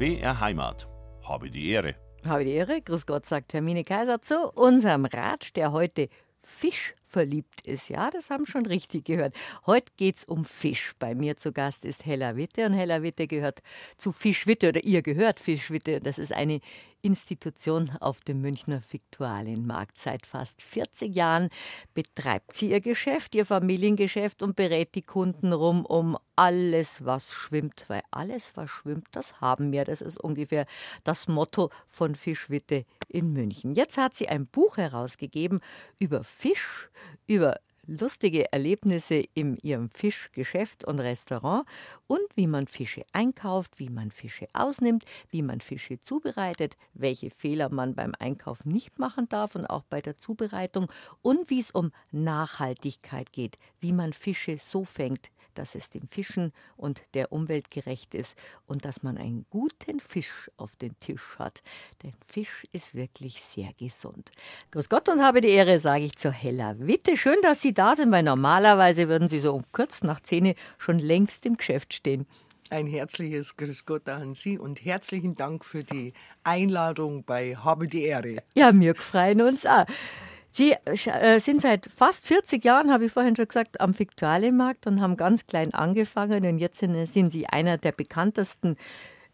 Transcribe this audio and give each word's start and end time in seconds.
BR 0.00 0.40
Heimat. 0.40 0.88
Habe 1.22 1.50
die 1.50 1.68
Ehre. 1.68 1.94
Habe 2.24 2.46
die 2.46 2.52
Ehre. 2.52 2.80
Grüß 2.80 3.04
Gott, 3.04 3.26
sagt 3.26 3.52
Hermine 3.52 3.84
Kaiser 3.84 4.22
zu 4.22 4.50
unserem 4.54 5.04
Rat, 5.04 5.56
der 5.56 5.72
heute 5.72 6.08
Fisch 6.42 6.94
verliebt 7.10 7.62
ist. 7.66 7.88
Ja, 7.88 8.10
das 8.10 8.30
haben 8.30 8.46
schon 8.46 8.66
richtig 8.66 9.04
gehört. 9.04 9.34
Heute 9.66 9.90
geht 9.96 10.18
es 10.18 10.24
um 10.24 10.44
Fisch. 10.44 10.92
Bei 10.98 11.14
mir 11.14 11.36
zu 11.36 11.52
Gast 11.52 11.84
ist 11.84 12.06
Hella 12.06 12.36
Witte 12.36 12.66
und 12.66 12.72
Hella 12.72 13.02
Witte 13.02 13.26
gehört 13.26 13.62
zu 13.98 14.12
Fischwitte 14.12 14.68
oder 14.68 14.84
ihr 14.84 15.02
gehört 15.02 15.40
Fischwitte. 15.40 16.00
Das 16.00 16.18
ist 16.18 16.32
eine 16.32 16.60
Institution 17.02 17.90
auf 18.00 18.20
dem 18.20 18.40
Münchner 18.40 18.80
Viktualienmarkt. 18.88 19.98
Seit 19.98 20.26
fast 20.26 20.62
40 20.62 21.14
Jahren 21.14 21.48
betreibt 21.94 22.54
sie 22.54 22.70
ihr 22.70 22.80
Geschäft, 22.80 23.34
ihr 23.34 23.46
Familiengeschäft 23.46 24.42
und 24.42 24.54
berät 24.54 24.94
die 24.94 25.02
Kunden 25.02 25.52
rum 25.52 25.84
um 25.84 26.16
alles, 26.36 27.04
was 27.04 27.32
schwimmt. 27.32 27.86
Weil 27.88 28.02
alles, 28.10 28.52
was 28.54 28.70
schwimmt, 28.70 29.08
das 29.12 29.40
haben 29.40 29.72
wir. 29.72 29.84
Das 29.84 30.00
ist 30.00 30.18
ungefähr 30.18 30.66
das 31.02 31.26
Motto 31.26 31.70
von 31.88 32.14
Fischwitte 32.14 32.84
in 33.10 33.32
München. 33.32 33.74
Jetzt 33.74 33.98
hat 33.98 34.14
sie 34.14 34.28
ein 34.28 34.46
Buch 34.46 34.76
herausgegeben 34.76 35.60
über 35.98 36.22
Fisch, 36.24 36.88
über 37.26 37.60
lustige 37.86 38.52
Erlebnisse 38.52 39.24
in 39.34 39.56
ihrem 39.62 39.90
Fischgeschäft 39.90 40.84
und 40.84 41.00
Restaurant 41.00 41.66
und 42.06 42.24
wie 42.36 42.46
man 42.46 42.66
Fische 42.66 43.04
einkauft, 43.12 43.78
wie 43.78 43.88
man 43.88 44.10
Fische 44.12 44.46
ausnimmt, 44.52 45.04
wie 45.30 45.42
man 45.42 45.60
Fische 45.60 46.00
zubereitet, 46.00 46.76
welche 46.94 47.30
Fehler 47.30 47.68
man 47.68 47.94
beim 47.94 48.14
Einkauf 48.18 48.64
nicht 48.64 48.98
machen 48.98 49.28
darf 49.28 49.54
und 49.56 49.66
auch 49.66 49.82
bei 49.84 50.00
der 50.00 50.16
Zubereitung 50.16 50.90
und 51.22 51.50
wie 51.50 51.60
es 51.60 51.70
um 51.70 51.90
Nachhaltigkeit 52.12 53.32
geht, 53.32 53.58
wie 53.80 53.92
man 53.92 54.12
Fische 54.12 54.58
so 54.58 54.84
fängt, 54.84 55.30
dass 55.54 55.74
es 55.74 55.90
dem 55.90 56.08
Fischen 56.08 56.52
und 56.76 57.02
der 57.14 57.32
Umwelt 57.32 57.70
gerecht 57.70 58.14
ist 58.14 58.36
und 58.66 58.84
dass 58.84 59.02
man 59.02 59.18
einen 59.18 59.46
guten 59.50 60.00
Fisch 60.00 60.50
auf 60.56 60.76
den 60.76 60.98
Tisch 61.00 61.38
hat. 61.38 61.62
Denn 62.02 62.12
Fisch 62.26 62.66
ist 62.72 62.94
wirklich 62.94 63.42
sehr 63.42 63.72
gesund. 63.78 64.30
Grüß 64.70 64.88
Gott 64.88 65.08
und 65.08 65.22
habe 65.22 65.40
die 65.40 65.48
Ehre, 65.48 65.78
sage 65.78 66.04
ich 66.04 66.16
zur 66.16 66.32
Hella 66.32 66.78
Witte. 66.78 67.16
Schön, 67.16 67.38
dass 67.42 67.60
Sie 67.60 67.74
da 67.74 67.96
sind, 67.96 68.10
weil 68.12 68.22
normalerweise 68.22 69.08
würden 69.08 69.28
Sie 69.28 69.40
so 69.40 69.54
um 69.54 69.64
kurz 69.72 70.02
nach 70.02 70.20
Zehn 70.20 70.54
schon 70.78 70.98
längst 70.98 71.46
im 71.46 71.56
Geschäft 71.56 71.94
stehen. 71.94 72.26
Ein 72.70 72.86
herzliches 72.86 73.56
Grüß 73.56 73.84
Gott 73.84 74.08
an 74.08 74.34
Sie 74.36 74.56
und 74.56 74.84
herzlichen 74.84 75.34
Dank 75.34 75.64
für 75.64 75.82
die 75.82 76.12
Einladung 76.44 77.24
bei 77.24 77.56
Habe 77.56 77.88
die 77.88 78.04
Ehre. 78.04 78.36
Ja, 78.54 78.70
wir 78.72 78.94
freuen 78.94 79.42
uns 79.42 79.66
auch. 79.66 79.86
Sie 80.52 80.74
äh, 80.84 81.40
sind 81.40 81.60
seit 81.60 81.86
fast 81.86 82.26
40 82.26 82.64
Jahren, 82.64 82.92
habe 82.92 83.06
ich 83.06 83.12
vorhin 83.12 83.36
schon 83.36 83.46
gesagt, 83.46 83.80
am 83.80 83.96
Viktualienmarkt 83.96 84.86
und 84.86 85.00
haben 85.00 85.16
ganz 85.16 85.46
klein 85.46 85.74
angefangen. 85.74 86.44
Und 86.44 86.58
jetzt 86.58 86.78
sind, 86.78 87.06
sind 87.06 87.30
Sie 87.30 87.46
einer 87.46 87.78
der 87.78 87.92
bekanntesten 87.92 88.76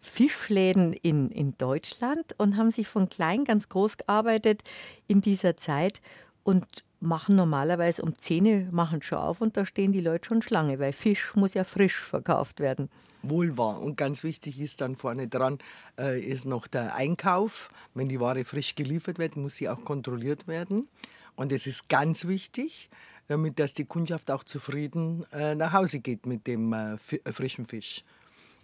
Fischläden 0.00 0.92
in, 0.92 1.31
in 1.31 1.56
Deutschland 1.59 2.34
und 2.39 2.56
haben 2.56 2.70
sich 2.70 2.87
von 2.87 3.09
klein 3.09 3.44
ganz 3.44 3.69
groß 3.69 3.97
gearbeitet 3.97 4.62
in 5.06 5.20
dieser 5.20 5.56
Zeit 5.56 6.00
und 6.44 6.67
machen 7.00 7.37
normalerweise 7.37 8.03
um 8.03 8.17
10 8.17 8.47
Uhr 8.47 8.72
machen 8.72 9.03
schon 9.03 9.19
auf 9.19 9.41
und 9.41 9.56
da 9.56 9.67
stehen 9.67 9.92
die 9.92 10.00
Leute 10.00 10.27
schon 10.27 10.42
Schlange, 10.42 10.78
weil 10.78 10.92
Fisch 10.92 11.34
muss 11.34 11.55
ja 11.55 11.64
frisch 11.64 11.98
verkauft 11.98 12.61
werden 12.61 12.89
wohl. 13.30 13.50
Und 13.58 13.96
ganz 13.96 14.24
wichtig 14.24 14.60
ist 14.60 14.80
dann 14.80 14.96
vorne 14.96 15.28
dran, 15.28 15.58
äh, 15.98 16.20
ist 16.20 16.46
noch 16.46 16.66
der 16.66 16.94
Einkauf. 16.94 17.70
Wenn 17.94 18.08
die 18.08 18.20
Ware 18.20 18.44
frisch 18.44 18.74
geliefert 18.74 19.19
wird, 19.19 19.36
muss 19.36 19.56
sie 19.56 19.69
auch 19.69 19.84
kontrolliert 19.84 20.48
werden. 20.48 20.88
Und 21.36 21.52
es 21.52 21.66
ist 21.66 21.88
ganz 21.88 22.27
wichtig, 22.27 22.88
damit 23.28 23.58
dass 23.58 23.74
die 23.74 23.84
Kundschaft 23.84 24.30
auch 24.30 24.44
zufrieden 24.44 25.24
äh, 25.32 25.54
nach 25.54 25.72
Hause 25.72 26.00
geht 26.00 26.27
mit 26.27 26.47
dem 26.47 26.72
äh, 26.72 26.94
äh 26.94 27.32
frischen 27.32 27.66
Fisch. 27.66 28.04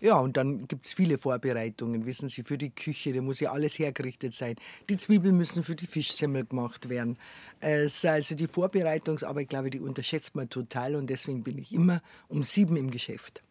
Ja, 0.00 0.16
und 0.16 0.36
dann 0.36 0.66
gibt 0.66 0.84
es 0.84 0.92
viele 0.92 1.16
Vorbereitungen, 1.16 2.06
wissen 2.06 2.28
Sie, 2.28 2.42
für 2.42 2.58
die 2.58 2.70
Küche, 2.70 3.12
da 3.12 3.22
muss 3.22 3.38
ja 3.38 3.52
alles 3.52 3.78
hergerichtet 3.78 4.34
sein. 4.34 4.56
Die 4.88 4.96
Zwiebeln 4.96 5.36
müssen 5.36 5.62
für 5.62 5.76
die 5.76 5.86
Fischsemmel 5.86 6.44
gemacht 6.44 6.88
werden. 6.88 7.18
also 7.60 8.34
die 8.34 8.48
Vorbereitungsarbeit, 8.48 9.48
glaube 9.48 9.68
ich, 9.68 9.72
die 9.72 9.80
unterschätzt 9.80 10.34
man 10.34 10.50
total 10.50 10.96
und 10.96 11.08
deswegen 11.08 11.44
bin 11.44 11.56
ich 11.56 11.72
immer 11.72 12.02
um 12.26 12.42
sieben 12.42 12.76
im 12.76 12.90
Geschäft. 12.90 13.44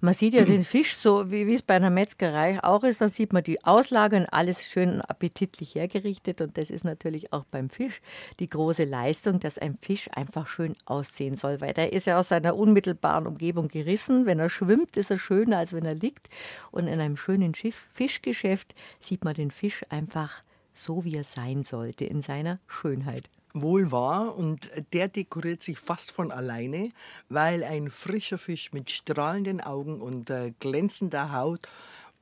Man 0.00 0.14
sieht 0.14 0.34
ja 0.34 0.44
den 0.44 0.64
Fisch 0.64 0.94
so, 0.94 1.30
wie, 1.30 1.46
wie 1.46 1.54
es 1.54 1.62
bei 1.62 1.74
einer 1.74 1.90
Metzgerei 1.90 2.62
auch 2.62 2.84
ist. 2.84 3.00
Dann 3.00 3.10
sieht 3.10 3.32
man 3.32 3.42
die 3.42 3.64
Auslage 3.64 4.16
und 4.16 4.26
alles 4.26 4.64
schön 4.64 5.00
appetitlich 5.00 5.74
hergerichtet. 5.74 6.40
Und 6.40 6.56
das 6.58 6.70
ist 6.70 6.84
natürlich 6.84 7.32
auch 7.32 7.44
beim 7.50 7.70
Fisch 7.70 8.00
die 8.40 8.48
große 8.48 8.84
Leistung, 8.84 9.40
dass 9.40 9.58
ein 9.58 9.74
Fisch 9.74 10.08
einfach 10.14 10.46
schön 10.46 10.76
aussehen 10.84 11.36
soll. 11.36 11.60
Weil 11.60 11.74
der 11.74 11.92
ist 11.92 12.06
ja 12.06 12.18
aus 12.18 12.28
seiner 12.28 12.56
unmittelbaren 12.56 13.26
Umgebung 13.26 13.68
gerissen. 13.68 14.26
Wenn 14.26 14.38
er 14.38 14.50
schwimmt, 14.50 14.96
ist 14.96 15.10
er 15.10 15.18
schöner, 15.18 15.58
als 15.58 15.72
wenn 15.72 15.84
er 15.84 15.94
liegt. 15.94 16.28
Und 16.70 16.86
in 16.86 17.00
einem 17.00 17.16
schönen 17.16 17.54
Schiff, 17.54 17.86
Fischgeschäft 17.92 18.74
sieht 19.00 19.24
man 19.24 19.34
den 19.34 19.50
Fisch 19.50 19.82
einfach 19.88 20.40
so, 20.74 21.04
wie 21.04 21.16
er 21.16 21.24
sein 21.24 21.64
sollte, 21.64 22.04
in 22.04 22.22
seiner 22.22 22.60
Schönheit 22.68 23.28
wohl 23.62 23.90
wahr 23.92 24.36
und 24.36 24.70
der 24.92 25.08
dekoriert 25.08 25.62
sich 25.62 25.78
fast 25.78 26.10
von 26.10 26.32
alleine, 26.32 26.90
weil 27.28 27.64
ein 27.64 27.90
frischer 27.90 28.38
Fisch 28.38 28.72
mit 28.72 28.90
strahlenden 28.90 29.60
Augen 29.60 30.00
und 30.00 30.30
äh, 30.30 30.52
glänzender 30.58 31.32
Haut 31.32 31.68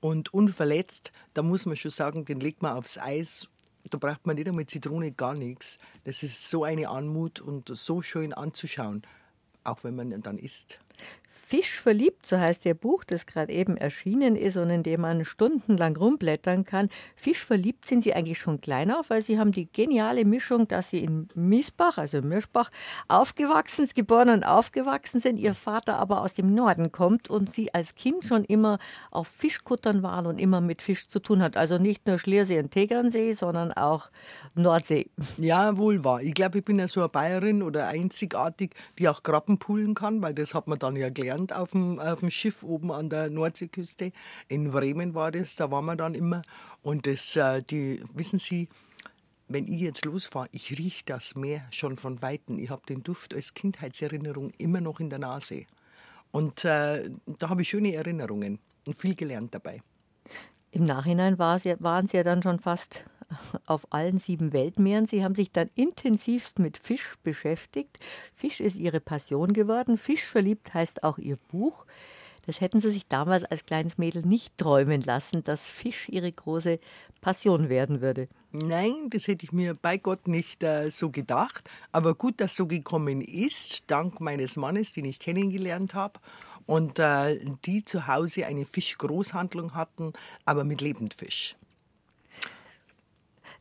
und 0.00 0.32
unverletzt, 0.32 1.12
da 1.34 1.42
muss 1.42 1.66
man 1.66 1.76
schon 1.76 1.90
sagen, 1.90 2.24
den 2.24 2.40
legt 2.40 2.62
man 2.62 2.76
aufs 2.76 2.98
Eis. 2.98 3.48
Da 3.90 3.98
braucht 3.98 4.26
man 4.26 4.36
nicht 4.36 4.48
einmal 4.48 4.66
Zitrone, 4.66 5.12
gar 5.12 5.34
nichts. 5.34 5.78
Das 6.04 6.22
ist 6.22 6.50
so 6.50 6.64
eine 6.64 6.88
Anmut 6.88 7.40
und 7.40 7.68
so 7.68 8.02
schön 8.02 8.32
anzuschauen, 8.32 9.02
auch 9.64 9.84
wenn 9.84 9.94
man 9.94 10.22
dann 10.22 10.38
isst. 10.38 10.78
Fisch 11.48 11.80
verliebt, 11.80 12.26
so 12.26 12.40
heißt 12.40 12.64
Ihr 12.64 12.74
Buch, 12.74 13.04
das 13.04 13.24
gerade 13.24 13.52
eben 13.52 13.76
erschienen 13.76 14.34
ist 14.34 14.56
und 14.56 14.68
in 14.68 14.82
dem 14.82 15.02
man 15.02 15.24
stundenlang 15.24 15.96
rumblättern 15.96 16.64
kann. 16.64 16.88
Fisch 17.14 17.44
verliebt 17.44 17.86
sind 17.86 18.02
Sie 18.02 18.14
eigentlich 18.14 18.40
schon 18.40 18.60
klein 18.60 18.90
auf, 18.90 19.10
weil 19.10 19.22
Sie 19.22 19.38
haben 19.38 19.52
die 19.52 19.70
geniale 19.70 20.24
Mischung, 20.24 20.66
dass 20.66 20.90
Sie 20.90 21.04
in 21.04 21.28
Miesbach, 21.36 21.98
also 21.98 22.20
Mirschbach, 22.20 22.68
aufgewachsen, 23.06 23.88
geboren 23.94 24.30
und 24.30 24.42
aufgewachsen 24.42 25.20
sind, 25.20 25.36
Ihr 25.36 25.54
Vater 25.54 25.98
aber 25.98 26.22
aus 26.22 26.34
dem 26.34 26.52
Norden 26.52 26.90
kommt 26.90 27.30
und 27.30 27.54
Sie 27.54 27.72
als 27.72 27.94
Kind 27.94 28.24
schon 28.24 28.42
immer 28.42 28.80
auf 29.12 29.28
Fischkuttern 29.28 30.02
waren 30.02 30.26
und 30.26 30.40
immer 30.40 30.60
mit 30.60 30.82
Fisch 30.82 31.06
zu 31.06 31.20
tun 31.20 31.40
hat. 31.40 31.56
Also 31.56 31.78
nicht 31.78 32.08
nur 32.08 32.18
Schliersee 32.18 32.58
und 32.58 32.72
Tegernsee, 32.72 33.34
sondern 33.34 33.70
auch 33.70 34.10
Nordsee. 34.56 35.10
Ja, 35.38 35.76
wohl 35.76 36.02
wahr. 36.02 36.22
Ich 36.22 36.34
glaube, 36.34 36.58
ich 36.58 36.64
bin 36.64 36.80
ja 36.80 36.88
so 36.88 37.02
eine 37.02 37.08
Bayerin 37.08 37.62
oder 37.62 37.86
einzigartig, 37.86 38.74
die 38.98 39.08
auch 39.08 39.22
Krabben 39.22 39.58
poolen 39.60 39.94
kann, 39.94 40.20
weil 40.22 40.34
das 40.34 40.52
hat 40.52 40.66
man 40.66 40.80
dann 40.80 40.96
ja 40.96 41.08
gelernt 41.08 41.35
gelernt 41.36 41.52
auf 41.52 41.70
dem, 41.70 41.98
auf 41.98 42.20
dem 42.20 42.30
Schiff 42.30 42.62
oben 42.62 42.90
an 42.90 43.10
der 43.10 43.30
Nordseeküste. 43.30 44.12
In 44.48 44.70
Bremen 44.70 45.14
war 45.14 45.30
das, 45.30 45.56
da 45.56 45.70
waren 45.70 45.84
wir 45.84 45.96
dann 45.96 46.14
immer. 46.14 46.42
Und 46.82 47.06
das, 47.06 47.36
äh, 47.36 47.62
die, 47.62 48.02
wissen 48.14 48.38
Sie, 48.38 48.68
wenn 49.48 49.66
ich 49.68 49.80
jetzt 49.80 50.04
losfahre, 50.04 50.48
ich 50.52 50.76
rieche 50.78 51.04
das 51.04 51.36
Meer 51.36 51.62
schon 51.70 51.96
von 51.96 52.20
Weitem. 52.22 52.58
Ich 52.58 52.70
habe 52.70 52.82
den 52.88 53.02
Duft 53.02 53.34
als 53.34 53.54
Kindheitserinnerung 53.54 54.50
immer 54.58 54.80
noch 54.80 54.98
in 55.00 55.10
der 55.10 55.18
Nase. 55.18 55.66
Und 56.32 56.64
äh, 56.64 57.10
da 57.38 57.48
habe 57.48 57.62
ich 57.62 57.68
schöne 57.68 57.94
Erinnerungen 57.94 58.58
und 58.86 58.98
viel 58.98 59.14
gelernt 59.14 59.54
dabei. 59.54 59.82
Im 60.72 60.84
Nachhinein 60.84 61.38
waren 61.38 62.06
Sie 62.06 62.16
ja 62.16 62.24
dann 62.24 62.42
schon 62.42 62.58
fast 62.58 63.04
auf 63.66 63.86
allen 63.90 64.18
sieben 64.18 64.52
Weltmeeren. 64.52 65.06
Sie 65.06 65.24
haben 65.24 65.34
sich 65.34 65.52
dann 65.52 65.70
intensivst 65.74 66.58
mit 66.58 66.78
Fisch 66.78 67.14
beschäftigt. 67.22 67.98
Fisch 68.34 68.60
ist 68.60 68.76
Ihre 68.76 69.00
Passion 69.00 69.52
geworden. 69.52 69.98
Fisch 69.98 70.24
verliebt 70.24 70.74
heißt 70.74 71.02
auch 71.02 71.18
Ihr 71.18 71.36
Buch. 71.48 71.86
Das 72.46 72.60
hätten 72.60 72.80
Sie 72.80 72.92
sich 72.92 73.08
damals 73.08 73.42
als 73.42 73.66
kleines 73.66 73.98
Mädel 73.98 74.22
nicht 74.24 74.56
träumen 74.56 75.02
lassen, 75.02 75.42
dass 75.42 75.66
Fisch 75.66 76.08
Ihre 76.08 76.30
große 76.30 76.78
Passion 77.20 77.68
werden 77.68 78.00
würde. 78.00 78.28
Nein, 78.52 79.10
das 79.10 79.26
hätte 79.26 79.44
ich 79.44 79.52
mir 79.52 79.74
bei 79.74 79.98
Gott 79.98 80.28
nicht 80.28 80.62
äh, 80.62 80.90
so 80.90 81.10
gedacht. 81.10 81.68
Aber 81.90 82.14
gut, 82.14 82.40
dass 82.40 82.54
so 82.54 82.66
gekommen 82.66 83.20
ist, 83.20 83.84
dank 83.88 84.20
meines 84.20 84.56
Mannes, 84.56 84.92
den 84.92 85.04
ich 85.04 85.18
kennengelernt 85.18 85.94
habe. 85.94 86.20
Und 86.66 86.98
äh, 87.00 87.38
die 87.64 87.84
zu 87.84 88.06
Hause 88.06 88.46
eine 88.46 88.64
Fischgroßhandlung 88.64 89.74
hatten, 89.74 90.12
aber 90.44 90.64
mit 90.64 90.80
Lebendfisch. 90.80 91.56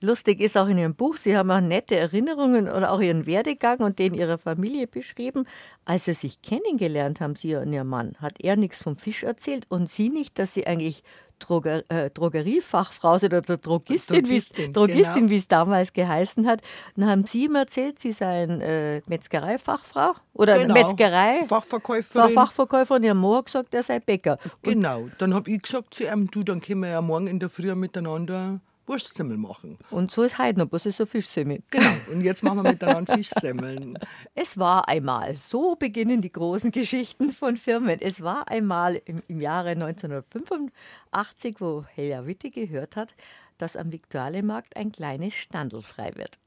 Lustig 0.05 0.39
ist 0.39 0.55
auch 0.55 0.67
in 0.67 0.77
Ihrem 0.77 0.93
Buch, 0.93 1.17
Sie 1.17 1.35
haben 1.35 1.49
auch 1.49 1.61
nette 1.61 1.95
Erinnerungen 1.95 2.69
oder 2.69 2.91
auch 2.91 3.01
Ihren 3.01 3.25
Werdegang 3.25 3.79
und 3.79 3.97
den 3.97 4.13
Ihrer 4.13 4.37
Familie 4.37 4.85
beschrieben. 4.85 5.47
Als 5.83 6.05
Sie 6.05 6.13
sich 6.13 6.43
kennengelernt 6.43 7.21
haben, 7.21 7.35
Sie 7.35 7.55
und 7.55 7.73
Ihr 7.73 7.83
Mann, 7.83 8.15
hat 8.21 8.39
er 8.39 8.55
nichts 8.55 8.83
vom 8.83 8.95
Fisch 8.95 9.23
erzählt 9.23 9.65
und 9.69 9.89
Sie 9.89 10.09
nicht, 10.09 10.37
dass 10.37 10.53
Sie 10.53 10.67
eigentlich 10.67 11.01
Droger, 11.39 11.83
äh, 11.89 12.11
Drogeriefachfrau 12.11 13.17
sind 13.17 13.33
oder 13.33 13.57
Drogistin, 13.57 14.23
Drogistin, 14.23 14.73
Drogistin 14.73 15.13
genau. 15.13 15.29
wie 15.31 15.37
es 15.37 15.47
damals 15.47 15.91
geheißen 15.91 16.45
hat. 16.45 16.61
Dann 16.95 17.09
haben 17.09 17.25
Sie 17.25 17.45
ihm 17.45 17.55
erzählt, 17.55 17.99
Sie 17.99 18.11
seien 18.11 18.61
äh, 18.61 19.01
Metzgereifachfrau 19.07 20.13
oder 20.33 20.59
genau. 20.59 20.75
Metzgerei. 20.75 21.45
Fachverkäuferin. 21.47 22.31
Fachverkäuferin. 22.31 23.03
Ihr 23.03 23.15
Mann 23.15 23.37
hat 23.37 23.45
gesagt, 23.47 23.73
er 23.73 23.81
sei 23.81 23.99
Bäcker. 23.99 24.37
Und 24.43 24.73
genau. 24.73 25.09
Dann 25.17 25.33
habe 25.33 25.49
ich 25.49 25.63
gesagt 25.63 25.95
zu 25.95 26.03
ihm, 26.03 26.29
du, 26.29 26.43
dann 26.43 26.61
können 26.61 26.81
wir 26.81 26.89
ja 26.89 27.01
morgen 27.01 27.25
in 27.25 27.39
der 27.39 27.49
Früh 27.49 27.73
miteinander 27.73 28.61
Wurstsemmel 28.87 29.37
machen. 29.37 29.77
Und 29.89 30.11
so 30.11 30.23
ist 30.23 30.37
heute 30.37 30.59
noch, 30.59 30.67
bloß 30.67 30.85
ist 30.87 30.97
so 30.97 31.05
Fischsemmel. 31.05 31.63
Genau, 31.71 31.91
und 32.11 32.21
jetzt 32.21 32.43
machen 32.43 32.63
wir 32.63 32.71
miteinander 32.71 33.17
Fischsemmeln. 33.17 33.97
Es 34.35 34.57
war 34.57 34.87
einmal, 34.87 35.35
so 35.37 35.75
beginnen 35.75 36.21
die 36.21 36.31
großen 36.31 36.71
Geschichten 36.71 37.31
von 37.31 37.57
Firmen. 37.57 37.99
Es 38.01 38.21
war 38.21 38.49
einmal 38.49 39.01
im, 39.05 39.21
im 39.27 39.41
Jahre 39.41 39.69
1985, 39.69 41.55
wo 41.59 41.85
Helja 41.95 42.25
Witte 42.27 42.51
gehört 42.51 42.95
hat, 42.95 43.15
dass 43.57 43.75
am 43.75 43.91
Viktualienmarkt 43.91 44.75
ein 44.75 44.91
kleines 44.91 45.33
Standel 45.33 45.81
frei 45.81 46.11
wird. 46.15 46.37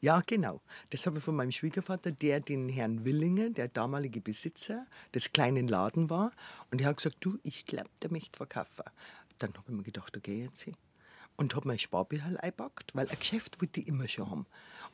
Ja, 0.00 0.22
genau. 0.26 0.60
Das 0.90 1.06
habe 1.06 1.18
ich 1.18 1.24
von 1.24 1.34
meinem 1.34 1.50
Schwiegervater, 1.50 2.12
der 2.12 2.40
den 2.40 2.68
Herrn 2.68 3.04
Willinger, 3.04 3.50
der 3.50 3.68
damalige 3.68 4.20
Besitzer 4.20 4.86
des 5.14 5.32
kleinen 5.32 5.68
Laden 5.68 6.10
war. 6.10 6.32
Und 6.70 6.80
der 6.80 6.88
hat 6.88 6.98
gesagt, 6.98 7.18
du, 7.20 7.38
ich 7.42 7.64
glaube, 7.66 7.90
der 8.02 8.10
möchte 8.10 8.36
verkaufen. 8.36 8.84
Dann 9.38 9.54
habe 9.54 9.64
ich 9.68 9.76
mir 9.76 9.82
gedacht, 9.82 10.16
okay, 10.16 10.42
jetzt 10.42 10.62
hin. 10.62 10.76
Und 11.42 11.56
habe 11.56 11.66
mein 11.66 11.80
Sparbüchel 11.80 12.38
eingepackt, 12.38 12.94
weil 12.94 13.08
ein 13.08 13.18
Geschäft 13.18 13.60
wollte 13.60 13.80
ich 13.80 13.88
immer 13.88 14.06
schon 14.06 14.30
haben. 14.30 14.46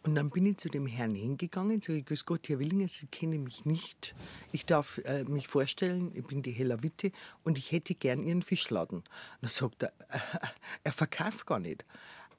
Und 0.02 0.14
dann 0.14 0.30
bin 0.30 0.46
ich 0.46 0.56
zu 0.56 0.70
dem 0.70 0.86
Herrn 0.86 1.14
hingegangen, 1.14 1.82
sage 1.82 1.98
ich, 1.98 2.06
grüß 2.06 2.24
Gott, 2.24 2.48
Herr 2.48 2.58
Willinger, 2.58 2.88
Sie 2.88 3.06
kennen 3.06 3.44
mich 3.44 3.66
nicht. 3.66 4.14
Ich 4.50 4.64
darf 4.64 4.96
äh, 5.04 5.24
mich 5.24 5.46
vorstellen, 5.46 6.10
ich 6.14 6.24
bin 6.24 6.40
die 6.40 6.52
Hella 6.52 6.82
Witte 6.82 7.12
und 7.44 7.58
ich 7.58 7.70
hätte 7.70 7.94
gern 7.94 8.22
Ihren 8.22 8.40
Fischladen. 8.40 9.04
Dann 9.42 9.50
sagt 9.50 9.82
er, 9.82 9.92
äh, 10.08 10.18
er 10.84 10.92
verkauft 10.94 11.44
gar 11.44 11.58
nicht. 11.58 11.84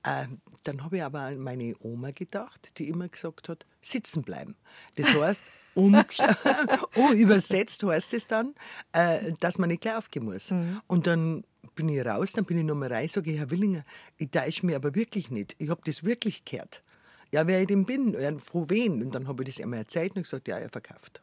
Ähm, 0.04 0.42
dann 0.64 0.84
habe 0.84 0.98
ich 0.98 1.04
aber 1.04 1.20
an 1.20 1.38
meine 1.38 1.76
Oma 1.80 2.10
gedacht, 2.10 2.80
die 2.80 2.90
immer 2.90 3.10
gesagt 3.10 3.48
hat, 3.48 3.68
sitzen 3.80 4.24
bleiben. 4.24 4.56
Das 4.96 5.14
heißt, 5.14 5.44
um, 5.76 5.94
oh, 6.96 7.12
übersetzt 7.12 7.84
heißt 7.84 8.16
es 8.16 8.26
dann, 8.26 8.56
äh, 8.92 9.34
dass 9.40 9.60
man 9.60 9.70
nicht 9.70 9.82
gleich 9.82 9.98
aufgehen 9.98 10.26
muss. 10.26 10.50
Mhm. 10.50 10.82
Und 10.88 11.06
dann 11.06 11.44
bin 11.76 11.90
ich 11.90 12.06
raus, 12.06 12.34
dann 12.34 12.46
bin 12.46 12.58
ich 12.58 12.66
nochmal 12.66 12.92
rein, 12.92 13.08
sage 13.08 13.32
ich, 13.32 13.40
Herr 13.40 13.50
Willinger, 13.52 13.86
ich 14.18 14.30
täusche 14.30 14.66
mir 14.66 14.76
aber 14.76 14.96
wirklich 14.96 15.32
nicht. 15.32 15.56
Ich 15.60 15.70
habe 15.70 15.82
das 15.86 16.04
wirklich 16.04 16.46
gehört. 16.46 16.84
Ja, 17.32 17.46
wer 17.48 17.62
ich 17.62 17.68
denn 17.68 17.86
bin, 17.86 18.14
ja, 18.14 18.36
von 18.38 18.70
wen? 18.70 19.04
Und 19.04 19.14
dann 19.14 19.28
habe 19.28 19.44
ich 19.44 19.50
das 19.50 19.64
einmal 19.64 19.80
erzählt 19.80 20.16
und 20.16 20.24
gesagt, 20.24 20.48
ja, 20.48 20.58
er 20.58 20.70
verkauft. 20.70 21.22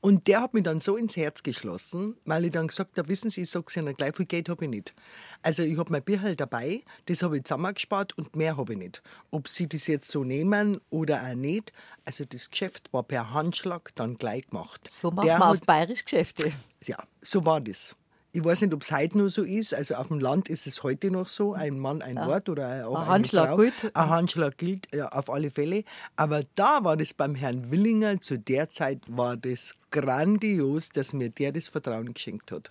Und 0.00 0.26
der 0.26 0.42
hat 0.42 0.54
mich 0.54 0.62
dann 0.62 0.80
so 0.80 0.96
ins 0.96 1.16
Herz 1.16 1.42
geschlossen, 1.42 2.16
weil 2.24 2.44
ich 2.44 2.52
dann 2.52 2.68
gesagt 2.68 2.96
habe, 2.98 3.08
wissen 3.08 3.30
Sie, 3.30 3.42
ich 3.42 3.50
sage 3.50 3.64
es 3.68 3.76
Ihnen 3.76 3.96
gleich, 3.96 4.14
viel 4.14 4.26
Geld 4.26 4.48
habe 4.48 4.64
ich 4.64 4.70
nicht. 4.70 4.94
Also 5.42 5.62
ich 5.62 5.78
habe 5.78 5.90
mein 5.90 6.02
Bierhal 6.02 6.36
dabei, 6.36 6.82
das 7.06 7.22
habe 7.22 7.38
ich 7.38 7.44
zusammengespart 7.44 8.16
und 8.16 8.36
mehr 8.36 8.56
habe 8.56 8.74
ich 8.74 8.78
nicht. 8.78 9.02
Ob 9.30 9.48
Sie 9.48 9.68
das 9.68 9.86
jetzt 9.86 10.10
so 10.10 10.22
nehmen 10.22 10.80
oder 10.90 11.22
auch 11.22 11.34
nicht, 11.34 11.72
also 12.04 12.24
das 12.24 12.50
Geschäft 12.50 12.92
war 12.92 13.02
per 13.02 13.32
Handschlag 13.32 13.94
dann 13.94 14.18
gleich 14.18 14.46
gemacht. 14.48 14.90
So 15.00 15.10
macht 15.10 15.26
der 15.26 15.38
man 15.38 15.48
hat, 15.48 15.56
auf 15.56 15.66
bayerisch 15.66 16.04
Geschäfte. 16.04 16.52
Ja, 16.84 16.98
so 17.22 17.44
war 17.44 17.60
das. 17.60 17.96
Ich 18.36 18.44
weiß 18.44 18.60
nicht, 18.60 18.74
ob 18.74 18.82
es 18.82 18.92
heute 18.92 19.16
noch 19.16 19.30
so 19.30 19.44
ist. 19.44 19.72
Also 19.72 19.94
auf 19.94 20.08
dem 20.08 20.20
Land 20.20 20.50
ist 20.50 20.66
es 20.66 20.82
heute 20.82 21.10
noch 21.10 21.26
so. 21.26 21.54
Ein 21.54 21.78
Mann, 21.78 22.02
ein 22.02 22.16
ja. 22.16 22.26
Wort 22.26 22.50
oder 22.50 22.86
auch 22.86 23.00
ein 23.00 23.06
Handschlag 23.06 23.48
Frau. 23.48 23.56
gilt. 23.56 23.96
Ein 23.96 24.10
Handschlag 24.10 24.58
gilt, 24.58 24.94
ja, 24.94 25.08
auf 25.08 25.30
alle 25.30 25.50
Fälle. 25.50 25.84
Aber 26.16 26.42
da 26.54 26.84
war 26.84 26.98
das 26.98 27.14
beim 27.14 27.34
Herrn 27.34 27.70
Willinger, 27.70 28.20
zu 28.20 28.38
der 28.38 28.68
Zeit 28.68 29.00
war 29.06 29.38
das 29.38 29.74
grandios, 29.90 30.90
dass 30.90 31.14
mir 31.14 31.30
der 31.30 31.52
das 31.52 31.68
Vertrauen 31.68 32.12
geschenkt 32.12 32.52
hat. 32.52 32.68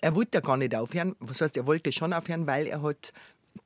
Er 0.00 0.14
wollte 0.14 0.38
ja 0.38 0.40
gar 0.40 0.56
nicht 0.56 0.72
aufhören. 0.72 1.16
Was 1.18 1.40
heißt, 1.40 1.56
er 1.56 1.66
wollte 1.66 1.90
schon 1.90 2.12
aufhören, 2.12 2.46
weil 2.46 2.68
er 2.68 2.80
hat, 2.82 3.12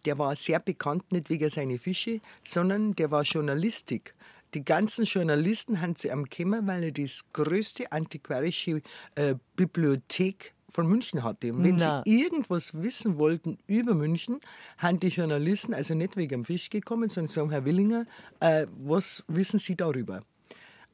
der 0.06 0.18
war 0.18 0.34
sehr 0.36 0.58
bekannt, 0.58 1.12
nicht 1.12 1.28
wegen 1.28 1.50
seiner 1.50 1.76
Fische, 1.76 2.22
sondern 2.46 2.96
der 2.96 3.10
war 3.10 3.24
Journalistik. 3.24 4.14
Die 4.54 4.64
ganzen 4.64 5.04
Journalisten 5.04 5.82
haben 5.82 5.96
zu 5.96 6.08
ihm 6.08 6.24
gekommen, 6.24 6.66
weil 6.66 6.84
er 6.84 6.92
das 6.92 7.26
größte 7.34 7.92
antiquarische 7.92 8.80
äh, 9.16 9.34
Bibliothek 9.54 10.54
von 10.68 10.86
München 10.86 11.22
hatte. 11.22 11.52
Und 11.52 11.64
wenn 11.64 11.76
Na. 11.76 12.02
sie 12.04 12.22
irgendwas 12.22 12.74
wissen 12.74 13.18
wollten 13.18 13.58
über 13.66 13.94
München, 13.94 14.40
haben 14.78 15.00
die 15.00 15.08
Journalisten 15.08 15.74
also 15.74 15.94
nicht 15.94 16.16
wegen 16.16 16.42
dem 16.42 16.44
Fisch 16.44 16.70
gekommen, 16.70 17.08
sondern 17.08 17.32
sagen, 17.32 17.50
Herr 17.50 17.64
Willinger, 17.64 18.06
äh, 18.40 18.66
was 18.78 19.24
wissen 19.28 19.58
Sie 19.58 19.76
darüber? 19.76 20.20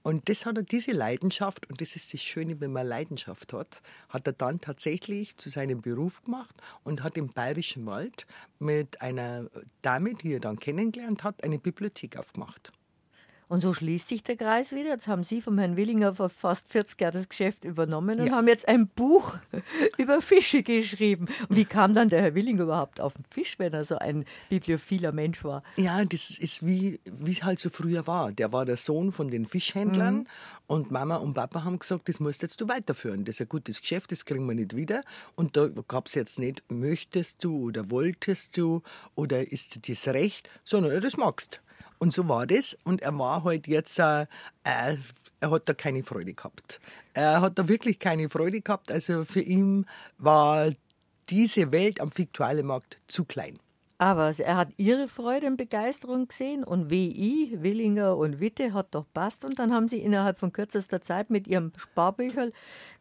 Und 0.03 0.29
das 0.29 0.47
hat 0.47 0.57
er, 0.57 0.65
diese 0.65 0.91
Leidenschaft, 0.91 1.69
und 1.71 1.81
das 1.81 1.95
ist 1.95 2.13
das 2.13 2.21
Schöne, 2.21 2.61
wenn 2.61 2.73
man 2.73 2.87
Leidenschaft 2.87 3.53
hat, 3.53 3.81
hat 4.09 4.27
er 4.27 4.33
dann 4.33 4.61
tatsächlich 4.61 5.37
zu 5.37 5.49
seinem 5.49 5.81
Beruf 5.81 6.25
gemacht 6.25 6.57
und 6.83 7.05
hat 7.05 7.17
im 7.17 7.29
Bayerischen 7.29 7.87
Wald 7.87 8.27
mit 8.59 9.01
einer 9.01 9.49
Dame, 9.81 10.15
die 10.15 10.35
er 10.35 10.41
dann 10.41 10.59
kennengelernt 10.59 11.23
hat, 11.23 11.45
eine 11.45 11.59
Bibliothek 11.59 12.17
aufgemacht. 12.17 12.73
Und 13.53 13.61
so 13.61 13.75
schließt 13.75 14.09
sich 14.09 14.23
der 14.23 14.37
Kreis 14.37 14.73
wieder. 14.73 14.89
Jetzt 14.89 15.09
haben 15.09 15.25
Sie 15.25 15.43
vom 15.43 15.59
Herrn 15.59 15.77
Willinger 15.77 16.15
vor 16.15 16.31
fast 16.31 16.71
40 16.71 16.99
Jahren 16.99 17.13
das 17.13 17.29
Geschäft 17.29 17.67
übernommen 17.67 18.19
und 18.19 18.29
ja. 18.29 18.33
haben 18.33 18.49
jetzt 18.49 18.67
ein 18.67 18.89
Buch 18.89 19.35
über 19.99 20.23
Fische 20.23 20.63
geschrieben. 20.63 21.27
Und 21.51 21.57
wie 21.57 21.67
kam 21.67 21.93
dann 21.93 22.09
der 22.09 22.23
Herr 22.23 22.35
Willinger 22.35 22.63
überhaupt 22.63 22.99
auf 22.99 23.13
den 23.13 23.27
Fisch, 23.29 23.59
wenn 23.59 23.75
er 23.75 23.85
so 23.85 23.99
ein 23.99 24.25
bibliophiler 24.49 25.13
Mensch 25.13 25.45
war? 25.45 25.63
Ja, 25.77 26.03
das 26.03 26.31
ist 26.31 26.65
wie 26.65 26.99
es 27.27 27.43
halt 27.43 27.59
so 27.59 27.69
früher 27.69 28.07
war. 28.07 28.33
Der 28.33 28.55
war 28.55 28.65
der 28.65 28.79
Sohn 28.79 29.13
von 29.13 29.29
den 29.29 29.45
Fischhändlern 29.45 30.21
mhm. 30.21 30.27
und 30.67 30.91
Mama 30.91 31.17
und 31.17 31.35
Papa 31.35 31.63
haben 31.63 31.79
gesagt, 31.79 32.09
das 32.09 32.21
musst 32.21 32.41
jetzt 32.41 32.59
du 32.59 32.69
weiterführen. 32.69 33.27
Das 33.27 33.35
ist 33.35 33.43
ein 33.43 33.49
gutes 33.51 33.83
Geschäft, 33.83 34.13
das 34.13 34.25
kriegen 34.25 34.47
wir 34.47 34.55
nicht 34.55 34.77
wieder. 34.77 35.03
Und 35.35 35.59
da 35.59 35.69
gab 35.89 36.07
es 36.07 36.15
jetzt 36.15 36.39
nicht, 36.39 36.65
möchtest 36.71 37.45
du 37.45 37.67
oder 37.67 37.91
wolltest 37.91 38.57
du 38.57 38.81
oder 39.15 39.53
ist 39.53 39.87
das 39.87 40.09
Recht, 40.09 40.49
sondern 40.65 41.03
das 41.03 41.19
magst. 41.19 41.61
Und 42.03 42.13
so 42.13 42.27
war 42.27 42.49
das. 42.49 42.77
Und 42.83 43.01
er 43.01 43.17
war 43.17 43.45
halt 43.45 43.69
jetzt, 43.69 44.01
äh, 44.01 44.23
äh, 44.65 44.97
er 45.39 45.51
hat 45.53 45.69
da 45.69 45.73
keine 45.73 46.03
Freude 46.03 46.35
gehabt. 46.35 46.81
Er 47.15 47.41
hat 47.41 47.61
da 47.61 47.69
wirklich 47.69 48.01
keine 48.01 48.29
Freude 48.29 48.61
gehabt. 48.61 48.91
Also 48.91 49.25
für 49.25 49.41
ihn 49.41 49.87
war 50.19 50.73
diese 51.31 51.71
Welt 51.71 52.01
am 52.01 52.11
Fiktualienmarkt 52.11 52.99
zu 53.07 53.25
klein. 53.25 53.61
Aber 53.99 54.35
er 54.37 54.57
hat 54.57 54.71
ihre 54.79 55.07
Freude 55.07 55.47
und 55.47 55.57
Begeisterung 55.57 56.27
gesehen 56.27 56.65
und 56.65 56.91
WI, 56.91 57.57
Willinger 57.61 58.17
und 58.17 58.41
Witte 58.41 58.75
hat 58.75 58.97
doch 58.97 59.07
passt. 59.15 59.45
Und 59.45 59.61
dann 59.61 59.73
haben 59.73 59.87
sie 59.87 59.99
innerhalb 59.99 60.41
von 60.41 60.53
kürzester 60.53 61.03
Zeit 61.03 61.31
mit 61.31 61.47
ihrem 61.47 61.71
Sparbücherl, 61.77 62.53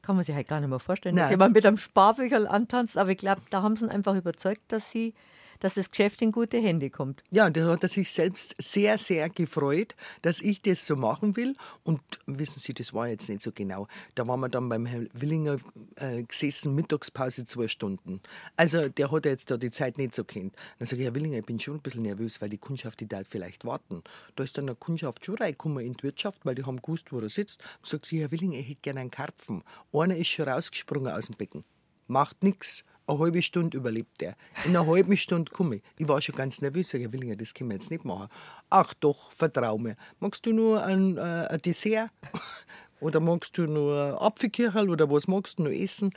kann 0.04 0.15
man 0.15 0.24
sich 0.24 0.36
halt 0.36 0.47
gar 0.47 0.59
nicht 0.59 0.69
mehr 0.69 0.77
vorstellen, 0.77 1.15
Nein. 1.15 1.24
dass 1.24 1.31
jemand 1.31 1.56
mit 1.56 1.65
einem 1.65 1.77
Sparbücherl 1.77 2.45
antanzt, 2.45 3.00
aber 3.00 3.09
ich 3.09 3.18
glaube, 3.18 3.42
da 3.50 3.63
haben 3.63 3.75
sie 3.75 3.86
ihn 3.86 3.89
einfach 3.89 4.15
überzeugt, 4.15 4.62
dass 4.68 4.92
sie 4.92 5.15
dass 5.61 5.75
das 5.75 5.89
Geschäft 5.89 6.21
in 6.21 6.31
gute 6.31 6.57
Hände 6.57 6.89
kommt. 6.89 7.23
Ja, 7.29 7.49
da 7.49 7.67
hat 7.67 7.83
er 7.83 7.89
sich 7.89 8.11
selbst 8.11 8.55
sehr, 8.57 8.97
sehr 8.97 9.29
gefreut, 9.29 9.95
dass 10.21 10.41
ich 10.41 10.61
das 10.61 10.85
so 10.85 10.95
machen 10.95 11.37
will. 11.37 11.55
Und 11.83 12.01
wissen 12.25 12.59
Sie, 12.59 12.73
das 12.73 12.93
war 12.93 13.07
jetzt 13.07 13.29
nicht 13.29 13.41
so 13.41 13.51
genau. 13.53 13.87
Da 14.15 14.27
waren 14.27 14.41
wir 14.41 14.49
dann 14.49 14.67
beim 14.67 14.85
Herrn 14.85 15.07
Willinger 15.13 15.59
äh, 15.95 16.23
gesessen, 16.23 16.75
Mittagspause 16.75 17.45
zwei 17.45 17.67
Stunden. 17.67 18.21
Also 18.57 18.89
der 18.89 19.11
hat 19.11 19.25
jetzt 19.25 19.51
da 19.51 19.57
die 19.57 19.71
Zeit 19.71 19.97
nicht 19.97 20.15
so 20.15 20.23
kennt. 20.23 20.55
Dann 20.79 20.87
sage 20.87 21.01
ich, 21.01 21.05
Herr 21.05 21.15
Willinger, 21.15 21.37
ich 21.37 21.45
bin 21.45 21.59
schon 21.59 21.75
ein 21.75 21.81
bisschen 21.81 22.01
nervös, 22.01 22.41
weil 22.41 22.49
die 22.49 22.57
Kundschaft, 22.57 22.99
die 22.99 23.07
da 23.07 23.21
vielleicht 23.29 23.63
warten. 23.63 24.03
Da 24.35 24.43
ist 24.43 24.57
dann 24.57 24.65
eine 24.65 24.75
Kundschaft 24.75 25.25
schon 25.25 25.35
reingekommen 25.37 25.85
in 25.85 25.93
die 25.93 26.03
Wirtschaft, 26.03 26.43
weil 26.43 26.55
die 26.55 26.63
haben 26.63 26.81
gewusst, 26.81 27.11
wo 27.11 27.19
er 27.19 27.29
sitzt. 27.29 27.63
Sagt 27.83 28.07
sie, 28.07 28.19
Herr 28.19 28.31
Willinger, 28.31 28.57
ich 28.57 28.69
hätte 28.69 28.81
gerne 28.81 29.01
einen 29.01 29.11
Karpfen. 29.11 29.63
Einer 29.93 30.17
ist 30.17 30.27
schon 30.27 30.49
rausgesprungen 30.49 31.13
aus 31.13 31.27
dem 31.27 31.37
Becken. 31.37 31.63
Macht 32.07 32.41
nichts 32.41 32.83
eine 33.11 33.19
halbe 33.19 33.41
Stunde 33.41 33.77
überlebt 33.77 34.21
er. 34.21 34.35
In 34.65 34.75
einer 34.75 34.87
halben 34.87 35.15
Stunde 35.18 35.51
komme 35.51 35.77
ich. 35.77 35.83
Ich 35.97 36.07
war 36.07 36.21
schon 36.21 36.35
ganz 36.35 36.61
nervös. 36.61 36.94
Ich 36.94 37.11
Willinger, 37.11 37.35
das 37.35 37.53
können 37.53 37.69
wir 37.69 37.77
jetzt 37.77 37.91
nicht 37.91 38.06
machen. 38.06 38.27
Ach 38.69 38.94
doch, 38.95 39.31
vertrau 39.31 39.77
mir. 39.77 39.95
Magst 40.19 40.45
du 40.45 40.53
nur 40.53 40.83
ein, 40.83 41.18
äh, 41.18 41.47
ein 41.49 41.61
Dessert? 41.61 42.11
oder 42.99 43.19
magst 43.19 43.57
du 43.57 43.63
nur 43.63 44.21
Apfelkirchel 44.21 44.89
oder 44.89 45.09
was 45.09 45.27
magst 45.27 45.59
du 45.59 45.63
nur 45.63 45.73
essen? 45.73 46.13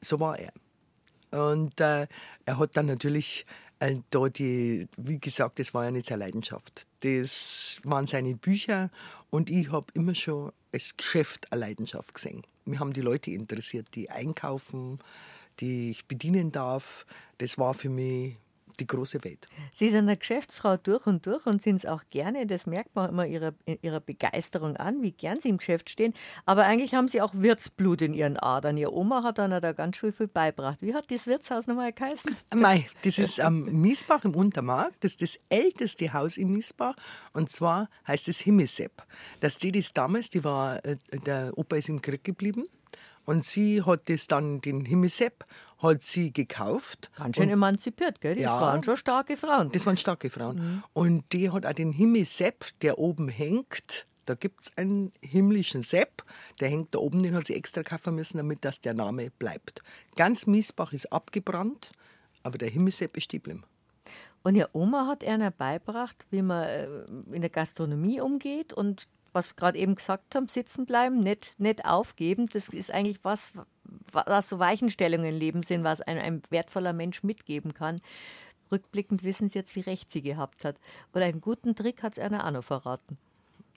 So 0.00 0.18
war 0.20 0.38
er. 0.38 0.52
Und 1.30 1.80
äh, 1.80 2.06
er 2.44 2.58
hat 2.58 2.76
dann 2.76 2.86
natürlich 2.86 3.46
äh, 3.80 3.96
da 4.10 4.28
die, 4.28 4.88
wie 4.96 5.18
gesagt, 5.18 5.58
das 5.58 5.74
war 5.74 5.84
ja 5.84 5.90
nicht 5.90 6.06
seine 6.06 6.24
Leidenschaft. 6.24 6.86
Das 7.00 7.80
waren 7.84 8.06
seine 8.06 8.34
Bücher 8.34 8.90
und 9.30 9.50
ich 9.50 9.70
habe 9.70 9.86
immer 9.94 10.14
schon 10.14 10.52
als 10.72 10.96
Geschäft 10.96 11.52
eine 11.52 11.60
Leidenschaft 11.60 12.14
gesehen. 12.14 12.42
Mir 12.64 12.78
haben 12.78 12.92
die 12.92 13.00
Leute 13.00 13.30
interessiert, 13.30 13.88
die 13.94 14.10
einkaufen, 14.10 14.98
die 15.60 15.90
ich 15.90 16.06
bedienen 16.06 16.52
darf, 16.52 17.06
das 17.38 17.58
war 17.58 17.74
für 17.74 17.88
mich 17.88 18.36
die 18.80 18.86
große 18.86 19.22
Welt. 19.24 19.46
Sie 19.74 19.90
sind 19.90 20.08
eine 20.08 20.16
Geschäftsfrau 20.16 20.76
durch 20.76 21.06
und 21.06 21.26
durch 21.26 21.46
und 21.46 21.62
sind 21.62 21.76
es 21.76 21.86
auch 21.86 22.02
gerne. 22.10 22.46
Das 22.46 22.66
merkt 22.66 22.94
man 22.96 23.10
immer 23.10 23.26
ihrer, 23.26 23.52
ihrer 23.82 24.00
Begeisterung 24.00 24.76
an, 24.76 25.02
wie 25.02 25.12
gern 25.12 25.40
Sie 25.40 25.50
im 25.50 25.58
Geschäft 25.58 25.90
stehen. 25.90 26.14
Aber 26.46 26.64
eigentlich 26.64 26.94
haben 26.94 27.06
Sie 27.06 27.20
auch 27.20 27.32
Wirtsblut 27.34 28.02
in 28.02 28.14
Ihren 28.14 28.38
Adern. 28.38 28.76
Ihre 28.76 28.94
Oma 28.94 29.22
hat 29.22 29.38
dann 29.38 29.50
da 29.50 29.72
ganz 29.72 29.96
schön 29.96 30.12
viel 30.12 30.28
beibracht. 30.28 30.78
Wie 30.80 30.94
hat 30.94 31.10
das 31.10 31.26
Wirtshaus 31.26 31.66
nochmal 31.66 31.92
geheißen? 31.92 32.34
Mei, 32.54 32.88
das 33.02 33.18
ist 33.18 33.40
am 33.40 33.64
Miesbach 33.64 34.24
im 34.24 34.34
Untermarkt. 34.34 35.04
Das 35.04 35.12
ist 35.12 35.22
das 35.22 35.38
älteste 35.50 36.12
Haus 36.12 36.36
in 36.36 36.50
Miesbach. 36.50 36.94
Und 37.32 37.50
zwar 37.50 37.88
heißt 38.08 38.28
es 38.28 38.38
Himmelsepp. 38.38 39.06
Das 39.40 39.56
die 39.56 39.72
das 39.72 39.92
damals, 39.92 40.30
die 40.30 40.42
war, 40.42 40.84
äh, 40.84 40.96
der 41.26 41.52
Opa 41.56 41.76
ist 41.76 41.88
im 41.88 42.00
Krieg 42.00 42.24
geblieben. 42.24 42.64
Und 43.24 43.44
sie 43.44 43.82
hat 43.82 44.08
das 44.08 44.26
dann, 44.26 44.60
den 44.60 44.84
Himmelsepp, 44.84 45.44
hat 45.78 46.02
sie 46.02 46.32
gekauft. 46.32 47.10
Ganz 47.16 47.36
schön 47.36 47.48
emanzipiert, 47.48 48.20
gell? 48.20 48.34
Das 48.34 48.44
ja, 48.44 48.60
waren 48.60 48.82
schon 48.82 48.96
starke 48.96 49.36
Frauen. 49.36 49.72
Das 49.72 49.86
waren 49.86 49.96
starke 49.96 50.30
Frauen. 50.30 50.56
Mhm. 50.56 50.82
Und 50.92 51.32
die 51.32 51.50
hat 51.50 51.64
auch 51.64 51.72
den 51.72 51.92
Himmelsepp, 51.92 52.66
der 52.82 52.98
oben 52.98 53.28
hängt. 53.28 54.06
Da 54.26 54.34
gibt 54.34 54.60
es 54.62 54.76
einen 54.76 55.12
himmlischen 55.22 55.82
Sepp, 55.82 56.22
der 56.60 56.68
hängt 56.68 56.94
da 56.94 56.98
oben, 56.98 57.22
den 57.22 57.34
hat 57.34 57.46
sie 57.46 57.54
extra 57.54 57.82
kaufen 57.82 58.14
müssen, 58.14 58.36
damit 58.36 58.64
das 58.64 58.80
der 58.80 58.94
Name 58.94 59.30
bleibt. 59.30 59.82
Ganz 60.14 60.46
Miesbach 60.46 60.92
ist 60.92 61.12
abgebrannt, 61.12 61.90
aber 62.42 62.58
der 62.58 62.68
Himmelsepp 62.68 63.16
ist 63.16 63.30
geblieben. 63.30 63.64
Und 64.42 64.54
ihr 64.54 64.68
Oma 64.72 65.06
hat 65.06 65.24
einer 65.24 65.50
beigebracht, 65.50 66.26
wie 66.30 66.42
man 66.42 66.62
äh, 66.62 66.86
in 67.32 67.40
der 67.40 67.50
Gastronomie 67.50 68.20
umgeht 68.20 68.72
und 68.72 69.08
was 69.32 69.50
wir 69.50 69.54
gerade 69.56 69.78
eben 69.78 69.94
gesagt 69.94 70.34
haben, 70.34 70.48
sitzen 70.48 70.86
bleiben, 70.86 71.20
nicht, 71.20 71.54
nicht 71.58 71.84
aufgeben. 71.84 72.48
Das 72.52 72.68
ist 72.68 72.90
eigentlich 72.90 73.18
was, 73.22 73.52
was 74.12 74.48
so 74.48 74.58
Weichenstellungen 74.58 75.26
im 75.26 75.38
Leben 75.38 75.62
sind, 75.62 75.84
was 75.84 76.00
ein, 76.00 76.18
ein 76.18 76.42
wertvoller 76.50 76.92
Mensch 76.92 77.22
mitgeben 77.22 77.74
kann. 77.74 78.00
Rückblickend 78.72 79.24
wissen 79.24 79.48
sie 79.48 79.58
jetzt, 79.58 79.74
wie 79.74 79.80
recht 79.80 80.12
sie 80.12 80.22
gehabt 80.22 80.64
hat. 80.64 80.76
Oder 81.14 81.24
einen 81.24 81.40
guten 81.40 81.74
Trick 81.74 82.02
hat 82.02 82.16
es 82.16 82.24
einer 82.24 82.46
auch 82.46 82.50
noch 82.50 82.64
verraten. 82.64 83.16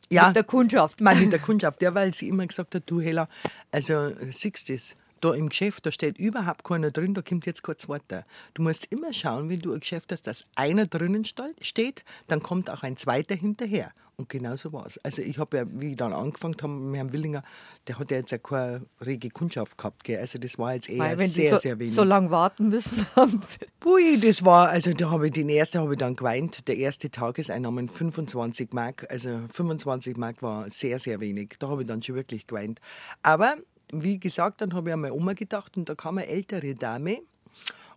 Ja, 0.10 0.28
Mit 0.28 0.36
der 0.36 0.44
Kundschaft. 0.44 1.02
Nein, 1.02 1.20
mit 1.22 1.32
der 1.32 1.40
Kundschaft. 1.40 1.82
Ja, 1.82 1.94
weil 1.96 2.14
sie 2.14 2.28
immer 2.28 2.46
gesagt 2.46 2.76
hat, 2.76 2.84
du 2.86 3.02
Hella, 3.02 3.28
also 3.72 4.12
siehst 4.32 4.70
das, 4.70 4.96
da 5.24 5.34
im 5.34 5.50
Geschäft, 5.50 5.86
da 5.86 5.92
steht 5.92 6.18
überhaupt 6.18 6.64
keiner 6.64 6.92
drin, 6.92 7.14
da 7.14 7.22
kommt 7.22 7.46
jetzt 7.46 7.64
kein 7.64 7.78
zweiter. 7.78 8.26
Du 8.54 8.62
musst 8.62 8.86
immer 8.92 9.14
schauen, 9.14 9.50
wenn 9.50 9.60
du 9.60 9.74
ein 9.74 9.80
Geschäft 9.80 10.12
hast, 10.12 10.28
dass 10.28 10.46
einer 10.56 10.86
drinnen 10.86 11.26
steht, 11.26 12.04
dann 12.28 12.42
kommt 12.42 12.70
auch 12.70 12.84
ein 12.84 12.98
zweiter 12.98 13.36
hinterher. 13.36 13.92
Und 14.16 14.30
genau 14.30 14.56
so 14.56 14.72
war 14.72 14.86
es. 14.86 15.00
Also 15.00 15.24
ich 15.24 15.40
habe 15.40 15.58
ja, 15.58 15.64
wie 15.68 15.92
ich 15.92 15.98
dann 15.98 16.14
angefangen 16.14 16.56
habe 16.62 16.72
mit 16.74 16.98
Herrn 16.98 17.14
Willinger, 17.14 17.44
der 17.88 17.98
hat 17.98 18.12
ja 18.12 18.18
jetzt 18.18 18.32
ja 18.32 18.38
keine 18.38 18.86
rege 19.04 19.30
Kundschaft 19.30 19.76
gehabt. 19.76 20.04
Gell? 20.04 20.20
Also 20.20 20.38
das 20.38 20.60
war 20.60 20.76
jetzt 20.76 20.88
eher 20.88 21.00
Weil, 21.00 21.18
wenn 21.18 21.30
sehr, 21.30 21.52
so, 21.52 21.58
sehr 21.58 21.80
wenig. 21.80 21.96
so 21.96 22.04
lange 22.04 22.30
warten 22.30 22.70
müssen 22.70 23.06
haben. 23.16 23.42
Ui, 23.84 24.20
das 24.20 24.46
war, 24.46 24.70
also 24.70 24.94
da 24.94 25.10
habe 25.10 25.28
ich 25.28 25.34
den 25.34 25.50
ersten 25.50 25.80
habe 25.80 25.94
ich 25.94 26.00
dann 26.00 26.16
geweint. 26.16 26.68
Der 26.68 26.78
erste 26.78 27.10
Tageseinnahmen 27.10 27.90
25 27.90 28.72
Mark, 28.74 29.08
also 29.10 29.40
25 29.52 30.16
Mark 30.18 30.44
war 30.44 30.70
sehr, 30.70 31.00
sehr 31.00 31.20
wenig. 31.20 31.56
Da 31.58 31.70
habe 31.70 31.82
ich 31.82 31.88
dann 31.88 32.04
schon 32.04 32.16
wirklich 32.16 32.46
geweint. 32.46 32.80
Aber 33.24 33.56
wie 33.94 34.20
gesagt, 34.20 34.62
dann 34.62 34.74
habe 34.74 34.90
ich 34.90 34.94
an 34.94 35.02
meine 35.02 35.14
Oma 35.14 35.34
gedacht 35.34 35.78
und 35.78 35.88
da 35.90 35.96
kam 35.96 36.18
eine 36.18 36.28
ältere 36.28 36.76
Dame 36.76 37.20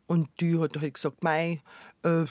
und 0.07 0.29
die 0.41 0.59
hat 0.59 0.77
halt 0.81 0.95
gesagt, 0.95 1.23
mei, 1.23 1.63
äh, 2.03 2.27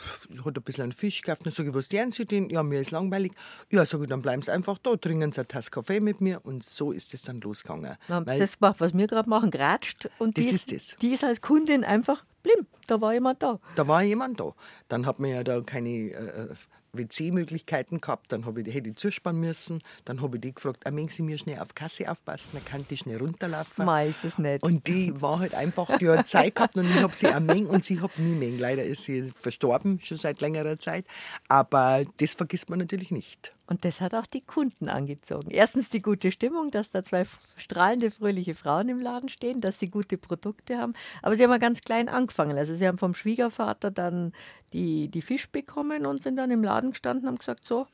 hat 0.45 0.57
ein 0.57 0.63
bisschen 0.63 0.83
einen 0.83 0.91
Fisch 0.93 1.21
gekauft. 1.21 1.45
Dann 1.45 1.51
sage 1.51 1.69
ich, 1.69 1.75
was 1.75 1.91
lernen 1.91 2.11
Sie 2.11 2.25
denn? 2.25 2.49
Ja, 2.49 2.63
mir 2.63 2.79
ist 2.79 2.91
langweilig. 2.91 3.33
Ja, 3.69 3.85
sage 3.85 4.03
ich, 4.03 4.09
dann 4.09 4.21
bleiben 4.21 4.41
Sie 4.41 4.51
einfach 4.51 4.77
da, 4.77 4.95
trinken 4.95 5.31
Sie 5.33 5.39
eine 5.39 5.47
Tasse 5.47 5.71
Kaffee 5.71 5.99
mit 5.99 6.21
mir. 6.21 6.39
Und 6.45 6.63
so 6.63 6.91
ist 6.91 7.13
es 7.13 7.23
dann 7.23 7.41
losgegangen. 7.41 7.97
Dann 8.07 8.15
haben 8.15 8.39
das 8.39 8.59
gemacht, 8.59 8.77
was 8.79 8.93
wir 8.93 9.07
gerade 9.07 9.29
machen, 9.29 9.51
geratscht. 9.51 10.09
Und 10.19 10.37
Das 10.37 10.45
die 10.45 10.51
ist 10.51 10.71
das. 10.71 10.95
Die 11.01 11.09
ist 11.09 11.23
als 11.23 11.41
Kundin 11.41 11.83
einfach 11.83 12.23
blieb. 12.43 12.65
Da 12.87 13.01
war 13.01 13.13
jemand 13.13 13.43
da. 13.43 13.59
da 13.75 13.87
war 13.87 14.03
jemand 14.03 14.39
da. 14.39 14.53
Dann 14.87 15.05
hat 15.05 15.19
man 15.19 15.31
ja 15.31 15.43
da 15.43 15.59
keine 15.61 15.89
äh, 15.89 16.47
WC-Möglichkeiten 16.97 18.01
gehabt. 18.01 18.31
Dann 18.31 18.45
habe 18.45 18.61
ich, 18.61 18.73
hätte 18.73 18.89
ich 18.89 18.95
zuspannen 18.95 19.41
müssen. 19.41 19.81
Dann 20.05 20.21
habe 20.21 20.37
ich 20.37 20.41
die 20.41 20.53
gefragt, 20.53 20.85
ah, 20.85 20.91
mögen 20.91 21.09
Sie 21.09 21.23
mir 21.23 21.37
schnell 21.37 21.59
auf 21.59 21.75
Kasse 21.75 22.09
aufpassen? 22.09 22.51
Dann 22.53 22.65
kann 22.65 22.85
die 22.89 22.97
schnell 22.97 23.17
runterlaufen. 23.17 23.85
Mei, 23.85 24.07
ist 24.07 24.23
das 24.23 24.37
nett. 24.37 24.63
Und 24.63 24.87
die 24.87 25.21
war 25.21 25.39
halt 25.39 25.53
einfach, 25.53 25.97
die 25.97 26.09
hat 26.09 26.27
Zeit 26.27 26.55
gehabt 26.55 26.75
und 26.75 26.85
ich 26.85 27.01
habe 27.01 27.15
sie 27.15 27.27
am 27.27 27.45
Mengen 27.45 27.67
und 27.67 27.85
sie 27.85 27.99
hat 28.01 28.17
nie 28.19 28.35
Mengen. 28.35 28.59
Leider 28.59 28.83
ist 28.83 29.03
sie 29.03 29.31
verstorben, 29.35 29.99
schon 30.01 30.17
seit 30.17 30.41
längerer 30.41 30.79
Zeit. 30.79 31.05
Aber 31.47 32.05
das 32.17 32.33
vergisst 32.33 32.69
man 32.69 32.79
natürlich 32.79 33.11
nicht. 33.11 33.54
Und 33.67 33.83
das 33.83 33.99
hat 33.99 34.13
auch 34.13 34.27
die 34.27 34.41
Kunden 34.41 34.89
angezogen. 34.89 35.49
Erstens 35.49 35.89
die 35.89 36.01
gute 36.01 36.31
Stimmung, 36.31 36.69
dass 36.69 36.91
da 36.91 37.03
zwei 37.03 37.25
strahlende, 37.57 38.11
fröhliche 38.11 38.53
Frauen 38.53 38.89
im 38.89 38.99
Laden 38.99 39.27
stehen, 39.27 39.59
dass 39.59 39.79
sie 39.79 39.89
gute 39.89 40.17
Produkte 40.17 40.77
haben. 40.77 40.93
Aber 41.23 41.35
sie 41.35 41.43
haben 41.43 41.51
ja 41.51 41.57
ganz 41.57 41.81
klein 41.81 42.07
angefangen. 42.07 42.57
Also 42.57 42.75
sie 42.75 42.87
haben 42.87 42.99
vom 42.99 43.15
Schwiegervater 43.15 43.89
dann 43.89 44.33
die, 44.71 45.07
die 45.07 45.23
Fisch 45.23 45.49
bekommen 45.49 46.05
und 46.05 46.21
sind 46.21 46.35
dann 46.35 46.51
im 46.51 46.63
Laden 46.63 46.91
gestanden 46.91 47.23
und 47.23 47.29
haben 47.29 47.39
gesagt, 47.39 47.65
so, 47.65 47.87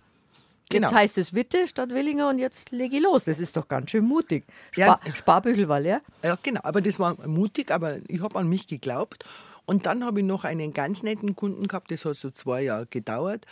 Genau. 0.69 0.87
jetzt 0.87 0.95
heißt 0.95 1.17
es 1.17 1.33
Witte 1.33 1.67
statt 1.67 1.89
Willinger 1.89 2.29
und 2.29 2.39
jetzt 2.39 2.71
lege 2.71 2.95
ich 2.97 3.03
los. 3.03 3.25
Das 3.25 3.39
ist 3.39 3.57
doch 3.57 3.67
ganz 3.67 3.91
schön 3.91 4.05
mutig. 4.05 4.45
Ja. 4.75 4.85
Spar 4.97 5.15
Sparbüchel 5.15 5.67
war 5.67 5.81
leer. 5.81 5.99
Ja, 6.23 6.37
genau. 6.41 6.61
Aber 6.63 6.81
das 6.81 6.97
war 6.97 7.15
mutig, 7.27 7.71
aber 7.71 7.97
ich 8.07 8.21
habe 8.21 8.39
an 8.39 8.47
mich 8.47 8.67
geglaubt. 8.67 9.25
Und 9.65 9.85
dann 9.85 10.05
habe 10.05 10.21
ich 10.21 10.25
noch 10.25 10.43
einen 10.43 10.73
ganz 10.73 11.03
netten 11.03 11.35
Kunden 11.35 11.67
gehabt, 11.67 11.91
das 11.91 12.05
hat 12.05 12.15
so 12.15 12.31
zwei 12.31 12.63
Jahre 12.63 12.87
gedauert. 12.87 13.45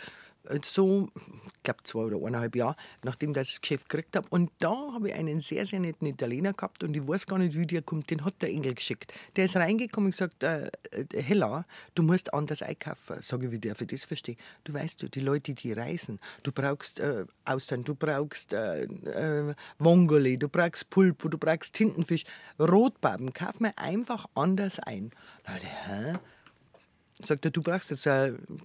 So, 0.63 1.10
ich 1.46 1.63
glaube 1.63 1.84
zwei 1.84 2.00
oder 2.00 2.18
eineinhalb 2.18 2.56
Jahre, 2.56 2.75
nachdem 3.03 3.32
ich 3.32 3.36
das 3.36 3.62
Geschäft 3.62 3.88
gekriegt 3.88 4.15
habe. 4.15 4.27
Und 4.29 4.51
da 4.60 4.94
habe 4.94 5.10
ich 5.10 5.13
einen 5.13 5.39
sehr, 5.41 5.65
sehr 5.65 5.79
netten 5.79 6.08
Italiener 6.08 6.53
gehabt 6.53 6.84
und 6.84 6.96
ich 6.96 7.08
weiß 7.08 7.27
gar 7.27 7.38
nicht, 7.38 7.56
wie 7.56 7.68
der 7.68 7.82
kommt. 7.82 8.10
Den 8.10 8.25
hat 8.25 8.41
der 8.41 8.50
Engel 8.50 8.74
geschickt. 8.74 9.13
Der 9.36 9.46
ist 9.46 9.56
reingekommen 9.56 10.08
und 10.08 10.12
gesagt, 10.12 10.44
äh, 10.44 10.68
äh, 10.91 11.22
Hella, 11.22 11.65
du 11.94 12.01
musst 12.01 12.34
anders 12.34 12.63
einkaufen. 12.63 13.22
Sage 13.22 13.48
ich, 13.48 13.51
wie 13.51 13.60
der 13.60 13.75
für 13.75 13.86
das 13.86 14.06
verstehe. 14.06 14.38
Du 14.63 14.74
weißt, 14.74 15.13
die 15.13 15.20
Leute, 15.20 15.53
die 15.53 15.74
reisen, 15.74 16.20
du 16.44 16.51
brauchst 16.51 17.00
äh, 17.00 17.25
Austern, 17.46 17.84
du 17.84 17.94
brauchst 17.94 18.53
äh, 18.53 18.84
äh, 18.84 19.53
Vongole, 19.77 20.38
du 20.38 20.50
brauchst 20.50 20.89
Pulpo, 20.89 21.27
du 21.27 21.38
brauchst 21.38 21.74
Tintenfisch, 21.74 22.24
Rotbarben. 22.60 23.34
Kauf 23.34 23.60
mir 23.60 23.77
einfach 23.77 24.25
anders 24.34 24.79
ein. 24.79 25.12
Der, 25.46 25.56
hä? 25.56 26.20
sagt 27.25 27.46
er, 27.46 27.51
du 27.51 27.62
brauchst 27.62 27.89
jetzt 27.89 28.08
einen 28.08 28.62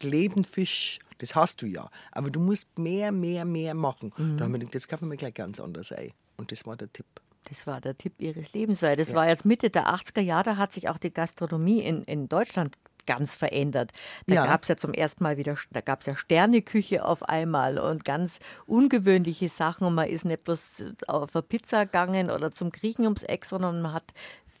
Lebenfisch, 0.00 0.98
das 1.24 1.34
hast 1.34 1.62
du 1.62 1.66
ja, 1.66 1.88
aber 2.12 2.30
du 2.30 2.40
musst 2.40 2.78
mehr, 2.78 3.12
mehr, 3.12 3.44
mehr 3.44 3.74
machen. 3.74 4.12
Da 4.36 4.44
haben 4.44 4.52
wir 4.52 4.58
gedacht, 4.58 4.74
jetzt 4.74 4.88
kaufen 4.88 5.10
wir 5.10 5.16
gleich 5.16 5.34
ganz 5.34 5.58
anders 5.60 5.92
ein. 5.92 6.12
Und 6.36 6.52
das 6.52 6.66
war 6.66 6.76
der 6.76 6.92
Tipp. 6.92 7.06
Das 7.48 7.66
war 7.66 7.80
der 7.80 7.96
Tipp 7.96 8.14
ihres 8.18 8.52
Lebens, 8.54 8.80
weil 8.82 8.96
das 8.96 9.14
war 9.14 9.28
jetzt 9.28 9.44
Mitte 9.44 9.68
der 9.70 9.88
80er 9.94 10.20
Jahre, 10.22 10.44
da 10.44 10.56
hat 10.56 10.72
sich 10.72 10.88
auch 10.88 10.96
die 10.98 11.12
Gastronomie 11.12 11.80
in, 11.80 12.02
in 12.04 12.28
Deutschland 12.28 12.76
ganz 13.06 13.34
verändert. 13.34 13.90
Da 14.26 14.34
Ja. 14.36 14.46
gab 14.46 14.62
es 14.62 14.68
ja 14.68 14.76
zum 14.78 14.94
ersten 14.94 15.22
Mal 15.24 15.36
wieder, 15.36 15.56
da 15.72 15.82
gab 15.82 16.00
es 16.00 16.06
ja 16.06 16.16
Sterneküche 16.16 17.04
auf 17.04 17.22
einmal 17.22 17.78
und 17.78 18.06
ganz 18.06 18.38
ungewöhnliche 18.64 19.48
Sachen 19.50 19.86
und 19.86 19.94
man 19.94 20.08
ist 20.08 20.24
nicht 20.24 20.44
bloß 20.44 20.94
auf 21.06 21.34
eine 21.36 21.42
Pizza 21.42 21.84
gegangen 21.84 22.30
oder 22.30 22.50
zum 22.50 22.70
Griechen 22.70 23.04
ums 23.04 23.22
Eck, 23.22 23.44
sondern 23.44 23.82
man 23.82 23.92
hat 23.92 24.12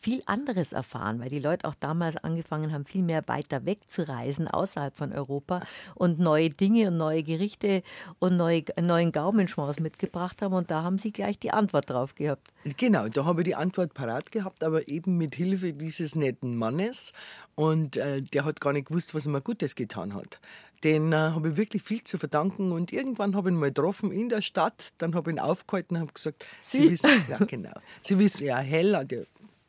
viel 0.04 0.22
anderes 0.26 0.74
erfahren, 0.74 1.18
weil 1.22 1.30
die 1.30 1.38
Leute 1.38 1.66
auch 1.66 1.74
damals 1.74 2.18
angefangen 2.18 2.72
haben, 2.72 2.84
viel 2.84 3.02
mehr 3.02 3.22
weiter 3.26 3.64
weg 3.64 3.78
zu 3.88 4.06
reisen, 4.06 4.48
außerhalb 4.48 4.94
von 4.94 5.14
Europa 5.14 5.62
und 5.94 6.18
neue 6.18 6.50
Dinge 6.50 6.88
und 6.88 6.98
neue 6.98 7.22
Gerichte 7.22 7.82
und 8.18 8.36
neue, 8.36 8.64
neuen 8.78 9.12
Gaumenschmaus 9.12 9.80
mitgebracht 9.80 10.42
haben 10.42 10.52
und 10.52 10.70
da 10.70 10.82
haben 10.82 10.98
sie 10.98 11.10
gleich 11.10 11.38
die 11.38 11.52
Antwort 11.52 11.88
drauf 11.88 12.14
gehabt. 12.14 12.48
Genau, 12.76 13.08
da 13.08 13.24
habe 13.24 13.40
ich 13.40 13.46
die 13.46 13.54
Antwort 13.54 13.94
parat 13.94 14.30
gehabt, 14.30 14.62
aber 14.62 14.88
eben 14.88 15.16
mit 15.16 15.36
Hilfe 15.36 15.72
dieses 15.72 16.14
netten 16.14 16.54
Mannes. 16.54 17.14
Und 17.54 17.96
äh, 17.96 18.20
der 18.20 18.44
hat 18.44 18.60
gar 18.60 18.72
nicht 18.72 18.88
gewusst, 18.88 19.14
was 19.14 19.24
er 19.26 19.32
mir 19.32 19.40
Gutes 19.40 19.74
getan 19.74 20.12
hat. 20.14 20.40
Den 20.82 21.12
äh, 21.12 21.16
habe 21.16 21.50
ich 21.50 21.56
wirklich 21.56 21.82
viel 21.82 22.04
zu 22.04 22.18
verdanken. 22.18 22.72
Und 22.72 22.92
irgendwann 22.92 23.34
habe 23.36 23.48
ich 23.48 23.54
ihn 23.54 23.60
mal 23.60 23.68
getroffen 23.68 24.12
in 24.12 24.28
der 24.28 24.42
Stadt. 24.42 24.92
Dann 24.98 25.14
habe 25.14 25.30
ich 25.30 25.36
ihn 25.36 25.40
aufgehalten 25.40 25.96
und 25.96 26.02
habe 26.02 26.12
gesagt, 26.12 26.46
Sie, 26.60 26.78
Sie? 26.78 26.90
wissen, 26.90 27.24
ja 27.30 27.38
genau, 27.38 27.72
Sie 28.02 28.18
wissen, 28.18 28.46
ja, 28.46 28.58
Hella, 28.58 29.04
der, 29.04 29.24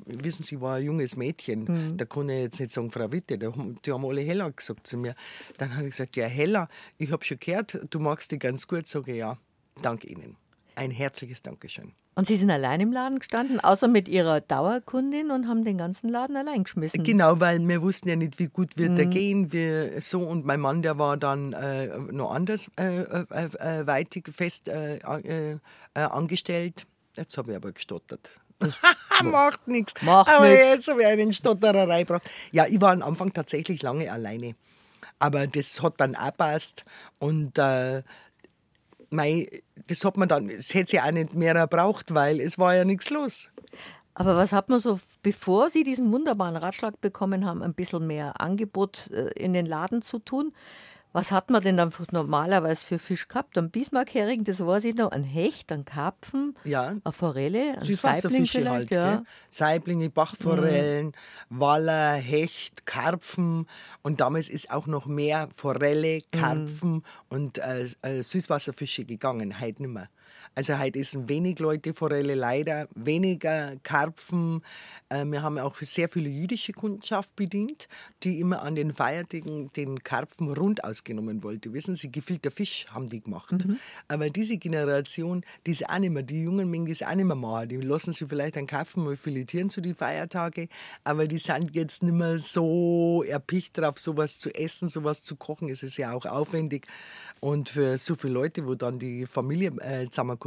wissen 0.08 0.44
Sie, 0.44 0.62
war 0.62 0.76
ein 0.76 0.84
junges 0.84 1.16
Mädchen. 1.18 1.98
Da 1.98 2.06
kann 2.06 2.30
ich 2.30 2.42
jetzt 2.42 2.60
nicht 2.60 2.72
sagen, 2.72 2.92
Frau 2.92 3.12
Witte, 3.12 3.38
die 3.38 3.92
haben 3.92 4.06
alle 4.06 4.22
Hella 4.22 4.50
gesagt 4.50 4.88
zu 4.88 4.98
mir. 4.98 5.16
Dann 5.58 5.76
habe 5.76 5.84
ich 5.84 5.92
gesagt, 5.92 6.16
ja, 6.16 6.28
Hella, 6.28 6.68
ich 6.98 7.12
habe 7.12 7.24
schon 7.24 7.40
gehört, 7.40 7.80
du 7.90 8.00
magst 8.00 8.32
die 8.32 8.40
ganz 8.40 8.68
gut. 8.68 8.88
Sage 8.88 9.12
ich, 9.12 9.18
ja, 9.18 9.38
danke 9.82 10.08
Ihnen. 10.08 10.38
Ein 10.76 10.92
herzliches 10.92 11.42
Dankeschön. 11.42 11.94
Und 12.18 12.28
Sie 12.28 12.38
sind 12.38 12.50
allein 12.50 12.80
im 12.80 12.94
Laden 12.94 13.20
gestanden, 13.20 13.60
außer 13.60 13.90
mit 13.90 14.08
Ihrer 14.08 14.40
Dauerkundin 14.40 15.32
und 15.32 15.50
haben 15.50 15.66
den 15.66 15.78
ganzen 15.78 16.08
Laden 16.08 16.38
allein 16.38 16.64
geschmissen. 16.64 17.04
Genau, 17.04 17.42
weil 17.42 17.60
wir 17.68 17.82
wussten 17.82 18.08
ja 18.08 18.16
nicht, 18.16 18.40
wie 18.40 18.48
gut 18.48 18.78
wird 18.78 18.98
er 18.98 19.06
gehen, 19.06 19.52
wie 19.52 20.00
so. 20.00 20.22
Und 20.22 20.46
mein 20.46 20.62
Mann, 20.62 20.82
der 20.82 20.98
war 20.98 21.18
dann 21.18 21.52
äh, 21.52 21.98
noch 21.98 22.32
anders 22.32 22.72
äh, 22.80 23.02
äh, 23.02 23.26
äh, 23.32 23.88
weitig 23.88 24.30
fest 24.34 24.70
äh, 24.70 24.98
äh, 24.98 25.58
äh, 25.94 26.00
angestellt. 26.00 26.88
Jetzt 27.18 27.38
habe 27.38 27.52
ich 27.52 27.58
aber 27.58 27.74
gestottert. 27.74 28.32
Macht 29.24 29.68
nichts. 29.68 29.94
Macht 30.02 30.30
aber 30.30 30.48
nix. 30.48 30.60
jetzt 30.60 30.88
habe 30.88 31.02
ich 31.02 31.08
einen 31.08 31.34
Stottererei 31.34 32.04
gebracht. 32.04 32.24
Ja, 32.52 32.66
ich 32.68 32.80
war 32.82 32.94
am 32.94 33.02
Anfang 33.02 33.34
tatsächlich 33.34 33.82
lange 33.82 34.12
alleine. 34.12 34.56
Aber 35.20 35.48
das 35.48 35.82
hat 35.82 36.00
dann 36.00 36.16
auch 36.16 36.36
passt. 36.36 36.86
Und 37.20 37.58
äh, 37.58 38.04
mei, 39.10 39.50
das 39.88 40.04
hat 40.04 40.18
man 40.18 40.28
dann, 40.28 40.50
es 40.50 40.74
hätte 40.74 40.92
sie 40.92 41.00
auch 41.00 41.12
nicht 41.12 41.34
mehr 41.34 41.54
gebraucht, 41.54 42.14
weil 42.14 42.40
es 42.40 42.58
war 42.58 42.76
ja 42.76 42.86
nichts 42.86 43.10
los. 43.10 43.50
Aber 44.14 44.38
was 44.38 44.54
hat 44.54 44.70
man 44.70 44.80
so, 44.80 45.00
bevor 45.24 45.70
Sie 45.70 45.84
diesen 45.84 46.12
wunderbaren 46.12 46.56
Ratschlag 46.56 47.02
bekommen 47.02 47.46
haben, 47.46 47.62
ein 47.62 47.74
bisschen 47.74 48.08
mehr 48.08 48.40
Angebot 48.40 49.10
äh, 49.12 49.28
in 49.36 49.54
den 49.54 49.66
Laden 49.66 50.02
zu 50.02 50.20
tun? 50.20 50.54
Was 51.16 51.32
hat 51.32 51.50
man 51.50 51.62
denn 51.62 51.78
dann 51.78 51.94
normalerweise 52.12 52.86
für 52.86 53.00
Fisch 53.00 53.30
gehabt? 53.30 53.58
Ein 53.58 53.72
Bismarckhering, 53.72 54.44
das 54.44 54.60
weiß 54.60 54.84
ich 54.84 54.96
noch, 54.96 55.14
ein 55.14 55.24
Hecht, 55.24 55.72
ein 55.72 55.86
Karpfen, 55.86 56.58
Ja. 56.66 56.88
eine 56.88 57.14
Forelle, 57.14 57.60
ein 57.62 57.74
Saibling 57.76 57.86
Süßwasserfische 57.86 58.60
vielleicht, 58.60 58.92
halt, 58.92 58.92
ja. 58.92 59.24
Saiblinge, 59.50 60.10
Bachforellen, 60.10 61.14
Waller, 61.48 62.16
Hecht, 62.16 62.86
Karpfen 62.86 63.66
und 64.02 64.20
damals 64.20 64.50
ist 64.50 64.70
auch 64.72 64.88
noch 64.88 65.06
mehr 65.06 65.48
Forelle, 65.56 66.20
Karpfen 66.34 67.02
und 67.30 67.60
äh, 67.60 67.88
äh, 68.02 68.22
Süßwasserfische 68.22 69.06
gegangen, 69.06 69.62
heute 69.62 69.84
nicht 69.84 69.94
mehr. 69.94 70.10
Also 70.58 70.80
heute 70.80 71.00
essen 71.00 71.28
wenig 71.28 71.60
Leute 71.60 71.94
Forelle, 71.94 72.34
leider 72.34 72.88
weniger 72.96 73.76
Karpfen. 73.84 74.62
Äh, 75.10 75.26
wir 75.26 75.44
haben 75.44 75.60
auch 75.60 75.76
sehr 75.82 76.08
viele 76.08 76.30
jüdische 76.30 76.72
Kundschaft 76.72 77.36
bedient, 77.36 77.90
die 78.24 78.40
immer 78.40 78.62
an 78.62 78.76
den 78.76 78.94
Feiertagen 78.94 79.70
den 79.74 80.02
Karpfen 80.02 80.54
rund 80.54 80.82
ausgenommen 80.86 81.44
wollte. 81.44 81.74
Wissen 81.74 81.98
Sie, 81.98 82.10
gefüllter 82.10 82.52
Fisch 82.52 82.88
haben 82.90 83.10
die 83.10 83.22
gemacht. 83.22 83.68
Mhm. 83.68 83.80
Aber 84.08 84.30
diese 84.30 84.56
Generation, 84.56 85.44
die 85.66 85.72
ist 85.72 85.90
auch 85.90 86.00
nicht 86.00 86.12
mehr, 86.12 86.24
die 86.24 86.44
jungen 86.44 86.72
Mengen, 86.72 86.86
die 86.86 86.94
ist 86.94 87.06
auch 87.06 87.14
nicht 87.14 87.26
mehr 87.26 87.36
machen. 87.36 87.68
Die 87.68 87.76
lassen 87.76 88.14
sich 88.14 88.30
vielleicht 88.30 88.56
einen 88.56 88.68
Karpfen 88.68 89.04
mal 89.04 89.18
filetieren 89.18 89.70
zu 89.70 89.82
den 89.82 89.94
Feiertagen, 89.94 90.70
aber 91.04 91.28
die 91.28 91.38
sind 91.38 91.76
jetzt 91.76 92.02
nicht 92.02 92.16
mehr 92.16 92.40
so 92.40 93.26
erpicht 93.28 93.78
drauf, 93.78 94.00
sowas 94.00 94.40
zu 94.40 94.56
essen, 94.56 94.88
sowas 94.88 95.22
zu 95.22 95.36
kochen. 95.36 95.68
Es 95.68 95.84
ist 95.84 95.98
ja 95.98 96.14
auch 96.14 96.26
aufwendig 96.26 96.88
und 97.42 97.68
für 97.68 97.98
so 97.98 98.16
viele 98.16 98.34
Leute, 98.34 98.66
wo 98.66 98.76
dann 98.76 99.00
die 99.00 99.26
Familie 99.26 99.72
äh, 99.82 100.10
zusammenkommt. 100.10 100.45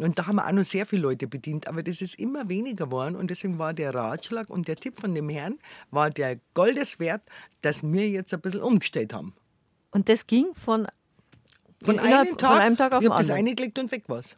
Und 0.00 0.18
da 0.18 0.26
haben 0.26 0.36
wir 0.36 0.46
auch 0.46 0.52
noch 0.52 0.64
sehr 0.64 0.86
viele 0.86 1.02
Leute 1.02 1.28
bedient, 1.28 1.68
aber 1.68 1.82
das 1.84 2.02
ist 2.02 2.18
immer 2.18 2.48
weniger 2.48 2.86
geworden 2.86 3.14
und 3.14 3.30
deswegen 3.30 3.58
war 3.58 3.72
der 3.72 3.94
Ratschlag 3.94 4.50
und 4.50 4.66
der 4.66 4.76
Tipp 4.76 4.98
von 4.98 5.14
dem 5.14 5.28
Herrn 5.28 5.58
war 5.92 6.10
der 6.10 6.40
Goldes 6.52 6.98
wert, 6.98 7.22
dass 7.62 7.82
wir 7.84 8.08
jetzt 8.08 8.34
ein 8.34 8.40
bisschen 8.40 8.60
umgestellt 8.60 9.12
haben. 9.12 9.34
Und 9.92 10.08
das 10.08 10.26
ging 10.26 10.52
von, 10.54 10.88
von, 11.84 12.00
einem, 12.00 12.36
Tag, 12.36 12.50
von 12.50 12.60
einem 12.60 12.76
Tag 12.76 12.92
auf 12.92 13.00
den 13.00 13.12
anderen? 13.12 13.24
Ich 13.26 13.28
habe 13.28 13.28
das 13.28 13.30
eingelegt 13.30 13.78
und 13.78 13.92
weg 13.92 14.08
war's. 14.08 14.36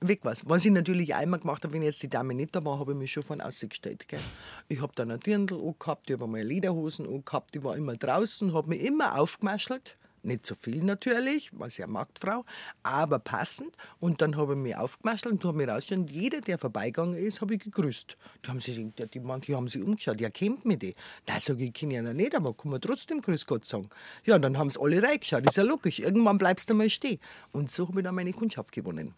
Weg 0.00 0.24
war's. 0.24 0.48
Was 0.48 0.64
ich 0.64 0.70
natürlich 0.70 1.16
einmal 1.16 1.40
gemacht 1.40 1.64
habe, 1.64 1.74
wenn 1.74 1.82
jetzt 1.82 2.00
die 2.04 2.08
Dame 2.08 2.32
nicht 2.32 2.54
da 2.54 2.64
war, 2.64 2.78
habe 2.78 2.92
ich 2.92 2.98
mich 2.98 3.10
schon 3.10 3.24
von 3.24 3.40
außen 3.40 3.68
gestellt. 3.68 4.06
Gell. 4.06 4.20
Ich 4.68 4.80
habe 4.80 4.92
dann 4.94 5.10
ein 5.10 5.18
Dirndl 5.18 5.74
gehabt, 5.80 6.08
ich 6.08 6.14
habe 6.14 6.28
meine 6.28 6.44
Lederhosen 6.44 7.24
gehabt, 7.24 7.56
ich 7.56 7.64
war 7.64 7.76
immer 7.76 7.96
draußen, 7.96 8.54
habe 8.54 8.68
mich 8.68 8.82
immer 8.82 9.18
aufgemaschelt 9.18 9.96
nicht 10.22 10.46
so 10.46 10.54
viel 10.54 10.82
natürlich, 10.82 11.50
war 11.58 11.70
sehr 11.70 11.86
Marktfrau, 11.86 12.44
aber 12.82 13.18
passend. 13.18 13.76
Und 13.98 14.20
dann 14.20 14.36
habe 14.36 14.54
ich 14.54 14.58
mich 14.58 14.76
aufgemaschelt 14.76 15.32
und 15.32 15.44
habe 15.44 15.56
mir 15.56 15.68
rausgeschaut, 15.68 16.10
jeder, 16.10 16.40
der 16.40 16.58
vorbeigegangen 16.58 17.16
ist, 17.16 17.40
habe 17.40 17.54
ich 17.54 17.60
gegrüßt. 17.60 18.16
Die 18.44 18.48
haben 18.48 18.60
sich, 18.60 18.80
die, 19.12 19.20
manche 19.20 19.56
haben 19.56 19.68
sich 19.68 19.82
umgeschaut, 19.82 20.20
ja, 20.20 20.30
kennt 20.30 20.64
mich 20.64 20.78
die. 20.78 20.94
Nein, 21.26 21.40
sage 21.40 21.64
ich, 21.64 21.72
kenne 21.72 21.98
ich 21.98 22.04
ja 22.04 22.12
nicht, 22.12 22.34
aber 22.34 22.54
kann 22.54 22.70
man 22.70 22.80
trotzdem 22.80 23.20
Grüß 23.20 23.46
Gott 23.46 23.64
sagen. 23.64 23.88
Ja, 24.24 24.36
und 24.36 24.42
dann 24.42 24.58
haben 24.58 24.70
sie 24.70 24.80
alle 24.80 25.02
reingeschaut, 25.02 25.44
ist 25.46 25.56
ja 25.56 25.62
logisch, 25.62 25.98
irgendwann 25.98 26.38
bleibst 26.38 26.70
du 26.70 26.74
mal 26.74 26.90
stehen. 26.90 27.18
Und 27.52 27.70
so 27.70 27.88
habe 27.88 28.00
ich 28.00 28.04
dann 28.04 28.14
meine 28.14 28.32
Kundschaft 28.32 28.72
gewonnen. 28.72 29.14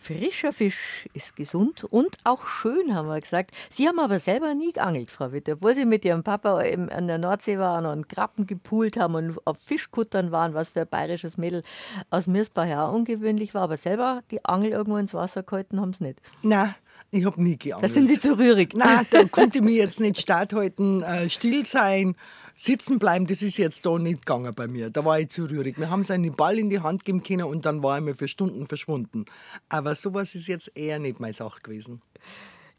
Frischer 0.00 0.54
Fisch 0.54 1.06
ist 1.12 1.36
gesund 1.36 1.84
und 1.84 2.16
auch 2.24 2.46
schön, 2.46 2.94
haben 2.94 3.08
wir 3.08 3.20
gesagt. 3.20 3.50
Sie 3.68 3.86
haben 3.86 3.98
aber 3.98 4.18
selber 4.18 4.54
nie 4.54 4.72
geangelt, 4.72 5.10
Frau 5.10 5.30
Witte, 5.32 5.52
obwohl 5.52 5.74
Sie 5.74 5.84
mit 5.84 6.06
Ihrem 6.06 6.22
Papa 6.22 6.58
an 6.58 7.06
der 7.06 7.18
Nordsee 7.18 7.58
waren 7.58 7.84
und 7.84 8.08
Krabben 8.08 8.46
gepult 8.46 8.96
haben 8.96 9.14
und 9.14 9.46
auf 9.46 9.58
Fischkuttern 9.58 10.32
waren, 10.32 10.54
was 10.54 10.70
für 10.70 10.80
ein 10.80 10.88
bayerisches 10.88 11.36
Mädel 11.36 11.62
aus 12.08 12.26
Mirsbach 12.26 12.66
ja 12.66 12.86
ungewöhnlich 12.86 13.52
war. 13.52 13.62
Aber 13.62 13.76
selber 13.76 14.22
die 14.30 14.42
Angel 14.42 14.70
irgendwo 14.70 14.96
ins 14.96 15.12
Wasser 15.12 15.42
gehalten 15.42 15.78
haben 15.80 15.92
Sie 15.92 16.04
nicht. 16.04 16.22
Nein. 16.42 16.74
Ich 17.12 17.24
habe 17.24 17.42
nie 17.42 17.58
geangelt. 17.58 17.84
Da 17.84 17.92
sind 17.92 18.08
Sie 18.08 18.18
zu 18.20 18.38
rührig. 18.38 18.74
Nein, 18.74 19.04
da 19.10 19.24
konnte 19.24 19.58
ich 19.58 19.64
mir 19.64 19.74
jetzt 19.74 19.98
nicht 19.98 20.20
statt 20.20 20.52
halten, 20.52 21.02
äh, 21.02 21.28
still 21.28 21.66
sein 21.66 22.14
sitzen 22.62 22.98
bleiben, 22.98 23.26
das 23.26 23.40
ist 23.40 23.56
jetzt 23.56 23.86
da 23.86 23.98
nicht 23.98 24.26
gegangen 24.26 24.52
bei 24.54 24.68
mir. 24.68 24.90
Da 24.90 25.02
war 25.04 25.18
ich 25.18 25.30
zu 25.30 25.44
rührig. 25.44 25.78
Wir 25.78 25.88
haben 25.88 26.02
seinen 26.02 26.36
Ball 26.36 26.58
in 26.58 26.68
die 26.68 26.80
Hand 26.80 27.06
geben 27.06 27.22
können 27.22 27.44
und 27.44 27.64
dann 27.64 27.82
war 27.82 27.96
er 27.96 28.00
mir 28.02 28.14
für 28.14 28.28
Stunden 28.28 28.66
verschwunden. 28.66 29.24
Aber 29.70 29.94
sowas 29.94 30.34
ist 30.34 30.46
jetzt 30.46 30.70
eher 30.76 30.98
nicht 30.98 31.20
meine 31.20 31.32
Sache 31.32 31.60
gewesen. 31.62 32.02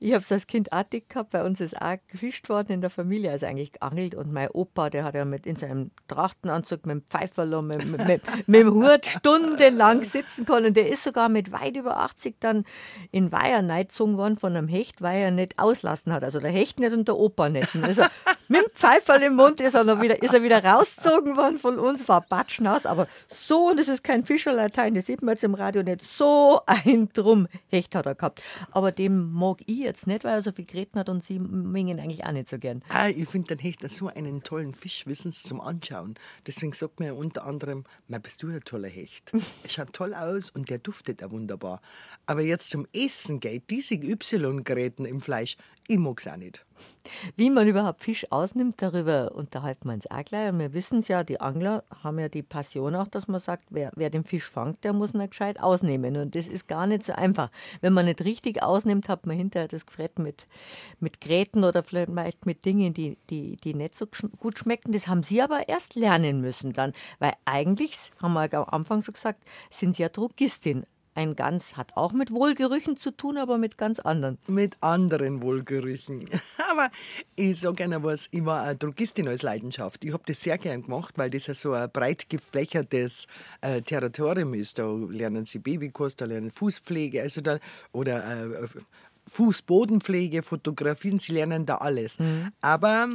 Ich 0.03 0.13
habe 0.13 0.23
es 0.23 0.31
als 0.31 0.47
Kind 0.47 0.73
artig 0.73 1.09
gehabt. 1.09 1.29
Bei 1.29 1.45
uns 1.45 1.61
ist 1.61 1.79
auch 1.79 1.95
gefischt 2.07 2.49
worden 2.49 2.71
in 2.71 2.81
der 2.81 2.89
Familie, 2.89 3.29
also 3.29 3.45
eigentlich 3.45 3.73
geangelt. 3.73 4.15
Und 4.15 4.33
mein 4.33 4.49
Opa, 4.49 4.89
der 4.89 5.03
hat 5.03 5.13
ja 5.13 5.25
mit 5.25 5.45
in 5.45 5.55
seinem 5.55 5.91
Trachtenanzug 6.07 6.87
mit 6.87 6.95
dem 6.95 7.03
Pfeiferl 7.03 7.61
mit, 7.61 7.85
mit, 7.85 8.07
mit, 8.07 8.47
mit, 8.47 8.61
dem 8.61 8.73
Hut 8.73 9.05
stundenlang 9.05 10.03
sitzen 10.03 10.47
können. 10.47 10.73
Der 10.73 10.89
ist 10.89 11.03
sogar 11.03 11.29
mit 11.29 11.51
weit 11.51 11.77
über 11.77 11.97
80 11.97 12.37
dann 12.39 12.65
in 13.11 13.31
Weiher 13.31 13.61
gezogen 13.61 14.17
worden 14.17 14.37
von 14.37 14.55
einem 14.55 14.67
Hecht, 14.67 15.03
weil 15.03 15.21
er 15.21 15.29
nicht 15.29 15.59
auslassen 15.59 16.11
hat. 16.11 16.23
Also 16.23 16.39
der 16.39 16.49
Hecht 16.49 16.79
nicht 16.79 16.93
und 16.93 17.07
der 17.07 17.17
Opa 17.17 17.49
nicht. 17.49 17.69
Also 17.83 18.01
mit 18.47 18.61
dem 18.61 18.71
Pfeiferl 18.73 19.21
im 19.21 19.35
Mund 19.35 19.61
ist 19.61 19.75
er, 19.75 19.83
noch 19.83 20.01
wieder, 20.01 20.21
ist 20.23 20.33
er 20.33 20.41
wieder 20.41 20.63
rausgezogen 20.63 21.37
worden 21.37 21.59
von 21.59 21.77
uns, 21.77 22.09
war 22.09 22.21
batschnass. 22.21 22.87
Aber 22.87 23.07
so, 23.27 23.69
und 23.69 23.79
das 23.79 23.87
ist 23.87 24.03
kein 24.03 24.25
Fischerlatein, 24.25 24.95
das 24.95 25.05
sieht 25.05 25.21
man 25.21 25.35
jetzt 25.35 25.43
im 25.43 25.53
Radio 25.53 25.83
nicht, 25.83 26.03
so 26.03 26.59
ein 26.65 27.09
Drum 27.13 27.47
Hecht 27.67 27.93
hat 27.93 28.07
er 28.07 28.15
gehabt. 28.15 28.41
Aber 28.71 28.91
dem 28.91 29.31
mag 29.31 29.59
ich 29.67 29.90
jetzt 29.91 30.07
nicht, 30.07 30.23
weil 30.23 30.33
er 30.33 30.41
so 30.41 30.51
viel 30.51 30.65
geredet 30.65 30.95
hat 30.95 31.09
und 31.09 31.23
sie 31.23 31.39
mengen 31.39 31.99
eigentlich 31.99 32.25
auch 32.25 32.31
nicht 32.31 32.49
so 32.49 32.57
gern. 32.57 32.81
Ah, 32.89 33.09
ich 33.09 33.27
finde 33.27 33.55
den 33.55 33.59
Hecht 33.59 33.87
so 33.89 34.07
einen 34.07 34.41
tollen 34.43 34.73
Fisch, 34.73 35.05
wissen 35.05 35.31
Sie, 35.31 35.43
zum 35.43 35.59
Anschauen. 35.61 36.15
Deswegen 36.47 36.73
sagt 36.73 36.99
man 36.99 37.07
ja 37.07 37.13
unter 37.13 37.45
anderem, 37.45 37.83
bist 38.07 38.41
du 38.41 38.49
ein 38.49 38.61
toller 38.61 38.87
Hecht. 38.87 39.31
er 39.63 39.69
schaut 39.69 39.93
toll 39.93 40.13
aus 40.13 40.49
und 40.49 40.69
der 40.69 40.79
duftet 40.79 41.23
auch 41.23 41.31
wunderbar. 41.31 41.81
Aber 42.25 42.41
jetzt 42.41 42.69
zum 42.69 42.87
Essen 42.93 43.39
geht, 43.39 43.69
diese 43.69 43.95
Y-Geräten 43.95 45.05
im 45.05 45.21
Fleisch, 45.21 45.57
ich 45.87 45.97
mag 45.97 46.19
es 46.19 46.27
auch 46.27 46.37
nicht. 46.37 46.65
Wie 47.35 47.49
man 47.49 47.67
überhaupt 47.67 48.01
Fisch 48.01 48.31
ausnimmt, 48.31 48.81
darüber 48.81 49.33
unterhalten 49.35 49.87
wir 49.87 49.93
uns 49.93 50.09
auch 50.09 50.23
gleich. 50.23 50.49
Und 50.49 50.59
wir 50.59 50.73
wissen 50.73 50.99
es 50.99 51.07
ja, 51.07 51.23
die 51.23 51.39
Angler 51.41 51.83
haben 52.03 52.19
ja 52.19 52.29
die 52.29 52.43
Passion 52.43 52.95
auch, 52.95 53.07
dass 53.07 53.27
man 53.27 53.39
sagt, 53.39 53.65
wer, 53.69 53.91
wer 53.95 54.09
den 54.09 54.23
Fisch 54.23 54.49
fangt, 54.49 54.83
der 54.83 54.93
muss 54.93 55.13
ihn 55.13 55.27
gescheit 55.29 55.59
ausnehmen. 55.59 56.17
Und 56.17 56.35
das 56.35 56.47
ist 56.47 56.67
gar 56.67 56.87
nicht 56.87 57.05
so 57.05 57.13
einfach. 57.13 57.49
Wenn 57.81 57.93
man 57.93 58.05
nicht 58.05 58.23
richtig 58.23 58.63
ausnimmt, 58.63 59.09
hat 59.09 59.25
man 59.25 59.35
hinterher 59.37 59.67
das 59.67 59.85
Gefrett 59.85 60.19
mit, 60.19 60.47
mit 60.99 61.21
Gräten 61.21 61.63
oder 61.63 61.83
vielleicht 61.83 62.45
mit 62.45 62.65
Dingen, 62.65 62.93
die, 62.93 63.17
die, 63.29 63.57
die 63.57 63.73
nicht 63.73 63.95
so 63.95 64.07
gut 64.37 64.59
schmecken. 64.59 64.91
Das 64.91 65.07
haben 65.07 65.23
sie 65.23 65.41
aber 65.41 65.67
erst 65.67 65.95
lernen 65.95 66.41
müssen 66.41 66.73
dann. 66.73 66.93
Weil 67.19 67.33
eigentlich, 67.45 68.11
haben 68.21 68.33
wir 68.33 68.53
am 68.53 68.65
Anfang 68.69 69.03
schon 69.03 69.13
gesagt, 69.13 69.43
sind 69.69 69.95
sie 69.95 70.03
ja 70.03 70.09
Drogistin. 70.09 70.85
Ein 71.21 71.35
Gans 71.35 71.77
hat 71.77 71.95
auch 71.95 72.13
mit 72.13 72.31
Wohlgerüchen 72.31 72.97
zu 72.97 73.11
tun, 73.11 73.37
aber 73.37 73.59
mit 73.59 73.77
ganz 73.77 73.99
anderen. 73.99 74.39
Mit 74.47 74.75
anderen 74.81 75.43
Wohlgerüchen. 75.43 76.27
aber 76.71 76.89
ich 77.35 77.59
sage 77.59 77.75
gerne 77.75 78.03
was, 78.03 78.27
ich 78.31 78.43
war 78.43 78.63
eine 78.63 78.75
Drogistin 78.75 79.27
als 79.27 79.43
Leidenschaft. 79.43 80.03
Ich 80.03 80.13
habe 80.13 80.23
das 80.25 80.41
sehr 80.41 80.57
gern 80.57 80.81
gemacht, 80.81 81.19
weil 81.19 81.29
das 81.29 81.45
ja 81.45 81.53
so 81.53 81.73
ein 81.73 81.91
breit 81.91 82.27
gefächertes 82.27 83.27
äh, 83.61 83.83
Territorium 83.83 84.55
ist. 84.55 84.79
Da 84.79 84.91
lernen 84.91 85.45
sie 85.45 85.59
Babykost, 85.59 86.19
da 86.21 86.25
lernen 86.25 86.49
Fußpflege, 86.49 87.21
also 87.21 87.41
da, 87.41 87.59
oder 87.91 88.63
äh, 88.63 88.67
Fußbodenpflege, 89.31 90.41
Fotografien, 90.41 91.19
sie 91.19 91.33
lernen 91.33 91.67
da 91.67 91.77
alles. 91.77 92.17
Mhm. 92.17 92.51
Aber 92.61 93.07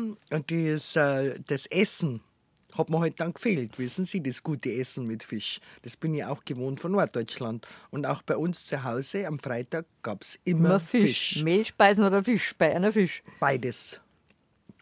das, 0.46 0.94
äh, 0.94 1.40
das 1.44 1.66
Essen, 1.66 2.20
hat 2.78 2.90
mir 2.90 3.00
halt 3.00 3.20
dann 3.20 3.34
gefehlt, 3.34 3.78
wissen 3.78 4.04
Sie, 4.04 4.22
das 4.22 4.42
gute 4.42 4.72
Essen 4.72 5.04
mit 5.04 5.22
Fisch. 5.22 5.60
Das 5.82 5.96
bin 5.96 6.14
ich 6.14 6.24
auch 6.24 6.44
gewohnt 6.44 6.80
von 6.80 6.92
Norddeutschland. 6.92 7.66
Und 7.90 8.06
auch 8.06 8.22
bei 8.22 8.36
uns 8.36 8.66
zu 8.66 8.84
Hause 8.84 9.26
am 9.26 9.38
Freitag 9.38 9.86
gab 10.02 10.22
es 10.22 10.38
immer, 10.44 10.68
immer 10.68 10.80
Fisch. 10.80 11.34
Fisch. 11.34 11.42
Mehlspeisen 11.44 12.04
oder 12.04 12.24
Fisch 12.24 12.54
bei 12.56 12.74
einer 12.74 12.92
Fisch? 12.92 13.22
Beides. 13.40 14.00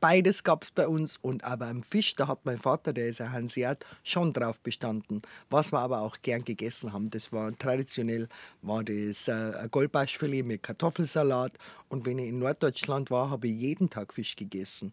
Beides 0.05 0.45
gab 0.45 0.65
es 0.65 0.71
bei 0.71 0.87
uns 0.87 1.17
und 1.17 1.45
aber 1.45 1.67
am 1.69 1.83
Fisch, 1.83 2.15
da 2.15 2.29
hat 2.29 2.45
mein 2.45 2.59
Vater, 2.59 2.93
der 2.93 3.09
ist 3.09 3.23
ein 3.23 3.33
Hanseat, 3.33 3.87
schon 4.03 4.35
drauf 4.35 4.61
bestanden. 4.61 5.23
Was 5.49 5.73
wir 5.73 5.79
aber 5.79 6.03
auch 6.03 6.19
gern 6.21 6.45
gegessen 6.45 6.93
haben, 6.93 7.09
das 7.09 7.33
war 7.33 7.57
traditionell, 7.57 8.29
war 8.61 8.85
das 8.85 9.29
äh, 9.29 9.67
Goldbarschfilet 9.71 10.45
mit 10.45 10.63
Kartoffelsalat 10.63 11.57
und 11.89 12.05
wenn 12.05 12.19
ich 12.19 12.29
in 12.29 12.39
Norddeutschland 12.39 13.11
war, 13.11 13.31
habe 13.31 13.49
ich 13.49 13.59
jeden 13.59 13.89
Tag 13.89 14.13
Fisch 14.13 14.37
gegessen. 14.37 14.93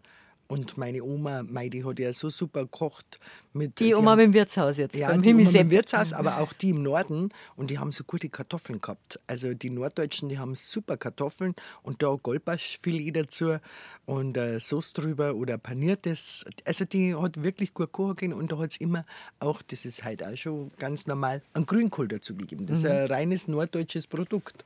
Und 0.52 0.78
meine 0.78 1.02
Oma, 1.02 1.44
die 1.44 1.86
hat 1.86 1.98
ja 1.98 2.12
so 2.12 2.30
super 2.30 2.64
gekocht. 2.64 3.22
Mit, 3.54 3.80
die 3.80 3.96
Oma 3.96 4.18
die 4.18 4.24
im 4.24 4.34
Wirtshaus 4.34 4.76
jetzt, 4.76 4.98
ja, 4.98 5.16
die 5.16 5.34
Oma 5.34 5.50
im 5.50 5.72
Wirtshaus, 5.72 6.12
aber 6.12 6.40
auch 6.40 6.52
die 6.52 6.72
im 6.72 6.84
Norden. 6.84 7.30
Und 7.56 7.72
die 7.72 7.80
haben 7.80 7.94
so 7.94 8.04
gute 8.04 8.28
Kartoffeln 8.28 8.82
gehabt. 8.82 9.18
Also 9.28 9.54
die 9.54 9.70
Norddeutschen, 9.70 10.28
die 10.28 10.40
haben 10.40 10.56
super 10.56 10.98
Kartoffeln 10.98 11.56
und 11.84 12.04
da 12.04 12.18
Goldbarschfilet 12.22 13.16
dazu 13.16 13.60
und 14.06 14.36
äh, 14.36 14.60
Sauce 14.60 14.92
drüber 14.92 15.36
oder 15.36 15.58
paniertes. 15.58 16.44
Also 16.66 16.84
die 16.84 17.16
hat 17.16 17.42
wirklich 17.42 17.74
gut 17.74 17.94
kochen 17.94 18.34
und 18.34 18.52
da 18.52 18.58
hat 18.58 18.72
es 18.72 18.78
immer 18.82 19.06
auch, 19.40 19.62
das 19.62 19.86
ist 19.86 20.04
halt 20.04 20.22
auch 20.22 20.36
schon 20.36 20.72
ganz 20.78 21.08
normal, 21.08 21.42
einen 21.54 21.66
Grünkohl 21.66 22.10
dazu 22.10 22.36
gegeben. 22.36 22.66
Das 22.66 22.80
ist 22.80 22.84
mhm. 22.84 22.92
ein 22.92 23.06
reines 23.06 23.48
norddeutsches 23.48 24.06
Produkt. 24.06 24.66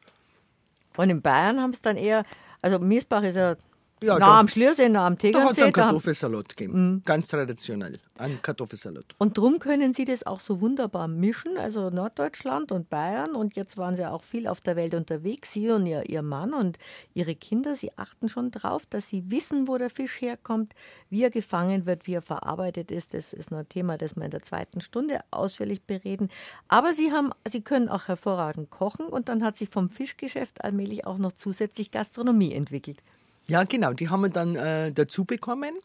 Und 0.98 1.12
in 1.12 1.22
Bayern 1.22 1.60
haben 1.60 1.72
es 1.72 1.82
dann 1.82 1.96
eher, 1.96 2.26
also 2.64 2.80
Miesbach 2.80 3.22
ist 3.22 3.36
ja 3.36 3.56
ja, 4.04 4.20
nah 4.20 4.40
am 4.40 4.48
Schliersee, 4.48 4.90
nah 4.90 5.08
am 5.08 5.18
Tegernsee. 5.18 5.44
Da 5.44 5.50
hat 5.50 5.58
es 5.58 5.64
einen 5.64 5.74
Kartoffelsalat 5.74 6.50
gegeben. 6.50 6.94
Mhm. 6.94 7.02
Ganz 7.06 7.28
traditionell. 7.28 7.94
Ein 8.18 8.42
Kartoffelsalat. 8.42 9.06
Und 9.18 9.38
darum 9.38 9.60
können 9.60 9.94
Sie 9.94 10.04
das 10.04 10.26
auch 10.26 10.42
so 10.42 10.60
wunderbar 10.60 11.08
mischen, 11.08 11.58
also 11.58 11.90
Norddeutschland 11.90 12.72
und 12.72 12.90
Bayern. 12.90 13.36
Und 13.36 13.56
jetzt 13.56 13.78
waren 13.78 13.96
Sie 13.96 14.06
auch 14.06 14.24
viel 14.24 14.48
auf 14.48 14.60
der 14.60 14.76
Welt 14.76 14.94
unterwegs, 14.94 15.54
Sie 15.54 15.70
und 15.70 15.86
Ihr, 15.86 16.10
Ihr 16.10 16.24
Mann 16.24 16.54
und 16.54 16.78
Ihre 17.14 17.36
Kinder. 17.36 17.76
Sie 17.76 17.98
achten 17.98 18.28
schon 18.28 18.52
darauf, 18.52 18.86
dass 18.86 19.08
Sie 19.08 19.32
wissen, 19.32 19.68
wo 19.68 19.78
der 19.78 19.90
Fisch 19.90 20.20
herkommt, 20.22 20.74
wie 21.10 21.24
er 21.24 21.30
gefangen 21.30 21.86
wird, 21.86 22.06
wie 22.06 22.16
er 22.16 22.22
verarbeitet 22.22 22.92
ist. 22.92 23.14
Das 23.14 23.32
ist 23.32 23.52
noch 23.52 23.60
ein 23.60 23.70
Thema, 23.70 23.98
das 23.98 24.16
wir 24.16 24.26
in 24.26 24.32
der 24.32 24.44
zweiten 24.44 24.82
Stunde 24.82 25.22
ausführlich 25.32 25.82
bereden. 25.84 26.30
Aber 26.68 26.94
Sie, 26.94 27.12
haben, 27.12 27.32
Sie 27.48 27.62
können 27.62 27.88
auch 27.88 28.08
hervorragend 28.10 28.70
kochen 28.70 29.06
und 29.06 29.30
dann 29.30 29.44
hat 29.44 29.58
sich 29.58 29.70
vom 29.70 29.90
Fischgeschäft 29.90 30.64
allmählich 30.64 31.08
auch 31.08 31.18
noch 31.18 31.32
zusätzlich 31.32 31.92
Gastronomie 31.92 32.54
entwickelt. 32.54 33.02
Ja, 33.48 33.64
genau, 33.64 33.94
die 33.94 34.10
haben 34.10 34.22
wir 34.22 34.30
dann 34.30 34.56
äh, 34.56 34.92
dazu 34.92 35.26
bekommen. 35.26 35.76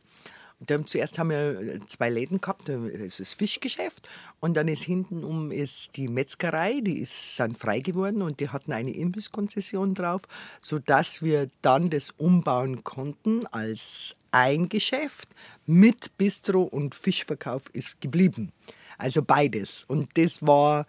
Dann 0.66 0.87
zuerst 0.87 1.18
haben 1.18 1.31
wir 1.31 1.81
zwei 1.87 2.11
Läden 2.11 2.40
gehabt, 2.40 2.68
das 2.68 3.18
ist 3.18 3.33
Fischgeschäft 3.33 4.07
und 4.40 4.55
dann 4.55 4.68
ist 4.68 4.83
hinten 4.83 5.25
um 5.25 5.51
ist 5.51 5.96
die 5.96 6.07
Metzgerei, 6.07 6.81
die 6.83 6.99
ist 6.99 7.40
dann 7.40 7.55
frei 7.55 7.81
geworden 7.81 8.20
und 8.20 8.40
die 8.40 8.51
hatten 8.51 8.73
eine 8.73 8.94
Imbisskonzession 8.94 9.94
drauf, 9.94 10.20
sodass 10.61 11.23
wir 11.23 11.49
dann 11.62 11.88
das 11.88 12.11
umbauen 12.11 12.85
konnten 12.85 13.46
als 13.46 14.16
ein 14.33 14.68
Geschäft 14.68 15.31
mit 15.64 16.16
Bistro 16.18 16.62
und 16.62 16.94
Fischverkauf 16.94 17.62
ist 17.73 18.03
geblieben. 18.03 18.53
Also 18.99 19.23
beides. 19.23 19.85
Und 19.85 20.11
das 20.18 20.46
war 20.46 20.87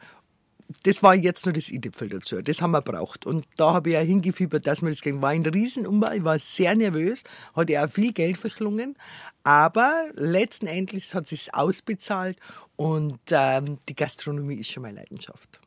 das 0.84 1.03
war 1.03 1.15
jetzt 1.15 1.45
nur 1.45 1.53
das 1.53 1.69
i-Tüpfel 1.69 2.10
dazu. 2.10 2.41
Das 2.41 2.62
haben 2.62 2.71
wir 2.71 2.81
braucht. 2.81 3.25
Und 3.25 3.45
da 3.57 3.73
habe 3.73 3.89
ich 3.89 3.95
ja 3.95 4.01
hingefiebert, 4.01 4.67
dass 4.67 4.81
wir 4.81 4.89
das 4.89 5.01
ging. 5.01 5.21
War 5.21 5.29
ein 5.29 5.45
Riesenumbau. 5.45 6.12
Ich 6.12 6.23
war 6.23 6.39
sehr 6.39 6.75
nervös, 6.75 7.23
hatte 7.55 7.84
auch 7.84 7.89
viel 7.89 8.13
Geld 8.13 8.38
verschlungen. 8.38 8.95
Aber 9.43 10.10
letzten 10.13 10.67
Endes 10.67 11.15
hat 11.15 11.23
es 11.23 11.29
sich 11.29 11.53
ausbezahlt 11.53 12.38
und 12.75 13.19
ähm, 13.31 13.79
die 13.89 13.95
Gastronomie 13.95 14.55
ist 14.55 14.71
schon 14.71 14.84
meine 14.84 14.99
Leidenschaft. 14.99 15.60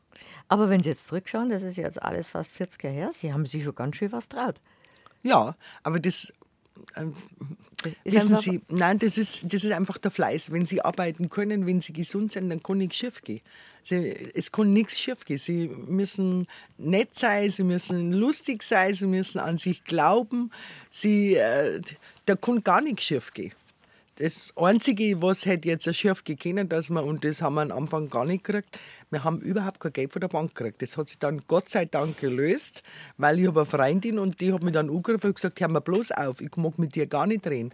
Aber 0.49 0.69
wenn 0.69 0.83
Sie 0.83 0.91
jetzt 0.91 1.09
zurückschauen, 1.09 1.49
das 1.49 1.63
ist 1.63 1.77
jetzt 1.77 2.01
alles 2.03 2.31
fast 2.31 2.53
40 2.53 2.85
Jahre 2.85 2.97
her, 2.97 3.11
Sie 3.13 3.33
haben 3.33 3.47
sich 3.47 3.65
schon 3.65 3.75
ganz 3.75 3.97
schön 3.97 4.13
was 4.13 4.29
traut. 4.29 4.61
Ja, 5.23 5.57
aber 5.83 5.99
das 5.99 6.33
äh, 6.95 7.07
wissen 8.05 8.37
Sie, 8.37 8.61
nein, 8.69 8.99
das 8.99 9.19
ist, 9.19 9.53
das 9.53 9.65
ist 9.65 9.73
einfach 9.73 9.99
der 9.99 10.11
Fleiß. 10.11 10.53
Wenn 10.53 10.67
Sie 10.67 10.83
arbeiten 10.83 11.31
können, 11.31 11.67
wenn 11.67 11.81
Sie 11.81 11.93
gesund 11.93 12.33
sind, 12.33 12.51
dann 12.51 12.63
kann 12.63 12.79
nichts 12.79 12.97
schief 12.97 13.23
gehen. 13.23 13.41
Sie, 13.85 14.33
es 14.35 14.51
kann 14.51 14.73
nichts 14.73 14.99
schief 14.99 15.25
gehen. 15.25 15.39
Sie 15.39 15.69
müssen 15.69 16.49
nett 16.79 17.17
sein, 17.17 17.51
Sie 17.51 17.65
müssen 17.65 18.13
lustig 18.13 18.63
sein, 18.63 18.95
Sie 18.95 19.07
müssen 19.07 19.39
an 19.39 19.59
sich 19.59 19.85
glauben. 19.85 20.51
Sie, 20.91 21.37
äh, 21.37 21.81
da 22.27 22.35
kann 22.35 22.65
gar 22.65 22.81
nichts 22.81 23.05
schief 23.05 23.33
gehen. 23.33 23.53
Das 24.17 24.53
Einzige, 24.57 25.21
was 25.21 25.45
hätte 25.45 25.69
jetzt 25.69 25.93
schief 25.95 26.23
gekannt, 26.25 26.73
dass 26.73 26.89
wir, 26.89 27.05
und 27.05 27.25
das 27.25 27.43
haben 27.43 27.57
wir 27.57 27.63
am 27.63 27.73
Anfang 27.73 28.09
gar 28.09 28.25
nicht 28.25 28.45
gekriegt, 28.45 28.79
wir 29.11 29.23
haben 29.23 29.41
überhaupt 29.41 29.81
kein 29.81 29.93
Geld 29.93 30.13
von 30.13 30.21
der 30.21 30.29
Bank 30.29 30.55
gekriegt. 30.55 30.81
Das 30.81 30.97
hat 30.97 31.09
sich 31.09 31.19
dann 31.19 31.43
Gott 31.47 31.69
sei 31.69 31.85
Dank 31.85 32.19
gelöst, 32.21 32.83
weil 33.19 33.39
ich 33.39 33.47
habe 33.49 33.61
eine 33.61 33.67
Freundin 33.67 34.19
und 34.19 34.41
die 34.41 34.53
hat 34.53 34.63
mich 34.63 34.73
dann 34.73 34.89
angerufen 34.89 35.27
und 35.27 35.35
gesagt, 35.35 35.61
hör 35.61 35.69
mal 35.69 35.81
bloß 35.81 36.13
auf, 36.13 36.41
ich 36.41 36.57
mag 36.57 36.79
mit 36.79 36.95
dir 36.95 37.07
gar 37.07 37.27
nicht 37.27 37.47
reden. 37.47 37.73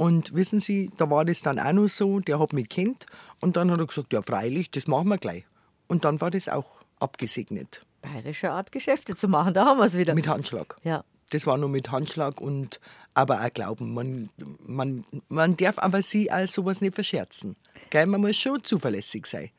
Und 0.00 0.34
wissen 0.34 0.60
Sie, 0.60 0.90
da 0.96 1.10
war 1.10 1.26
das 1.26 1.42
dann 1.42 1.58
auch 1.58 1.74
noch 1.74 1.88
so, 1.88 2.20
der 2.20 2.38
hat 2.38 2.54
mich 2.54 2.70
kennt 2.70 3.04
und 3.40 3.58
dann 3.58 3.70
hat 3.70 3.80
er 3.80 3.86
gesagt, 3.86 4.14
ja 4.14 4.22
freilich, 4.22 4.70
das 4.70 4.86
machen 4.86 5.08
wir 5.08 5.18
gleich. 5.18 5.44
Und 5.88 6.06
dann 6.06 6.22
war 6.22 6.30
das 6.30 6.48
auch 6.48 6.80
abgesegnet. 7.00 7.80
Bayerische 8.00 8.50
Art, 8.50 8.72
Geschäfte 8.72 9.14
zu 9.14 9.28
machen, 9.28 9.52
da 9.52 9.66
haben 9.66 9.76
wir 9.76 9.84
es 9.84 9.98
wieder. 9.98 10.14
Mit 10.14 10.26
Handschlag. 10.26 10.78
Ja. 10.84 11.04
Das 11.32 11.46
war 11.46 11.58
nur 11.58 11.68
mit 11.68 11.90
Handschlag 11.90 12.40
und 12.40 12.80
aber 13.12 13.44
auch 13.44 13.52
Glauben. 13.52 13.92
Man, 13.92 14.30
man, 14.60 15.04
man 15.28 15.58
darf 15.58 15.78
aber 15.78 16.00
sie 16.00 16.30
als 16.30 16.54
sowas 16.54 16.80
nicht 16.80 16.94
verscherzen. 16.94 17.56
Gell? 17.90 18.06
Man 18.06 18.22
muss 18.22 18.36
schon 18.36 18.64
zuverlässig 18.64 19.26
sein. 19.26 19.50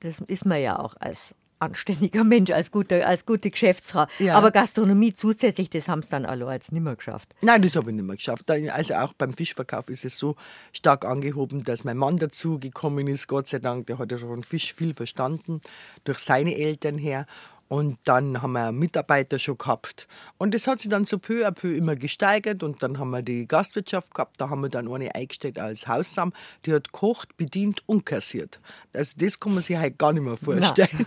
Das 0.00 0.18
ist 0.28 0.46
man 0.46 0.62
ja 0.62 0.78
auch 0.78 0.94
als 0.98 1.34
anständiger 1.62 2.24
Mensch, 2.24 2.50
als 2.50 2.70
gute, 2.70 3.06
als 3.06 3.24
gute 3.24 3.50
Geschäftsfrau. 3.50 4.06
Ja. 4.18 4.34
Aber 4.34 4.50
Gastronomie 4.50 5.14
zusätzlich, 5.14 5.70
das 5.70 5.88
haben 5.88 6.02
sie 6.02 6.10
dann 6.10 6.26
alle 6.26 6.52
jetzt 6.52 6.72
nicht 6.72 6.82
mehr 6.82 6.96
geschafft. 6.96 7.34
Nein, 7.40 7.62
das 7.62 7.76
habe 7.76 7.90
ich 7.90 7.96
nicht 7.96 8.04
mehr 8.04 8.16
geschafft. 8.16 8.50
Also 8.50 8.94
auch 8.94 9.12
beim 9.14 9.32
Fischverkauf 9.32 9.88
ist 9.88 10.04
es 10.04 10.18
so 10.18 10.36
stark 10.72 11.04
angehoben, 11.04 11.64
dass 11.64 11.84
mein 11.84 11.96
Mann 11.96 12.16
dazu 12.18 12.58
gekommen 12.58 13.06
ist, 13.06 13.28
Gott 13.28 13.48
sei 13.48 13.60
Dank. 13.60 13.86
Der 13.86 13.98
hat 13.98 14.10
ja 14.10 14.18
von 14.18 14.42
Fisch 14.42 14.74
viel 14.74 14.92
verstanden, 14.92 15.60
durch 16.04 16.18
seine 16.18 16.56
Eltern 16.56 16.98
her. 16.98 17.26
Und 17.72 17.96
dann 18.04 18.42
haben 18.42 18.52
wir 18.52 18.70
Mitarbeiter 18.70 19.38
schon 19.38 19.56
gehabt. 19.56 20.06
Und 20.36 20.52
das 20.52 20.66
hat 20.66 20.80
sich 20.80 20.90
dann 20.90 21.06
so 21.06 21.18
peu 21.18 21.46
à 21.46 21.52
peu 21.52 21.74
immer 21.74 21.96
gesteigert. 21.96 22.62
Und 22.62 22.82
dann 22.82 22.98
haben 22.98 23.08
wir 23.08 23.22
die 23.22 23.48
Gastwirtschaft 23.48 24.12
gehabt. 24.12 24.38
Da 24.38 24.50
haben 24.50 24.60
wir 24.60 24.68
dann 24.68 24.92
eine 24.92 25.14
eingestellt 25.14 25.58
als 25.58 25.88
Haussam. 25.88 26.34
Die 26.66 26.74
hat 26.74 26.92
gekocht, 26.92 27.34
bedient 27.38 27.82
und 27.86 28.04
kassiert. 28.04 28.60
Also 28.92 29.14
das 29.16 29.40
kann 29.40 29.54
man 29.54 29.62
sich 29.62 29.78
halt 29.78 29.96
gar 29.96 30.12
nicht 30.12 30.22
mehr 30.22 30.36
vorstellen. 30.36 31.06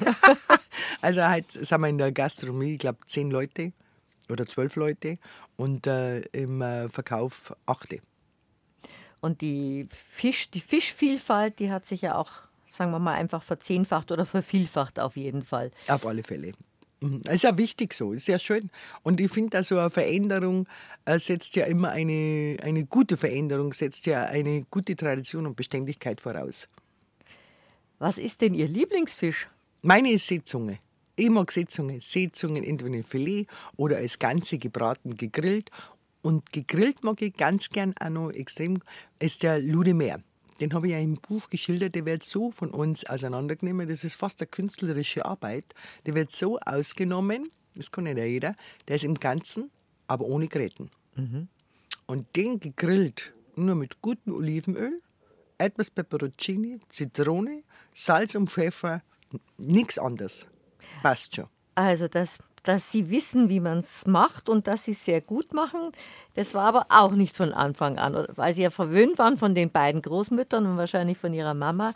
also 1.02 1.30
heute 1.30 1.64
sind 1.64 1.82
wir 1.82 1.88
in 1.88 2.00
der 2.00 2.12
Gastronomie, 2.12 2.74
ich 2.74 2.80
glaube, 2.80 2.98
zehn 3.06 3.30
Leute 3.30 3.72
oder 4.28 4.48
zwölf 4.48 4.76
Leute. 4.76 5.20
Und 5.58 5.86
äh, 5.86 6.22
im 6.32 6.64
äh, 6.64 6.90
Verkauf 6.90 7.56
achte. 7.68 8.00
Und 9.22 9.42
die 9.42 9.88
Fisch, 9.92 10.50
die 10.50 10.62
Fischvielfalt, 10.62 11.60
die 11.60 11.70
hat 11.72 11.86
sich 11.86 12.02
ja 12.02 12.16
auch, 12.16 12.32
sagen 12.76 12.92
wir 12.92 13.00
mal, 13.00 13.16
einfach 13.16 13.42
verzehnfacht 13.42 14.12
oder 14.12 14.26
vervielfacht 14.26 15.00
auf 15.00 15.16
jeden 15.16 15.44
Fall. 15.44 15.72
Auf 15.88 16.06
alle 16.06 16.24
Fälle. 16.24 16.54
Mhm. 17.02 17.22
Das 17.24 17.36
ist 17.36 17.44
ja 17.44 17.58
wichtig 17.58 17.94
so, 17.94 18.14
ist 18.14 18.28
ja 18.28 18.40
schön. 18.40 18.70
Und 19.04 19.20
ich 19.22 19.32
finde, 19.32 19.64
so 19.64 19.78
eine 19.78 19.90
Veränderung 19.90 20.68
äh, 21.06 21.20
setzt 21.20 21.56
ja 21.56 21.66
immer 21.66 21.90
eine, 21.90 22.58
eine 22.62 22.86
gute 22.86 23.18
Veränderung, 23.18 23.74
setzt 23.74 24.06
ja 24.06 24.24
eine 24.24 24.64
gute 24.70 24.96
Tradition 24.96 25.46
und 25.46 25.56
Beständigkeit 25.56 26.22
voraus. 26.22 26.68
Was 28.00 28.18
ist 28.18 28.42
denn 28.42 28.54
Ihr 28.54 28.68
Lieblingsfisch? 28.68 29.48
Meine 29.82 30.12
ist 30.12 30.28
Seezunge. 30.28 30.80
Ich 31.16 31.30
mag 31.30 31.52
Seezunge. 31.52 32.02
Seezungen 32.02 32.64
entweder 32.64 32.96
in 32.96 33.04
Filet 33.04 33.48
oder 33.78 33.98
als 33.98 34.20
Ganze 34.20 34.58
gebraten, 34.58 35.16
gegrillt. 35.16 35.72
Und 36.22 36.52
gegrillt 36.52 37.04
mag 37.04 37.22
ich 37.22 37.36
ganz 37.36 37.70
gern 37.70 37.94
auch 38.00 38.10
noch 38.10 38.32
extrem, 38.32 38.80
ist 39.20 39.44
der 39.44 39.60
Ludemeer. 39.60 40.20
Den 40.62 40.74
habe 40.74 40.88
ich 40.88 40.94
ja 40.94 41.00
im 41.00 41.16
Buch 41.16 41.50
geschildert, 41.50 41.96
der 41.96 42.06
wird 42.06 42.24
so 42.24 42.52
von 42.52 42.72
uns 42.72 43.06
auseinandergenommen. 43.06 43.90
Das 43.90 44.04
ist 44.04 44.16
fast 44.16 44.42
eine 44.42 44.48
künstlerische 44.48 45.26
Arbeit. 45.26 45.66
Der 46.06 46.16
wird 46.16 46.32
so 46.32 46.60
ausgenommen, 46.60 47.52
das 47.76 47.92
kann 47.92 48.06
nicht 48.06 48.18
jeder, 48.18 48.56
der 48.88 48.96
ist 48.96 49.04
im 49.04 49.16
Ganzen, 49.16 49.70
aber 50.08 50.26
ohne 50.26 50.48
Gräten. 50.48 50.90
Und 52.06 52.36
den 52.36 52.60
gegrillt, 52.60 53.34
nur 53.56 53.76
mit 53.76 54.02
gutem 54.02 54.34
Olivenöl, 54.34 55.02
etwas 55.58 55.90
Peperoncini, 55.92 56.80
Zitrone, 56.90 57.64
Salz 57.94 58.36
und 58.36 58.50
Pfeffer, 58.50 59.02
nichts 59.58 59.98
anderes. 59.98 60.48
Passt 61.02 61.36
schon. 61.36 61.48
Also, 61.76 62.08
dass, 62.08 62.40
dass 62.66 62.92
Sie 62.92 63.10
wissen, 63.10 63.48
wie 63.48 63.60
man 63.60 63.80
es 63.80 64.06
macht 64.06 64.50
und 64.50 64.68
dass 64.68 64.86
Sie 64.86 64.92
es 64.92 65.06
sehr 65.06 65.22
gut 65.22 65.54
machen, 65.54 65.92
das 66.34 66.54
war 66.54 66.66
aber 66.66 66.88
auch 66.90 67.12
nicht 67.12 67.38
von 67.38 67.54
Anfang 67.54 67.98
an, 67.98 68.28
weil 68.36 68.54
Sie 68.54 68.64
ja 68.64 68.72
verwöhnt 68.72 69.18
waren 69.18 69.38
von 69.38 69.56
den 69.56 69.72
beiden 69.72 70.02
Großmüttern 70.02 70.66
und 70.66 70.78
wahrscheinlich 70.78 71.18
von 71.18 71.34
Ihrer 71.34 71.54
Mama. 71.54 71.94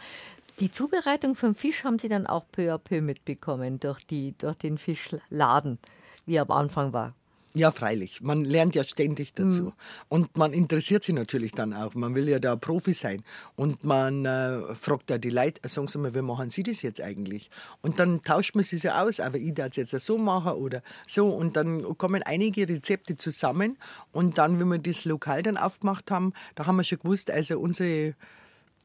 Die 0.59 0.71
Zubereitung 0.71 1.35
vom 1.35 1.55
Fisch 1.55 1.83
haben 1.83 1.99
Sie 1.99 2.09
dann 2.09 2.27
auch 2.27 2.45
peu 2.51 2.73
à 2.73 2.77
peu 2.77 3.01
mitbekommen 3.01 3.79
durch, 3.79 4.05
die, 4.05 4.37
durch 4.37 4.57
den 4.57 4.77
Fischladen, 4.77 5.79
wie 6.25 6.35
er 6.35 6.43
am 6.43 6.51
Anfang 6.51 6.93
war. 6.93 7.13
Ja, 7.55 7.71
freilich. 7.71 8.21
Man 8.21 8.45
lernt 8.45 8.75
ja 8.75 8.83
ständig 8.83 9.33
dazu. 9.33 9.73
Und 10.07 10.37
man 10.37 10.53
interessiert 10.53 11.03
sich 11.03 11.15
natürlich 11.15 11.51
dann 11.51 11.73
auch. 11.73 11.95
Man 11.95 12.13
will 12.13 12.29
ja 12.29 12.37
da 12.37 12.55
Profi 12.55 12.93
sein. 12.93 13.23
Und 13.55 13.83
man 13.83 14.25
äh, 14.25 14.75
fragt 14.75 15.09
ja 15.09 15.17
die 15.17 15.31
Leute, 15.31 15.67
sagen 15.67 15.87
Sie 15.87 15.97
mal, 15.97 16.13
wie 16.13 16.21
machen 16.21 16.51
Sie 16.51 16.61
das 16.61 16.83
jetzt 16.83 17.01
eigentlich? 17.01 17.49
Und 17.81 17.97
dann 17.97 18.21
tauscht 18.21 18.53
man 18.53 18.63
sich 18.63 18.81
so 18.81 18.89
aus, 18.89 19.19
aber 19.19 19.37
ich 19.39 19.53
darf 19.55 19.69
es 19.75 19.91
jetzt 19.91 20.05
so 20.05 20.17
machen 20.19 20.53
oder 20.53 20.83
so. 21.07 21.29
Und 21.29 21.55
dann 21.55 21.97
kommen 21.97 22.21
einige 22.21 22.69
Rezepte 22.69 23.17
zusammen. 23.17 23.77
Und 24.11 24.37
dann, 24.37 24.59
wenn 24.59 24.67
wir 24.67 24.77
das 24.77 25.05
Lokal 25.05 25.41
dann 25.41 25.57
aufgemacht 25.57 26.11
haben, 26.11 26.33
da 26.53 26.67
haben 26.67 26.75
wir 26.75 26.83
schon 26.83 26.99
gewusst, 26.99 27.31
also 27.31 27.59
unsere 27.59 28.13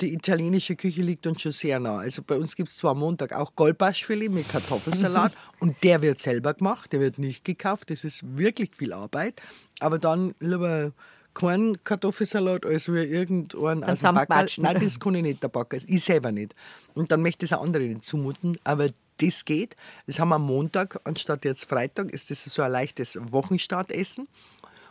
die 0.01 0.13
italienische 0.13 0.77
Küche 0.77 1.03
liegt 1.03 1.27
uns 1.27 1.43
schon 1.43 1.53
sehr 1.53 1.79
nah. 1.79 1.99
Also 1.99 2.23
bei 2.23 2.37
uns 2.37 2.57
gibt 2.57 2.69
es 2.69 2.77
zwar 2.77 2.93
am 2.93 2.99
Montag 2.99 3.33
auch 3.33 3.55
Goldbarschfilet 3.55 4.31
mit 4.31 4.49
Kartoffelsalat 4.49 5.33
und 5.61 5.77
der 5.83 6.03
wird 6.03 6.19
selber 6.19 6.55
gemacht, 6.55 6.93
der 6.93 7.01
wird 7.01 7.19
nicht 7.19 7.45
gekauft. 7.45 7.91
Das 7.91 8.05
ist 8.05 8.37
wirklich 8.37 8.71
viel 8.75 8.93
Arbeit. 8.93 9.41
Aber 9.81 9.99
dann 9.99 10.35
lieber 10.41 10.93
kein 11.35 11.83
Kartoffelsalat 11.85 12.65
als 12.65 12.93
wie 12.93 13.03
irgendeinen 13.03 13.85
aus 13.85 14.01
dem 14.01 14.15
Backerl. 14.15 14.47
zusammenquatschen. 14.49 14.65
Nein, 14.65 14.81
das 14.81 15.01
kann 15.01 15.15
ich 15.17 15.23
nicht, 15.23 15.43
der 15.43 15.49
Backer. 15.49 15.77
Ich 15.87 16.05
selber 16.05 16.33
nicht. 16.33 16.55
Und 16.95 17.11
dann 17.13 17.23
möchte 17.23 17.45
ich 17.45 17.53
es 17.53 17.57
auch 17.57 17.63
andere 17.63 17.85
nicht 17.85 18.05
zumuten. 18.05 18.57
Aber 18.65 18.89
das 19.19 19.45
geht. 19.45 19.77
Das 20.07 20.19
haben 20.19 20.31
wir 20.31 20.37
am 20.37 20.43
Montag, 20.47 21.01
anstatt 21.05 21.45
jetzt 21.45 21.65
Freitag, 21.65 22.11
ist 22.11 22.31
das 22.31 22.45
so 22.45 22.63
ein 22.63 22.71
leichtes 22.71 23.19
Wochenstartessen. 23.21 24.29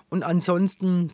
Und 0.09 0.23
ansonsten 0.23 1.13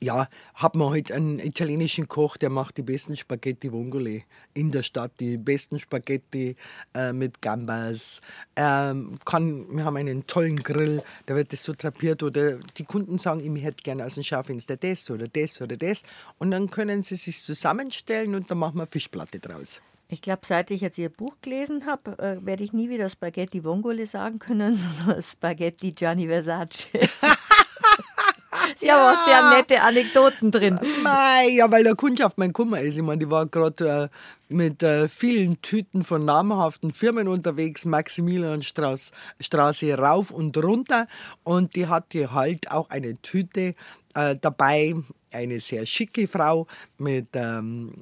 ja, 0.00 0.28
hat 0.54 0.74
man 0.74 0.90
halt 0.90 1.12
einen 1.12 1.38
italienischen 1.38 2.08
Koch, 2.08 2.36
der 2.36 2.50
macht 2.50 2.76
die 2.76 2.82
besten 2.82 3.16
Spaghetti 3.16 3.72
Vongole 3.72 4.22
in 4.52 4.70
der 4.70 4.82
Stadt, 4.82 5.12
die 5.20 5.36
besten 5.36 5.78
Spaghetti 5.78 6.56
äh, 6.94 7.12
mit 7.12 7.40
Gambas. 7.42 8.20
Ähm, 8.56 9.18
kann, 9.24 9.66
wir 9.76 9.84
haben 9.84 9.96
einen 9.96 10.26
tollen 10.26 10.62
Grill, 10.62 11.02
da 11.26 11.34
wird 11.34 11.52
das 11.52 11.64
so 11.64 11.72
drapiert 11.72 12.22
oder 12.22 12.58
die 12.76 12.84
Kunden 12.84 13.18
sagen, 13.18 13.56
ich 13.56 13.62
hätte 13.62 13.82
gerne 13.82 14.04
aus 14.04 14.14
dem 14.14 14.24
Schaufenster 14.24 14.76
das 14.76 15.10
oder 15.10 15.28
das 15.28 15.60
oder 15.60 15.76
das 15.76 16.02
und 16.38 16.50
dann 16.50 16.70
können 16.70 17.02
sie 17.02 17.16
sich 17.16 17.40
zusammenstellen 17.40 18.34
und 18.34 18.50
dann 18.50 18.58
machen 18.58 18.78
wir 18.78 18.86
Fischplatte 18.86 19.38
draus. 19.38 19.80
Ich 20.08 20.20
glaube, 20.20 20.42
seit 20.46 20.70
ich 20.70 20.82
jetzt 20.82 20.98
Ihr 20.98 21.08
Buch 21.08 21.34
gelesen 21.40 21.86
habe, 21.86 22.18
äh, 22.18 22.44
werde 22.44 22.62
ich 22.62 22.72
nie 22.72 22.90
wieder 22.90 23.08
Spaghetti 23.08 23.64
Vongole 23.64 24.06
sagen 24.06 24.38
können, 24.38 24.76
sondern 25.00 25.22
Spaghetti 25.22 25.92
Gianni 25.92 26.28
Versace. 26.28 26.88
Sie 28.76 28.90
haben 28.90 29.14
auch 29.14 29.24
sehr 29.24 29.50
nette 29.50 29.82
Anekdoten 29.82 30.50
drin. 30.50 30.78
Mei, 31.02 31.48
ja, 31.50 31.70
weil 31.70 31.84
der 31.84 31.94
Kundschaft 31.94 32.38
mein 32.38 32.52
Kummer 32.52 32.80
ist. 32.80 32.96
Ich 32.96 33.02
meine, 33.02 33.18
die 33.18 33.30
war 33.30 33.46
gerade 33.46 34.10
äh, 34.48 34.54
mit 34.54 34.82
äh, 34.82 35.08
vielen 35.08 35.60
Tüten 35.62 36.04
von 36.04 36.24
namhaften 36.24 36.92
Firmen 36.92 37.28
unterwegs, 37.28 37.84
Maximilianstraße 37.84 39.12
Straße 39.40 39.96
rauf 39.96 40.30
und 40.30 40.56
runter. 40.56 41.08
Und 41.42 41.74
die 41.76 41.86
hatte 41.86 42.32
halt 42.32 42.70
auch 42.70 42.90
eine 42.90 43.20
Tüte 43.20 43.74
äh, 44.14 44.36
dabei, 44.40 44.94
eine 45.32 45.60
sehr 45.60 45.84
schicke 45.86 46.28
Frau 46.28 46.66
mit 46.98 47.28
ähm, 47.34 47.94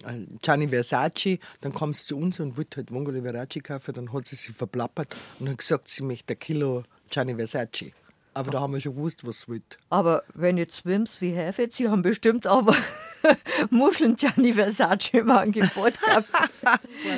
Gianni 0.43 0.69
Versace. 0.69 1.39
Dann 1.61 1.73
kam 1.73 1.95
sie 1.95 2.05
zu 2.05 2.19
uns 2.19 2.41
und 2.41 2.57
wollte 2.57 2.79
halt 2.79 2.93
Vongole 2.93 3.23
Versace 3.23 3.63
kaufen. 3.63 3.95
Dann 3.95 4.13
hat 4.13 4.27
sie 4.27 4.37
sich 4.37 4.55
verplappert 4.55 5.17
und 5.41 5.49
hat 5.49 5.59
gesagt, 5.59 5.89
sie 5.89 6.03
möchte 6.03 6.35
ein 6.35 6.39
Kilo 6.39 6.85
Gianni 7.11 7.35
Versace. 7.35 7.93
Aber 8.35 8.51
da 8.51 8.61
haben 8.61 8.73
wir 8.73 8.81
schon 8.81 8.95
gewusst, 8.95 9.27
was 9.27 9.39
es 9.39 9.49
wird. 9.49 9.79
Aber 9.91 10.23
wenn 10.35 10.57
ihr 10.57 10.69
Swims 10.71 11.21
wie 11.21 11.33
Hefet, 11.33 11.73
Sie 11.75 11.89
haben 11.89 12.03
bestimmt 12.03 12.47
aber 12.47 12.75
Muscheln 13.71 14.17
Gianni 14.17 14.55
Versace 14.55 15.15
im 15.15 15.31
Angebot 15.31 16.01
gehabt. 16.01 16.29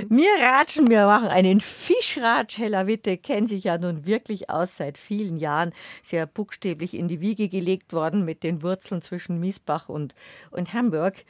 wir 0.09 0.31
ratschen, 0.41 0.89
wir 0.91 1.07
machen 1.07 1.29
einen 1.29 1.61
Fischratsch. 1.61 2.59
Hella 2.59 2.87
Witte 2.87 3.17
kennt 3.17 3.49
sich 3.49 3.65
ja 3.65 3.79
nun 3.79 4.07
wirklich 4.07 4.51
aus 4.51 4.77
seit 4.77 4.99
vielen 4.99 5.37
Jahren. 5.37 5.73
Sehr 6.03 6.27
buchstäblich 6.27 6.95
in 6.95 7.07
die 7.07 7.21
Wiege 7.21 7.49
gelegt 7.49 7.93
worden 7.93 8.25
mit 8.25 8.43
den 8.43 8.63
Wurzeln 8.63 9.01
zwischen 9.01 9.39
Miesbach 9.39 9.89
und, 9.89 10.15
und 10.51 10.73
Hamburg. 10.73 11.25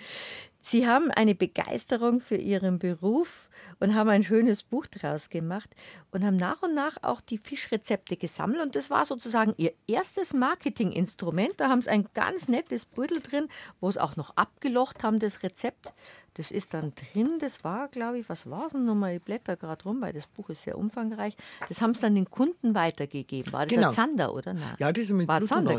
Sie 0.66 0.86
haben 0.88 1.10
eine 1.10 1.34
Begeisterung 1.34 2.22
für 2.22 2.36
Ihren 2.36 2.78
Beruf 2.78 3.50
und 3.80 3.94
haben 3.94 4.08
ein 4.08 4.24
schönes 4.24 4.62
Buch 4.62 4.86
draus 4.86 5.28
gemacht 5.28 5.68
und 6.10 6.24
haben 6.24 6.36
nach 6.36 6.62
und 6.62 6.74
nach 6.74 6.96
auch 7.02 7.20
die 7.20 7.36
Fischrezepte 7.36 8.16
gesammelt. 8.16 8.62
Und 8.62 8.74
das 8.74 8.88
war 8.88 9.04
sozusagen 9.04 9.52
Ihr 9.58 9.74
erstes 9.86 10.32
Marketinginstrument. 10.32 11.60
Da 11.60 11.68
haben 11.68 11.82
Sie 11.82 11.90
ein 11.90 12.08
ganz 12.14 12.48
nettes 12.48 12.86
Beutel 12.86 13.20
drin, 13.20 13.48
wo 13.82 13.90
Sie 13.90 14.00
auch 14.02 14.16
noch 14.16 14.34
abgelocht 14.38 15.02
haben, 15.02 15.18
das 15.18 15.42
Rezept. 15.42 15.92
Das 16.32 16.50
ist 16.50 16.72
dann 16.72 16.94
drin. 16.94 17.38
Das 17.40 17.62
war, 17.62 17.88
glaube 17.88 18.20
ich, 18.20 18.28
was 18.30 18.48
war 18.48 18.68
es 18.68 18.72
denn 18.72 18.86
nochmal? 18.86 19.16
Ich 19.16 19.22
blätter 19.22 19.56
gerade 19.56 19.84
rum, 19.84 20.00
weil 20.00 20.14
das 20.14 20.26
Buch 20.26 20.48
ist 20.48 20.62
sehr 20.62 20.78
umfangreich. 20.78 21.36
Das 21.68 21.82
haben 21.82 21.94
Sie 21.94 22.00
dann 22.00 22.14
den 22.14 22.30
Kunden 22.30 22.74
weitergegeben. 22.74 23.52
War 23.52 23.66
das 23.66 23.74
Genau. 23.74 23.88
ein 23.88 23.94
Zander, 23.94 24.34
oder? 24.34 24.54
Nein. 24.54 24.76
Ja, 24.78 24.90
das 24.90 25.04
ist 25.04 25.10
mit 25.10 25.28
Zander? 25.46 25.74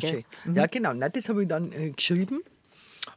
Mhm. 0.45 0.55
Ja, 0.55 0.67
genau. 0.67 0.93
Nein, 0.93 1.09
das 1.11 1.27
habe 1.27 1.41
ich 1.41 1.49
dann 1.49 1.71
äh, 1.71 1.89
geschrieben. 1.89 2.41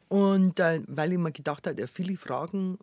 Und 0.09 0.59
äh, 0.61 0.83
weil 0.87 1.13
ich 1.13 1.19
mir 1.19 1.33
gedacht 1.33 1.67
habe, 1.67 1.87
viele 1.87 2.17
Fragen, 2.17 2.79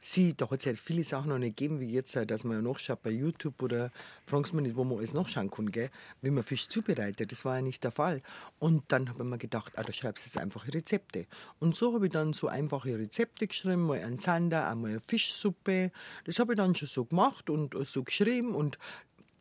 sie, 0.00 0.34
da 0.34 0.48
hat 0.48 0.60
es 0.60 0.64
ja 0.64 0.72
viele 0.74 1.04
Sachen 1.04 1.30
noch 1.30 1.38
nicht 1.38 1.56
gegeben, 1.56 1.80
wie 1.80 1.90
jetzt, 1.90 2.14
äh, 2.16 2.26
dass 2.26 2.44
man 2.44 2.56
ja 2.56 2.62
nachschaut 2.62 3.02
bei 3.02 3.10
YouTube 3.10 3.60
oder 3.62 3.90
fragst 4.24 4.52
mich 4.54 4.62
nicht, 4.62 4.76
wo 4.76 4.84
man 4.84 4.98
alles 4.98 5.12
nachschauen 5.12 5.50
kann, 5.50 5.70
gell? 5.70 5.90
wie 6.22 6.30
man 6.30 6.44
Fisch 6.44 6.68
zubereitet. 6.68 7.32
Das 7.32 7.44
war 7.44 7.56
ja 7.56 7.62
nicht 7.62 7.82
der 7.84 7.90
Fall. 7.90 8.22
Und 8.58 8.84
dann 8.88 9.08
habe 9.08 9.22
ich 9.22 9.28
mir 9.28 9.38
gedacht, 9.38 9.72
ah, 9.76 9.82
da 9.82 9.92
schreibst 9.92 10.24
du 10.24 10.28
jetzt 10.28 10.38
einfache 10.38 10.72
Rezepte. 10.72 11.26
Und 11.58 11.74
so 11.74 11.94
habe 11.94 12.06
ich 12.06 12.12
dann 12.12 12.32
so 12.32 12.48
einfache 12.48 12.98
Rezepte 12.98 13.46
geschrieben, 13.46 13.86
mal 13.86 14.02
ein 14.02 14.18
Zander, 14.18 14.68
einmal 14.68 14.92
eine 14.92 15.00
Fischsuppe. 15.00 15.90
Das 16.24 16.38
habe 16.38 16.52
ich 16.52 16.56
dann 16.56 16.74
schon 16.74 16.88
so 16.88 17.04
gemacht 17.04 17.50
und 17.50 17.74
so 17.86 18.04
geschrieben 18.04 18.54
und 18.54 18.78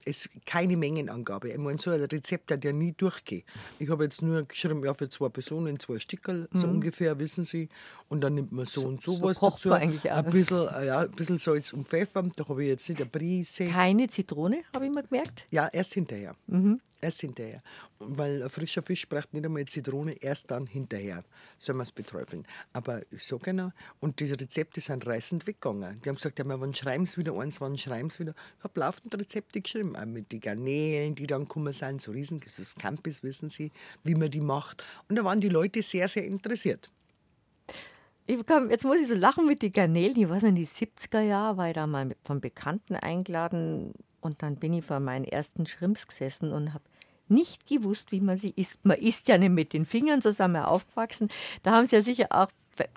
es 0.06 0.30
keine 0.46 0.78
Mengenangabe. 0.78 1.50
Ich 1.50 1.58
meine, 1.58 1.80
so 1.80 1.92
ein 1.92 2.02
Rezept 2.02 2.52
hat 2.52 2.64
ja 2.64 2.72
nie 2.72 2.94
durchgehen. 2.94 3.44
Ich 3.80 3.90
habe 3.90 4.04
jetzt 4.04 4.22
nur 4.22 4.44
geschrieben, 4.44 4.84
ja, 4.86 4.94
für 4.94 5.10
zwei 5.10 5.30
Personen 5.30 5.80
zwei 5.80 6.00
Stickel, 6.00 6.48
so 6.54 6.68
ungefähr, 6.68 7.18
wissen 7.20 7.44
Sie. 7.44 7.68
Und 8.08 8.22
dann 8.22 8.36
nimmt 8.36 8.52
man 8.52 8.66
so, 8.66 8.86
und 8.86 9.02
so, 9.02 9.14
so 9.14 9.24
was 9.24 9.40
kocht 9.40 9.66
dazu. 9.66 9.74
eigentlich 9.74 10.12
auch. 10.12 10.18
Ein 10.18 10.30
bisschen, 10.30 10.68
äh, 10.68 10.86
ja, 10.86 11.00
ein 11.02 11.12
bisschen 11.12 11.40
Salz 11.40 11.74
und 11.74 11.88
Pfeffer. 11.88 12.24
Da 12.36 12.48
habe 12.48 12.62
ich 12.62 12.70
jetzt 12.70 12.88
nicht 12.88 13.02
eine 13.02 13.10
Prise. 13.10 13.66
Keine 13.66 14.08
Zitrone, 14.08 14.62
habe 14.74 14.86
ich 14.86 14.94
mal 14.94 15.04
gemerkt. 15.04 15.48
Ja, 15.50 15.68
erst 15.68 15.96
hinterher. 15.96 16.36
Mhm. 16.46 16.80
Erst 17.02 17.22
hinterher. 17.22 17.64
Weil 18.00 18.44
ein 18.44 18.50
frischer 18.50 18.84
Fisch 18.84 19.08
braucht 19.10 19.34
nicht 19.34 19.46
einmal 19.46 19.66
Zitrone, 19.66 20.14
erst 20.14 20.52
dann 20.52 20.68
hinterher 20.68 21.24
soll 21.58 21.76
man 21.76 21.84
es 21.84 21.92
beträufeln. 21.92 22.46
Aber 22.74 23.02
so 23.18 23.38
genau. 23.38 23.72
Und 24.00 24.20
diese 24.20 24.40
Rezepte 24.40 24.82
sind 24.82 25.06
reißend 25.06 25.48
weggegangen. 25.48 26.02
Die 26.02 26.10
haben 26.10 26.16
gesagt, 26.16 26.38
ja, 26.38 26.46
wann 26.48 26.74
schreiben 26.74 27.06
sie 27.06 27.18
wieder 27.18 27.34
eins, 27.38 27.60
wann 27.62 27.78
schreiben 27.78 28.10
sie 28.10 28.20
wieder. 28.20 28.36
Ich 28.58 28.64
habe 28.64 28.80
laufend 28.80 29.16
Rezepte 29.16 29.62
geschrieben, 29.62 29.96
auch 29.96 30.06
mit 30.06 30.32
den 30.32 30.42
Garnelen, 30.42 31.16
die 31.16 31.28
dann 31.28 31.44
gekommen 31.44 31.74
sind, 31.74 32.02
so 32.02 32.12
riesen, 32.12 32.40
so 32.46 32.64
Scampis, 32.64 33.24
wissen 33.24 33.50
Sie, 33.50 33.72
wie 34.04 34.16
man 34.16 34.30
die 34.30 34.42
macht. 34.42 34.84
Und 35.10 35.16
da 35.16 35.24
waren 35.24 35.42
die 35.42 35.50
Leute 35.50 35.82
sehr, 35.82 36.08
sehr 36.08 36.26
interessiert. 36.26 36.90
Ich 38.28 38.44
komm, 38.48 38.72
jetzt 38.72 38.84
muss 38.86 39.00
ich 39.00 39.08
so 39.08 39.14
lachen 39.14 39.46
mit 39.46 39.62
den 39.62 39.72
Garnelen. 39.72 40.18
Ich 40.18 40.28
nicht, 40.28 40.44
in 40.44 40.56
die 40.56 40.66
70er 40.66 41.22
Jahre 41.22 41.58
war 41.58 41.68
ich 41.68 41.76
da 41.76 41.86
mal 41.86 42.16
von 42.24 42.42
Bekannten 42.42 42.96
eingeladen 42.96 43.94
und 44.20 44.42
dann 44.42 44.56
bin 44.56 44.74
ich 44.74 44.84
vor 44.84 45.00
meinen 45.00 45.26
ersten 45.26 45.68
Schrimps 45.68 46.08
gesessen 46.08 46.52
und 46.52 46.74
habe 46.74 46.84
nicht 47.28 47.68
gewusst, 47.68 48.12
wie 48.12 48.22
man 48.22 48.40
sie 48.40 48.52
isst. 48.56 48.84
Man 48.84 48.98
isst 48.98 49.28
ja 49.28 49.38
nicht 49.38 49.52
mit 49.52 49.74
den 49.74 49.86
Fingern, 49.86 50.24
so 50.24 50.32
sind 50.32 50.54
wir 50.54 50.70
aufgewachsen. 50.70 51.30
Da 51.62 51.74
haben 51.74 51.86
sie 51.86 51.98
ja 51.98 52.02
sicher 52.02 52.28
auch 52.32 52.48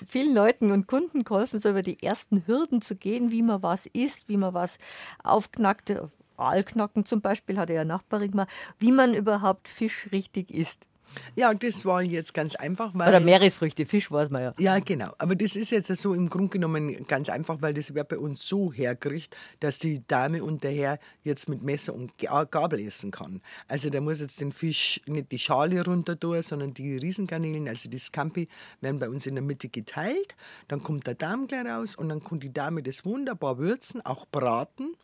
vielen 0.06 0.34
Leuten 0.34 0.72
und 0.72 0.86
Kunden 0.86 1.24
geholfen, 1.24 1.60
so 1.60 1.68
über 1.68 1.82
die 1.82 2.02
ersten 2.02 2.46
Hürden 2.46 2.80
zu 2.80 2.94
gehen, 2.94 3.30
wie 3.30 3.42
man 3.42 3.62
was 3.62 3.84
isst, 3.84 4.28
wie 4.28 4.38
man 4.38 4.54
was 4.54 4.78
aufknackt. 5.22 5.92
Aalknacken 6.38 7.04
zum 7.04 7.20
Beispiel 7.20 7.58
hatte 7.58 7.74
ja 7.74 7.84
Nachbarin 7.84 8.30
mal, 8.34 8.46
wie 8.78 8.92
man 8.92 9.12
überhaupt 9.12 9.68
Fisch 9.68 10.08
richtig 10.10 10.50
isst. 10.50 10.88
Ja, 11.36 11.52
das 11.54 11.84
war 11.84 12.02
jetzt 12.02 12.34
ganz 12.34 12.54
einfach, 12.54 12.90
weil. 12.94 13.08
Oder 13.08 13.20
Meeresfrüchte, 13.20 13.86
Fisch 13.86 14.10
weiß 14.10 14.30
man 14.30 14.42
ja. 14.42 14.54
Ja, 14.58 14.78
genau. 14.78 15.12
Aber 15.18 15.34
das 15.34 15.56
ist 15.56 15.70
jetzt 15.70 15.94
so 15.96 16.14
im 16.14 16.28
Grunde 16.28 16.50
genommen 16.50 17.06
ganz 17.06 17.28
einfach, 17.28 17.60
weil 17.60 17.74
das 17.74 17.94
wird 17.94 18.08
bei 18.08 18.18
uns 18.18 18.46
so 18.46 18.72
hergerichtet, 18.72 19.38
dass 19.60 19.78
die 19.78 20.06
Dame 20.06 20.44
und 20.44 20.64
der 20.64 20.72
Herr 20.72 20.98
jetzt 21.24 21.48
mit 21.48 21.62
Messer 21.62 21.94
und 21.94 22.16
Ga- 22.18 22.44
Gabel 22.44 22.80
essen 22.80 23.10
kann. 23.10 23.40
Also 23.68 23.90
der 23.90 24.00
muss 24.00 24.20
jetzt 24.20 24.40
den 24.40 24.52
Fisch 24.52 25.00
nicht 25.06 25.32
die 25.32 25.38
Schale 25.38 25.84
runter 25.84 26.18
tun, 26.18 26.42
sondern 26.42 26.74
die 26.74 26.96
Riesengarnelen, 26.96 27.68
also 27.68 27.88
die 27.88 27.98
Scampi, 27.98 28.48
werden 28.80 28.98
bei 28.98 29.08
uns 29.08 29.26
in 29.26 29.34
der 29.34 29.42
Mitte 29.42 29.68
geteilt. 29.68 30.36
Dann 30.68 30.82
kommt 30.82 31.06
der 31.06 31.14
Darm 31.14 31.46
gleich 31.46 31.66
raus 31.66 31.96
und 31.96 32.08
dann 32.08 32.22
kann 32.22 32.40
die 32.40 32.52
Dame 32.52 32.82
das 32.82 33.04
wunderbar 33.04 33.58
würzen, 33.58 34.04
auch 34.04 34.26
braten 34.26 34.94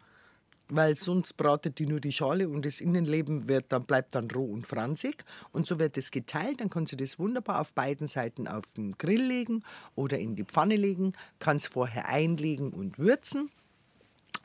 weil 0.77 0.97
sonst 0.97 1.35
bratet 1.37 1.79
die 1.79 1.87
nur 1.87 2.01
die 2.01 2.13
Schale 2.13 2.49
und 2.49 2.65
das 2.65 2.81
Innenleben 2.81 3.49
wird 3.49 3.67
dann, 3.69 3.85
bleibt 3.85 4.15
dann 4.15 4.31
roh 4.31 4.45
und 4.45 4.67
franzig. 4.67 5.25
Und 5.53 5.67
so 5.67 5.79
wird 5.79 5.97
es 5.97 6.11
geteilt, 6.11 6.61
dann 6.61 6.71
kann 6.71 6.87
sie 6.87 6.97
das 6.97 7.19
wunderbar 7.19 7.61
auf 7.61 7.73
beiden 7.73 8.09
Seiten 8.09 8.49
auf 8.49 8.65
den 8.77 8.97
Grill 8.99 9.23
legen 9.23 9.63
oder 9.95 10.19
in 10.19 10.37
die 10.37 10.45
Pfanne 10.45 10.77
legen, 10.77 11.13
kann 11.39 11.57
es 11.57 11.67
vorher 11.67 12.09
einlegen 12.09 12.73
und 12.73 12.99
würzen. 12.99 13.51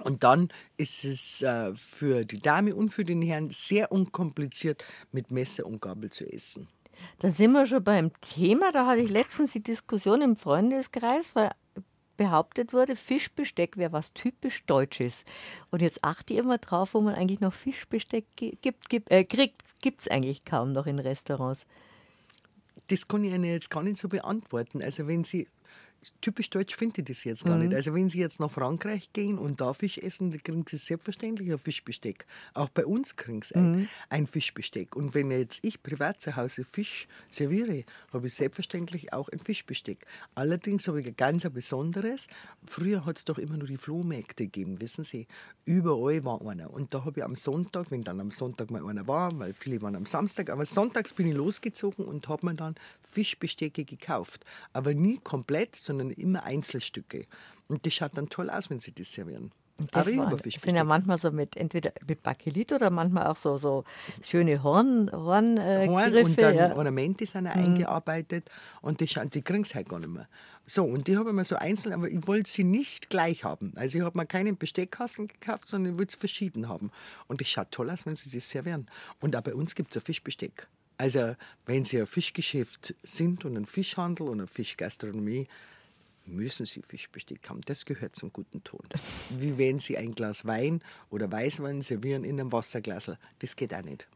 Und 0.04 0.24
dann 0.24 0.50
ist 0.78 1.04
es 1.04 1.42
äh, 1.42 1.74
für 1.76 2.24
die 2.24 2.40
Dame 2.40 2.74
und 2.74 2.90
für 2.90 3.04
den 3.04 3.22
Herrn 3.22 3.50
sehr 3.50 3.92
unkompliziert 3.92 4.84
mit 5.12 5.32
Messer 5.32 5.66
und 5.66 5.82
Gabel 5.82 6.10
zu 6.10 6.26
essen. 6.26 6.68
Da 7.20 7.32
sind 7.32 7.52
wir 7.52 7.66
schon 7.66 7.84
beim 7.84 8.12
Thema. 8.22 8.72
Da 8.72 8.86
hatte 8.86 9.02
ich 9.02 9.10
letztens 9.10 9.52
die 9.52 9.64
Diskussion 9.64 10.22
im 10.22 10.36
Freundeskreis, 10.36 11.32
weil 11.34 11.52
behauptet 12.20 12.74
wurde, 12.74 12.98
Fischbesteck 12.98 13.78
wäre 13.78 13.94
was 13.94 14.14
typisch 14.14 14.66
Deutsches. 14.66 15.24
Und 15.72 15.82
jetzt 15.82 16.04
achte 16.04 16.34
ich 16.34 16.40
immer 16.40 16.58
drauf, 16.58 16.94
wo 16.94 17.00
man 17.02 17.16
eigentlich 17.16 17.40
noch 17.40 17.54
Fischbesteck 17.54 18.26
gi- 18.36 18.58
gibt, 18.62 18.90
gibt, 18.90 19.10
äh, 19.10 19.24
kriegt, 19.24 19.62
gibt 19.82 20.02
es 20.02 20.08
eigentlich 20.10 20.44
kaum 20.44 20.74
noch 20.74 20.86
in 20.86 21.00
Restaurants. 21.00 21.66
Das 22.88 23.08
kann 23.08 23.24
ich 23.24 23.32
Ihnen 23.34 23.46
jetzt 23.46 23.70
gar 23.70 23.84
nicht 23.84 23.98
so 23.98 24.10
beantworten. 24.10 24.84
Also 24.84 25.08
wenn 25.08 25.24
Sie 25.24 25.48
typisch 26.22 26.50
deutsch 26.50 26.76
finde 26.76 27.02
ich 27.02 27.08
das 27.08 27.24
jetzt 27.24 27.46
gar 27.46 27.58
nicht. 27.58 27.74
Also 27.74 27.94
wenn 27.94 28.10
Sie 28.10 28.20
jetzt 28.20 28.40
nach 28.40 28.52
Frankreich 28.52 29.12
gehen 29.14 29.38
und 29.38 29.62
da 29.62 29.74
Fisch 29.74 29.98
essen, 29.98 30.32
dann 30.32 30.42
kriegen 30.42 30.66
Sie 30.68 30.78
selbstverständlich 30.78 31.52
ein 31.52 31.58
Fischbesteck. 31.58 32.26
Auch 32.54 32.70
bei 32.70 32.86
uns 32.86 33.16
kriegen 33.16 33.42
Sie 33.42 33.56
ein, 33.56 33.90
ein 34.10 34.28
Fischbesteck. 34.28 34.96
Und 34.96 35.14
wenn 35.14 35.32
jetzt 35.32 35.64
ich 35.64 35.84
privat 35.84 36.22
zu 36.22 36.36
Hause 36.36 36.64
Fisch 36.64 37.08
serviere, 37.30 37.84
habe 38.14 38.28
ich 38.28 38.34
selbstverständlich 38.34 39.14
auch 39.14 39.30
ein 39.30 39.40
Fischbesteck. 39.40 40.06
Allerdings 40.36 40.88
habe 40.88 41.02
ich 41.02 41.08
ein 41.08 41.16
ganz 41.16 41.50
besonderes. 41.50 42.28
Früher 42.66 43.06
hat 43.06 43.18
es 43.18 43.26
doch 43.26 43.38
immer 43.38 43.58
nur 43.58 43.68
die 43.68 43.78
Flohmärkte 43.78 44.46
gegeben, 44.46 44.82
wissen 44.82 45.04
Sie. 45.04 45.28
Überall 45.66 46.24
war 46.24 46.46
einer. 46.48 46.72
Und 46.72 46.94
da 46.94 47.06
habe 47.06 47.20
ich 47.20 47.24
am 47.24 47.36
Sonntag, 47.36 47.92
wenn 47.92 48.04
dann 48.04 48.20
am 48.20 48.32
Sonntag 48.32 48.72
mal 48.72 48.86
einer 48.88 49.08
war, 49.08 49.38
weil 49.40 49.54
viele 49.54 49.82
waren 49.82 49.96
am 49.96 50.06
Samstag, 50.06 50.50
aber 50.50 50.66
sonntags 50.66 51.14
bin 51.14 51.28
ich 51.28 51.34
losgezogen 51.34 52.06
und 52.06 52.28
habe 52.28 52.46
mir 52.46 52.56
dann 52.56 52.76
Fischbestecke 53.04 53.86
gekauft. 53.86 54.46
Aber 54.74 54.94
nie 54.94 55.20
komplett, 55.24 55.76
sondern 55.90 56.12
immer 56.12 56.44
Einzelstücke. 56.44 57.26
Und 57.68 57.86
das 57.86 57.94
schaut 57.94 58.16
dann 58.16 58.30
toll 58.30 58.50
aus, 58.50 58.70
wenn 58.70 58.80
sie 58.80 58.92
das 58.94 59.12
servieren. 59.12 59.52
Das 59.92 60.02
aber 60.08 60.10
ich 60.12 60.18
war- 60.18 60.30
habe 60.32 60.50
sind 60.50 60.76
ja 60.76 60.84
manchmal 60.84 61.18
so 61.18 61.32
mit 61.32 61.56
entweder 61.56 61.94
mit 62.06 62.22
Bakelit 62.22 62.74
oder 62.74 62.90
manchmal 62.90 63.28
auch 63.28 63.38
so, 63.38 63.58
so 63.58 63.86
schöne 64.22 64.62
Horn, 64.62 65.10
Horn, 65.12 65.56
äh, 65.58 65.88
Horn 65.88 66.12
Griffe. 66.12 66.26
und 66.26 66.42
dann 66.42 66.56
ja. 66.56 66.76
Ornamente 66.76 67.26
sind 67.26 67.48
auch 67.48 67.56
eingearbeitet 67.56 68.50
und 68.82 69.00
die, 69.00 69.06
die 69.34 69.42
kriegen 69.42 69.64
sie 69.64 69.76
halt 69.76 69.88
gar 69.88 70.00
nicht 70.00 70.10
mehr. 70.10 70.28
So, 70.66 70.84
und 70.84 71.08
die 71.08 71.18
habe 71.18 71.30
ich 71.30 71.36
mir 71.36 71.46
so 71.46 71.56
einzeln, 71.56 71.94
aber 71.94 72.10
ich 72.10 72.28
wollte 72.28 72.50
sie 72.52 72.66
nicht 72.66 73.10
gleich 73.10 73.44
haben. 73.46 73.72
Also 73.78 73.98
ich 74.00 74.04
habe 74.04 74.18
mir 74.18 74.26
keinen 74.26 74.58
Besteckkasten 74.58 75.28
gekauft, 75.30 75.66
sondern 75.66 75.94
ich 75.94 76.00
wollte 76.00 76.14
es 76.14 76.20
verschieden 76.20 76.68
haben. 76.68 76.92
Und 77.28 77.42
es 77.42 77.48
schaut 77.48 77.72
toll 77.72 77.90
aus, 77.90 78.06
wenn 78.06 78.16
sie 78.18 78.30
das 78.30 78.50
servieren. 78.50 78.86
Und 79.22 79.34
auch 79.36 79.42
bei 79.42 79.56
uns 79.56 79.76
gibt 79.76 79.92
es 79.96 80.02
ein 80.02 80.06
Fischbesteck. 80.06 80.68
Also 80.98 81.36
wenn 81.66 81.86
Sie 81.86 81.98
ein 82.02 82.06
Fischgeschäft 82.06 82.94
sind 83.04 83.46
und 83.46 83.56
ein 83.56 83.66
Fischhandel 83.66 84.28
und 84.28 84.40
eine 84.42 84.48
Fischgastronomie, 84.48 85.48
müssen 86.30 86.66
Sie 86.66 86.82
Fischbesteck 86.82 87.50
haben. 87.50 87.62
Das 87.66 87.86
gehört 87.86 88.16
zum 88.16 88.32
guten 88.32 88.64
Ton. 88.64 88.82
Wie 89.38 89.58
wenn 89.58 89.80
Sie 89.80 89.98
ein 89.98 90.14
Glas 90.14 90.46
Wein 90.46 90.82
oder 91.10 91.32
Weißwein 91.32 91.82
servieren 91.82 92.24
in 92.24 92.40
einem 92.40 92.52
Wasserglas. 92.52 93.12
Das 93.40 93.56
geht 93.56 93.74
auch 93.74 93.84
nicht. 93.84 94.08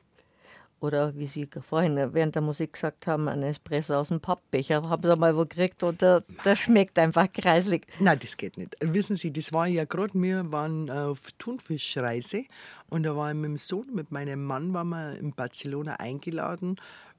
Oder 0.84 1.16
wie 1.16 1.28
Sie 1.28 1.48
vorhin 1.62 1.96
während 2.14 2.36
der 2.36 2.42
Musik 2.42 2.74
gesagt 2.74 3.08
haben, 3.08 3.30
ein 3.30 3.42
Espresso 3.42 3.96
aus 3.96 4.10
dem 4.10 4.20
Pappbecher. 4.20 4.90
Haben 4.90 5.02
Sie 5.02 5.16
mal 5.16 5.34
wo 5.38 5.44
gekriegt 5.44 5.82
und 5.82 6.02
der, 6.02 6.26
der 6.44 6.58
schmeckt 6.58 7.00
einfach 7.00 7.32
kreislig. 7.32 7.88
Nein, 8.00 8.20
das 8.22 8.36
geht 8.36 8.58
nicht. 8.58 8.76
Wissen 8.82 9.16
Sie, 9.16 9.32
das 9.32 9.54
war 9.54 9.66
ja 9.66 9.86
gerade, 9.86 10.14
wir 10.16 10.52
waren 10.52 10.90
auf 10.90 11.32
Thunfischreise 11.38 12.44
und 12.90 13.04
da 13.04 13.16
war 13.16 13.30
ich 13.30 13.36
mit 13.36 13.46
dem 13.46 13.58
Sohn, 13.58 13.94
mit 13.94 14.12
meinem 14.12 14.44
Mann, 14.44 14.74
waren 14.74 14.90
wir 14.90 15.18
in 15.18 15.32
Barcelona 15.32 16.02
eingeladen, 16.02 16.76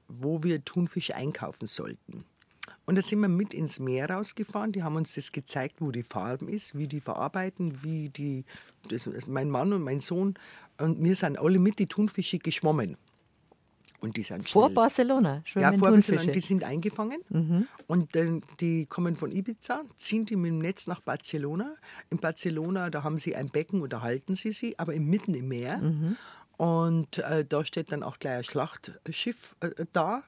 wo 0.07 0.43
wir 0.43 0.63
Thunfisch 0.63 1.09
einkaufen 1.09 1.65
sollten. 1.65 2.23
Und 2.85 2.95
da 2.95 3.01
sind 3.01 3.19
wir 3.19 3.27
mit 3.27 3.53
ins 3.53 3.79
Meer 3.79 4.11
rausgefahren. 4.11 4.71
Die 4.71 4.83
haben 4.83 4.95
uns 4.95 5.15
das 5.15 5.31
gezeigt, 5.31 5.77
wo 5.79 5.91
die 5.91 6.03
Farben 6.03 6.47
ist, 6.47 6.77
wie 6.77 6.87
die 6.87 7.01
verarbeiten, 7.01 7.83
wie 7.83 8.09
die. 8.09 8.45
Das, 8.89 9.09
mein 9.25 9.49
Mann 9.49 9.73
und 9.73 9.81
mein 9.81 9.99
Sohn 9.99 10.35
und 10.77 11.03
wir 11.03 11.15
sind 11.15 11.39
alle 11.39 11.59
mit 11.59 11.79
die 11.79 11.87
Thunfische 11.87 12.39
geschwommen. 12.39 12.97
Und 14.01 14.17
die 14.17 14.23
sind 14.23 14.47
Vor 14.49 14.69
Barcelona 14.69 15.41
schwimmen 15.45 15.73
Ja, 15.73 15.79
vor 15.79 15.89
Barcelona. 15.89 16.31
Die 16.31 16.39
sind 16.39 16.63
eingefangen 16.63 17.21
mhm. 17.29 17.67
und 17.87 18.15
dann, 18.15 18.43
die 18.59 18.85
kommen 18.85 19.15
von 19.15 19.31
Ibiza, 19.31 19.83
ziehen 19.97 20.25
die 20.25 20.35
mit 20.35 20.51
dem 20.51 20.59
Netz 20.59 20.85
nach 20.85 20.99
Barcelona. 20.99 21.75
In 22.11 22.19
Barcelona, 22.19 22.89
da 22.89 23.03
haben 23.03 23.17
sie 23.17 23.35
ein 23.35 23.49
Becken 23.49 23.81
und 23.81 23.93
da 23.93 24.01
halten 24.01 24.35
sie 24.35 24.51
sie, 24.51 24.77
aber 24.77 24.93
mitten 24.93 25.33
im 25.33 25.47
Meer. 25.47 25.77
Mhm. 25.77 26.17
Und 26.57 27.17
äh, 27.17 27.45
da 27.45 27.65
steht 27.65 27.91
dann 27.91 28.03
auch 28.03 28.19
gleich 28.19 28.37
ein 28.37 28.43
Schlachtschiff 28.43 29.55
äh, 29.61 29.85
da 29.91 30.23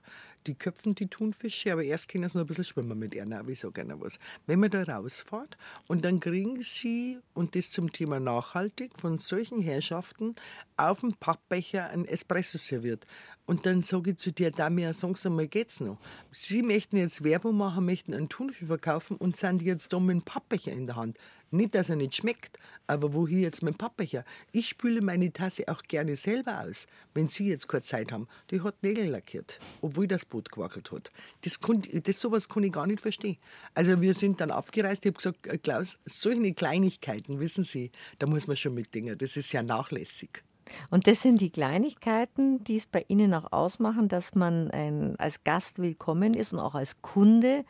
die 0.48 0.56
köpfen 0.56 0.96
die 0.96 1.08
Thunfische, 1.08 1.74
aber 1.74 1.84
erst 1.84 2.08
können 2.08 2.28
sie 2.30 2.38
noch 2.38 2.46
ein 2.46 2.48
bisschen 2.48 2.64
schwimmen 2.64 2.98
mit 2.98 3.12
gerne 3.12 4.00
was. 4.00 4.20
Wenn 4.46 4.60
man 4.60 4.72
da 4.72 4.84
rausfährt 4.84 5.58
und 5.88 6.06
dann 6.06 6.20
kriegen 6.20 6.62
sie, 6.62 7.20
und 7.34 7.56
das 7.56 7.72
zum 7.72 7.92
Thema 7.92 8.20
nachhaltig, 8.20 8.92
von 9.00 9.20
solchen 9.20 9.62
Herrschaften 9.62 10.36
auf 10.78 11.02
dem 11.02 11.14
Pappbecher 11.14 11.90
ein 11.90 12.06
Espresso 12.06 12.58
serviert. 12.58 13.06
Und 13.46 13.66
dann 13.66 13.84
sage 13.84 14.12
ich 14.12 14.18
zu 14.18 14.32
dir, 14.32 14.52
Damia, 14.52 14.94
sagen 14.94 15.16
Sie 15.16 15.30
mal, 15.30 15.48
geht's 15.48 15.80
noch? 15.80 15.98
Sie 16.32 16.62
möchten 16.62 16.98
jetzt 16.98 17.24
Werbung 17.24 17.56
machen, 17.56 17.86
möchten 17.86 18.14
einen 18.14 18.28
Thunfisch 18.28 18.68
verkaufen 18.68 19.16
und 19.16 19.38
sind 19.38 19.62
jetzt 19.62 19.94
da 19.94 20.00
mit 20.00 20.12
einem 20.12 20.22
Pappbecher 20.22 20.74
in 20.74 20.86
der 20.86 20.98
Hand. 20.98 21.18
Nicht, 21.52 21.76
dass 21.76 21.90
er 21.90 21.96
nicht 21.96 22.16
schmeckt, 22.16 22.60
aber 22.88 23.14
wo 23.14 23.28
hier 23.28 23.42
jetzt 23.42 23.64
mein 23.64 23.76
Pappbecher? 23.76 24.26
Ich 24.52 24.70
spüle 24.70 25.02
meine 25.02 25.32
Tasse 25.32 25.68
auch 25.68 25.82
gerne 25.84 26.16
selber 26.16 26.62
aus, 26.62 26.88
wenn 27.14 27.28
Sie 27.30 27.48
jetzt 27.48 27.68
kurz 27.68 27.88
Zeit 27.88 28.12
haben. 28.12 28.28
Die 28.52 28.62
hat 28.62 28.84
Nägel 28.84 29.08
lackiert, 29.08 29.60
obwohl 29.82 30.08
das 30.08 30.26
Boot 30.26 30.52
gewackelt 30.52 30.92
hat. 30.92 31.12
Das, 31.42 31.60
kann, 31.60 31.84
das 32.04 32.20
sowas 32.20 32.50
kann 32.50 32.64
ich 32.64 32.72
gar 32.72 32.88
nicht 32.88 33.02
verstehen. 33.02 33.38
Also 33.74 34.02
wir 34.02 34.14
sind 34.14 34.42
dann 34.42 34.52
abgereist. 34.52 35.06
Ich 35.06 35.10
habe 35.10 35.18
gesagt, 35.18 35.48
äh, 35.48 35.58
Klaus, 35.58 36.00
solche 36.06 36.54
Kleinigkeiten, 36.54 37.40
wissen 37.40 37.64
Sie, 37.64 37.92
da 38.20 38.28
muss 38.28 38.48
man 38.48 38.58
schon 38.58 38.74
mitdenken. 38.74 39.18
Das 39.18 39.38
ist 39.38 39.52
ja 39.54 39.64
nachlässig. 39.64 40.44
Und 40.90 41.08
das 41.08 41.22
sind 41.22 41.40
die 41.40 41.50
Kleinigkeiten, 41.50 42.64
die 42.64 42.78
es 42.78 42.88
bei 42.88 43.06
Ihnen 43.08 43.34
auch 43.34 43.52
ausmachen, 43.52 44.08
dass 44.08 44.36
man 44.36 44.70
ein, 44.72 45.16
als 45.18 45.44
Gast 45.44 45.80
willkommen 45.80 46.34
ist 46.34 46.54
und 46.54 46.60
auch 46.60 46.76
als 46.76 47.02
Kunde 47.02 47.64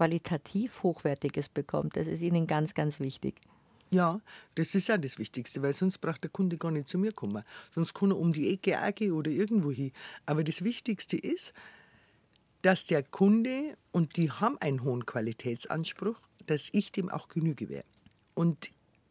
qualitativ 0.00 0.82
Hochwertiges 0.82 1.50
bekommt. 1.50 1.94
Das 1.94 2.06
ist 2.06 2.22
Ihnen 2.22 2.46
ganz, 2.46 2.72
ganz 2.72 3.00
wichtig. 3.00 3.34
Ja, 3.90 4.22
das 4.54 4.74
ist 4.74 4.88
ja 4.88 4.96
das 4.96 5.18
Wichtigste, 5.18 5.60
weil 5.60 5.74
sonst 5.74 5.98
braucht 5.98 6.22
der 6.22 6.30
Kunde 6.30 6.56
gar 6.56 6.70
nicht 6.70 6.88
zu 6.88 6.96
mir 6.96 7.12
kommen. 7.12 7.44
Sonst 7.74 7.92
kann 7.92 8.10
er 8.10 8.16
um 8.16 8.32
die 8.32 8.50
Ecke 8.50 8.78
gehen 8.94 9.12
oder 9.12 9.30
irgendwo 9.30 9.70
hin. 9.70 9.92
Aber 10.24 10.42
das 10.42 10.64
Wichtigste 10.64 11.18
ist, 11.18 11.52
dass 12.62 12.86
der 12.86 13.02
Kunde, 13.02 13.76
und 13.92 14.16
die 14.16 14.30
haben 14.30 14.56
einen 14.62 14.84
hohen 14.84 15.04
Qualitätsanspruch, 15.04 16.18
dass 16.46 16.70
ich 16.72 16.92
dem 16.92 17.10
auch 17.10 17.28
Genüge 17.28 17.68
wäre. 17.68 17.84
Und 18.32 18.70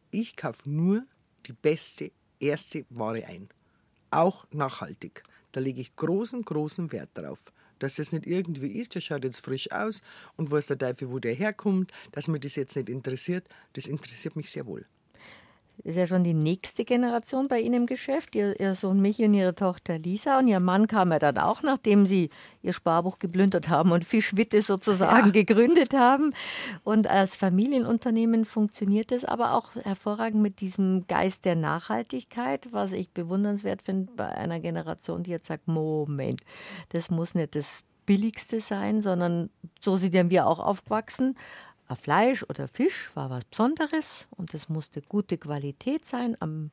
ich 0.10 0.38
kaufe 0.38 0.68
nur 0.68 1.04
die 1.46 1.54
beste 1.54 2.12
erste 2.40 2.84
Ware 2.90 3.28
ein. 3.28 3.50
Auch 4.10 4.48
nachhaltig. 4.52 5.24
Da 5.52 5.60
lege 5.60 5.82
ich 5.82 5.96
großen, 5.96 6.42
großen 6.42 6.92
Wert 6.92 7.12
drauf. 7.14 7.54
Dass 7.80 7.96
das 7.96 8.12
nicht 8.12 8.28
irgendwie 8.28 8.74
ist, 8.74 8.96
der 8.96 9.02
schaut 9.02 9.24
jetzt 9.24 9.44
frisch 9.44 9.72
aus. 9.72 10.02
Und 10.36 10.52
weiß 10.52 10.68
der 10.68 10.78
Teufel, 10.78 11.10
wo 11.10 11.20
der 11.20 11.34
herkommt, 11.34 11.92
dass 12.12 12.28
mir 12.28 12.40
das 12.40 12.56
jetzt 12.56 12.76
nicht 12.76 12.90
interessiert, 12.90 13.48
das 13.74 13.88
interessiert 13.88 14.36
mich 14.36 14.50
sehr 14.50 14.66
wohl 14.66 14.86
ist 15.84 15.96
ja 15.96 16.08
schon 16.08 16.24
die 16.24 16.34
nächste 16.34 16.84
Generation 16.84 17.48
bei 17.48 17.60
Ihnen 17.60 17.74
im 17.76 17.86
Geschäft. 17.86 18.36
Ihr, 18.36 18.60
ihr, 18.60 18.76
Sohn 18.76 19.02
Michi 19.02 19.26
und 19.26 19.34
Ihre 19.34 19.56
Tochter 19.56 19.98
Lisa. 19.98 20.40
Und 20.40 20.48
Ihr 20.48 20.60
Mann 20.60 20.88
kam 20.88 21.12
ja 21.12 21.20
dann 21.20 21.38
auch, 21.38 21.64
nachdem 21.64 22.06
Sie 22.06 22.30
Ihr 22.62 22.74
Sparbuch 22.74 23.20
geplündert 23.20 23.70
haben 23.70 23.92
und 23.92 24.06
Fischwitte 24.06 24.62
sozusagen 24.62 25.28
ja. 25.28 25.32
gegründet 25.32 25.94
haben. 25.94 26.34
Und 26.84 27.08
als 27.08 27.36
Familienunternehmen 27.36 28.46
funktioniert 28.46 29.12
es 29.12 29.26
aber 29.26 29.54
auch 29.54 29.76
hervorragend 29.76 30.42
mit 30.42 30.60
diesem 30.60 31.08
Geist 31.08 31.46
der 31.46 31.56
Nachhaltigkeit, 31.56 32.68
was 32.72 32.92
ich 32.92 33.12
bewundernswert 33.12 33.82
finde 33.82 34.12
bei 34.16 34.28
einer 34.28 34.60
Generation, 34.60 35.24
die 35.24 35.32
jetzt 35.32 35.48
sagt, 35.48 35.68
Moment, 35.68 36.42
das 36.90 37.10
muss 37.10 37.36
nicht 37.36 37.56
das 37.56 37.84
Billigste 38.10 38.60
sein, 38.60 39.04
sondern 39.04 39.52
so 39.80 39.96
sind 39.96 40.16
ja 40.16 40.28
wir 40.32 40.48
auch 40.48 40.60
aufgewachsen. 40.60 41.38
Fleisch 41.96 42.44
oder 42.44 42.68
Fisch 42.68 43.12
war 43.16 43.30
was 43.30 43.46
Besonderes 43.46 44.28
und 44.32 44.54
es 44.54 44.70
musste 44.70 45.02
gute 45.02 45.38
Qualität 45.38 46.06
sein, 46.06 46.36
am, 46.40 46.72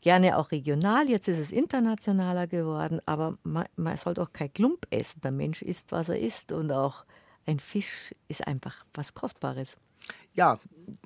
gerne 0.00 0.38
auch 0.38 0.50
regional. 0.50 1.08
Jetzt 1.08 1.28
ist 1.28 1.38
es 1.38 1.52
internationaler 1.52 2.46
geworden, 2.46 3.00
aber 3.06 3.32
man, 3.42 3.66
man 3.76 3.96
soll 3.96 4.14
doch 4.14 4.32
kein 4.32 4.52
Klump 4.52 4.86
essen. 4.90 5.20
Der 5.20 5.34
Mensch 5.34 5.62
isst, 5.62 5.92
was 5.92 6.08
er 6.08 6.18
isst 6.18 6.52
und 6.52 6.72
auch 6.72 7.04
ein 7.46 7.60
Fisch 7.60 8.14
ist 8.28 8.46
einfach 8.46 8.84
was 8.94 9.14
Kostbares. 9.14 9.78
Ja, 10.34 10.60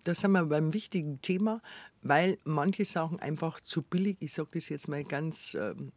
da 0.04 0.14
sind 0.14 0.32
wir 0.32 0.44
beim 0.44 0.74
wichtigen 0.74 1.22
Thema, 1.22 1.62
weil 2.02 2.38
manche 2.44 2.84
Sachen 2.84 3.20
einfach 3.20 3.60
zu 3.60 3.82
billig, 3.82 4.16
ich 4.20 4.32
sage 4.32 4.50
das 4.54 4.68
jetzt 4.68 4.88
mal 4.88 5.04
ganz 5.04 5.54
ähm, 5.54 5.92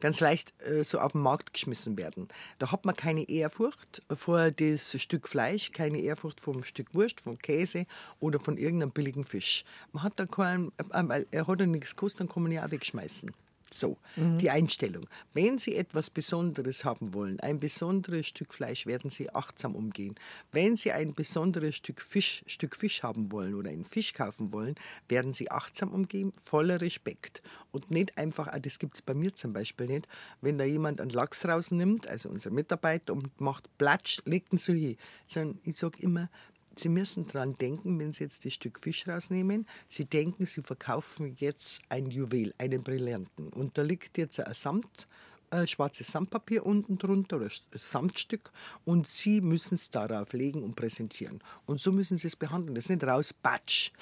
ganz 0.00 0.20
leicht 0.20 0.52
äh, 0.66 0.84
so 0.84 0.98
auf 0.98 1.12
den 1.12 1.20
Markt 1.20 1.52
geschmissen 1.52 1.96
werden. 1.96 2.28
Da 2.58 2.72
hat 2.72 2.84
man 2.84 2.96
keine 2.96 3.28
Ehrfurcht 3.28 4.02
vor 4.14 4.50
das 4.50 5.00
Stück 5.00 5.28
Fleisch, 5.28 5.72
keine 5.72 6.00
Ehrfurcht 6.00 6.40
vom 6.40 6.64
Stück 6.64 6.94
Wurst, 6.94 7.20
vom 7.20 7.38
Käse 7.38 7.86
oder 8.20 8.40
von 8.40 8.56
irgendeinem 8.56 8.92
billigen 8.92 9.24
Fisch. 9.24 9.64
Man 9.92 10.02
hat 10.02 10.18
da 10.18 10.26
keinen, 10.26 10.72
äh, 10.92 11.24
er 11.30 11.46
hat 11.46 11.60
ja 11.60 11.66
nichts 11.66 11.94
gekostet, 11.96 12.20
dann 12.20 12.28
kann 12.28 12.42
man 12.42 12.52
ja 12.52 12.64
auch 12.64 12.70
wegschmeißen. 12.70 13.32
So, 13.76 13.98
mhm. 14.14 14.38
die 14.38 14.50
Einstellung. 14.50 15.08
Wenn 15.32 15.58
Sie 15.58 15.74
etwas 15.74 16.08
Besonderes 16.08 16.84
haben 16.84 17.12
wollen, 17.12 17.40
ein 17.40 17.58
besonderes 17.58 18.28
Stück 18.28 18.54
Fleisch, 18.54 18.86
werden 18.86 19.10
Sie 19.10 19.30
achtsam 19.30 19.74
umgehen. 19.74 20.14
Wenn 20.52 20.76
Sie 20.76 20.92
ein 20.92 21.12
besonderes 21.12 21.74
Stück 21.74 22.00
Fisch, 22.00 22.44
Stück 22.46 22.76
Fisch 22.76 23.02
haben 23.02 23.32
wollen 23.32 23.56
oder 23.56 23.70
einen 23.70 23.84
Fisch 23.84 24.12
kaufen 24.12 24.52
wollen, 24.52 24.76
werden 25.08 25.32
Sie 25.32 25.50
achtsam 25.50 25.90
umgehen, 25.90 26.32
voller 26.44 26.80
Respekt. 26.80 27.42
Und 27.72 27.90
nicht 27.90 28.16
einfach, 28.16 28.46
ah, 28.46 28.60
das 28.60 28.78
gibt 28.78 28.94
es 28.94 29.02
bei 29.02 29.12
mir 29.12 29.34
zum 29.34 29.52
Beispiel 29.52 29.86
nicht, 29.86 30.06
wenn 30.40 30.56
da 30.56 30.62
jemand 30.62 31.00
einen 31.00 31.10
Lachs 31.10 31.44
rausnimmt, 31.44 32.06
also 32.06 32.28
unser 32.28 32.50
Mitarbeiter, 32.50 33.12
und 33.12 33.40
macht 33.40 33.68
Platsch, 33.76 34.20
legt 34.24 34.52
ihn 34.52 34.58
so 34.58 34.72
hin. 34.72 34.96
Sondern 35.26 35.58
ich 35.64 35.76
sage 35.76 36.00
immer, 36.00 36.30
Sie 36.78 36.88
müssen 36.88 37.26
daran 37.26 37.56
denken, 37.56 37.98
wenn 37.98 38.12
Sie 38.12 38.24
jetzt 38.24 38.44
das 38.44 38.54
Stück 38.54 38.80
Fisch 38.80 39.06
rausnehmen, 39.06 39.66
Sie 39.86 40.04
denken, 40.04 40.46
Sie 40.46 40.62
verkaufen 40.62 41.36
jetzt 41.38 41.82
ein 41.88 42.06
Juwel, 42.06 42.54
einen 42.58 42.82
Brillanten. 42.82 43.48
Und 43.48 43.76
da 43.78 43.82
liegt 43.82 44.18
jetzt 44.18 44.40
ein 44.40 44.54
Samt, 44.54 45.06
äh, 45.50 45.66
schwarzes 45.66 46.08
Samtpapier 46.08 46.66
unten 46.66 46.98
drunter 46.98 47.36
oder 47.36 47.50
Samtstück 47.76 48.50
und 48.84 49.06
Sie 49.06 49.40
müssen 49.40 49.74
es 49.74 49.90
darauf 49.90 50.32
legen 50.32 50.62
und 50.62 50.74
präsentieren. 50.74 51.40
Und 51.66 51.80
so 51.80 51.92
müssen 51.92 52.18
Sie 52.18 52.26
es 52.26 52.36
behandeln. 52.36 52.74
Das 52.74 52.86
ist 52.86 52.90
nicht 52.90 53.04
raus, 53.04 53.32
batsch 53.32 53.92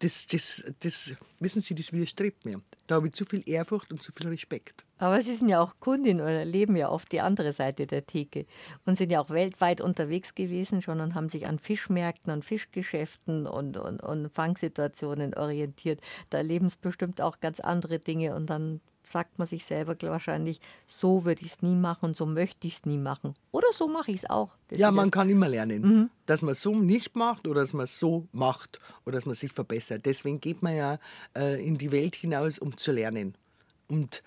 das, 0.00 0.26
das, 0.28 0.64
das, 0.80 1.14
wissen 1.40 1.60
Sie, 1.60 1.74
das 1.74 1.92
widerstrebt 1.92 2.44
mir. 2.44 2.60
Da 2.86 2.96
habe 2.96 3.08
ich 3.08 3.14
zu 3.14 3.24
viel 3.24 3.42
Ehrfurcht 3.46 3.90
und 3.90 4.00
zu 4.00 4.12
viel 4.12 4.28
Respekt. 4.28 4.84
Aber 4.98 5.20
Sie 5.20 5.34
sind 5.34 5.48
ja 5.48 5.60
auch 5.60 5.74
Kundin 5.80 6.20
oder 6.20 6.44
leben 6.44 6.76
ja 6.76 6.88
auf 6.88 7.04
die 7.04 7.20
andere 7.20 7.52
Seite 7.52 7.86
der 7.86 8.06
Theke 8.06 8.46
und 8.86 8.96
sind 8.96 9.10
ja 9.10 9.20
auch 9.20 9.30
weltweit 9.30 9.80
unterwegs 9.80 10.34
gewesen 10.34 10.82
schon 10.82 11.00
und 11.00 11.14
haben 11.14 11.28
sich 11.28 11.46
an 11.46 11.58
Fischmärkten, 11.58 12.32
an 12.32 12.42
Fischgeschäften 12.42 13.46
und, 13.46 13.76
und, 13.76 14.02
und 14.02 14.32
Fangsituationen 14.32 15.34
orientiert. 15.34 16.00
Da 16.30 16.40
leben 16.40 16.66
es 16.66 16.76
bestimmt 16.76 17.20
auch 17.20 17.40
ganz 17.40 17.60
andere 17.60 17.98
Dinge 17.98 18.34
und 18.34 18.50
dann 18.50 18.80
sagt 19.08 19.38
man 19.38 19.48
sich 19.48 19.64
selber 19.64 19.96
wahrscheinlich, 20.02 20.60
so 20.86 21.24
würde 21.24 21.42
ich 21.42 21.52
es 21.52 21.62
nie 21.62 21.74
machen 21.74 22.06
und 22.06 22.16
so 22.16 22.26
möchte 22.26 22.66
ich 22.66 22.76
es 22.76 22.86
nie 22.86 22.98
machen. 22.98 23.34
Oder 23.50 23.68
so 23.72 23.88
mache 23.88 24.10
ich 24.10 24.18
es 24.18 24.30
auch. 24.30 24.50
Das 24.68 24.78
ja, 24.78 24.90
man 24.90 25.10
kann 25.10 25.28
immer 25.28 25.48
lernen, 25.48 25.82
mhm. 25.82 26.10
dass 26.26 26.42
man 26.42 26.54
so 26.54 26.74
nicht 26.76 27.16
macht 27.16 27.46
oder 27.46 27.62
dass 27.62 27.72
man 27.72 27.86
so 27.86 28.26
macht 28.32 28.80
oder 29.04 29.16
dass 29.16 29.26
man 29.26 29.34
sich 29.34 29.52
verbessert. 29.52 30.04
Deswegen 30.04 30.40
geht 30.40 30.62
man 30.62 30.76
ja 30.76 30.98
äh, 31.36 31.64
in 31.64 31.78
die 31.78 31.90
Welt 31.90 32.14
hinaus, 32.16 32.58
um 32.58 32.76
zu 32.76 32.92
lernen 32.92 33.34
und, 33.88 34.22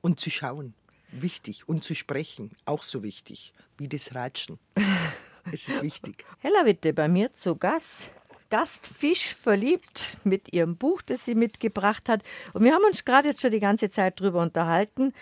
und 0.00 0.20
zu 0.20 0.30
schauen. 0.30 0.74
Wichtig. 1.10 1.68
Und 1.68 1.84
zu 1.84 1.94
sprechen, 1.94 2.50
auch 2.64 2.82
so 2.82 3.02
wichtig, 3.02 3.52
wie 3.78 3.88
das 3.88 4.14
Ratschen. 4.14 4.58
es 5.52 5.68
ist 5.68 5.82
wichtig. 5.82 6.24
Hella 6.38 6.64
Witte 6.66 6.92
bei 6.92 7.08
mir 7.08 7.32
zu 7.32 7.56
Gast 7.56 8.10
Gastfisch 8.50 9.34
verliebt 9.34 10.18
mit 10.24 10.52
ihrem 10.52 10.76
Buch, 10.76 11.02
das 11.02 11.24
sie 11.24 11.34
mitgebracht 11.34 12.08
hat. 12.08 12.22
Und 12.54 12.64
wir 12.64 12.74
haben 12.74 12.84
uns 12.84 13.04
gerade 13.04 13.28
jetzt 13.28 13.40
schon 13.40 13.50
die 13.50 13.60
ganze 13.60 13.90
Zeit 13.90 14.20
darüber 14.20 14.42
unterhalten. 14.42 15.12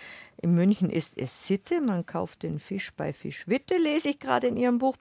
In 0.41 0.55
München 0.55 0.91
ist 0.91 1.17
es 1.17 1.47
Sitte, 1.47 1.81
man 1.81 2.07
kauft 2.07 2.43
den 2.43 2.59
Fisch 2.61 2.93
bei 2.95 3.12
Fischwitte, 3.12 3.77
lese 3.77 4.11
ich 4.11 4.21
gerade 4.21 4.47
in 4.47 4.57
ihrem 4.57 4.79
Buch 4.79 4.97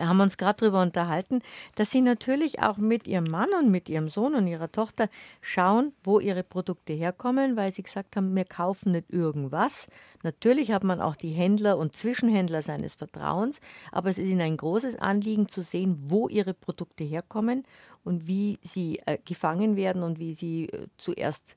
haben 0.00 0.16
wir 0.18 0.24
uns 0.24 0.36
gerade 0.36 0.60
darüber 0.60 0.82
unterhalten, 0.82 1.40
dass 1.74 1.90
sie 1.90 2.00
natürlich 2.00 2.60
auch 2.60 2.76
mit 2.76 3.06
ihrem 3.06 3.24
Mann 3.24 3.48
und 3.58 3.70
mit 3.70 3.88
ihrem 3.88 4.08
Sohn 4.08 4.34
und 4.34 4.46
ihrer 4.46 4.70
Tochter 4.70 5.08
schauen, 5.40 5.92
wo 6.04 6.20
ihre 6.20 6.42
Produkte 6.42 6.92
herkommen, 6.92 7.56
weil 7.56 7.72
sie 7.72 7.82
gesagt 7.82 8.16
haben, 8.16 8.34
wir 8.34 8.44
kaufen 8.44 8.92
nicht 8.92 9.10
irgendwas. 9.10 9.86
Natürlich 10.22 10.72
hat 10.72 10.84
man 10.84 11.00
auch 11.00 11.16
die 11.16 11.30
Händler 11.30 11.78
und 11.78 11.96
Zwischenhändler 11.96 12.62
seines 12.62 12.94
Vertrauens, 12.94 13.60
aber 13.90 14.10
es 14.10 14.18
ist 14.18 14.28
ihnen 14.28 14.42
ein 14.42 14.56
großes 14.56 14.96
Anliegen 14.96 15.48
zu 15.48 15.62
sehen, 15.62 15.98
wo 16.04 16.28
ihre 16.28 16.54
Produkte 16.54 17.04
herkommen 17.04 17.64
und 18.04 18.26
wie 18.26 18.58
sie 18.62 19.00
äh, 19.06 19.18
gefangen 19.24 19.76
werden 19.76 20.02
und 20.02 20.18
wie 20.18 20.34
sie 20.34 20.68
äh, 20.68 20.86
zuerst 20.98 21.56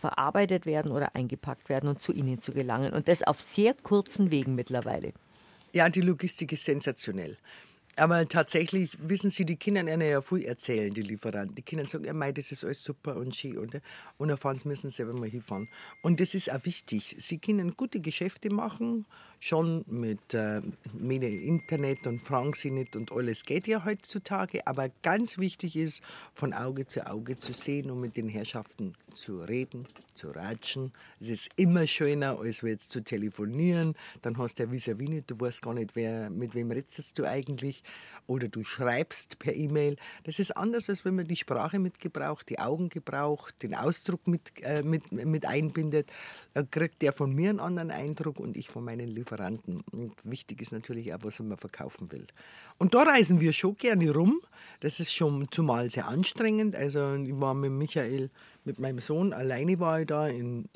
verarbeitet 0.00 0.64
werden 0.66 0.92
oder 0.92 1.14
eingepackt 1.14 1.68
werden 1.68 1.88
und 1.88 2.00
zu 2.00 2.12
ihnen 2.12 2.40
zu 2.40 2.52
gelangen. 2.52 2.92
Und 2.92 3.08
das 3.08 3.22
auf 3.22 3.40
sehr 3.40 3.74
kurzen 3.74 4.30
Wegen 4.30 4.54
mittlerweile. 4.54 5.12
Ja, 5.72 5.88
die 5.88 6.00
Logistik 6.00 6.52
ist 6.52 6.64
sensationell. 6.64 7.36
Aber 7.96 8.26
tatsächlich 8.28 8.96
wissen 9.00 9.30
Sie, 9.30 9.44
die 9.44 9.56
Kinder 9.56 9.80
einer 9.80 10.04
ja 10.04 10.22
viel 10.22 10.44
erzählen, 10.44 10.92
die 10.94 11.02
Lieferanten. 11.02 11.54
Die 11.54 11.62
Kinder 11.62 11.86
sagen, 11.88 12.04
ja, 12.04 12.12
mei, 12.12 12.32
das 12.32 12.50
ist 12.50 12.64
alles 12.64 12.82
super 12.82 13.16
und 13.16 13.36
schön. 13.36 13.58
Und, 13.58 13.80
und 14.16 14.30
erfahren 14.30 14.58
sie 14.58 14.68
müssen 14.68 14.90
selber 14.90 15.12
mal 15.12 15.28
hinfahren. 15.28 15.68
Und 16.00 16.20
das 16.20 16.34
ist 16.34 16.50
auch 16.50 16.64
wichtig. 16.64 17.16
Sie 17.18 17.38
können 17.38 17.76
gute 17.76 18.00
Geschäfte 18.00 18.50
machen, 18.50 19.06
schon 19.40 19.84
mit, 19.88 20.34
äh, 20.34 20.60
mit 20.92 21.22
Internet 21.22 22.06
und 22.06 22.22
nicht 22.64 22.94
und 22.94 23.10
alles 23.10 23.44
geht 23.44 23.66
ja 23.66 23.84
heutzutage. 23.86 24.66
Aber 24.66 24.90
ganz 25.02 25.38
wichtig 25.38 25.76
ist, 25.76 26.02
von 26.34 26.52
Auge 26.52 26.86
zu 26.86 27.10
Auge 27.10 27.38
zu 27.38 27.54
sehen 27.54 27.90
und 27.90 28.00
mit 28.00 28.18
den 28.18 28.28
Herrschaften 28.28 28.94
zu 29.14 29.40
reden, 29.40 29.88
zu 30.14 30.28
ratschen. 30.28 30.92
Es 31.20 31.30
ist 31.30 31.48
immer 31.56 31.86
schöner, 31.86 32.38
als 32.38 32.60
jetzt 32.60 32.90
zu 32.90 33.02
telefonieren. 33.02 33.94
Dann 34.20 34.36
hast 34.36 34.58
du 34.58 34.64
ja 34.64 34.70
vis-à-vis 34.70 35.08
nicht, 35.08 35.30
du 35.30 35.40
weißt 35.40 35.62
gar 35.62 35.74
nicht, 35.74 35.96
wer, 35.96 36.28
mit 36.28 36.54
wem 36.54 36.70
redest 36.70 37.18
du 37.18 37.24
eigentlich. 37.24 37.82
Oder 38.26 38.48
du 38.48 38.64
schreibst 38.64 39.38
per 39.38 39.54
E-Mail. 39.54 39.96
Das 40.24 40.38
ist 40.38 40.56
anders, 40.56 40.88
als 40.88 41.04
wenn 41.04 41.16
man 41.16 41.26
die 41.26 41.36
Sprache 41.36 41.78
mitgebraucht, 41.78 42.48
die 42.48 42.58
Augen 42.58 42.88
gebraucht, 42.88 43.62
den 43.62 43.74
Ausdruck 43.74 44.26
mit, 44.26 44.52
äh, 44.62 44.82
mit, 44.82 45.10
mit 45.12 45.46
einbindet. 45.46 46.10
Dann 46.54 46.70
kriegt 46.70 47.02
der 47.02 47.12
von 47.12 47.34
mir 47.34 47.50
einen 47.50 47.60
anderen 47.60 47.90
Eindruck 47.90 48.40
und 48.40 48.56
ich 48.56 48.68
von 48.68 48.84
meinen 48.84 49.08
Lieferanten. 49.08 49.82
Und 49.92 50.14
wichtig 50.24 50.62
ist 50.62 50.72
natürlich 50.72 51.12
auch, 51.14 51.18
was 51.22 51.40
man 51.40 51.58
verkaufen 51.58 52.12
will. 52.12 52.26
Und 52.78 52.94
da 52.94 53.02
reisen 53.02 53.40
wir 53.40 53.52
schon 53.52 53.76
gerne 53.76 54.12
rum. 54.12 54.40
Das 54.80 55.00
ist 55.00 55.14
schon 55.14 55.48
zumal 55.50 55.90
sehr 55.90 56.08
anstrengend. 56.08 56.74
Also 56.74 57.14
ich 57.14 57.38
war 57.40 57.54
mit 57.54 57.72
Michael, 57.72 58.30
mit 58.64 58.78
meinem 58.78 58.98
Sohn, 58.98 59.32
alleine 59.32 59.78
war 59.80 60.00
ich 60.00 60.06
da 60.06 60.26
in 60.26 60.68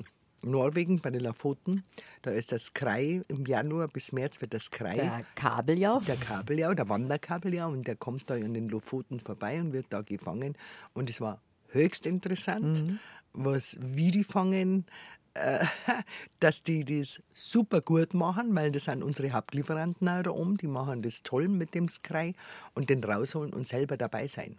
Norwegen 0.45 0.99
bei 1.01 1.09
den 1.09 1.21
Lafoten. 1.21 1.83
Da 2.21 2.31
ist 2.31 2.51
das 2.51 2.73
Krei 2.73 3.21
im 3.27 3.45
Januar 3.45 3.87
bis 3.87 4.11
März 4.11 4.41
wird 4.41 4.53
das 4.53 4.71
Krei. 4.71 4.95
Der 4.95 5.25
Kabeljau. 5.35 5.99
Der 6.01 6.15
Kabeljau, 6.15 6.73
der 6.73 6.87
Wanderkabeljau. 6.89 7.69
Und 7.69 7.87
der 7.87 7.95
kommt 7.95 8.29
da 8.29 8.35
an 8.35 8.53
den 8.53 8.69
Lofoten 8.69 9.19
vorbei 9.19 9.59
und 9.59 9.73
wird 9.73 9.87
da 9.89 10.01
gefangen. 10.01 10.55
Und 10.93 11.09
es 11.09 11.21
war 11.21 11.41
höchst 11.69 12.05
interessant, 12.05 12.83
mhm. 12.83 12.99
was, 13.33 13.77
wie 13.79 14.11
die 14.11 14.23
fangen, 14.23 14.85
äh, 15.33 15.65
dass 16.39 16.63
die 16.63 16.85
das 16.85 17.21
super 17.33 17.81
gut 17.81 18.13
machen, 18.13 18.55
weil 18.55 18.71
das 18.71 18.85
sind 18.85 19.03
unsere 19.03 19.31
Hauptlieferanten 19.31 20.07
auch 20.07 20.23
da 20.23 20.31
oben. 20.31 20.57
Die 20.57 20.67
machen 20.67 21.01
das 21.01 21.23
toll 21.23 21.47
mit 21.47 21.73
dem 21.73 21.87
Skrei 21.87 22.33
und 22.73 22.89
den 22.89 23.03
rausholen 23.03 23.53
und 23.53 23.67
selber 23.67 23.97
dabei 23.97 24.27
sein. 24.27 24.57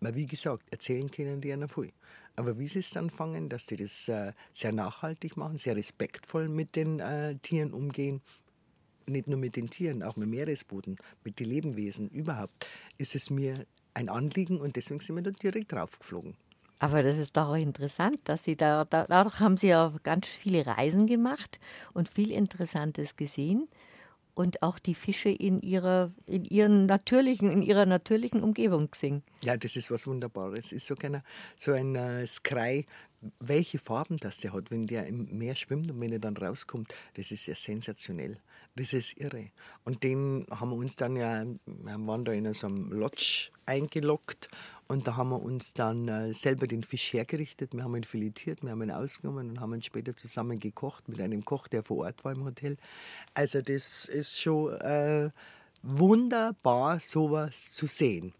Weil, 0.00 0.14
wie 0.14 0.26
gesagt, 0.26 0.64
erzählen 0.70 1.10
können 1.10 1.40
die 1.40 1.48
ja 1.48 1.56
noch 1.56 1.70
viel. 1.70 1.92
Aber 2.36 2.58
wie 2.58 2.68
sie 2.68 2.80
es 2.80 2.90
dann 2.90 3.10
fangen, 3.10 3.48
dass 3.48 3.66
die 3.66 3.76
das 3.76 4.08
äh, 4.08 4.32
sehr 4.52 4.72
nachhaltig 4.72 5.36
machen, 5.36 5.58
sehr 5.58 5.76
respektvoll 5.76 6.48
mit 6.48 6.76
den 6.76 7.00
äh, 7.00 7.36
Tieren 7.36 7.72
umgehen, 7.72 8.20
nicht 9.06 9.26
nur 9.26 9.38
mit 9.38 9.56
den 9.56 9.70
Tieren, 9.70 10.02
auch 10.02 10.16
mit 10.16 10.28
Meeresboden, 10.28 10.96
mit 11.24 11.40
den 11.40 11.48
Lebewesen 11.48 12.08
überhaupt, 12.10 12.66
ist 12.98 13.14
es 13.14 13.30
mir 13.30 13.66
ein 13.94 14.08
Anliegen 14.08 14.60
und 14.60 14.76
deswegen 14.76 15.00
sind 15.00 15.16
wir 15.16 15.22
da 15.22 15.30
direkt 15.30 15.72
draufgeflogen. 15.72 16.36
Aber 16.78 17.02
das 17.02 17.16
ist 17.16 17.36
doch 17.36 17.48
auch 17.48 17.56
interessant, 17.56 18.18
dass 18.24 18.44
Sie 18.44 18.54
da, 18.54 18.84
da, 18.84 19.06
dadurch 19.06 19.40
haben 19.40 19.56
Sie 19.56 19.68
ja 19.68 19.94
ganz 20.02 20.26
viele 20.26 20.66
Reisen 20.66 21.06
gemacht 21.06 21.58
und 21.94 22.10
viel 22.10 22.30
Interessantes 22.30 23.16
gesehen 23.16 23.68
und 24.36 24.62
auch 24.62 24.78
die 24.78 24.94
Fische 24.94 25.30
in 25.30 25.62
ihrer, 25.62 26.12
in 26.26 26.44
ihren 26.44 26.84
natürlichen, 26.84 27.50
in 27.50 27.62
ihrer 27.62 27.86
natürlichen 27.86 28.42
Umgebung 28.42 28.90
gesehen. 28.90 29.22
Ja, 29.42 29.56
das 29.56 29.76
ist 29.76 29.90
was 29.90 30.06
Wunderbares. 30.06 30.66
Es 30.66 30.72
ist 30.72 30.86
so, 30.86 30.94
keiner, 30.94 31.24
so 31.56 31.72
ein 31.72 31.96
äh, 31.96 32.26
Skrei, 32.26 32.84
welche 33.40 33.78
Farben 33.78 34.18
das 34.18 34.36
der 34.36 34.52
hat, 34.52 34.70
wenn 34.70 34.86
der 34.86 35.06
im 35.06 35.38
Meer 35.38 35.56
schwimmt 35.56 35.90
und 35.90 36.00
wenn 36.00 36.12
er 36.12 36.18
dann 36.18 36.36
rauskommt, 36.36 36.94
das 37.14 37.32
ist 37.32 37.46
ja 37.46 37.54
sensationell. 37.54 38.38
Das 38.76 38.92
ist 38.92 39.16
irre. 39.16 39.52
Und 39.84 40.04
den 40.04 40.46
haben 40.50 40.68
wir 40.68 40.76
uns 40.76 40.96
dann 40.96 41.16
ja, 41.16 41.42
wir 41.64 42.06
waren 42.06 42.26
da 42.26 42.32
in 42.32 42.52
so 42.52 42.66
einem 42.66 42.92
Lodge 42.92 43.48
eingeloggt 43.64 44.50
und 44.88 45.06
da 45.06 45.16
haben 45.16 45.30
wir 45.30 45.42
uns 45.42 45.72
dann 45.74 46.08
äh, 46.08 46.32
selber 46.32 46.66
den 46.66 46.82
Fisch 46.82 47.12
hergerichtet. 47.12 47.74
Wir 47.74 47.82
haben 47.82 47.96
ihn 47.96 48.04
filetiert, 48.04 48.62
wir 48.62 48.70
haben 48.70 48.82
ihn 48.82 48.90
ausgenommen 48.90 49.50
und 49.50 49.60
haben 49.60 49.74
ihn 49.74 49.82
später 49.82 50.16
zusammen 50.16 50.60
gekocht 50.60 51.08
mit 51.08 51.20
einem 51.20 51.44
Koch, 51.44 51.66
der 51.66 51.82
vor 51.82 51.98
Ort 52.06 52.24
war 52.24 52.32
im 52.32 52.44
Hotel. 52.44 52.76
Also 53.34 53.60
das 53.60 54.04
ist 54.04 54.40
schon 54.40 54.74
äh, 54.80 55.30
wunderbar, 55.82 57.00
sowas 57.00 57.70
zu 57.70 57.86
sehen. 57.86 58.32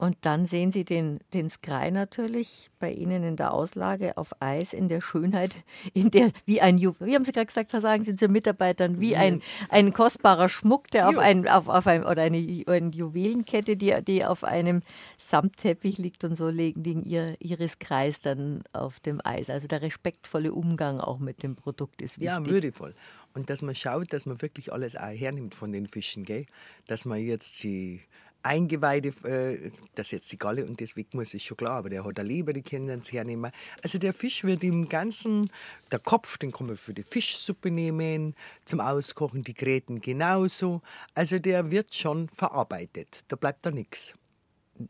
Und 0.00 0.16
dann 0.22 0.46
sehen 0.46 0.72
Sie 0.72 0.86
den, 0.86 1.20
den 1.34 1.50
Skrei 1.50 1.90
natürlich 1.90 2.70
bei 2.78 2.90
Ihnen 2.90 3.22
in 3.22 3.36
der 3.36 3.52
Auslage 3.52 4.16
auf 4.16 4.32
Eis, 4.40 4.72
in 4.72 4.88
der 4.88 5.02
Schönheit, 5.02 5.54
in 5.92 6.10
der, 6.10 6.30
wie 6.46 6.62
ein, 6.62 6.78
wie 6.78 7.14
haben 7.14 7.24
Sie 7.24 7.32
gerade 7.32 7.44
gesagt, 7.44 7.74
Herr 7.74 7.82
Sagen, 7.82 8.02
Sie 8.02 8.28
Mitarbeitern, 8.28 8.98
wie 8.98 9.14
ein, 9.14 9.42
ein 9.68 9.92
kostbarer 9.92 10.48
Schmuck, 10.48 10.90
der 10.90 11.06
auf, 11.06 11.18
ein, 11.18 11.46
auf, 11.46 11.68
auf 11.68 11.86
einem, 11.86 12.06
oder 12.06 12.22
eine, 12.22 12.38
eine 12.66 12.90
Juwelenkette, 12.90 13.76
die, 13.76 13.94
die 14.02 14.24
auf 14.24 14.42
einem 14.42 14.80
Samtteppich 15.18 15.98
liegt 15.98 16.24
und 16.24 16.34
so 16.34 16.48
liegen 16.48 17.02
ihr, 17.02 17.36
Ihres 17.38 17.78
Kreis 17.78 18.22
dann 18.22 18.62
auf 18.72 19.00
dem 19.00 19.20
Eis. 19.22 19.50
Also 19.50 19.68
der 19.68 19.82
respektvolle 19.82 20.54
Umgang 20.54 20.98
auch 21.00 21.18
mit 21.18 21.42
dem 21.42 21.56
Produkt 21.56 22.00
ist 22.00 22.18
wichtig. 22.18 22.24
Ja, 22.24 22.46
würdevoll. 22.46 22.94
Und 23.34 23.50
dass 23.50 23.60
man 23.60 23.74
schaut, 23.74 24.14
dass 24.14 24.24
man 24.24 24.40
wirklich 24.40 24.72
alles 24.72 24.96
auch 24.96 25.10
hernimmt 25.10 25.54
von 25.54 25.72
den 25.72 25.86
Fischen, 25.86 26.24
gell? 26.24 26.46
dass 26.86 27.04
man 27.04 27.18
jetzt 27.18 27.62
die 27.62 28.00
Eingeweide, 28.42 29.08
äh, 29.24 29.70
das 29.94 30.10
jetzt 30.10 30.30
die 30.32 30.38
Galle 30.38 30.64
und 30.64 30.80
das 30.80 30.96
weg 30.96 31.12
muss, 31.12 31.34
ist 31.34 31.44
schon 31.44 31.56
klar, 31.56 31.78
aber 31.78 31.90
der 31.90 32.04
hat 32.04 32.18
eine 32.18 32.28
Leber, 32.28 32.52
die 32.52 32.62
können 32.62 33.02
sie 33.02 33.16
hernehmen. 33.16 33.52
Also 33.82 33.98
der 33.98 34.14
Fisch 34.14 34.44
wird 34.44 34.64
im 34.64 34.88
Ganzen, 34.88 35.50
der 35.90 35.98
Kopf, 35.98 36.38
den 36.38 36.52
kann 36.52 36.68
man 36.68 36.76
für 36.76 36.94
die 36.94 37.02
Fischsuppe 37.02 37.70
nehmen, 37.70 38.34
zum 38.64 38.80
Auskochen 38.80 39.42
die 39.42 39.54
Gräten 39.54 40.00
genauso. 40.00 40.82
Also 41.14 41.38
der 41.38 41.70
wird 41.70 41.94
schon 41.94 42.28
verarbeitet, 42.28 43.24
da 43.28 43.36
bleibt 43.36 43.66
da 43.66 43.70
nichts 43.70 44.14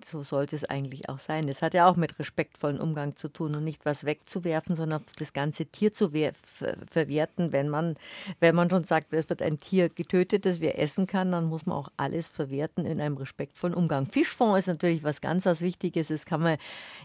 so 0.04 0.22
sollte 0.22 0.56
es 0.56 0.64
eigentlich 0.64 1.08
auch 1.08 1.18
sein. 1.18 1.48
Es 1.48 1.62
hat 1.62 1.74
ja 1.74 1.88
auch 1.88 1.96
mit 1.96 2.18
respektvollen 2.18 2.80
Umgang 2.80 3.16
zu 3.16 3.28
tun 3.28 3.54
und 3.54 3.64
nicht 3.64 3.84
was 3.84 4.04
wegzuwerfen, 4.04 4.76
sondern 4.76 5.04
das 5.18 5.32
ganze 5.32 5.66
Tier 5.66 5.92
zu 5.92 6.10
verwerten. 6.10 7.52
Wenn 7.52 7.68
man, 7.68 7.94
wenn 8.40 8.54
man 8.54 8.70
schon 8.70 8.84
sagt, 8.84 9.12
es 9.12 9.28
wird 9.28 9.42
ein 9.42 9.58
Tier 9.58 9.88
getötet, 9.88 10.46
das 10.46 10.60
wir 10.60 10.78
essen 10.78 11.06
kann, 11.06 11.32
dann 11.32 11.46
muss 11.46 11.66
man 11.66 11.76
auch 11.76 11.88
alles 11.96 12.28
verwerten 12.28 12.86
in 12.86 13.00
einem 13.00 13.16
respektvollen 13.16 13.74
Umgang. 13.74 14.06
Fischfond 14.06 14.58
ist 14.58 14.66
natürlich 14.66 15.02
was 15.04 15.20
ganz 15.20 15.46
was 15.46 15.60
Wichtiges. 15.60 16.08
Das 16.08 16.26
kann 16.26 16.42
man 16.42 16.56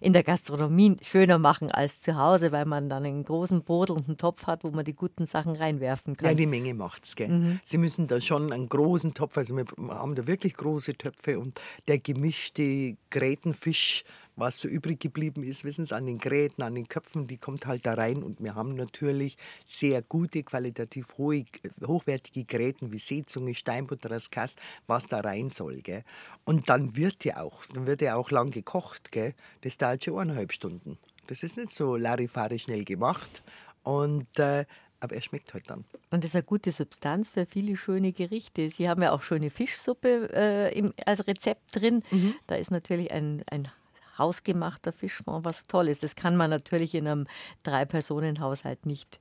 in 0.01 0.13
der 0.13 0.23
Gastronomie 0.23 0.97
schöner 1.01 1.37
machen 1.37 1.71
als 1.71 2.01
zu 2.01 2.15
Hause, 2.15 2.51
weil 2.51 2.65
man 2.65 2.89
dann 2.89 3.05
einen 3.05 3.23
großen 3.23 3.63
brodelnden 3.63 4.17
Topf 4.17 4.47
hat, 4.47 4.63
wo 4.63 4.69
man 4.69 4.85
die 4.85 4.93
guten 4.93 5.25
Sachen 5.25 5.55
reinwerfen 5.55 6.15
kann. 6.15 6.29
Ja, 6.29 6.33
die 6.33 6.47
Menge 6.47 6.73
macht's, 6.73 7.15
gell? 7.15 7.29
Mhm. 7.29 7.59
Sie 7.63 7.77
müssen 7.77 8.07
da 8.07 8.21
schon 8.21 8.51
einen 8.51 8.69
großen 8.69 9.13
Topf, 9.13 9.37
also 9.37 9.55
wir 9.55 9.65
haben 9.89 10.15
da 10.15 10.27
wirklich 10.27 10.53
große 10.55 10.95
Töpfe 10.95 11.39
und 11.39 11.59
der 11.87 11.99
gemischte 11.99 12.61
Grätenfisch, 13.09 14.03
was 14.35 14.59
so 14.59 14.67
übrig 14.67 14.99
geblieben 14.99 15.43
ist, 15.43 15.63
wissen 15.63 15.85
Sie, 15.85 15.95
an 15.95 16.05
den 16.05 16.17
Gräten, 16.17 16.61
an 16.61 16.75
den 16.75 16.87
Köpfen, 16.87 17.27
die 17.27 17.37
kommt 17.37 17.65
halt 17.67 17.85
da 17.85 17.93
rein. 17.93 18.21
Und 18.23 18.43
wir 18.43 18.55
haben 18.55 18.75
natürlich 18.75 19.37
sehr 19.65 20.01
gute, 20.01 20.43
qualitativ 20.43 21.17
hohe, 21.17 21.45
hochwertige 21.85 22.43
Gräten 22.43 22.91
wie 22.91 22.97
Seezunge, 22.97 23.55
Steinbutter, 23.55 24.11
Raskas, 24.11 24.55
was 24.87 25.07
da 25.07 25.21
rein 25.21 25.51
soll. 25.51 25.81
Gell? 25.81 26.03
Und 26.43 26.69
dann 26.69 26.95
wird 26.95 27.23
ja 27.23 27.41
auch, 27.41 27.65
dann 27.73 27.87
wird 27.87 28.01
ja 28.01 28.15
auch 28.15 28.31
lang 28.31 28.51
gekocht. 28.51 29.11
Gell? 29.11 29.33
Das 29.61 29.77
dauert 29.77 30.03
schon 30.03 30.19
eineinhalb 30.19 30.51
Stunden. 30.51 30.97
Das 31.27 31.43
ist 31.43 31.57
nicht 31.57 31.73
so 31.73 31.95
Larifari 31.95 32.59
schnell 32.59 32.83
gemacht. 32.83 33.41
Und 33.83 34.39
äh, 34.39 34.65
aber 35.05 35.15
er 35.15 35.21
schmeckt 35.21 35.53
halt 35.53 35.69
dann. 35.69 35.85
Und 36.11 36.23
das 36.23 36.31
ist 36.31 36.35
eine 36.35 36.43
gute 36.43 36.71
Substanz 36.71 37.29
für 37.29 37.45
viele 37.45 37.77
schöne 37.77 38.11
Gerichte. 38.11 38.69
Sie 38.69 38.89
haben 38.89 39.01
ja 39.01 39.11
auch 39.11 39.23
schöne 39.23 39.49
Fischsuppe 39.49 40.29
äh, 40.33 40.77
im, 40.77 40.93
als 41.05 41.25
Rezept 41.27 41.75
drin. 41.75 42.03
Mhm. 42.11 42.35
Da 42.47 42.55
ist 42.55 42.71
natürlich 42.71 43.11
ein, 43.11 43.43
ein 43.49 43.69
hausgemachter 44.17 44.91
Fischfond 44.91 45.45
was 45.45 45.65
Tolles. 45.67 45.99
Das 45.99 46.15
kann 46.15 46.35
man 46.35 46.49
natürlich 46.49 46.95
in 46.95 47.07
einem 47.07 47.27
Drei-Personen-Haushalt 47.63 48.85
nicht, 48.85 49.19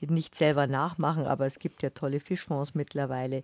nicht 0.00 0.34
selber 0.34 0.66
nachmachen, 0.66 1.26
aber 1.26 1.46
es 1.46 1.58
gibt 1.58 1.82
ja 1.82 1.90
tolle 1.90 2.20
Fischfonds 2.20 2.74
mittlerweile. 2.74 3.42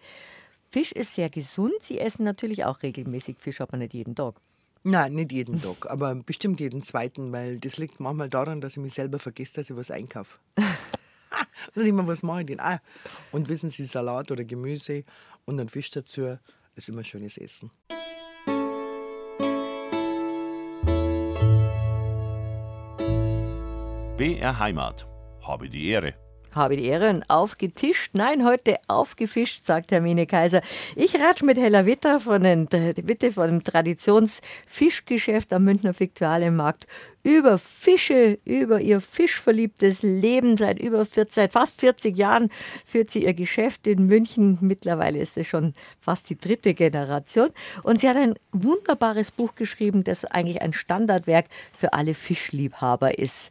Fisch 0.71 0.93
ist 0.93 1.15
sehr 1.15 1.31
gesund. 1.31 1.75
Sie 1.81 1.99
essen 1.99 2.25
natürlich 2.25 2.65
auch 2.65 2.83
regelmäßig 2.83 3.37
Fisch, 3.39 3.61
aber 3.61 3.77
nicht 3.77 3.95
jeden 3.95 4.15
Tag. 4.15 4.35
Nein, 4.89 5.15
nicht 5.15 5.33
jeden 5.33 5.61
Tag, 5.61 5.91
aber 5.91 6.15
bestimmt 6.15 6.61
jeden 6.61 6.85
zweiten, 6.85 7.33
weil 7.33 7.59
das 7.59 7.77
liegt 7.77 7.99
manchmal 7.99 8.29
daran, 8.29 8.61
dass 8.61 8.77
ich 8.77 8.83
mich 8.83 8.95
selber 8.95 9.19
vergesse, 9.19 9.55
dass 9.55 9.71
ich 9.71 9.77
was 9.77 9.91
einkaufe. 9.91 10.39
dann 11.75 11.87
immer, 11.87 12.07
was 12.07 12.23
mache 12.23 12.41
ich 12.41 12.47
denn? 12.47 12.61
Ah, 12.61 12.81
und 13.33 13.49
wissen 13.49 13.71
Sie, 13.71 13.85
Salat 13.85 14.31
oder 14.31 14.45
Gemüse 14.45 15.05
und 15.45 15.61
ein 15.61 15.69
Fisch 15.69 15.91
dazu, 15.91 16.39
ist 16.75 16.89
immer 16.89 17.05
schönes 17.05 17.39
Essen. 17.39 17.71
BR 24.17 24.59
Heimat. 24.59 25.07
Habe 25.43 25.69
die 25.69 25.89
Ehre. 25.89 26.15
Habe 26.57 26.77
die 26.77 26.87
Ehre, 26.87 27.21
aufgetischt. 27.29 28.11
Nein, 28.15 28.45
heute 28.45 28.77
aufgefischt, 28.89 29.65
sagt 29.65 29.93
Hermine 29.93 30.27
Kaiser. 30.27 30.63
Ich 30.97 31.15
ratsch 31.15 31.43
mit 31.43 31.59
Hella 31.59 31.87
Witter 31.87 32.19
von, 32.19 32.43
den, 32.43 32.69
Witte 32.73 33.31
von 33.31 33.49
dem 33.49 33.63
Traditionsfischgeschäft 33.63 35.53
am 35.53 35.65
Münchner 35.65 35.99
Viktualienmarkt 35.99 36.87
über 37.27 37.59
Fische, 37.59 38.39
über 38.45 38.81
ihr 38.81 39.01
fischverliebtes 39.01 40.03
Leben. 40.03 40.57
Seit 40.57 40.79
über 40.79 41.05
40, 41.05 41.35
seit 41.35 41.53
fast 41.53 41.81
40 41.81 42.17
Jahren 42.17 42.51
führt 42.87 43.11
sie 43.11 43.25
ihr 43.25 43.35
Geschäft 43.35 43.89
in 43.89 44.07
München. 44.07 44.59
Mittlerweile 44.61 45.19
ist 45.19 45.37
es 45.37 45.49
schon 45.49 45.75
fast 46.01 46.31
die 46.31 46.39
dritte 46.39 46.73
Generation. 46.73 47.51
Und 47.83 48.01
sie 48.01 48.09
hat 48.09 48.17
ein 48.17 48.35
wunderbares 48.53 49.33
Buch 49.33 49.57
geschrieben, 49.57 50.05
das 50.05 50.25
eigentlich 50.25 50.63
ein 50.63 50.73
Standardwerk 50.73 51.47
für 51.77 51.93
alle 51.93 52.15
Fischliebhaber 52.15 53.19
ist 53.19 53.51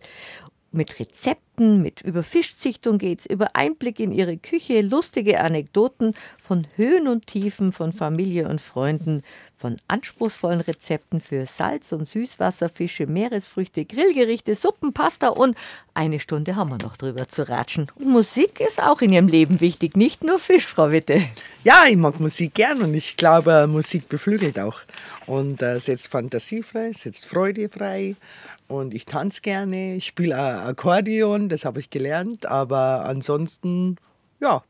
mit 0.76 0.99
Rezepten, 0.99 1.82
mit 1.82 2.01
über 2.01 2.23
Fischzichtung 2.23 2.97
geht's, 2.97 3.26
über 3.26 3.55
Einblick 3.55 3.99
in 3.99 4.11
ihre 4.11 4.38
Küche, 4.38 4.82
lustige 4.82 5.41
Anekdoten 5.41 6.13
von 6.41 6.67
Höhen 6.76 7.07
und 7.07 7.28
Tiefen, 7.28 7.71
von 7.71 7.91
Familie 7.91 8.47
und 8.47 8.61
Freunden, 8.61 9.23
von 9.57 9.78
anspruchsvollen 9.88 10.61
Rezepten 10.61 11.21
für 11.21 11.45
Salz- 11.45 11.93
und 11.93 12.05
Süßwasserfische, 12.07 13.07
Meeresfrüchte, 13.07 13.86
Grillgerichte, 13.86 14.53
Suppen, 14.53 14.93
Pasta 14.93 15.30
und 15.30 15.57
eine 15.93 16.19
Stunde 16.19 16.55
haben 16.55 16.69
wir 16.69 16.78
noch 16.78 16.97
drüber 16.97 17.28
zu 17.28 17.47
ratschen. 17.47 17.88
Und 17.95 18.09
Musik 18.09 18.59
ist 18.59 18.84
auch 18.84 19.01
in 19.01 19.13
ihrem 19.13 19.28
Leben 19.28 19.61
wichtig, 19.61 19.95
nicht 19.95 20.23
nur 20.23 20.39
Fisch, 20.39 20.67
Frau 20.67 20.91
Witte. 20.91 21.21
Ja, 21.63 21.86
ich 21.89 21.95
mag 21.95 22.19
Musik 22.19 22.53
gern 22.53 22.82
und 22.82 22.93
ich 22.93 23.15
glaube, 23.17 23.65
Musik 23.67 24.09
beflügelt 24.09 24.59
auch 24.59 24.82
und 25.26 25.61
äh, 25.61 25.80
setzt 25.80 26.09
Fantasie 26.09 26.61
frei, 26.61 26.91
setzt 26.91 27.26
Freude 27.26 27.69
frei 27.69 28.15
und 28.68 28.93
ich 28.93 29.05
tanze 29.05 29.41
gerne, 29.41 29.95
ich 29.95 30.07
spiele 30.07 30.38
Akkordeon, 30.38 31.49
das 31.49 31.66
habe 31.66 31.80
ich 31.80 31.89
gelernt, 31.89 32.45
aber 32.45 33.05
ansonsten, 33.05 33.97
ja, 34.39 34.63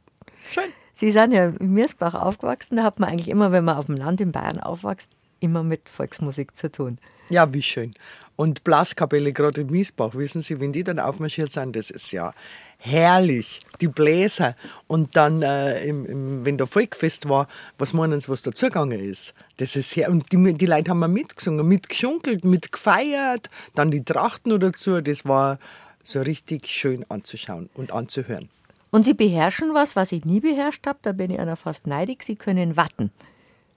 schön. 0.50 0.66
Sie 0.94 1.12
sind 1.12 1.34
ja 1.34 1.48
in 1.48 1.74
Mirsbach 1.74 2.16
aufgewachsen, 2.16 2.78
da 2.78 2.84
hat 2.84 3.00
man 3.00 3.10
eigentlich 3.10 3.30
immer, 3.30 3.52
wenn 3.52 3.66
man 3.66 3.78
auf 3.78 3.88
dem 3.88 3.96
Land 3.96 4.22
in 4.22 4.32
Bayern 4.32 4.60
aufwächst, 4.60 5.10
immer 5.40 5.64
mit 5.64 5.90
Volksmusik 5.90 6.56
zu 6.56 6.72
tun. 6.72 6.98
Ja, 7.30 7.54
wie 7.54 7.62
schön. 7.62 7.92
Und 8.36 8.64
Blaskapelle 8.64 9.32
gerade 9.32 9.62
in 9.62 9.68
Miesbach, 9.68 10.14
wissen 10.16 10.42
Sie, 10.42 10.60
wenn 10.60 10.74
die 10.74 10.84
dann 10.84 11.00
aufmarschiert 11.00 11.52
sind, 11.54 11.76
das 11.76 11.90
ist 11.90 12.12
ja 12.12 12.34
herrlich. 12.78 13.62
Die 13.82 13.88
Bläser. 13.88 14.56
Und 14.88 15.16
dann, 15.16 15.42
äh, 15.42 15.86
im, 15.86 16.06
im, 16.06 16.46
wenn 16.46 16.58
der 16.58 16.68
Volkfest 16.68 17.28
war, 17.28 17.48
was 17.78 17.94
meinen 17.94 18.22
Sie, 18.22 18.30
was 18.30 18.42
da 18.42 18.52
zugegangen 18.52 19.00
ist? 19.00 19.34
Das 19.58 19.76
ist 19.76 19.96
her. 19.96 20.10
Und 20.10 20.32
die, 20.32 20.54
die 20.54 20.66
Leute 20.66 20.92
haben 20.92 21.14
mitgesungen, 21.14 21.68
mitgeschunkelt, 21.68 22.46
mitgefeiert. 22.46 23.50
Dann 23.74 23.92
die 23.92 24.04
Trachten 24.04 24.52
noch 24.52 24.60
dazu. 24.60 25.02
Das 25.02 25.26
war 25.26 25.60
so 26.04 26.22
richtig 26.22 26.68
schön 26.68 27.06
anzuschauen 27.10 27.70
und 27.74 27.92
anzuhören. 27.92 28.50
Und 28.92 29.04
Sie 29.04 29.14
beherrschen 29.14 29.74
was, 29.74 29.96
was 29.96 30.12
ich 30.12 30.24
nie 30.24 30.40
beherrscht 30.40 30.88
habe. 30.88 31.00
Da 31.02 31.12
bin 31.12 31.32
ich 31.32 31.40
einer 31.40 31.58
fast 31.58 31.88
neidig. 31.88 32.24
Sie 32.24 32.36
können 32.36 32.78
watten. 32.78 33.12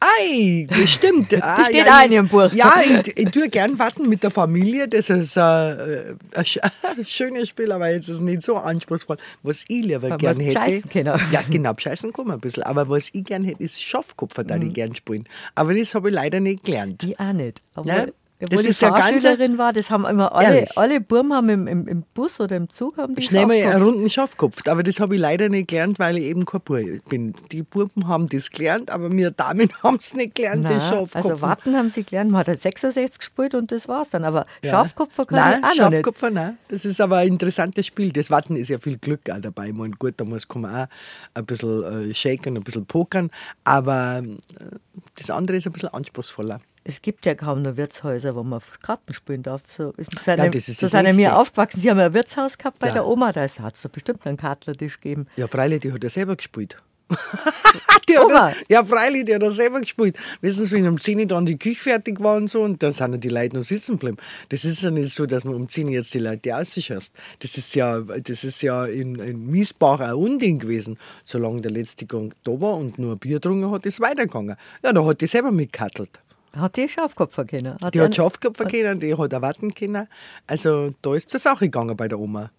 Ei, 0.00 0.68
stimmt. 0.86 1.34
Ah, 1.42 1.56
das 1.58 1.68
steht 1.68 1.86
ja, 1.86 1.98
auch 1.98 2.04
in 2.04 2.12
Ihrem 2.12 2.28
Buch. 2.28 2.52
Ja, 2.52 2.74
ich, 2.84 3.18
ich 3.18 3.30
tue 3.30 3.48
gern 3.48 3.78
warten 3.78 4.08
mit 4.08 4.22
der 4.22 4.30
Familie. 4.30 4.86
Das 4.86 5.10
ist 5.10 5.36
äh, 5.36 6.14
ein 6.34 7.04
schönes 7.04 7.48
Spiel, 7.48 7.72
aber 7.72 7.90
jetzt 7.90 8.08
ist 8.08 8.16
es 8.16 8.20
nicht 8.20 8.42
so 8.42 8.56
anspruchsvoll. 8.56 9.16
Was 9.42 9.64
ich 9.66 9.84
lieber 9.84 10.06
aber 10.06 10.18
gern 10.18 10.38
hätte. 10.38 10.52
Scheißen 10.52 10.90
können. 10.90 11.20
Ja, 11.32 11.42
genau, 11.50 11.72
scheißen 11.76 12.12
kann 12.12 12.26
man 12.26 12.36
ein 12.36 12.40
bisschen. 12.40 12.62
Aber 12.62 12.88
was 12.88 13.10
ich 13.12 13.24
gern 13.24 13.42
hätte, 13.42 13.62
ist 13.64 13.82
Schafkopfer, 13.82 14.44
da 14.44 14.56
mhm. 14.56 14.68
ich 14.68 14.74
gern 14.74 14.94
spielen. 14.94 15.24
Aber 15.56 15.74
das 15.74 15.94
habe 15.94 16.10
ich 16.10 16.14
leider 16.14 16.38
nicht 16.38 16.64
gelernt. 16.64 17.02
Ich 17.02 17.18
auch 17.18 17.32
nicht. 17.32 17.60
Aber 17.74 17.88
ja? 17.88 18.06
Obwohl 18.40 18.58
das 18.58 18.64
ich 18.64 18.70
ist 18.70 18.80
Fahrschülerin 18.80 19.58
war, 19.58 19.72
das 19.72 19.90
haben 19.90 20.06
immer 20.06 20.32
alle, 20.32 20.68
alle 20.76 21.00
Burm 21.00 21.32
haben 21.32 21.48
im, 21.48 21.66
im, 21.66 21.88
im, 21.88 22.04
Bus 22.14 22.38
oder 22.38 22.54
im 22.56 22.70
Zug 22.70 22.96
haben 22.96 23.16
die 23.16 23.22
Schnell 23.22 23.46
mal 23.46 23.56
einen 23.56 23.82
runden 23.82 24.08
Schafkopf, 24.08 24.66
aber 24.68 24.84
das 24.84 25.00
habe 25.00 25.16
ich 25.16 25.20
leider 25.20 25.48
nicht 25.48 25.68
gelernt, 25.68 25.98
weil 25.98 26.18
ich 26.18 26.24
eben 26.24 26.44
kein 26.44 26.60
Bub 26.60 27.08
bin. 27.08 27.34
Die 27.50 27.64
Buben 27.64 28.06
haben 28.06 28.28
das 28.28 28.50
gelernt, 28.50 28.92
aber 28.92 29.10
wir 29.10 29.32
Damen 29.32 29.68
haben 29.82 29.96
es 29.96 30.14
nicht 30.14 30.36
gelernt, 30.36 30.62
Nein, 30.62 30.78
das 30.78 30.88
Schafkopf. 30.88 31.16
Also 31.16 31.40
warten 31.42 31.76
haben 31.76 31.90
sie 31.90 32.04
gelernt, 32.04 32.30
man 32.30 32.40
hat 32.40 32.48
halt 32.48 32.62
66 32.62 33.18
gespielt 33.18 33.54
und 33.54 33.72
das 33.72 33.88
war's 33.88 34.10
dann, 34.10 34.24
aber 34.24 34.46
ja. 34.62 34.70
Schafkopfer 34.70 35.26
kann 35.26 35.38
nein, 35.38 35.60
ich 35.74 35.82
auch 35.82 35.90
Schafkopfer, 35.90 36.30
nein. 36.30 36.58
Das 36.68 36.84
ist 36.84 37.00
aber 37.00 37.16
ein 37.16 37.28
interessantes 37.28 37.86
Spiel. 37.86 38.12
Das 38.12 38.30
Warten 38.30 38.54
ist 38.54 38.68
ja 38.68 38.78
viel 38.78 38.98
Glück 38.98 39.28
auch 39.30 39.40
dabei. 39.40 39.68
Ich 39.68 39.74
meine, 39.74 39.94
gut, 39.94 40.14
da 40.16 40.24
muss 40.24 40.46
man 40.54 40.82
auch 40.84 40.86
ein 41.34 41.44
bisschen 41.44 42.10
äh, 42.10 42.14
shaken, 42.14 42.56
ein 42.56 42.62
bisschen 42.62 42.86
pokern, 42.86 43.30
aber 43.64 44.22
äh, 44.22 44.76
das 45.16 45.30
andere 45.30 45.56
ist 45.56 45.66
ein 45.66 45.72
bisschen 45.72 45.88
anspruchsvoller 45.88 46.60
es 46.88 47.02
gibt 47.02 47.26
ja 47.26 47.34
kaum 47.34 47.60
noch 47.60 47.76
Wirtshäuser, 47.76 48.34
wo 48.34 48.42
man 48.42 48.62
Karten 48.80 49.12
spielen 49.12 49.42
darf. 49.42 49.60
So, 49.68 49.92
ist 49.98 50.10
seine, 50.24 50.46
ja, 50.46 50.50
ist 50.50 50.80
so 50.80 50.88
sind 50.88 51.16
mir 51.16 51.36
aufgewachsen. 51.36 51.80
Sie 51.80 51.90
haben 51.90 52.00
ein 52.00 52.14
Wirtshaus 52.14 52.56
gehabt 52.56 52.78
bei 52.78 52.86
ja. 52.86 52.94
der 52.94 53.06
Oma, 53.06 53.30
da 53.30 53.42
hat 53.42 53.74
es 53.74 53.88
bestimmt 53.92 54.26
einen 54.26 54.38
Kartlertisch 54.38 54.98
gegeben. 54.98 55.26
Ja, 55.36 55.46
freilich, 55.48 55.80
die 55.80 55.92
hat 55.92 56.02
er 56.02 56.08
selber 56.08 56.34
gespielt. 56.34 56.82
die 58.08 58.16
Oma. 58.18 58.54
ja, 58.70 58.82
freilich, 58.84 59.26
die 59.26 59.34
hat 59.34 59.42
er 59.42 59.52
selber 59.52 59.80
gespielt. 59.80 60.16
Wissen 60.40 60.64
Sie, 60.64 60.72
wenn 60.72 60.88
um 60.88 60.98
10 60.98 61.20
Uhr 61.20 61.26
dann 61.26 61.44
die 61.44 61.58
Küche 61.58 61.82
fertig 61.82 62.20
war 62.20 62.36
und 62.36 62.48
so, 62.48 62.62
und 62.62 62.82
dann 62.82 62.92
sind 62.92 63.22
die 63.22 63.28
Leute 63.28 63.56
noch 63.56 63.64
sitzen 63.64 63.98
geblieben. 63.98 64.16
Das 64.48 64.64
ist 64.64 64.80
ja 64.80 64.90
nicht 64.90 65.12
so, 65.12 65.26
dass 65.26 65.44
man 65.44 65.56
um 65.56 65.68
10 65.68 65.88
Uhr 65.88 65.92
jetzt 65.92 66.14
die 66.14 66.20
Leute 66.20 66.56
ausschaust. 66.56 67.12
Das 67.40 67.58
ist 67.58 67.74
ja, 67.74 68.00
das 68.00 68.44
ist 68.44 68.62
ja 68.62 68.86
in, 68.86 69.16
in 69.16 69.50
Miesbach 69.50 70.00
ein 70.00 70.14
Unding 70.14 70.58
gewesen. 70.58 70.98
Solange 71.22 71.60
der 71.60 71.70
letzte 71.70 72.06
Gang 72.06 72.34
da 72.44 72.58
war 72.58 72.76
und 72.76 72.98
nur 72.98 73.12
ein 73.12 73.18
Bier 73.18 73.34
getrunken 73.34 73.70
hat, 73.70 73.84
ist 73.84 73.94
es 73.94 74.00
weitergegangen. 74.00 74.56
Ja, 74.82 74.94
da 74.94 75.04
hat 75.04 75.20
die 75.20 75.26
selber 75.26 75.50
mitgehattelt. 75.50 76.18
Hat 76.60 76.76
die 76.76 76.88
Schafkopfer 76.88 77.44
können? 77.44 77.76
Hat 77.82 77.94
die 77.94 78.00
hat 78.00 78.14
Schafkopfer 78.14 78.66
können, 78.66 79.00
die 79.00 79.14
hat 79.14 79.32
erwarten 79.32 79.74
können. 79.74 80.08
Also 80.46 80.92
da 81.02 81.14
ist 81.14 81.30
zur 81.30 81.40
Sache 81.40 81.66
gegangen 81.66 81.96
bei 81.96 82.08
der 82.08 82.18
Oma. 82.18 82.50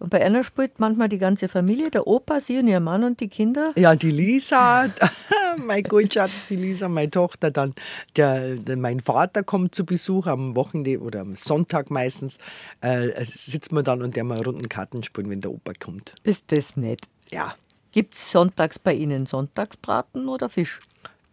Und 0.00 0.10
bei 0.10 0.24
einer 0.24 0.42
spielt 0.42 0.80
manchmal 0.80 1.08
die 1.08 1.18
ganze 1.18 1.48
Familie, 1.48 1.90
der 1.90 2.06
Opa, 2.06 2.40
sie 2.40 2.58
und 2.58 2.68
ihr 2.68 2.80
Mann 2.80 3.04
und 3.04 3.20
die 3.20 3.28
Kinder? 3.28 3.72
Ja, 3.76 3.94
die 3.94 4.10
Lisa, 4.10 4.90
mein 5.56 5.84
Goldschatz, 5.84 6.32
die 6.48 6.56
Lisa, 6.56 6.88
meine 6.88 7.10
Tochter, 7.10 7.50
dann 7.50 7.74
der, 8.16 8.56
der, 8.56 8.76
mein 8.76 9.00
Vater 9.00 9.44
kommt 9.44 9.74
zu 9.74 9.86
Besuch 9.86 10.26
am 10.26 10.56
Wochenende 10.56 10.98
oder 10.98 11.20
am 11.20 11.36
Sonntag 11.36 11.90
meistens. 11.90 12.38
Äh, 12.80 13.24
sitzt 13.24 13.72
man 13.72 13.84
dann 13.84 14.02
und 14.02 14.16
der 14.16 14.24
mal 14.24 14.42
runden 14.42 14.68
Karten 14.68 15.04
spielen, 15.04 15.30
wenn 15.30 15.40
der 15.40 15.52
Opa 15.52 15.72
kommt. 15.78 16.14
Ist 16.24 16.44
das 16.48 16.76
nett? 16.76 17.02
Ja. 17.30 17.54
Gibt 17.92 18.14
es 18.14 18.32
sonntags 18.32 18.80
bei 18.80 18.92
Ihnen 18.92 19.26
Sonntagsbraten 19.26 20.28
oder 20.28 20.48
Fisch? 20.48 20.80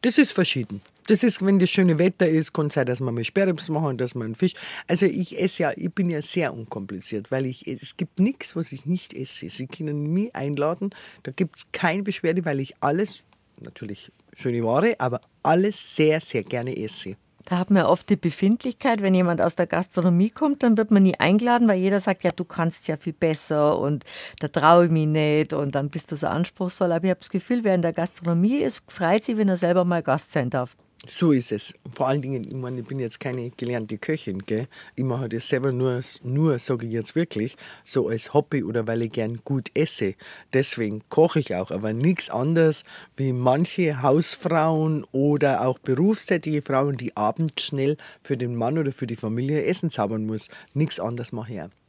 Das 0.01 0.20
ist 0.20 0.32
verschieden. 0.32 0.82
Das 1.12 1.24
ist, 1.24 1.45
wenn 1.45 1.59
das 1.59 1.70
schöne 1.70 1.99
Wetter 1.99 2.30
ist, 2.30 2.53
kann 2.53 2.68
es 2.68 2.76
sein, 2.76 2.86
dass 2.86 3.01
man 3.01 3.14
mal 3.14 3.26
Sperrips 3.26 3.68
machen, 3.68 3.97
dass 3.97 4.16
man 4.16 4.28
einen 4.28 4.36
Fisch. 4.36 4.53
Also 4.88 5.05
ich 5.05 5.38
esse 5.38 5.64
ja, 5.64 5.72
ich 5.76 5.93
bin 5.93 6.09
ja 6.09 6.22
sehr 6.22 6.53
unkompliziert, 6.53 7.32
weil 7.32 7.47
ich, 7.47 7.68
es 7.68 7.97
gibt 7.97 8.18
nichts, 8.18 8.55
was 8.55 8.72
ich 8.72 8.86
nicht 8.86 9.14
esse. 9.14 9.49
Sie 9.49 9.68
können 9.68 10.14
mich 10.14 10.34
einladen, 10.34 10.91
da 11.24 11.34
gibt 11.34 11.57
es 11.57 11.70
keine 11.74 12.03
Beschwerde, 12.03 12.45
weil 12.45 12.62
ich 12.62 12.76
alles, 12.80 13.26
natürlich 13.59 14.09
schöne 14.38 14.64
Ware, 14.64 14.95
aber 14.99 15.20
alles 15.43 15.97
sehr, 15.97 16.22
sehr 16.22 16.43
gerne 16.43 16.78
esse. 16.78 17.18
Da 17.43 17.57
hat 17.57 17.72
man 17.72 17.84
oft 17.88 18.09
die 18.09 18.16
Befindlichkeit, 18.16 19.01
wenn 19.01 19.14
jemand 19.14 19.41
aus 19.41 19.55
der 19.55 19.68
Gastronomie 19.68 20.30
kommt, 20.30 20.64
dann 20.64 20.78
wird 20.78 20.91
man 20.91 21.03
nie 21.03 21.20
eingeladen, 21.20 21.68
weil 21.68 21.80
jeder 21.80 21.99
sagt, 21.99 22.24
ja, 22.24 22.32
du 22.32 22.45
kannst 22.45 22.88
ja 22.88 22.95
viel 22.95 23.12
besser 23.12 23.78
und 23.78 24.05
da 24.39 24.47
traue 24.47 24.86
ich 24.86 24.91
mich 24.91 25.07
nicht 25.07 25.51
und 25.51 25.76
dann 25.76 25.89
bist 25.89 26.09
du 26.14 26.16
so 26.16 26.28
anspruchsvoll. 26.28 26.93
Aber 26.93 27.03
ich 27.03 27.09
habe 27.09 27.20
das 27.20 27.30
Gefühl, 27.30 27.66
wer 27.66 27.76
in 27.76 27.82
der 27.82 27.91
Gastronomie 27.91 28.59
ist, 28.59 28.82
freut 28.88 29.26
sich, 29.26 29.36
wenn 29.36 29.49
er 29.49 29.57
selber 29.57 29.84
mal 29.84 30.03
Gast 30.03 30.32
sein 30.32 30.49
darf. 30.49 30.72
So 31.08 31.32
ist 31.32 31.52
es. 31.52 31.74
Vor 31.95 32.08
allen 32.08 32.22
Dingen, 32.22 32.43
ich 32.47 32.54
meine, 32.54 32.82
ich 32.82 32.86
bin 32.86 32.99
jetzt 32.99 33.20
keine 33.20 33.49
gelernte 33.49 33.97
Köchin, 33.97 34.45
gell? 34.45 34.68
Ich 34.95 35.04
mache 35.04 35.30
das 35.30 35.47
selber 35.47 35.72
nur, 35.72 35.99
nur 36.22 36.60
sage 36.60 36.86
ich 36.86 36.91
jetzt 36.93 37.16
wirklich, 37.16 37.58
so 37.84 38.08
als 38.08 38.36
Hobby 38.36 38.64
oder 38.64 38.86
weil 38.86 39.02
ich 39.02 39.12
gern 39.12 39.41
gut 39.43 39.72
esse. 39.74 40.14
Deswegen 40.54 41.02
koche 41.10 41.39
ich 41.39 41.56
auch, 41.56 41.72
aber 41.72 41.93
nichts 41.93 42.30
anderes 42.30 42.84
wie 43.18 43.34
manche 43.34 44.04
Hausfrauen 44.04 45.04
oder 45.12 45.66
auch 45.66 45.80
berufstätige 45.80 46.62
Frauen, 46.62 46.97
die 46.97 47.18
abends 47.18 47.64
schnell 47.64 47.97
für 48.22 48.38
den 48.38 48.56
Mann 48.56 48.78
oder 48.78 48.91
für 48.91 49.08
die 49.08 49.16
Familie 49.16 49.64
Essen 49.64 49.89
zaubern 49.89 50.28
muss. 50.28 50.49
Nichts 50.76 50.99
anderes 50.99 51.32
mache 51.32 51.54
ich 51.54 51.62
auch. 51.62 51.81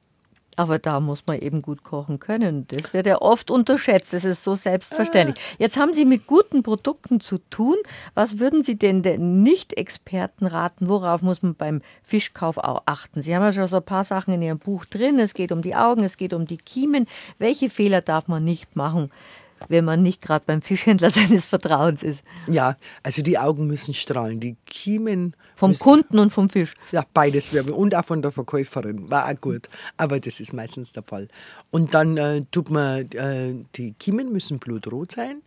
Aber 0.57 0.79
da 0.79 1.01
muss 1.01 1.25
man 1.27 1.39
eben 1.39 1.63
gut 1.63 1.83
kochen 1.83 2.19
können. 2.19 2.67
Das 2.69 2.93
wird 2.93 3.07
ja 3.07 3.23
oft 3.23 3.51
unterschätzt. 3.51 4.13
Das 4.13 4.25
ist 4.25 4.45
so 4.45 4.55
selbstverständlich. 4.55 5.37
Ah. 5.39 5.57
Jetzt 5.59 5.79
haben 5.79 5.95
Sie 5.95 6.05
mit 6.05 6.27
guten 6.27 6.63
Produkten 6.63 7.21
zu 7.21 7.39
tun. 7.39 7.77
Was 8.15 8.39
würden 8.39 8.63
Sie 8.63 8.77
denn 8.77 9.03
den 9.03 9.43
Nicht-Experten 9.43 10.47
raten? 10.47 10.91
Worauf 10.91 11.23
muss 11.23 11.43
man 11.43 11.55
beim 11.55 11.81
Fischkauf 12.03 12.59
auch 12.59 12.83
achten? 12.85 13.23
Sie 13.23 13.35
haben 13.35 13.43
ja 13.43 13.53
schon 13.53 13.67
so 13.67 13.79
ein 13.79 13.83
paar 13.83 14.05
Sachen 14.05 14.35
in 14.35 14.43
Ihrem 14.43 14.59
Buch 14.59 14.85
drin. 14.85 15.19
Es 15.19 15.33
geht 15.33 15.53
um 15.53 15.63
die 15.63 15.75
Augen, 15.75 16.05
es 16.05 16.19
geht 16.19 16.35
um 16.35 16.47
die 16.47 16.59
Kiemen. 16.59 17.07
Welche 17.39 17.71
Fehler 17.71 18.03
darf 18.03 18.29
man 18.29 18.45
nicht 18.45 18.77
machen? 18.77 19.11
Wenn 19.69 19.85
man 19.85 20.03
nicht 20.03 20.21
gerade 20.23 20.45
beim 20.47 20.63
Fischhändler 20.63 21.11
seines 21.11 21.47
Vertrauens 21.47 22.03
ist. 22.03 22.23
Ja, 22.47 22.77
also 23.03 23.23
die 23.23 23.39
Augen 23.39 23.67
müssen 23.67 23.95
strahlen. 23.95 24.41
Die 24.41 24.57
Kiemen. 24.67 25.35
Vom 25.55 25.71
müssen, 25.71 25.83
Kunden 25.83 26.19
und 26.19 26.31
vom 26.31 26.49
Fisch. 26.49 26.75
Ja, 26.91 27.05
beides 27.13 27.53
wäre 27.53 27.73
und 27.73 27.95
auch 27.95 28.05
von 28.05 28.23
der 28.23 28.33
Verkäuferin. 28.33 29.11
War 29.11 29.29
auch 29.29 29.41
gut. 29.41 29.69
Aber 29.97 30.19
das 30.19 30.41
ist 30.41 30.53
meistens 30.53 30.93
der 30.93 31.03
Fall. 31.03 31.29
Und 31.71 31.95
dann 31.95 32.17
äh, 32.17 32.43
tut 32.51 32.71
man, 32.71 33.07
äh, 33.13 33.55
die 33.77 33.93
Kiemen 33.93 34.33
müssen 34.33 34.59
blutrot 34.59 35.13
sein. 35.13 35.43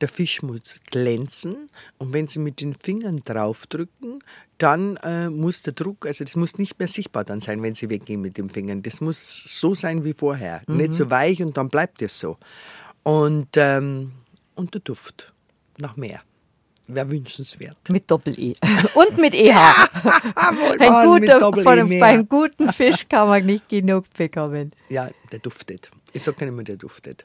Der 0.00 0.08
Fisch 0.08 0.42
muss 0.42 0.80
glänzen. 0.90 1.66
Und 1.98 2.12
wenn 2.12 2.28
Sie 2.28 2.38
mit 2.38 2.60
den 2.60 2.74
Fingern 2.74 3.22
draufdrücken, 3.24 4.22
dann 4.58 4.96
äh, 4.98 5.30
muss 5.30 5.62
der 5.62 5.72
Druck, 5.72 6.06
also 6.06 6.24
das 6.24 6.36
muss 6.36 6.58
nicht 6.58 6.78
mehr 6.78 6.88
sichtbar 6.88 7.24
dann 7.24 7.40
sein, 7.40 7.62
wenn 7.62 7.74
Sie 7.74 7.88
weggehen 7.88 8.20
mit 8.20 8.38
den 8.38 8.50
Fingern. 8.50 8.82
Das 8.82 9.00
muss 9.00 9.44
so 9.60 9.74
sein 9.74 10.04
wie 10.04 10.14
vorher. 10.14 10.62
Mhm. 10.66 10.76
Nicht 10.76 10.94
so 10.94 11.10
weich 11.10 11.42
und 11.42 11.56
dann 11.56 11.68
bleibt 11.68 12.02
es 12.02 12.18
so. 12.18 12.38
Und, 13.04 13.48
ähm, 13.56 14.12
und 14.56 14.74
der 14.74 14.80
Duft 14.80 15.32
nach 15.78 15.96
mehr. 15.96 16.22
Wäre 16.86 17.10
wünschenswert. 17.10 17.78
Mit 17.88 18.10
Doppel-E. 18.10 18.52
Und 18.94 19.16
mit 19.16 19.34
EH. 19.34 19.54
Wohl, 19.54 20.78
Ein 20.78 21.10
mit 21.14 21.22
guter, 21.22 21.38
Doppel-E 21.40 21.62
von 21.62 21.72
einem, 21.72 21.88
mehr. 21.88 22.00
bei 22.00 22.06
einem 22.08 22.28
guten 22.28 22.72
Fisch 22.72 23.08
kann 23.08 23.28
man 23.28 23.46
nicht 23.46 23.68
genug 23.70 24.12
bekommen. 24.12 24.72
Ja, 24.90 25.08
der 25.32 25.38
duftet. 25.38 25.90
Ich 26.12 26.22
sage 26.22 26.36
dann 26.40 26.48
immer, 26.48 26.62
der 26.62 26.76
duftet. 26.76 27.24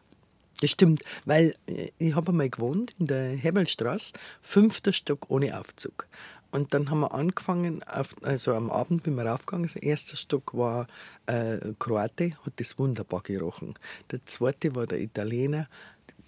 Das 0.61 0.71
stimmt, 0.71 1.01
weil 1.25 1.55
äh, 1.67 1.89
ich 1.97 2.15
habe 2.15 2.31
einmal 2.31 2.49
gewohnt 2.49 2.95
in 2.99 3.07
der 3.07 3.31
Hebelstraße, 3.31 4.13
fünfter 4.41 4.93
Stock 4.93 5.29
ohne 5.29 5.57
Aufzug. 5.59 6.07
Und 6.51 6.73
dann 6.73 6.89
haben 6.89 7.01
wir 7.01 7.13
angefangen, 7.13 7.83
auf, 7.83 8.15
also 8.23 8.53
am 8.53 8.71
Abend, 8.71 9.05
wenn 9.05 9.15
wir 9.15 9.25
raufgegangen 9.25 9.67
sind, 9.67 9.83
erster 9.83 10.17
Stock 10.17 10.53
war 10.55 10.87
äh, 11.27 11.57
Kroate, 11.77 12.37
hat 12.45 12.53
das 12.57 12.79
wunderbar 12.79 13.21
gerochen. 13.21 13.75
Der 14.11 14.25
zweite 14.25 14.75
war 14.75 14.87
der 14.87 14.99
Italiener, 14.99 15.67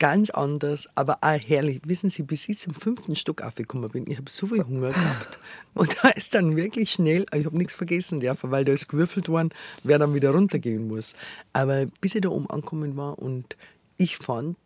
ganz 0.01 0.31
anders, 0.31 0.89
aber 0.95 1.19
auch 1.21 1.39
herrlich. 1.39 1.81
Wissen 1.85 2.09
Sie, 2.09 2.23
bis 2.23 2.49
ich 2.49 2.57
zum 2.57 2.73
fünften 2.73 3.15
Stock 3.15 3.41
aufgekommen 3.41 3.89
bin, 3.89 4.09
ich 4.09 4.17
habe 4.17 4.29
so 4.31 4.47
viel 4.47 4.65
Hunger 4.65 4.89
gehabt. 4.89 5.39
Und 5.73 5.95
da 6.01 6.09
ist 6.09 6.33
dann 6.33 6.55
wirklich 6.55 6.91
schnell, 6.91 7.25
ich 7.33 7.45
habe 7.45 7.57
nichts 7.57 7.75
vergessen 7.75 8.19
dürfen, 8.19 8.51
weil 8.51 8.65
da 8.65 8.73
ist 8.73 8.87
gewürfelt 8.87 9.29
worden, 9.29 9.49
wer 9.83 9.99
dann 9.99 10.13
wieder 10.13 10.31
runtergehen 10.31 10.87
muss. 10.87 11.13
Aber 11.53 11.85
bis 12.01 12.15
ich 12.15 12.21
da 12.21 12.29
oben 12.29 12.49
angekommen 12.49 12.97
war 12.97 13.19
und 13.19 13.55
ich 13.97 14.17
fand, 14.17 14.57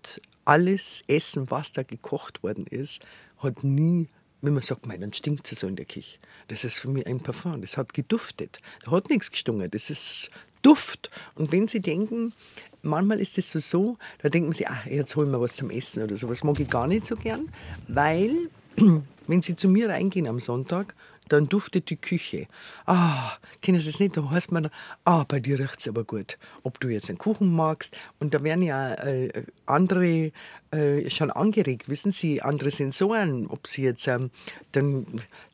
alles 0.46 1.04
Essen, 1.08 1.52
was 1.52 1.74
da 1.74 1.84
gekocht 1.84 2.42
worden 2.44 2.66
ist, 2.68 3.02
hat 3.40 3.64
nie, 3.64 4.08
wenn 4.46 4.54
man 4.54 4.64
sagt, 4.64 4.86
mein, 4.86 5.02
dann 5.02 5.14
stinkt 5.14 5.52
es 5.52 5.60
so 5.60 5.68
in 5.68 5.76
der 5.76 5.86
Küche. 5.86 6.18
Das 6.48 6.64
ist 6.64 6.80
für 6.80 6.90
mich 6.90 7.08
ein 7.08 7.20
Parfum, 7.20 7.62
das 7.62 7.78
hat 7.78 7.94
geduftet. 7.94 8.60
Da 8.84 8.92
hat 8.92 9.10
nichts 9.10 9.32
gestunken, 9.32 9.70
das 9.72 9.90
ist 9.90 10.30
Duft. 10.62 11.10
Und 11.36 11.52
wenn 11.52 11.68
Sie 11.68 11.80
denken, 11.80 12.34
manchmal 12.82 13.20
ist 13.20 13.38
es 13.38 13.52
so, 13.52 13.60
so, 13.60 13.98
da 14.22 14.30
denken 14.30 14.54
Sie, 14.54 14.68
ach, 14.68 14.86
jetzt 14.86 15.16
holen 15.16 15.32
wir 15.32 15.42
was 15.42 15.56
zum 15.56 15.70
Essen 15.70 16.04
oder 16.04 16.16
sowas. 16.16 16.44
Mag 16.44 16.60
ich 16.60 16.70
gar 16.70 16.88
nicht 16.88 17.08
so 17.08 17.16
gern, 17.16 17.50
weil, 17.88 18.50
wenn 19.28 19.42
Sie 19.42 19.56
zu 19.56 19.68
mir 19.70 19.90
reingehen 19.90 20.28
am 20.28 20.40
Sonntag, 20.40 20.96
dann 21.30 21.50
duftet 21.50 21.90
die 21.90 21.98
Küche. 21.98 22.48
Ah, 22.86 23.34
kennen 23.62 23.80
Sie 23.80 23.90
es 23.90 24.00
nicht? 24.00 24.18
Da 24.18 24.30
heißt 24.30 24.52
man, 24.52 24.70
ah, 25.04 25.24
bei 25.28 25.40
dir 25.40 25.60
riecht 25.60 25.80
es 25.80 25.88
aber 25.88 26.04
gut. 26.04 26.38
Ob 26.64 26.80
du 26.80 26.90
jetzt 26.90 27.10
einen 27.10 27.18
Kuchen 27.18 27.54
magst. 27.56 27.98
Und 28.20 28.34
da 28.34 28.44
werden 28.44 28.64
ja 28.64 28.94
äh, 28.94 29.44
andere 29.66 30.32
äh, 30.72 31.10
schon 31.10 31.32
angeregt, 31.32 31.90
wissen 31.90 32.12
Sie, 32.12 32.42
andere 32.42 32.72
Sensoren, 32.72 33.48
ob 33.48 33.68
Sie 33.68 33.84
jetzt 33.84 34.08
ähm, 34.08 34.32
dann 34.72 35.06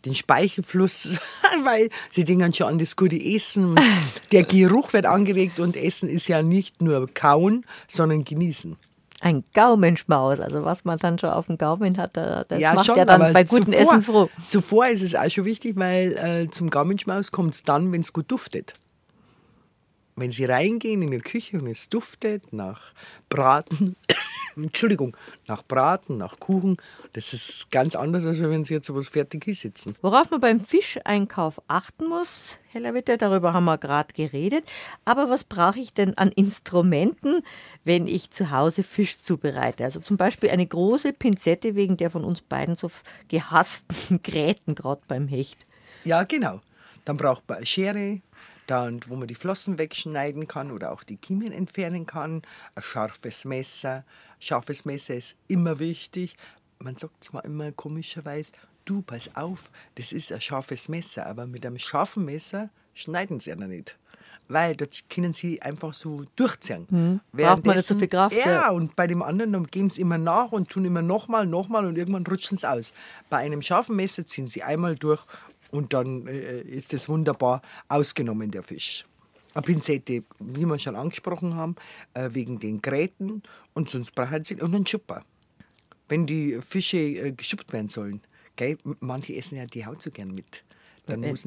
den 0.05 0.15
Speichelfluss, 0.15 1.19
weil 1.63 1.89
Sie 2.09 2.23
denken 2.23 2.53
schon 2.53 2.67
an 2.67 2.77
das 2.77 2.95
gute 2.95 3.21
Essen. 3.21 3.79
Der 4.31 4.43
Geruch 4.43 4.93
wird 4.93 5.05
angeregt 5.05 5.59
und 5.59 5.75
Essen 5.75 6.09
ist 6.09 6.27
ja 6.27 6.41
nicht 6.41 6.81
nur 6.81 7.07
kauen, 7.13 7.65
sondern 7.87 8.23
genießen. 8.23 8.77
Ein 9.23 9.43
Gaumenschmaus, 9.53 10.39
also 10.39 10.65
was 10.65 10.83
man 10.83 10.97
dann 10.97 11.19
schon 11.19 11.29
auf 11.29 11.45
dem 11.45 11.57
Gaumen 11.59 11.97
hat, 11.97 12.17
da- 12.17 12.43
das 12.43 12.59
Ja, 12.59 12.73
macht 12.73 12.87
schon, 12.87 12.97
ja 12.97 13.05
dann 13.05 13.33
bei 13.33 13.43
gutem 13.43 13.71
Essen 13.71 14.01
froh. 14.01 14.29
Zuvor 14.47 14.87
ist 14.87 15.03
es 15.03 15.13
auch 15.13 15.29
schon 15.29 15.45
wichtig, 15.45 15.75
weil 15.77 16.17
äh, 16.17 16.49
zum 16.49 16.71
Gaumenschmaus 16.71 17.31
kommt 17.31 17.53
es 17.53 17.63
dann, 17.63 17.91
wenn 17.91 18.01
es 18.01 18.13
gut 18.13 18.31
duftet. 18.31 18.73
Wenn 20.15 20.31
Sie 20.31 20.45
reingehen 20.45 21.01
in 21.03 21.11
die 21.11 21.19
Küche 21.19 21.59
und 21.59 21.67
es 21.67 21.87
duftet 21.87 22.51
nach 22.51 22.81
Braten, 23.29 23.95
Entschuldigung, 24.55 25.15
nach 25.47 25.63
Braten, 25.63 26.17
nach 26.17 26.39
Kuchen, 26.39 26.77
das 27.13 27.33
ist 27.33 27.71
ganz 27.71 27.95
anders, 27.95 28.25
als 28.25 28.41
wenn 28.41 28.65
Sie 28.65 28.73
jetzt 28.73 28.87
sowas 28.87 29.07
fertig 29.07 29.45
hier 29.45 29.55
sitzen. 29.55 29.95
Worauf 30.01 30.31
man 30.31 30.39
beim 30.39 30.59
Fischeinkauf 30.59 31.61
achten 31.67 32.07
muss, 32.07 32.57
Herr 32.71 32.93
Witte, 32.93 33.17
darüber 33.17 33.53
haben 33.53 33.65
wir 33.65 33.77
gerade 33.77 34.13
geredet. 34.13 34.63
Aber 35.03 35.29
was 35.29 35.43
brauche 35.43 35.79
ich 35.79 35.93
denn 35.93 36.17
an 36.17 36.31
Instrumenten, 36.31 37.41
wenn 37.83 38.07
ich 38.07 38.31
zu 38.31 38.51
Hause 38.51 38.83
Fisch 38.83 39.19
zubereite? 39.19 39.83
Also 39.83 39.99
zum 39.99 40.15
Beispiel 40.15 40.49
eine 40.49 40.65
große 40.65 41.11
Pinzette 41.11 41.75
wegen 41.75 41.97
der 41.97 42.09
von 42.09 42.23
uns 42.23 42.41
beiden 42.41 42.75
so 42.75 42.89
gehassten 43.27 44.21
Gräten, 44.23 44.75
gerade 44.75 45.01
beim 45.07 45.27
Hecht. 45.27 45.57
Ja, 46.05 46.23
genau. 46.23 46.61
Dann 47.03 47.17
braucht 47.17 47.43
man 47.47 47.57
eine 47.57 47.65
Schere, 47.65 48.21
dann, 48.67 49.01
wo 49.07 49.15
man 49.15 49.27
die 49.27 49.35
Flossen 49.35 49.77
wegschneiden 49.77 50.47
kann 50.47 50.71
oder 50.71 50.93
auch 50.93 51.03
die 51.03 51.17
Kiemen 51.17 51.51
entfernen 51.51 52.05
kann. 52.05 52.41
Ein 52.75 52.83
scharfes 52.83 53.43
Messer. 53.43 54.05
Scharfes 54.41 54.85
Messer 54.85 55.15
ist 55.15 55.35
immer 55.47 55.79
wichtig. 55.79 56.35
Man 56.79 56.97
sagt 56.97 57.23
zwar 57.23 57.45
immer 57.45 57.71
komischerweise, 57.71 58.51
du, 58.85 59.03
pass 59.03 59.35
auf, 59.35 59.69
das 59.95 60.11
ist 60.11 60.31
ein 60.31 60.41
scharfes 60.41 60.89
Messer, 60.89 61.27
aber 61.27 61.45
mit 61.45 61.63
einem 61.65 61.77
scharfen 61.77 62.25
Messer 62.25 62.69
schneiden 62.95 63.39
sie 63.39 63.51
ja 63.51 63.55
noch 63.55 63.67
nicht. 63.67 63.97
Weil 64.47 64.75
das 64.75 65.03
können 65.09 65.33
sie 65.33 65.61
einfach 65.61 65.93
so 65.93 66.25
durchziehen. 66.35 66.87
Hm. 66.89 67.19
Braucht 67.31 67.65
man 67.65 67.77
nicht 67.77 67.87
so 67.87 67.97
viel 67.97 68.07
Kraft, 68.07 68.35
Ja, 68.35 68.51
ja. 68.51 68.69
und 68.71 68.95
bei 68.95 69.05
dem 69.05 69.21
anderen 69.21 69.53
dann 69.53 69.67
geben 69.67 69.91
sie 69.91 70.01
immer 70.01 70.17
nach 70.17 70.51
und 70.51 70.69
tun 70.69 70.85
immer 70.85 71.03
nochmal, 71.03 71.45
nochmal 71.45 71.85
und 71.85 71.95
irgendwann 71.95 72.25
rutschen 72.25 72.57
sie 72.57 72.67
aus. 72.67 72.93
Bei 73.29 73.37
einem 73.37 73.61
scharfen 73.61 73.95
Messer 73.95 74.25
ziehen 74.25 74.47
sie 74.47 74.63
einmal 74.63 74.95
durch 74.95 75.23
und 75.69 75.93
dann 75.93 76.27
äh, 76.27 76.61
ist 76.61 76.93
es 76.93 77.07
wunderbar 77.07 77.61
ausgenommen, 77.87 78.49
der 78.49 78.63
Fisch. 78.63 79.05
Eine 79.53 79.63
Pinzette, 79.63 80.23
wie 80.39 80.65
wir 80.65 80.79
schon 80.79 80.95
angesprochen 80.95 81.55
haben, 81.55 81.75
äh, 82.13 82.29
wegen 82.31 82.59
den 82.59 82.81
Gräten 82.81 83.43
und 83.73 83.89
sonst 83.89 84.15
brauchen 84.15 84.43
sie 84.43 84.55
und 84.55 84.73
einen 84.73 84.87
Schupper. 84.87 85.23
Wenn 86.07 86.25
die 86.25 86.59
Fische 86.65 86.97
äh, 86.97 87.31
geschuppt 87.31 87.71
werden 87.73 87.89
sollen, 87.89 88.21
gell? 88.55 88.77
manche 88.99 89.35
essen 89.35 89.57
ja 89.57 89.65
die 89.65 89.85
Haut 89.85 90.01
so 90.01 90.11
gern 90.11 90.31
mit. 90.31 90.63
Dann 91.05 91.21
Wenn- 91.21 91.31
muss 91.31 91.45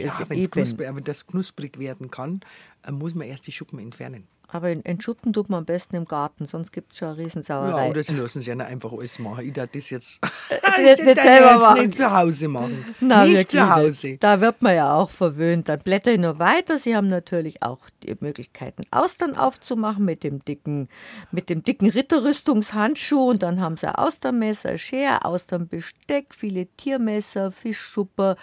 ist, 0.00 0.18
ja, 0.18 0.24
knusprig, 0.64 0.88
aber 0.88 1.00
das 1.02 1.26
knusprig 1.26 1.78
werden 1.78 2.10
kann, 2.10 2.40
äh, 2.40 2.44
muss 2.90 3.14
man 3.14 3.28
erst 3.28 3.46
die 3.46 3.52
Schuppen 3.52 3.78
entfernen. 3.78 4.26
Aber 4.52 4.70
entschuppen 4.70 5.32
tut 5.32 5.48
man 5.48 5.58
am 5.58 5.64
besten 5.64 5.94
im 5.96 6.06
Garten, 6.06 6.46
sonst 6.46 6.72
gibt 6.72 6.92
es 6.92 6.98
schon 6.98 7.08
eine 7.08 7.18
Riesensauerei. 7.18 7.84
Ja, 7.84 7.90
oder 7.90 8.02
sie 8.02 8.14
lassen 8.14 8.40
sich 8.40 8.48
ja 8.48 8.56
einfach 8.56 8.92
alles 8.92 9.18
machen. 9.20 9.46
Ich 9.46 9.52
darf 9.52 9.68
das 9.70 9.90
jetzt, 9.90 10.18
ich 10.50 10.84
jetzt 10.84 11.04
nicht 11.04 11.20
selber 11.20 11.52
jetzt 11.52 11.60
machen. 11.60 11.80
nicht 11.82 11.94
zu 11.94 12.10
Hause 12.10 12.48
machen. 12.48 12.84
Na, 13.00 13.22
nicht 13.22 13.32
wirklich 13.34 13.48
zu 13.48 13.74
Hause. 13.74 14.16
Da 14.18 14.40
wird 14.40 14.60
man 14.60 14.74
ja 14.74 14.92
auch 14.94 15.10
verwöhnt. 15.10 15.68
Dann 15.68 15.78
blätter 15.80 16.12
ich 16.12 16.18
nur 16.18 16.38
weiter. 16.40 16.78
Sie 16.78 16.96
haben 16.96 17.08
natürlich 17.08 17.62
auch 17.62 17.78
die 18.02 18.16
Möglichkeiten, 18.18 18.82
Austern 18.90 19.36
aufzumachen 19.36 20.04
mit 20.04 20.24
dem 20.24 20.44
dicken, 20.44 20.88
mit 21.30 21.48
dem 21.48 21.62
dicken 21.62 21.88
Ritterrüstungshandschuh. 21.88 23.30
Und 23.30 23.44
dann 23.44 23.60
haben 23.60 23.76
sie 23.76 23.96
Austernmesser, 23.96 24.78
Schere, 24.78 25.24
Austernbesteck, 25.24 26.34
viele 26.34 26.66
Tiermesser, 26.76 27.52
Fischschupper. 27.52 28.36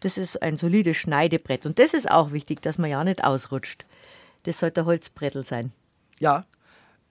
Das 0.00 0.18
ist 0.18 0.42
ein 0.42 0.56
solides 0.56 0.96
Schneidebrett. 0.96 1.66
Und 1.66 1.78
das 1.78 1.94
ist 1.94 2.10
auch 2.10 2.32
wichtig, 2.32 2.60
dass 2.62 2.78
man 2.78 2.90
ja 2.90 3.02
nicht 3.02 3.24
ausrutscht. 3.24 3.84
Das 4.44 4.58
sollte 4.58 4.82
ein 4.82 4.86
Holzbrettel 4.86 5.44
sein. 5.44 5.72
Ja, 6.20 6.46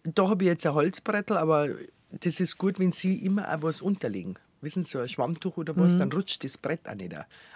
da 0.04 0.30
habe 0.30 0.44
ich 0.44 0.48
jetzt 0.50 0.66
ein 0.66 0.74
Holzbrettel, 0.74 1.38
aber 1.38 1.70
das 2.12 2.40
ist 2.40 2.58
gut, 2.58 2.80
wenn 2.80 2.92
Sie 2.92 3.16
immer 3.16 3.48
auch 3.54 3.64
was 3.64 3.82
unterlegen. 3.82 4.36
Wissen 4.62 4.84
Sie, 4.84 4.92
so 4.92 5.00
ein 5.00 5.10
Schwammtuch 5.10 5.58
oder 5.58 5.74
Mhm. 5.74 5.80
was, 5.80 5.98
dann 5.98 6.12
rutscht 6.12 6.44
das 6.44 6.58
Brett 6.58 6.88
auch 6.88 6.96
nicht. 6.96 7.14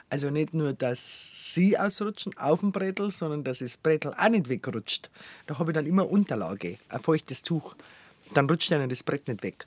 Also 0.10 0.30
nicht 0.32 0.54
nur, 0.54 0.74
dass 0.74 1.54
Sie 1.54 1.78
ausrutschen 1.78 2.36
auf 2.38 2.60
dem 2.62 2.72
Brettel, 2.72 3.12
sondern 3.12 3.44
dass 3.44 3.60
das 3.60 3.78
Brettel 3.78 4.14
auch 4.16 4.30
nicht 4.30 4.50
wegrutscht. 4.50 5.10
Da 5.46 5.60
habe 5.60 5.72
ich 5.72 5.76
dann 5.76 5.86
immer 5.86 6.10
Unterlage, 6.10 6.78
ein 6.90 7.00
feuchtes 7.00 7.42
Tuch. 7.44 7.76
Dann 8.34 8.50
rutscht 8.50 8.72
Ihnen 8.72 8.90
das 8.90 9.04
Brett 9.04 9.28
nicht 9.28 9.44
weg. 9.44 9.66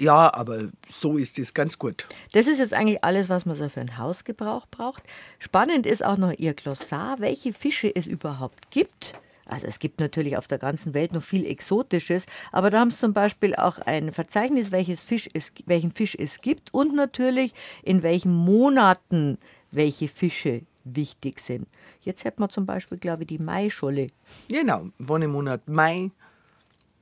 Ja, 0.00 0.32
aber 0.34 0.68
so 0.88 1.16
ist 1.16 1.38
es 1.38 1.54
ganz 1.54 1.78
gut. 1.78 2.06
Das 2.32 2.46
ist 2.46 2.58
jetzt 2.58 2.74
eigentlich 2.74 3.02
alles, 3.04 3.28
was 3.28 3.46
man 3.46 3.56
so 3.56 3.68
für 3.68 3.80
einen 3.80 3.98
Hausgebrauch 3.98 4.66
braucht. 4.70 5.02
Spannend 5.38 5.86
ist 5.86 6.04
auch 6.04 6.16
noch 6.16 6.32
Ihr 6.32 6.54
Glossar, 6.54 7.16
welche 7.20 7.52
Fische 7.52 7.94
es 7.94 8.06
überhaupt 8.06 8.70
gibt. 8.70 9.20
Also 9.46 9.66
es 9.66 9.78
gibt 9.78 10.00
natürlich 10.00 10.36
auf 10.36 10.48
der 10.48 10.58
ganzen 10.58 10.94
Welt 10.94 11.12
noch 11.12 11.22
viel 11.22 11.44
Exotisches, 11.44 12.26
aber 12.50 12.70
da 12.70 12.80
haben 12.80 12.90
Sie 12.90 12.98
zum 12.98 13.12
Beispiel 13.12 13.54
auch 13.54 13.78
ein 13.78 14.12
Verzeichnis, 14.12 14.72
welches 14.72 15.04
Fisch 15.04 15.28
es, 15.34 15.52
welchen 15.66 15.92
Fisch 15.92 16.16
es 16.18 16.40
gibt 16.40 16.72
und 16.72 16.94
natürlich 16.94 17.52
in 17.82 18.02
welchen 18.02 18.32
Monaten 18.32 19.38
welche 19.70 20.08
Fische 20.08 20.62
wichtig 20.84 21.40
sind. 21.40 21.66
Jetzt 22.00 22.24
hätten 22.24 22.42
wir 22.42 22.48
zum 22.48 22.66
Beispiel, 22.66 22.98
glaube 22.98 23.22
ich, 23.22 23.28
die 23.28 23.38
Maischolle. 23.38 24.08
Genau, 24.48 24.88
wann 24.98 25.22
im 25.22 25.32
Monat 25.32 25.68
Mai, 25.68 26.10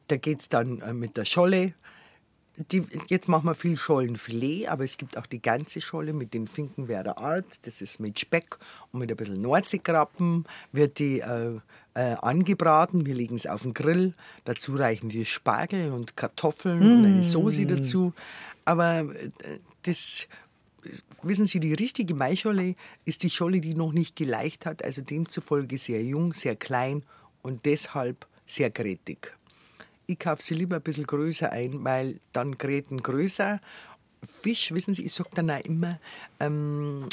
da 0.09 0.17
geht 0.17 0.41
es 0.41 0.49
dann 0.49 0.81
äh, 0.81 0.93
mit 0.93 1.17
der 1.17 1.25
Scholle. 1.25 1.75
Die, 2.57 2.85
jetzt 3.09 3.29
machen 3.29 3.47
wir 3.47 3.55
viel 3.55 3.79
Schollenfilet, 3.79 4.69
aber 4.69 4.85
es 4.85 4.99
gibt 4.99 5.17
auch 5.17 5.27
die 5.27 5.41
ganze 5.41 5.81
Scholle 5.81 6.13
mit 6.13 6.35
den 6.35 6.47
Finkenwerder 6.47 7.17
Art. 7.17 7.47
Das 7.63 7.81
ist 7.81 7.99
mit 7.99 8.21
Speck 8.21 8.59
und 8.93 9.01
mit 9.01 9.11
ein 9.11 9.17
bisschen 9.17 9.41
Nordseekrabben. 9.41 10.45
Wird 10.71 10.99
die 10.99 11.21
äh, 11.21 11.59
äh, 11.95 12.15
angebraten. 12.21 13.07
Wir 13.07 13.15
legen 13.15 13.37
es 13.37 13.47
auf 13.47 13.63
den 13.63 13.73
Grill. 13.73 14.13
Dazu 14.45 14.77
reichen 14.77 15.13
wir 15.13 15.25
Spargel 15.25 15.93
und 15.93 16.17
Kartoffeln 16.17 16.81
mm. 16.81 16.83
und 16.83 17.05
eine 17.07 17.23
Soße 17.23 17.65
dazu. 17.65 18.13
Aber 18.67 19.01
äh, 19.01 19.31
das 19.83 20.27
wissen 21.23 21.47
Sie, 21.47 21.61
die 21.61 21.75
richtige 21.75 22.15
Maischolle 22.15 22.75
ist 23.05 23.23
die 23.23 23.31
Scholle, 23.31 23.61
die 23.61 23.75
noch 23.75 23.93
nicht 23.93 24.17
geleicht 24.17 24.67
hat, 24.67 24.85
also 24.85 25.03
demzufolge 25.03 25.79
sehr 25.79 26.03
jung, 26.03 26.35
sehr 26.35 26.57
klein 26.57 27.03
und 27.43 27.65
deshalb 27.65 28.27
sehr 28.47 28.71
grätig. 28.71 29.33
Ich 30.07 30.19
kaufe 30.19 30.43
sie 30.43 30.55
lieber 30.55 30.77
ein 30.77 30.83
bisschen 30.83 31.07
größer 31.07 31.51
ein, 31.53 31.85
weil 31.85 32.21
dann 32.33 32.59
Gräten 32.59 33.03
größer. 33.03 33.61
Fisch, 34.43 34.73
wissen 34.73 34.95
Sie, 34.95 35.05
ich 35.05 35.15
sage 35.15 35.31
dann 35.35 35.51
auch 35.51 35.61
immer, 35.61 35.99
ähm, 36.39 37.09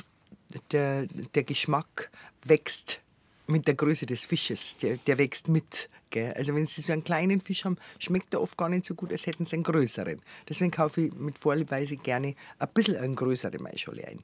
der, 0.72 1.08
der 1.08 1.44
Geschmack 1.44 2.10
wächst 2.44 3.02
mit 3.48 3.68
der 3.68 3.76
Größe 3.76 4.06
des 4.06 4.26
Fisches. 4.26 4.78
Der, 4.78 4.98
der 4.98 5.18
wächst 5.18 5.48
mit. 5.48 5.90
Gell? 6.12 6.34
Also 6.34 6.56
wenn 6.56 6.66
Sie 6.66 6.82
so 6.82 6.94
einen 6.94 7.04
kleinen 7.04 7.42
Fisch 7.42 7.66
haben, 7.66 7.78
schmeckt 8.00 8.34
er 8.34 8.42
oft 8.42 8.58
gar 8.58 8.70
nicht 8.70 8.86
so 8.86 8.96
gut, 8.96 9.12
als 9.12 9.26
hätten 9.26 9.46
Sie 9.46 9.56
einen 9.56 9.64
größeren. 9.64 10.22
Deswegen 10.48 10.72
kaufe 10.72 11.02
ich 11.02 11.14
mit 11.14 11.38
Vorliebweise 11.38 11.98
gerne 11.98 12.36
ein 12.58 12.70
bisschen 12.74 12.98
eine 12.98 13.16
größere 13.16 13.60
Maischolle 13.60 14.08
ein. 14.08 14.24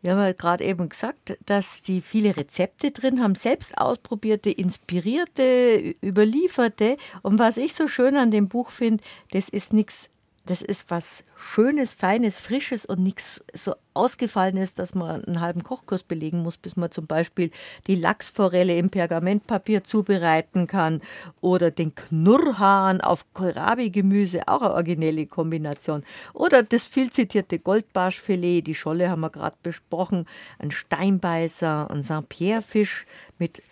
Wir 0.00 0.12
haben 0.12 0.20
ja 0.20 0.32
gerade 0.32 0.64
eben 0.64 0.88
gesagt, 0.88 1.36
dass 1.46 1.82
die 1.82 2.02
viele 2.02 2.36
Rezepte 2.36 2.92
drin 2.92 3.20
haben, 3.20 3.34
selbst 3.34 3.76
ausprobierte, 3.78 4.50
inspirierte, 4.50 5.94
überlieferte. 6.04 6.96
Und 7.22 7.38
was 7.38 7.56
ich 7.56 7.74
so 7.74 7.88
schön 7.88 8.16
an 8.16 8.30
dem 8.30 8.48
Buch 8.48 8.70
finde, 8.70 9.02
das 9.32 9.48
ist 9.48 9.72
nichts 9.72 10.08
das 10.48 10.62
ist 10.62 10.90
was 10.90 11.24
Schönes, 11.36 11.92
Feines, 11.92 12.40
Frisches 12.40 12.86
und 12.86 13.00
nichts 13.00 13.44
so 13.52 13.74
Ausgefallenes, 13.92 14.74
dass 14.74 14.94
man 14.94 15.22
einen 15.24 15.40
halben 15.40 15.62
Kochkurs 15.62 16.02
belegen 16.02 16.42
muss, 16.42 16.56
bis 16.56 16.76
man 16.76 16.90
zum 16.90 17.06
Beispiel 17.06 17.50
die 17.86 17.96
Lachsforelle 17.96 18.78
im 18.78 18.88
Pergamentpapier 18.88 19.84
zubereiten 19.84 20.66
kann 20.66 21.02
oder 21.42 21.70
den 21.70 21.94
Knurrhahn 21.94 23.02
auf 23.02 23.26
Kohlrabi-Gemüse, 23.34 24.48
auch 24.48 24.62
eine 24.62 24.72
originelle 24.72 25.26
Kombination. 25.26 26.02
Oder 26.32 26.62
das 26.62 26.84
viel 26.84 27.10
zitierte 27.10 27.58
Goldbarschfilet, 27.58 28.62
die 28.62 28.74
Scholle 28.74 29.10
haben 29.10 29.20
wir 29.20 29.30
gerade 29.30 29.56
besprochen, 29.62 30.24
ein 30.58 30.70
Steinbeißer, 30.70 31.90
ein 31.90 32.02
Saint-Pierre-Fisch 32.02 33.04
mit 33.38 33.62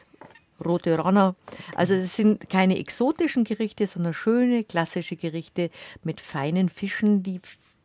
rote 0.64 0.98
Ranner. 1.02 1.34
Also 1.74 1.94
es 1.94 2.16
sind 2.16 2.48
keine 2.48 2.78
exotischen 2.78 3.44
Gerichte, 3.44 3.86
sondern 3.86 4.14
schöne 4.14 4.64
klassische 4.64 5.16
Gerichte 5.16 5.70
mit 6.02 6.20
feinen 6.20 6.68
Fischen, 6.68 7.22
die 7.22 7.40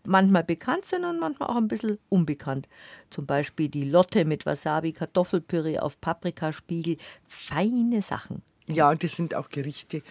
manchmal 0.08 0.44
bekannt 0.44 0.86
sind 0.86 1.06
und 1.06 1.20
manchmal 1.20 1.50
auch 1.50 1.56
ein 1.56 1.68
bisschen 1.68 1.98
unbekannt. 2.10 2.68
Zum 3.10 3.26
Beispiel 3.26 3.70
die 3.70 3.84
Lotte 3.84 4.26
mit 4.26 4.46
Wasabi, 4.46 4.94
Kartoffelpüree 4.94 5.80
auf 5.80 6.00
Paprikaspiegel. 6.02 6.98
Feine 7.28 8.02
Sachen. 8.02 8.42
Ja, 8.68 8.94
das 8.96 9.16
sind 9.16 9.36
auch 9.36 9.50
Gerichte, 9.50 10.02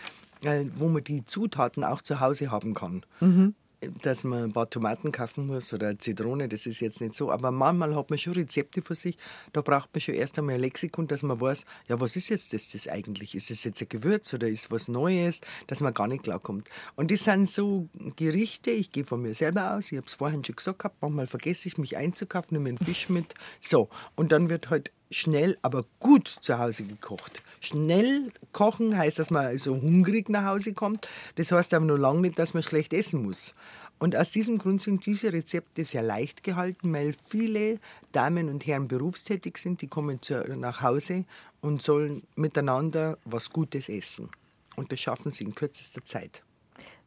äh, 0.45 0.65
wo 0.77 0.89
man 0.89 1.03
die 1.05 1.25
Zutaten 1.25 1.85
auch 1.85 2.03
zu 2.03 2.21
Hause 2.21 2.51
haben 2.51 2.75
kann. 2.75 3.05
Mhm 3.21 3.55
dass 4.03 4.25
man 4.25 4.45
ein 4.45 4.53
paar 4.53 4.69
Tomaten 4.69 5.11
kaufen 5.11 5.47
muss 5.47 5.73
oder 5.73 5.89
eine 5.89 5.99
Zitrone, 5.99 6.49
das 6.49 6.67
ist 6.67 6.81
jetzt 6.81 7.01
nicht 7.01 7.15
so. 7.15 7.31
Aber 7.31 7.51
manchmal 7.51 7.95
hat 7.95 8.11
man 8.11 8.19
schon 8.19 8.35
Rezepte 8.35 8.83
für 8.83 8.95
sich. 8.95 9.17
Da 9.53 9.63
braucht 9.63 9.89
man 9.95 10.01
schon 10.01 10.15
erst 10.15 10.39
einmal 10.39 10.57
ein 10.57 10.61
Lexikon, 10.61 11.07
dass 11.07 11.23
man 11.23 11.41
weiß, 11.41 11.65
ja, 11.89 12.01
was 12.01 12.17
ist 12.17 12.29
jetzt 12.29 12.53
das, 12.53 12.69
das 12.69 12.89
eigentlich? 12.89 13.35
Ist 13.35 13.51
es 13.51 13.65
jetzt 13.65 13.81
ein 13.81 13.89
Gewürz 13.89 14.35
oder 14.35 14.49
ist 14.49 14.71
was 14.71 14.89
Neues, 14.89 15.41
dass 15.67 15.81
man 15.81 15.95
gar 15.95 16.09
nicht 16.09 16.25
klarkommt. 16.25 16.69
Und 16.97 17.11
das 17.11 17.25
sind 17.25 17.51
so 17.51 17.89
Gerichte, 18.17 18.71
ich 18.71 18.91
gehe 18.91 19.05
von 19.05 19.23
mir 19.23 19.35
selber 19.35 19.75
aus, 19.75 19.91
ich 19.93 19.97
habe 19.97 20.07
es 20.07 20.15
vorhin 20.15 20.45
schon 20.45 20.57
gesagt 20.57 20.81
gehabt, 20.81 20.97
manchmal 21.01 21.27
vergesse 21.27 21.69
ich 21.69 21.79
mich 21.79 21.97
einzukaufen, 21.97 22.57
nehme 22.57 22.69
einen 22.71 22.79
Fisch 22.79 23.09
mit. 23.09 23.35
So, 23.61 23.89
und 24.15 24.33
dann 24.33 24.51
wird 24.51 24.71
halt 24.71 24.93
schnell, 25.11 25.59
aber 25.63 25.85
gut 25.99 26.29
zu 26.29 26.59
Hause 26.59 26.85
gekocht. 26.85 27.43
Schnell 27.61 28.33
kochen 28.53 28.97
heißt, 28.97 29.19
dass 29.19 29.31
man 29.31 29.57
so 29.59 29.75
hungrig 29.81 30.31
nach 30.31 30.47
Hause 30.47 30.73
kommt. 30.73 31.07
Das 31.37 31.53
heißt 31.53 31.75
aber 31.75 31.85
noch 31.85 31.99
lange 31.99 32.23
nicht, 32.23 32.39
dass 32.39 32.55
man 32.55 32.63
schlecht 32.63 32.93
essen 32.93 33.23
muss. 33.23 33.55
Und 33.99 34.17
aus 34.17 34.31
diesem 34.31 34.57
Grund 34.57 34.81
sind 34.81 35.05
diese 35.05 35.31
Rezepte 35.31 35.85
sehr 35.85 36.03
leicht 36.03 36.43
gehalten, 36.43 36.93
weil 36.95 37.15
viele 37.29 37.79
Damen 38.13 38.49
und 38.49 38.67
Herren 38.67 38.89
berufstätig 38.89 39.59
sind, 39.59 39.83
die 39.83 39.89
kommen 39.89 40.23
zu, 40.23 40.43
nach 40.57 40.81
Hause 40.81 41.27
und 41.61 41.83
sollen 41.83 42.23
miteinander 42.35 43.19
was 43.27 43.51
Gutes 43.51 43.91
essen. 43.91 44.31
Und 44.77 44.91
das 44.91 45.01
schaffen 45.01 45.31
sie 45.31 45.45
in 45.45 45.55
kürzester 45.55 46.03
Zeit. 46.03 46.43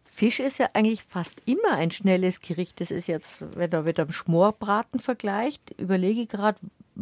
Fisch 0.04 0.40
ist 0.40 0.60
ja 0.60 0.70
eigentlich 0.74 1.02
fast 1.02 1.42
immer 1.46 1.72
ein 1.72 1.90
schnelles 1.90 2.40
Gericht. 2.42 2.80
Das 2.80 2.92
ist 2.92 3.08
jetzt, 3.08 3.44
wenn 3.56 3.72
er 3.72 3.82
mit 3.82 4.00
einem 4.00 4.12
Schmorbraten 4.12 5.00
vergleicht, 5.00 5.74
überlege 5.80 6.28
gerade, 6.28 6.60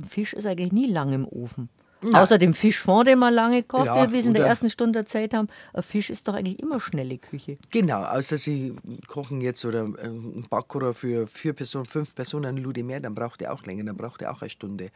Fisch 0.08 0.32
ist 0.32 0.46
eigentlich 0.46 0.72
nie 0.72 0.88
lang 0.88 1.12
im 1.12 1.28
Ofen. 1.28 1.68
Nein. 2.02 2.16
Außer 2.16 2.40
dem 2.40 2.54
Fischfond, 2.56 3.08
den 3.08 3.20
man 3.20 3.34
lange 3.34 3.62
kocht, 3.62 3.86
ja, 3.86 4.08
wie 4.08 4.14
wir 4.14 4.20
es 4.20 4.26
in 4.26 4.34
der 4.34 4.46
ersten 4.46 4.70
Stunde 4.70 5.06
Zeit 5.06 5.34
haben. 5.34 5.48
Ein 5.74 5.84
Fisch 5.84 6.10
ist 6.10 6.28
doch 6.28 6.34
eigentlich 6.34 6.60
immer 6.60 6.80
schnelle 6.80 7.18
Küche. 7.20 7.58
Genau, 7.70 8.04
außer 8.04 8.40
Sie 8.40 8.76
kochen 9.08 9.40
jetzt 9.42 9.64
oder 9.66 9.84
ein 9.84 10.46
Backorer 10.50 10.96
für 10.96 11.28
vier 11.28 11.54
Personen, 11.54 11.86
fünf 11.86 12.16
Personen 12.16 12.46
ein 12.46 12.58
Lude 12.58 12.84
mehr, 12.84 13.00
dann 13.00 13.14
braucht 13.14 13.42
er 13.44 13.54
auch 13.54 13.64
länger, 13.66 13.84
dann 13.84 13.98
braucht 13.98 14.24
er 14.24 14.32
auch 14.32 14.42
eine 14.42 14.50
Stunde. 14.50 14.90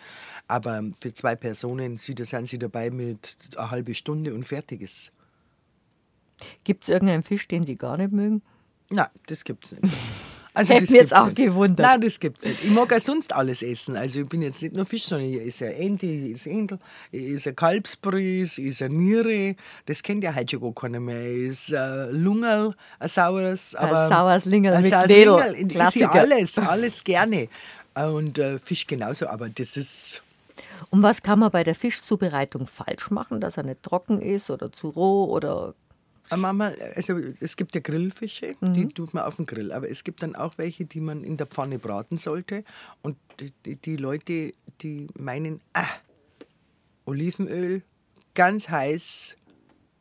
Aber 0.48 0.84
für 1.00 1.14
zwei 1.14 1.36
Personen 1.36 1.98
sind 1.98 2.48
Sie 2.48 2.60
dabei 2.60 2.90
mit 2.90 3.38
einer 3.56 3.70
halben 3.70 3.94
Stunde 3.94 4.34
und 4.34 4.46
fertig 4.46 4.82
ist. 4.82 5.12
Gibt 6.64 6.84
es 6.84 6.90
irgendeinen 6.90 7.24
Fisch, 7.24 7.48
den 7.48 7.66
Sie 7.66 7.76
gar 7.76 7.98
nicht 7.98 8.12
mögen? 8.12 8.42
Nein, 8.90 9.08
das 9.28 9.44
gibt 9.44 9.66
es 9.66 9.72
nicht. 9.74 9.94
Also 10.56 10.74
Hätte 10.74 10.84
mich 10.84 10.92
jetzt 10.92 11.16
auch 11.16 11.26
nicht. 11.26 11.36
gewundert. 11.36 11.86
Nein, 11.86 12.02
das 12.02 12.20
gibt's 12.20 12.46
nicht. 12.46 12.64
Ich 12.64 12.72
mag 12.72 12.92
auch 12.94 13.02
sonst 13.02 13.34
alles 13.34 13.62
essen. 13.62 13.98
Also 13.98 14.22
ich 14.22 14.28
bin 14.28 14.42
jetzt 14.42 14.62
nicht 14.62 14.74
nur 14.74 14.86
Fisch, 14.86 15.04
sondern 15.04 15.30
ich 15.30 15.46
esse 15.46 15.74
Ente, 15.74 16.06
ich 16.06 16.36
esse 16.36 16.50
Händel, 16.50 16.80
ich 17.12 17.34
esse 17.34 17.54
Kalbsbrühe, 17.54 18.44
ich 18.44 18.58
esse 18.60 18.86
Niere. 18.86 19.56
Das 19.86 20.02
kennt 20.02 20.24
ja 20.24 20.34
heute 20.34 20.52
schon 20.52 20.62
gar 20.62 20.74
keiner 20.74 21.00
mehr. 21.00 21.30
Ich 21.30 21.50
esse 21.50 22.10
Lungerl, 22.12 22.74
ein 23.00 23.10
saures. 23.10 23.76
Aber 23.76 24.04
ein 24.04 24.10
saures 24.10 24.46
Lingerl 24.46 24.82
mit 24.82 24.94
Knädel. 24.94 25.56
Ich 25.58 25.76
esse 25.76 26.10
alles, 26.10 26.58
alles 26.58 27.04
gerne. 27.04 27.50
Und 27.94 28.40
äh, 28.40 28.58
Fisch 28.60 28.88
genauso, 28.88 29.28
aber 29.28 29.50
das 29.50 29.78
ist... 29.78 30.22
Und 30.90 31.02
was 31.04 31.22
kann 31.22 31.40
man 31.40 31.52
bei 31.52 31.64
der 31.64 31.76
Fischzubereitung 31.76 32.68
falsch 32.68 33.10
machen, 33.12 33.40
dass 33.40 33.58
er 33.58 33.64
nicht 33.64 33.84
trocken 33.84 34.22
ist 34.22 34.50
oder 34.50 34.72
zu 34.72 34.90
roh 34.90 35.26
oder 35.26 35.70
äh, 35.70 35.85
Manchmal, 36.30 36.76
also 36.96 37.18
es 37.40 37.56
gibt 37.56 37.76
ja 37.76 37.82
Grillfische, 37.82 38.56
mhm. 38.60 38.74
die 38.74 38.88
tut 38.88 39.14
man 39.14 39.24
auf 39.24 39.36
dem 39.36 39.46
Grill, 39.46 39.72
aber 39.72 39.90
es 39.90 40.04
gibt 40.04 40.24
dann 40.24 40.36
auch 40.36 40.58
welche, 40.58 40.86
die 40.86 41.00
man 41.00 41.24
in 41.24 41.38
der 41.38 41.48
Pfanne 41.48 41.80
braten 41.80 42.18
sollte. 42.18 42.64
Und 43.02 43.18
die, 43.40 43.76
die 43.76 43.96
Leute, 43.96 44.54
die 44.82 45.08
meinen, 45.18 45.62
ah, 45.74 45.88
Olivenöl, 47.06 47.84
ganz 48.34 48.70
heiß 48.70 49.38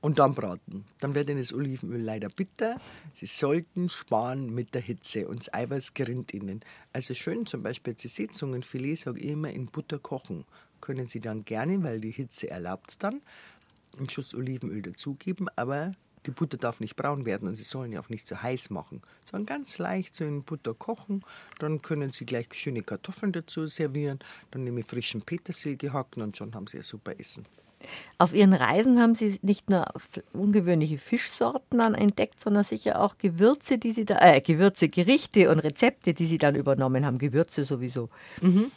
und 0.04 0.18
dann 0.18 0.34
braten. 0.34 0.84
Dann 1.00 1.14
wird 1.14 1.30
das 1.30 1.52
Olivenöl 1.52 2.00
leider 2.00 2.28
bitter. 2.28 2.76
Sie 3.14 3.26
sollten 3.26 3.88
sparen 3.88 4.52
mit 4.52 4.74
der 4.74 4.82
Hitze 4.82 5.26
und 5.28 5.40
das 5.40 5.54
Eiweiß 5.54 5.94
gerinnt 5.94 6.34
ihnen. 6.34 6.60
Also 6.92 7.14
schön 7.14 7.46
zum 7.46 7.62
Beispiel 7.62 7.94
die 7.94 8.08
Sitzungenfilet, 8.08 8.96
sage 8.96 9.20
ich 9.20 9.30
immer, 9.30 9.50
in 9.50 9.66
Butter 9.66 9.98
kochen. 9.98 10.44
Können 10.80 11.08
Sie 11.08 11.20
dann 11.20 11.46
gerne, 11.46 11.82
weil 11.82 12.00
die 12.00 12.10
Hitze 12.10 12.50
erlaubt 12.50 12.90
es 12.90 12.98
dann, 12.98 13.22
einen 13.96 14.10
Schuss 14.10 14.34
Olivenöl 14.34 14.82
dazugeben, 14.82 15.48
aber 15.56 15.92
die 16.26 16.30
Butter 16.30 16.56
darf 16.56 16.80
nicht 16.80 16.96
braun 16.96 17.26
werden 17.26 17.48
und 17.48 17.54
Sie 17.56 17.64
sollen 17.64 17.92
ja 17.92 18.00
auch 18.00 18.08
nicht 18.08 18.26
zu 18.26 18.42
heiß 18.42 18.70
machen, 18.70 19.02
sondern 19.30 19.46
ganz 19.46 19.78
leicht 19.78 20.14
so 20.14 20.24
in 20.24 20.42
Butter 20.42 20.74
kochen. 20.74 21.22
Dann 21.58 21.82
können 21.82 22.12
Sie 22.12 22.26
gleich 22.26 22.48
schöne 22.52 22.82
Kartoffeln 22.82 23.32
dazu 23.32 23.66
servieren. 23.66 24.18
Dann 24.50 24.64
nehme 24.64 24.80
ich 24.80 24.86
frischen 24.86 25.22
Petersil 25.22 25.76
gehacken 25.76 26.22
und 26.22 26.36
schon 26.36 26.54
haben 26.54 26.66
Sie 26.66 26.78
ein 26.78 26.84
super 26.84 27.18
Essen. 27.18 27.44
Auf 28.18 28.32
Ihren 28.32 28.54
Reisen 28.54 29.00
haben 29.00 29.14
Sie 29.14 29.38
nicht 29.42 29.68
nur 29.68 29.86
ungewöhnliche 30.32 30.98
Fischsorten 30.98 31.78
dann 31.78 31.94
entdeckt, 31.94 32.40
sondern 32.40 32.64
sicher 32.64 33.00
auch 33.00 33.18
Gewürze, 33.18 33.78
die 33.78 33.92
Sie 33.92 34.04
da, 34.04 34.18
äh, 34.20 34.40
Gewürze, 34.40 34.88
Gerichte 34.88 35.50
und 35.50 35.58
Rezepte, 35.58 36.14
die 36.14 36.24
Sie 36.24 36.38
dann 36.38 36.54
übernommen 36.54 37.04
haben. 37.04 37.18
Gewürze 37.18 37.64
sowieso. 37.64 38.08
Mhm. 38.40 38.70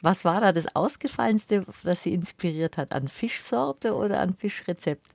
Was 0.00 0.24
war 0.24 0.40
da 0.40 0.52
das 0.52 0.74
Ausgefallenste, 0.76 1.64
das 1.82 2.02
Sie 2.02 2.14
inspiriert 2.14 2.76
hat? 2.76 2.92
An 2.92 3.08
Fischsorte 3.08 3.94
oder 3.94 4.20
an 4.20 4.34
Fischrezept? 4.34 5.06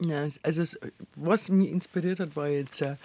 Ja, 0.00 0.26
also 0.42 0.78
was 1.14 1.50
mich 1.50 1.70
inspiriert 1.70 2.20
hat, 2.20 2.34
war 2.34 2.48
jetzt, 2.48 2.80
äh, 2.80 2.96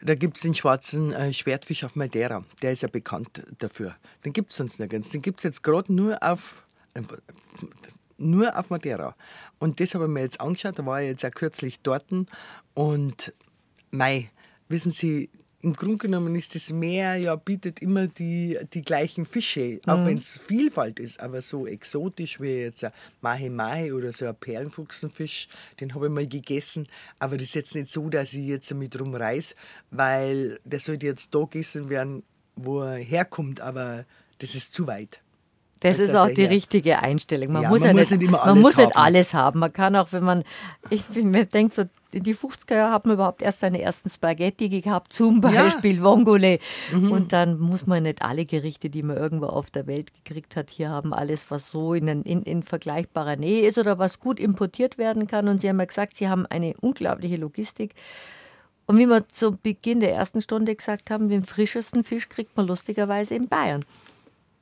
da 0.00 0.14
gibt 0.14 0.36
es 0.36 0.42
den 0.42 0.54
schwarzen 0.54 1.12
äh, 1.12 1.32
Schwertfisch 1.32 1.82
auf 1.84 1.96
Madeira. 1.96 2.44
Der 2.62 2.72
ist 2.72 2.82
ja 2.82 2.88
bekannt 2.88 3.42
dafür. 3.58 3.96
Den 4.24 4.32
gibt 4.32 4.50
es 4.50 4.56
sonst 4.56 4.78
nirgends. 4.78 5.08
Den 5.08 5.22
gibt 5.22 5.40
es 5.40 5.44
jetzt 5.44 5.62
gerade 5.62 5.92
nur 5.92 6.22
auf, 6.22 6.64
äh, 6.94 7.02
nur 8.18 8.56
auf 8.56 8.68
Madeira. 8.68 9.16
Und 9.58 9.80
das 9.80 9.94
habe 9.94 10.04
ich 10.04 10.10
mir 10.10 10.20
jetzt 10.20 10.40
angeschaut. 10.40 10.78
Da 10.78 10.84
war 10.84 11.00
ich 11.00 11.08
jetzt 11.08 11.24
auch 11.24 11.30
kürzlich 11.30 11.80
dort. 11.80 12.04
Und 12.74 13.32
mei, 13.90 14.30
wissen 14.68 14.92
Sie, 14.92 15.30
im 15.60 15.72
Grunde 15.72 15.98
genommen 15.98 16.36
ist 16.36 16.54
das 16.54 16.70
Meer 16.70 17.16
ja 17.16 17.34
bietet 17.34 17.80
immer 17.82 18.06
die, 18.06 18.56
die 18.74 18.82
gleichen 18.82 19.26
Fische, 19.26 19.80
auch 19.86 19.98
mhm. 19.98 20.06
wenn 20.06 20.16
es 20.18 20.38
Vielfalt 20.38 21.00
ist, 21.00 21.18
aber 21.20 21.42
so 21.42 21.66
exotisch 21.66 22.40
wie 22.40 22.60
jetzt 22.60 22.84
ein 22.84 22.92
Mahe 23.20 23.50
Mahe 23.50 23.92
oder 23.94 24.12
so 24.12 24.26
ein 24.26 24.36
Perlenfuchsenfisch, 24.36 25.48
den 25.80 25.94
habe 25.94 26.06
ich 26.06 26.12
mal 26.12 26.26
gegessen, 26.28 26.86
aber 27.18 27.36
das 27.36 27.48
ist 27.48 27.54
jetzt 27.54 27.74
nicht 27.74 27.90
so, 27.92 28.08
dass 28.08 28.34
ich 28.34 28.46
jetzt 28.46 28.70
damit 28.70 28.98
rumreiß, 29.00 29.54
weil 29.90 30.60
der 30.64 30.80
sollte 30.80 31.06
jetzt 31.06 31.34
da 31.34 31.40
gegessen 31.40 31.88
werden, 31.90 32.22
wo 32.54 32.80
er 32.82 32.96
herkommt, 32.98 33.60
aber 33.60 34.04
das 34.38 34.54
ist 34.54 34.72
zu 34.72 34.86
weit. 34.86 35.20
Das 35.80 35.98
als 36.00 36.08
ist 36.08 36.14
auch 36.16 36.28
die 36.28 36.34
hier- 36.42 36.50
richtige 36.50 36.98
Einstellung. 37.00 37.52
Man 37.52 37.62
Ja, 37.62 37.68
muss 37.68 37.80
man 37.80 37.88
ja 37.90 37.94
muss 37.94 38.10
nicht, 38.10 38.20
nicht 38.20 38.28
immer 38.28 38.38
man 38.38 38.48
alles 38.50 38.62
muss 38.62 38.76
nicht 38.76 38.86
haben. 38.94 38.96
alles 39.04 39.34
haben. 39.34 39.60
Man 39.60 39.72
kann 39.72 39.94
auch, 39.96 40.10
wenn 40.12 40.24
man, 40.24 40.42
ich 40.90 41.04
bin- 41.04 41.30
mir 41.30 41.46
denkt 41.46 41.74
so, 41.76 41.84
in 42.12 42.22
die 42.22 42.34
50er 42.34 42.74
Jahre 42.74 42.92
hat 42.92 43.04
man 43.04 43.14
überhaupt 43.14 43.42
erst 43.42 43.60
seine 43.60 43.82
ersten 43.82 44.08
Spaghetti 44.08 44.68
gehabt, 44.68 45.12
zum 45.12 45.42
Ja. 45.42 45.50
Mhm. 45.50 45.54
Beispiel 45.54 46.02
Vongole. 46.02 46.58
Und 46.92 47.32
dann 47.32 47.58
muss 47.58 47.86
man 47.86 48.04
nicht 48.04 48.22
alle 48.22 48.44
Gerichte, 48.46 48.88
die 48.88 49.02
man 49.02 49.16
irgendwo 49.16 49.46
auf 49.46 49.70
der 49.70 49.86
Welt 49.86 50.12
gekriegt 50.14 50.56
hat, 50.56 50.70
hier 50.70 50.88
haben 50.90 51.12
alles, 51.12 51.50
was 51.50 51.70
so 51.70 51.94
in, 51.94 52.08
in, 52.08 52.42
in 52.42 52.62
vergleichbarer 52.62 53.36
Nähe 53.36 53.66
ist 53.66 53.78
oder 53.78 53.98
was 53.98 54.20
gut 54.20 54.40
importiert 54.40 54.96
werden 54.96 55.26
kann. 55.26 55.48
Und 55.48 55.60
Sie 55.60 55.68
haben 55.68 55.78
ja 55.78 55.84
gesagt, 55.84 56.16
Sie 56.16 56.28
haben 56.28 56.46
eine 56.46 56.74
unglaubliche 56.80 57.36
Logistik. 57.36 57.94
Und 58.86 58.96
wie 58.96 59.06
wir 59.06 59.28
zu 59.28 59.52
Beginn 59.56 60.00
der 60.00 60.14
ersten 60.14 60.40
Stunde 60.40 60.74
gesagt 60.74 61.10
haben, 61.10 61.28
den 61.28 61.44
frischesten 61.44 62.04
Fisch 62.04 62.30
kriegt 62.30 62.56
man 62.56 62.66
lustigerweise 62.66 63.34
in 63.34 63.48
Bayern. 63.48 63.84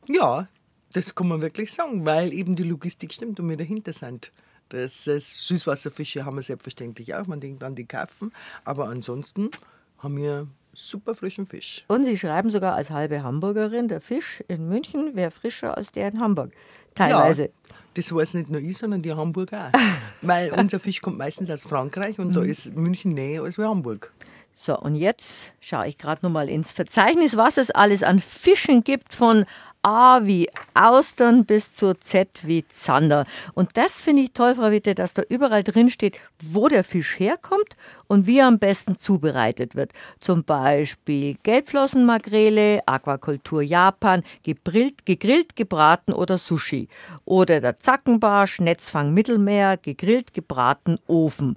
Ja, 0.08 0.48
das 0.92 1.14
kann 1.14 1.28
man 1.28 1.42
wirklich 1.42 1.72
sagen, 1.72 2.04
weil 2.04 2.32
eben 2.32 2.56
die 2.56 2.64
Logistik 2.64 3.12
stimmt 3.12 3.38
und 3.38 3.48
wir 3.48 3.56
dahinter 3.56 3.92
sind. 3.92 4.32
Das, 4.68 5.04
Süßwasserfische 5.04 6.24
haben 6.24 6.36
wir 6.36 6.42
selbstverständlich 6.42 7.14
auch, 7.14 7.26
man 7.26 7.40
denkt 7.40 7.62
an 7.62 7.74
die 7.74 7.86
Karpfen, 7.86 8.32
aber 8.64 8.88
ansonsten 8.88 9.50
haben 9.98 10.16
wir 10.16 10.48
super 10.72 11.14
frischen 11.14 11.46
Fisch. 11.46 11.84
Und 11.88 12.04
sie 12.04 12.18
schreiben 12.18 12.50
sogar 12.50 12.74
als 12.74 12.90
halbe 12.90 13.22
Hamburgerin, 13.22 13.88
der 13.88 14.00
Fisch 14.00 14.42
in 14.48 14.68
München 14.68 15.14
wäre 15.14 15.30
frischer 15.30 15.76
als 15.76 15.92
der 15.92 16.08
in 16.08 16.20
Hamburg. 16.20 16.52
Teilweise. 16.94 17.44
Ja, 17.44 17.76
das 17.94 18.14
weiß 18.14 18.34
nicht 18.34 18.50
nur 18.50 18.60
ich, 18.60 18.76
sondern 18.76 19.02
die 19.02 19.12
Hamburger 19.12 19.70
auch. 19.72 19.78
weil 20.22 20.50
unser 20.52 20.80
Fisch 20.80 21.00
kommt 21.00 21.18
meistens 21.18 21.50
aus 21.50 21.64
Frankreich 21.64 22.18
und 22.18 22.34
da 22.34 22.42
ist 22.42 22.74
München 22.74 23.12
näher 23.12 23.42
als 23.42 23.58
wie 23.58 23.64
Hamburg. 23.64 24.12
So, 24.58 24.78
und 24.78 24.94
jetzt 24.94 25.52
schaue 25.60 25.86
ich 25.88 25.98
gerade 25.98 26.24
nochmal 26.24 26.48
ins 26.48 26.72
Verzeichnis, 26.72 27.36
was 27.36 27.58
es 27.58 27.70
alles 27.70 28.02
an 28.02 28.18
Fischen 28.20 28.82
gibt, 28.82 29.12
von 29.14 29.44
A 29.86 30.26
wie 30.26 30.48
Austern 30.74 31.44
bis 31.44 31.72
zu 31.72 31.94
Z 31.94 32.42
wie 32.44 32.66
Zander. 32.66 33.24
Und 33.54 33.76
das 33.76 34.00
finde 34.00 34.22
ich 34.22 34.32
toll, 34.32 34.56
Frau 34.56 34.72
Witte, 34.72 34.96
dass 34.96 35.14
da 35.14 35.22
überall 35.28 35.62
drin 35.62 35.90
steht, 35.90 36.18
wo 36.42 36.66
der 36.66 36.82
Fisch 36.82 37.20
herkommt 37.20 37.76
und 38.08 38.26
wie 38.26 38.40
er 38.40 38.48
am 38.48 38.58
besten 38.58 38.98
zubereitet 38.98 39.76
wird. 39.76 39.92
Zum 40.18 40.42
Beispiel 40.42 41.36
Gelbflossenmakrele, 41.40 42.80
Aquakultur 42.84 43.62
Japan, 43.62 44.24
gegrillt, 44.42 45.06
gegrillt, 45.06 45.54
gebraten 45.54 46.12
oder 46.12 46.36
Sushi. 46.36 46.88
Oder 47.24 47.60
der 47.60 47.78
Zackenbarsch, 47.78 48.58
Netzfang 48.58 49.14
Mittelmeer, 49.14 49.76
gegrillt, 49.76 50.34
gebraten, 50.34 50.98
Ofen. 51.06 51.56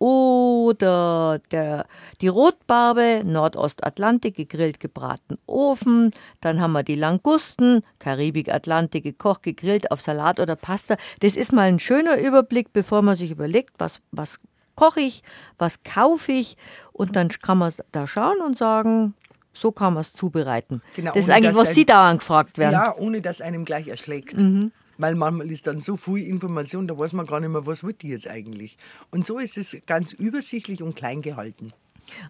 Oder 0.00 1.40
der, 1.50 1.86
die 2.20 2.28
Rotbarbe, 2.28 3.22
Nordostatlantik, 3.24 4.34
gegrillt, 4.34 4.80
gebraten, 4.80 5.36
Ofen. 5.46 6.12
Dann 6.40 6.60
haben 6.60 6.72
wir 6.72 6.82
die 6.82 6.94
Langusten, 6.94 7.82
Karibik, 7.98 8.52
Atlantik, 8.52 9.04
gekocht, 9.04 9.42
gegrillt 9.42 9.92
auf 9.92 10.00
Salat 10.00 10.40
oder 10.40 10.56
Pasta. 10.56 10.96
Das 11.20 11.36
ist 11.36 11.52
mal 11.52 11.68
ein 11.68 11.78
schöner 11.78 12.18
Überblick, 12.18 12.72
bevor 12.72 13.02
man 13.02 13.14
sich 13.14 13.30
überlegt, 13.30 13.74
was, 13.78 14.00
was 14.10 14.38
koche 14.74 15.00
ich, 15.00 15.22
was 15.58 15.82
kaufe 15.84 16.32
ich. 16.32 16.56
Und 16.92 17.14
dann 17.14 17.28
kann 17.28 17.58
man 17.58 17.72
da 17.92 18.06
schauen 18.06 18.40
und 18.40 18.56
sagen, 18.56 19.14
so 19.52 19.70
kann 19.72 19.94
man 19.94 20.00
es 20.02 20.12
zubereiten. 20.14 20.80
Genau, 20.96 21.12
das 21.12 21.24
ist 21.24 21.30
eigentlich, 21.30 21.54
was 21.56 21.68
ein- 21.70 21.74
Sie 21.74 21.84
dauernd 21.84 22.20
gefragt 22.20 22.56
werden. 22.56 22.72
Ja, 22.72 22.94
ohne 22.96 23.20
dass 23.20 23.40
einem 23.42 23.64
gleich 23.64 23.88
erschlägt. 23.88 24.36
Mhm. 24.36 24.72
Weil 25.00 25.14
manchmal 25.14 25.50
ist 25.50 25.66
dann 25.66 25.80
so 25.80 25.96
viel 25.96 26.26
Information, 26.26 26.86
da 26.86 26.98
weiß 26.98 27.14
man 27.14 27.26
gar 27.26 27.40
nicht 27.40 27.48
mehr, 27.48 27.64
was 27.64 27.82
wird 27.82 28.02
die 28.02 28.08
jetzt 28.08 28.28
eigentlich. 28.28 28.76
Und 29.10 29.26
so 29.26 29.38
ist 29.38 29.56
es 29.56 29.78
ganz 29.86 30.12
übersichtlich 30.12 30.82
und 30.82 30.94
klein 30.94 31.22
gehalten. 31.22 31.72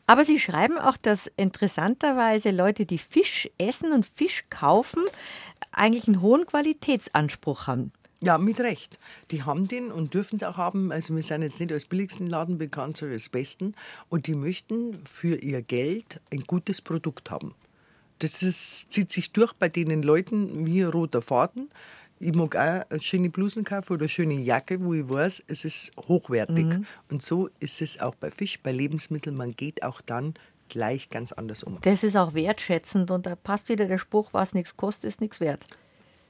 Aber 0.06 0.24
Sie 0.24 0.38
schreiben 0.38 0.78
auch, 0.78 0.96
dass 0.96 1.28
interessanterweise 1.36 2.52
Leute, 2.52 2.86
die 2.86 2.98
Fisch 2.98 3.50
essen 3.58 3.92
und 3.92 4.06
Fisch 4.06 4.44
kaufen, 4.50 5.02
eigentlich 5.72 6.06
einen 6.06 6.20
hohen 6.20 6.46
Qualitätsanspruch 6.46 7.66
haben. 7.66 7.90
Ja, 8.22 8.38
mit 8.38 8.60
Recht. 8.60 8.98
Die 9.32 9.42
haben 9.42 9.66
den 9.66 9.90
und 9.90 10.14
dürfen 10.14 10.36
es 10.36 10.44
auch 10.44 10.56
haben. 10.56 10.92
Also 10.92 11.16
wir 11.16 11.22
sind 11.24 11.42
jetzt 11.42 11.58
nicht 11.58 11.72
als 11.72 11.86
billigsten 11.86 12.28
Laden 12.28 12.58
bekannt, 12.58 12.98
sondern 12.98 13.14
als 13.14 13.30
besten. 13.30 13.74
Und 14.10 14.28
die 14.28 14.34
möchten 14.34 15.02
für 15.06 15.36
ihr 15.36 15.62
Geld 15.62 16.20
ein 16.30 16.44
gutes 16.44 16.82
Produkt 16.82 17.32
haben. 17.32 17.54
Das 18.20 18.42
ist, 18.42 18.92
zieht 18.92 19.10
sich 19.10 19.32
durch 19.32 19.54
bei 19.54 19.70
den 19.70 20.02
Leuten 20.02 20.66
wie 20.66 20.82
roter 20.82 21.22
Faden. 21.22 21.70
Ich 22.22 22.34
mag 22.34 22.54
auch 22.54 22.82
eine 22.90 23.00
schöne 23.00 23.30
Blusen 23.30 23.64
kaufen 23.64 23.94
oder 23.94 24.02
eine 24.02 24.08
schöne 24.10 24.34
Jacke, 24.34 24.78
wo 24.84 24.92
ich 24.92 25.08
weiß, 25.08 25.42
es 25.46 25.64
ist 25.64 25.90
hochwertig. 25.96 26.66
Und 27.10 27.22
so 27.22 27.48
ist 27.60 27.80
es 27.80 27.98
auch 27.98 28.14
bei 28.14 28.30
Fisch, 28.30 28.60
bei 28.62 28.72
Lebensmitteln. 28.72 29.34
Man 29.34 29.52
geht 29.52 29.82
auch 29.82 30.02
dann 30.02 30.34
gleich 30.68 31.08
ganz 31.08 31.32
anders 31.32 31.62
um. 31.62 31.78
Das 31.80 32.04
ist 32.04 32.16
auch 32.16 32.34
wertschätzend 32.34 33.10
und 33.10 33.24
da 33.24 33.36
passt 33.36 33.70
wieder 33.70 33.86
der 33.86 33.96
Spruch, 33.96 34.34
was 34.34 34.52
nichts 34.52 34.76
kostet, 34.76 35.04
ist 35.04 35.22
nichts 35.22 35.40
wert. 35.40 35.66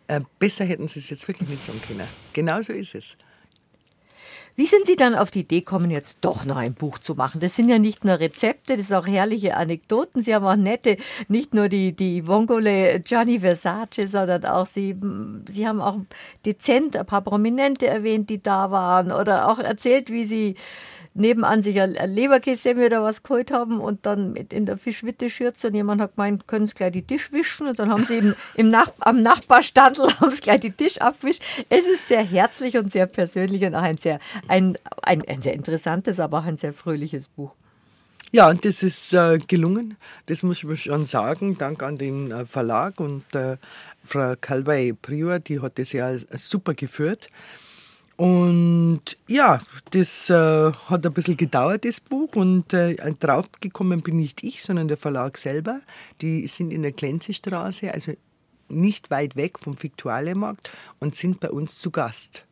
Äh, 0.07 0.20
besser 0.38 0.64
hätten 0.64 0.86
sie 0.86 1.01
es 1.01 1.11
jetzt 1.11 1.26
wirklich 1.26 1.49
nicht 1.49 1.64
sagen 1.64 1.80
können. 1.86 2.07
Genau 2.32 2.62
so 2.62 2.72
ist 2.72 2.95
es. 2.95 3.16
Wie 4.57 4.66
sind 4.66 4.86
Sie 4.86 4.96
dann 4.96 5.14
auf 5.14 5.30
die 5.30 5.40
Idee 5.40 5.61
gekommen, 5.61 5.90
jetzt 5.90 6.18
doch 6.20 6.44
noch 6.44 6.57
ein 6.57 6.74
Buch 6.74 6.98
zu 6.98 7.14
machen? 7.14 7.40
Das 7.40 7.57
sind 7.57 7.68
ja 7.68 7.78
nicht 7.78 8.05
nur 8.05 8.18
Rezepte, 8.18 8.76
das 8.76 8.88
sind 8.88 8.96
auch 8.96 9.07
herrliche 9.07 9.57
Anekdoten. 9.57 10.22
Sie 10.22 10.34
haben 10.34 10.44
auch 10.44 10.57
nette, 10.57 10.96
nicht 11.28 11.55
nur 11.55 11.68
die, 11.68 11.92
die 11.92 12.26
Vongole 12.26 13.01
Gianni 13.01 13.40
Versace, 13.40 14.07
sondern 14.07 14.44
auch 14.44 14.66
Sie, 14.66 14.96
Sie 15.48 15.66
haben 15.66 15.80
auch 15.80 15.98
dezent 16.44 16.96
ein 16.96 17.07
paar 17.07 17.22
Prominente 17.22 17.86
erwähnt, 17.86 18.28
die 18.28 18.42
da 18.42 18.70
waren 18.70 19.12
oder 19.12 19.48
auch 19.51 19.59
erzählt, 19.59 20.11
wie 20.11 20.24
Sie 20.24 20.57
nebenan 21.20 21.62
sich 21.62 21.80
ein 21.80 21.96
ein 21.96 22.12
Leberkässemmel 22.12 22.86
oder 22.86 23.02
was 23.02 23.22
geholt 23.22 23.50
haben 23.50 23.80
und 23.80 24.06
dann 24.06 24.34
in 24.36 24.66
der 24.66 24.78
Fischwitte-Schürze 24.78 25.68
und 25.68 25.74
jemand 25.74 26.00
hat 26.00 26.16
gemeint, 26.16 26.46
können 26.46 26.66
Sie 26.66 26.74
gleich 26.74 26.92
die 26.92 27.02
Tisch 27.02 27.32
wischen 27.32 27.66
und 27.66 27.78
dann 27.78 27.90
haben 27.90 28.06
Sie 28.06 28.16
eben 28.16 28.34
im 28.54 28.70
Nach 28.70 28.92
am 29.00 29.22
Nachbarstandel 29.22 30.06
haben 30.20 30.30
Sie 30.30 30.40
gleich 30.40 30.60
die 30.60 30.72
Tisch 30.72 30.98
abgewischt. 30.98 31.42
Es 31.68 31.84
ist 31.84 32.08
sehr 32.08 32.22
herzlich 32.22 32.76
und 32.76 32.90
sehr 32.90 33.06
persönlich 33.06 33.64
und 33.64 33.74
auch 33.74 33.82
ein 33.82 33.98
sehr, 33.98 34.18
ein, 34.48 34.78
ein, 35.02 35.22
ein 35.28 35.42
sehr 35.42 35.54
interessantes, 35.54 36.20
aber 36.20 36.40
auch 36.40 36.44
ein 36.44 36.56
sehr 36.56 36.72
fröhliches 36.72 37.28
Buch. 37.28 37.52
Ja, 38.32 38.48
und 38.48 38.64
das 38.64 38.84
ist 38.84 39.12
äh, 39.12 39.38
gelungen. 39.38 39.96
Das 40.26 40.44
muss 40.44 40.62
man 40.62 40.76
schon 40.76 41.06
sagen. 41.06 41.58
Dank 41.58 41.82
an 41.82 41.98
den 41.98 42.30
äh, 42.30 42.46
Verlag 42.46 43.00
und 43.00 43.24
äh, 43.34 43.56
Frau 44.04 44.34
Calvay 44.40 44.92
Prior, 44.92 45.40
die 45.40 45.60
hat 45.60 45.78
das 45.80 45.92
ja 45.92 46.16
super 46.36 46.74
geführt. 46.74 47.28
Und 48.20 49.16
ja, 49.28 49.62
das 49.92 50.28
äh, 50.28 50.72
hat 50.72 51.06
ein 51.06 51.12
bisschen 51.14 51.38
gedauert, 51.38 51.86
das 51.86 52.00
Buch. 52.00 52.36
Und 52.36 52.74
äh, 52.74 52.94
draufgekommen 53.18 54.02
bin 54.02 54.18
nicht 54.18 54.44
ich, 54.44 54.62
sondern 54.62 54.88
der 54.88 54.98
Verlag 54.98 55.38
selber. 55.38 55.80
Die 56.20 56.46
sind 56.46 56.70
in 56.70 56.82
der 56.82 56.92
Klenzestraße, 56.92 57.94
also 57.94 58.12
nicht 58.68 59.10
weit 59.10 59.36
weg 59.36 59.58
vom 59.58 59.82
Viktualienmarkt 59.82 60.68
und 60.98 61.14
sind 61.14 61.40
bei 61.40 61.48
uns 61.50 61.78
zu 61.78 61.90
Gast. 61.90 62.44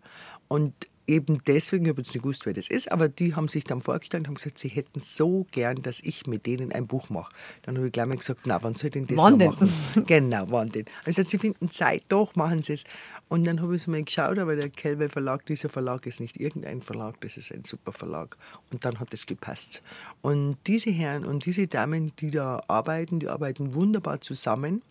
Und 0.49 0.73
eben 1.09 1.43
deswegen, 1.47 1.85
ich 1.87 1.91
habe 1.91 2.01
jetzt 2.01 2.15
nicht 2.15 2.23
gewusst, 2.23 2.47
wer 2.47 2.53
das 2.53 2.69
ist, 2.69 2.93
aber 2.93 3.09
die 3.09 3.35
haben 3.35 3.49
sich 3.49 3.65
dann 3.65 3.81
vorgestellt 3.81 4.23
und 4.23 4.29
haben 4.29 4.35
gesagt, 4.35 4.59
sie 4.59 4.69
hätten 4.69 5.01
so 5.01 5.47
gern, 5.51 5.83
dass 5.83 6.01
ich 6.01 6.27
mit 6.27 6.47
denen 6.47 6.71
ein 6.73 6.87
Buch 6.87 7.11
mache. 7.11 7.33
Dann 7.63 7.77
habe 7.77 7.87
ich 7.87 7.93
gleich 7.93 8.07
mal 8.07 8.17
gesagt, 8.17 8.43
na, 8.45 8.63
wann 8.63 8.75
soll 8.75 8.89
ich 8.89 8.93
denn 8.93 9.07
das 9.07 9.17
Wann 9.17 9.39
noch 9.39 9.59
denn? 9.59 9.69
machen? 9.69 10.05
genau, 10.07 10.45
wann 10.49 10.71
denn? 10.71 10.85
Also 11.05 11.23
sie 11.23 11.39
finden 11.39 11.71
Zeit, 11.71 12.05
doch, 12.09 12.37
machen 12.37 12.63
sie 12.63 12.75
es. 12.75 12.85
Und 13.29 13.47
dann 13.47 13.61
habe 13.61 13.75
ich 13.75 13.83
es 13.83 13.87
mal 13.87 14.03
geschaut, 14.03 14.39
aber 14.39 14.55
der 14.55 14.69
Kelwe 14.69 15.09
Verlag, 15.09 15.47
dieser 15.47 15.69
Verlag 15.69 16.07
ist 16.07 16.21
nicht 16.21 16.39
irgendein 16.39 16.83
Verlag, 16.83 17.21
das 17.23 17.37
ist 17.37 17.53
ein 17.53 17.65
super 17.65 17.93
Verlag. 17.93 18.37
Und 18.71 18.85
dann 18.85 19.01
hat 19.01 19.13
es 19.15 19.27
gepasst. 19.27 19.83
Und 20.21 20.59
diese 20.67 20.91
Herren 20.91 21.25
und 21.25 21.47
diese 21.47 21.67
Damen, 21.67 22.13
die 22.19 22.31
da 22.31 22.63
arbeiten, 22.69 23.19
die 23.19 23.29
arbeiten 23.29 23.75
wunderbar 23.75 24.21
zusammen 24.21 24.83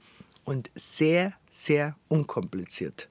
und 0.46 0.72
sehr, 0.76 1.34
sehr 1.52 1.96
unkompliziert. 2.08 3.10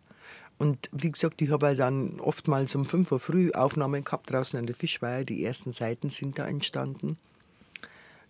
Und 0.59 0.89
wie 0.93 1.13
gesagt, 1.13 1.43
ich 1.43 1.51
habe 1.51 1.67
ja 1.67 1.75
dann 1.75 2.19
oftmals 2.21 2.75
um 2.75 2.87
5 2.87 3.13
Uhr 3.13 3.21
früh 3.21 3.53
Aufnahmen 3.53 4.05
gehabt 4.05 4.31
draußen 4.31 4.59
an 4.59 4.67
der 4.67 4.75
Fischweiher. 4.75 5.25
Die 5.25 5.45
ersten 5.45 5.73
Seiten 5.73 6.09
sind 6.09 6.39
da 6.39 6.47
entstanden, 6.47 7.19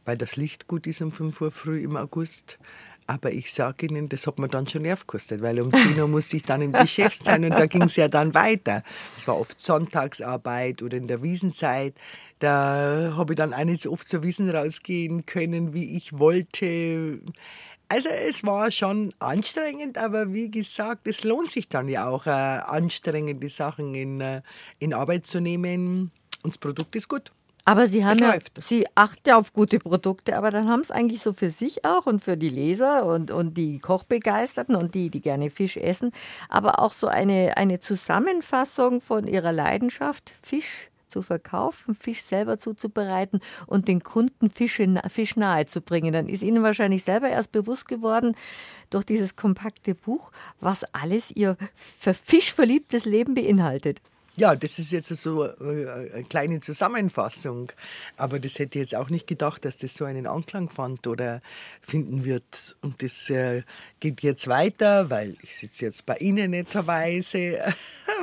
weil 0.05 0.17
das 0.17 0.37
Licht 0.37 0.67
gut 0.67 0.87
ist 0.87 1.01
um 1.03 1.13
5 1.13 1.41
Uhr 1.41 1.51
früh 1.53 1.83
im 1.83 1.97
August. 1.97 2.59
Aber 3.09 3.31
ich 3.31 3.53
sage 3.53 3.87
Ihnen, 3.87 4.09
das 4.09 4.27
hat 4.27 4.41
mir 4.41 4.49
dann 4.49 4.67
schon 4.67 4.83
Nerv 4.83 5.07
gekostet, 5.07 5.41
weil 5.41 5.61
um 5.61 5.73
10 5.73 6.01
Uhr 6.01 6.09
musste 6.09 6.37
ich 6.37 6.43
dann 6.43 6.61
im 6.61 6.73
Geschäft 6.73 7.25
sein 7.25 7.45
und 7.45 7.51
da 7.51 7.67
ging 7.67 7.83
es 7.83 7.95
ja 7.95 8.09
dann 8.09 8.35
weiter. 8.35 8.83
Es 9.17 9.29
war 9.29 9.39
oft 9.39 9.61
Sonntagsarbeit 9.61 10.83
oder 10.83 10.97
in 10.97 11.07
der 11.07 11.23
Wiesenzeit. 11.23 11.95
Da 12.41 13.15
habe 13.17 13.35
ich 13.35 13.37
dann 13.37 13.55
auch 13.55 13.65
nicht 13.65 13.83
so 13.83 13.93
oft 13.93 14.09
zur 14.09 14.25
Wiesen 14.25 14.51
rausgehen 14.51 15.25
können, 15.25 15.73
wie 15.73 15.97
ich 15.97 16.19
wollte. 16.19 17.21
Also 17.89 18.09
es 18.09 18.45
war 18.45 18.71
schon 18.73 19.13
anstrengend, 19.21 19.97
aber 19.97 20.33
wie 20.33 20.51
gesagt, 20.51 21.07
es 21.07 21.23
lohnt 21.23 21.51
sich 21.53 21.69
dann 21.69 21.89
ja 21.89 22.09
auch, 22.09 22.27
äh, 22.27 22.31
anstrengende 22.31 23.49
Sachen 23.49 23.95
in, 23.95 24.21
äh, 24.21 24.43
in 24.81 24.93
Arbeit 24.93 25.27
zu 25.27 25.41
nehmen. 25.41 26.11
Und 26.43 26.55
das 26.55 26.59
Produkt 26.59 26.97
ist 26.97 27.09
gut. 27.09 27.31
Aber 27.65 27.89
Sie 27.89 28.05
haben 28.05 28.19
Es 28.19 28.21
ja, 28.21 28.33
läuft. 28.33 28.65
Sie 28.65 28.87
achten 28.95 29.29
ja 29.29 29.37
auf 29.37 29.53
gute 29.53 29.81
Produkte, 29.81 30.37
aber 30.37 30.53
dann 30.53 30.69
haben 30.69 30.81
es 30.81 30.93
eigentlich 30.93 31.21
so 31.21 31.33
für 31.33 31.51
sich 31.51 31.85
auch 31.85 32.07
und 32.07 32.23
für 32.23 32.37
die 32.37 32.49
Leser 32.49 33.05
und, 33.05 33.33
und 33.33 33.55
die 33.55 33.81
Kochbegeisterten 33.81 34.77
und 34.77 34.95
die, 34.95 35.11
die 35.11 35.21
gerne 35.21 35.51
Fisch 35.51 35.77
essen, 35.77 36.13
aber 36.49 36.79
auch 36.79 36.93
so 36.93 37.09
eine, 37.09 37.57
eine 37.57 37.81
Zusammenfassung 37.81 39.01
von 39.01 39.27
ihrer 39.27 39.53
Leidenschaft, 39.53 40.37
Fisch 40.43 40.91
zu 41.17 41.23
verkaufen, 41.23 41.95
Fisch 41.95 42.21
selber 42.21 42.61
zuzubereiten 42.61 43.41
und 43.67 43.89
den 43.89 44.03
Kunden 44.03 44.51
Fisch 44.51 45.37
nahe 45.37 45.65
zu 45.65 45.81
bringen. 45.81 46.13
Dann 46.13 46.29
ist 46.29 46.43
Ihnen 46.43 46.63
wahrscheinlich 46.63 47.05
selber 47.05 47.31
erst 47.31 47.53
bewusst 47.53 47.89
geworden, 47.89 48.37
durch 48.91 49.05
dieses 49.05 49.35
kompakte 49.35 49.95
Buch, 49.95 50.31
was 50.61 50.85
alles 50.93 51.31
Ihr 51.31 51.57
für 51.75 52.13
Fisch 52.13 52.53
Leben 53.07 53.33
beinhaltet. 53.33 54.03
Ja, 54.37 54.55
das 54.55 54.79
ist 54.79 54.93
jetzt 54.93 55.09
so 55.09 55.45
äh, 55.47 56.11
eine 56.13 56.25
kleine 56.25 56.61
Zusammenfassung. 56.61 57.73
Aber 58.19 58.39
das 58.39 58.59
hätte 58.59 58.79
ich 58.79 58.83
jetzt 58.83 58.95
auch 58.95 59.09
nicht 59.09 59.27
gedacht, 59.27 59.65
dass 59.65 59.79
das 59.79 59.95
so 59.95 60.05
einen 60.05 60.27
Anklang 60.27 60.69
fand 60.69 61.07
oder 61.07 61.41
finden 61.81 62.27
wird. 62.27 62.77
Und 62.83 63.03
das 63.03 63.31
äh, 63.31 63.63
geht 64.01 64.21
jetzt 64.21 64.47
weiter, 64.49 65.09
weil 65.09 65.37
ich 65.41 65.57
sitze 65.57 65.87
jetzt 65.87 66.05
bei 66.05 66.17
Ihnen 66.19 66.51
netterweise. 66.51 67.59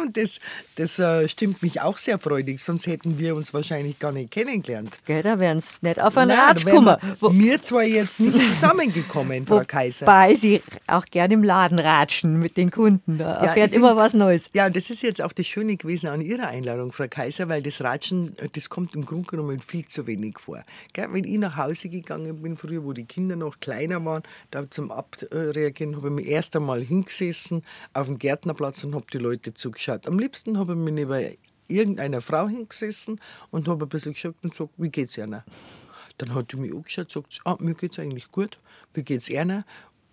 Und 0.04 0.18
das, 0.18 0.40
das 0.76 1.00
äh, 1.00 1.30
stimmt 1.30 1.62
mich 1.62 1.80
auch 1.82 1.98
sehr 1.98 2.20
freudig, 2.20 2.60
sonst 2.60 2.88
hätten 2.88 3.18
wir 3.18 3.36
uns 3.36 3.54
wahrscheinlich 3.54 4.00
gar 4.00 4.12
nicht 4.12 4.32
kennengelernt. 4.32 5.00
Gell, 5.06 5.24
da 5.24 5.40
wären 5.40 5.60
es 5.60 5.82
nicht 5.82 6.02
auf 6.02 6.18
einen 6.18 6.32
Ratsch 6.32 6.66
gekommen. 6.66 6.98
Wir 7.32 7.62
zwar 7.62 7.84
jetzt 7.84 8.20
nicht 8.20 8.38
zusammengekommen, 8.54 9.48
Frau 9.48 9.64
Kaiser. 9.66 10.06
Wobei 10.06 10.36
Sie 10.36 10.62
auch 10.88 11.06
gerne 11.06 11.36
im 11.36 11.44
Laden 11.44 11.80
ratschen 11.80 12.38
mit 12.38 12.58
den 12.58 12.70
Kunden. 12.70 13.18
Da 13.18 13.26
ja, 13.26 13.48
erfährt 13.48 13.72
immer 13.72 13.96
was 13.96 14.14
Neues. 14.14 14.50
Ja, 14.54 14.70
das 14.70 14.90
ist 14.90 15.04
jetzt 15.04 15.22
auch 15.22 15.32
das 15.32 15.48
Schöne 15.48 15.78
gewesen 15.78 16.10
an 16.10 16.20
Ihrer 16.20 16.48
Einladung, 16.48 16.92
Frau 16.92 17.08
Kaiser, 17.08 17.48
weil 17.48 17.64
das 17.64 17.80
Ratschen, 17.80 18.36
das 18.54 18.70
kommt 18.70 18.94
im 18.96 19.06
Grunde 19.06 19.28
genommen 19.28 19.62
viel 19.62 19.86
zu 19.86 20.06
wenig 20.06 20.38
vor. 20.40 20.64
Gell, 20.92 21.08
wenn 21.12 21.24
ich 21.24 21.38
nach 21.38 21.56
Hause 21.56 21.88
gegangen 21.88 22.42
bin 22.42 22.58
früher, 22.58 22.84
wo 22.84 22.92
die 22.92 23.06
Kinder 23.06 23.38
noch 23.38 23.62
kleiner 23.62 24.04
waren, 24.04 24.24
da 24.52 24.70
zum 24.70 24.92
Abreagieren 24.92 25.96
habe 25.96 26.10
ich 26.10 26.14
mich 26.14 26.28
erst 26.28 26.56
einmal 26.58 26.84
hingesessen 26.84 27.64
auf 27.94 28.08
dem 28.08 28.20
Gärtnerplatz 28.20 28.84
und 28.84 28.96
habe 28.96 29.06
die 29.14 29.18
Leute 29.18 29.54
zugeschaut. 29.54 29.93
Am 30.08 30.20
liebsten 30.20 30.58
habe 30.58 30.74
ich 30.74 30.80
mich 30.80 30.94
neben 30.94 31.38
irgendeiner 31.68 32.22
Frau 32.22 32.48
hingesessen 32.48 33.20
und 33.52 33.68
habe 33.68 33.86
ein 33.86 33.90
bisschen 33.90 34.14
geschaut 34.14 34.36
und 34.42 34.52
gesagt, 34.52 34.72
wie 34.78 34.90
geht's 34.90 35.18
Ihnen? 35.18 35.44
Dann 36.18 36.36
hat 36.36 36.52
die 36.52 36.58
mich 36.58 36.74
angeschaut 36.74 37.16
und 37.16 37.30
gesagt, 37.30 37.42
ah, 37.46 37.58
mir 37.60 37.74
geht's 37.74 38.00
eigentlich 38.00 38.32
gut, 38.32 38.60
wie 38.94 39.04
geht's 39.04 39.30
Ihnen? 39.30 39.64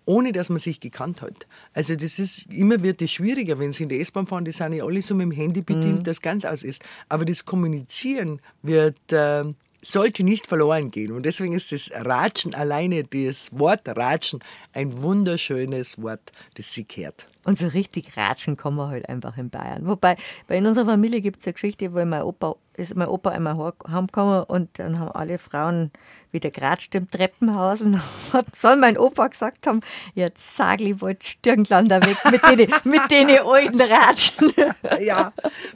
ohne 0.05 0.31
dass 0.31 0.49
man 0.49 0.57
sich 0.57 0.79
gekannt 0.79 1.21
hat. 1.21 1.45
Also 1.73 1.95
das 1.95 2.17
ist, 2.17 2.47
immer 2.47 2.81
wird 2.81 3.01
es 3.03 3.11
schwieriger, 3.11 3.59
wenn 3.59 3.71
sie 3.71 3.83
in 3.83 3.89
der 3.89 3.99
S-Bahn 3.99 4.25
fahren, 4.25 4.43
die 4.43 4.51
sind 4.51 4.73
ja 4.73 4.83
alle 4.83 5.01
so 5.01 5.13
mit 5.13 5.25
dem 5.25 5.31
Handy 5.31 5.61
bedient, 5.61 5.99
mhm. 5.99 6.03
das 6.03 6.21
ganz 6.21 6.43
aus 6.43 6.63
ist. 6.63 6.83
Aber 7.07 7.23
das 7.23 7.45
Kommunizieren 7.45 8.41
wird 8.63 9.11
äh, 9.11 9.43
sollte 9.81 10.23
nicht 10.23 10.47
verloren 10.47 10.91
gehen. 10.91 11.11
Und 11.11 11.25
deswegen 11.25 11.53
ist 11.53 11.71
das 11.71 11.91
Ratschen 11.91 12.53
alleine, 12.53 13.03
das 13.03 13.57
Wort 13.57 13.87
Ratschen, 13.87 14.39
ein 14.73 15.01
wunderschönes 15.01 16.01
Wort, 16.01 16.31
das 16.55 16.73
sie 16.73 16.83
kehrt. 16.83 17.27
Und 17.43 17.57
so 17.57 17.67
richtig 17.67 18.17
ratschen 18.17 18.55
kommen 18.55 18.77
wir 18.77 18.89
halt 18.89 19.09
einfach 19.09 19.37
in 19.37 19.49
Bayern. 19.49 19.87
Wobei, 19.87 20.15
bei 20.47 20.57
in 20.57 20.65
unserer 20.67 20.85
Familie 20.85 21.21
gibt 21.21 21.39
es 21.39 21.47
eine 21.47 21.53
Geschichte, 21.53 21.93
wo 21.93 22.05
mein 22.05 22.21
Opa, 22.21 22.55
ist 22.81 22.95
mein 22.95 23.07
Opa 23.07 23.29
einmal 23.29 23.73
heimgekommen 23.87 24.43
und 24.43 24.69
dann 24.79 24.99
haben 24.99 25.11
alle 25.11 25.37
Frauen 25.37 25.91
wieder 26.31 26.49
geratscht 26.49 26.95
im 26.95 27.09
Treppenhaus 27.09 27.81
und 27.81 27.99
hat, 28.33 28.45
soll 28.55 28.75
mein 28.77 28.97
Opa 28.97 29.27
gesagt 29.27 29.67
haben, 29.67 29.81
jetzt 30.13 30.55
sag 30.55 30.81
ich 30.81 31.01
wollte 31.01 31.27
Stirnglander 31.27 32.01
weg 32.01 32.17
mit 32.31 32.41
denen, 32.45 32.73
mit 32.83 33.11
denen 33.11 33.39
alten 33.45 33.81
Ratschen. 33.81 34.51
Ja, 34.99 35.31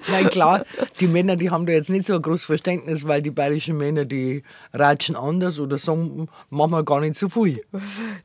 nein, 0.09 0.29
klar, 0.29 0.65
die 0.99 1.07
Männer, 1.07 1.35
die 1.35 1.49
haben 1.49 1.65
da 1.65 1.73
jetzt 1.73 1.89
nicht 1.89 2.05
so 2.05 2.15
ein 2.15 2.21
großes 2.21 2.45
Verständnis, 2.45 3.07
weil 3.07 3.21
die 3.21 3.31
bayerischen 3.31 3.77
Männer, 3.77 4.05
die 4.05 4.43
ratschen 4.73 5.15
anders 5.15 5.59
oder 5.59 5.77
sagen 5.77 6.27
manchmal 6.49 6.83
gar 6.83 6.99
nicht 6.99 7.15
so 7.15 7.29
viel. 7.29 7.61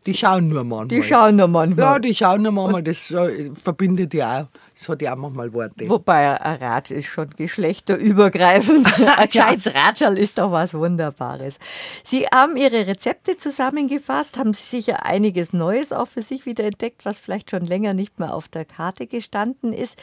Die 0.07 0.15
schauen 0.15 0.49
nur 0.49 0.65
manchmal. 0.65 0.89
Die 0.89 1.03
schauen 1.03 1.37
nur 1.37 1.49
manchmal. 1.49 1.85
Ja, 1.85 1.99
die 1.99 2.15
schauen 2.15 2.43
nur 2.43 2.53
manchmal, 2.53 2.83
das 2.83 3.11
äh, 3.11 3.51
verbindet 3.55 4.15
ja 4.15 4.43
auch 4.43 4.47
das 4.81 4.89
hat 4.89 5.03
ja 5.03 5.13
auch 5.13 5.19
manchmal 5.19 5.53
Worte. 5.53 5.89
Wobei 5.91 6.41
ein 6.41 6.57
Rad 6.57 6.91
ist 6.91 7.07
schon 7.07 7.29
geschlechterübergreifend. 7.29 8.89
ein 9.19 9.29
gescheites 9.29 9.75
Ratschal 9.75 10.17
ist 10.17 10.39
doch 10.39 10.53
was 10.53 10.73
Wunderbares. 10.73 11.59
Sie 12.03 12.25
haben 12.25 12.57
Ihre 12.57 12.87
Rezepte 12.87 13.37
zusammengefasst, 13.37 14.39
haben 14.39 14.55
sicher 14.55 15.05
einiges 15.05 15.53
Neues 15.53 15.93
auch 15.93 16.09
für 16.09 16.23
sich 16.23 16.47
wieder 16.47 16.65
entdeckt, 16.65 17.05
was 17.05 17.21
vielleicht 17.21 17.51
schon 17.51 17.67
länger 17.67 17.93
nicht 17.93 18.19
mehr 18.19 18.35
auf 18.35 18.49
der 18.49 18.65
Karte 18.65 19.07
gestanden 19.07 19.75
ist. 19.75 19.99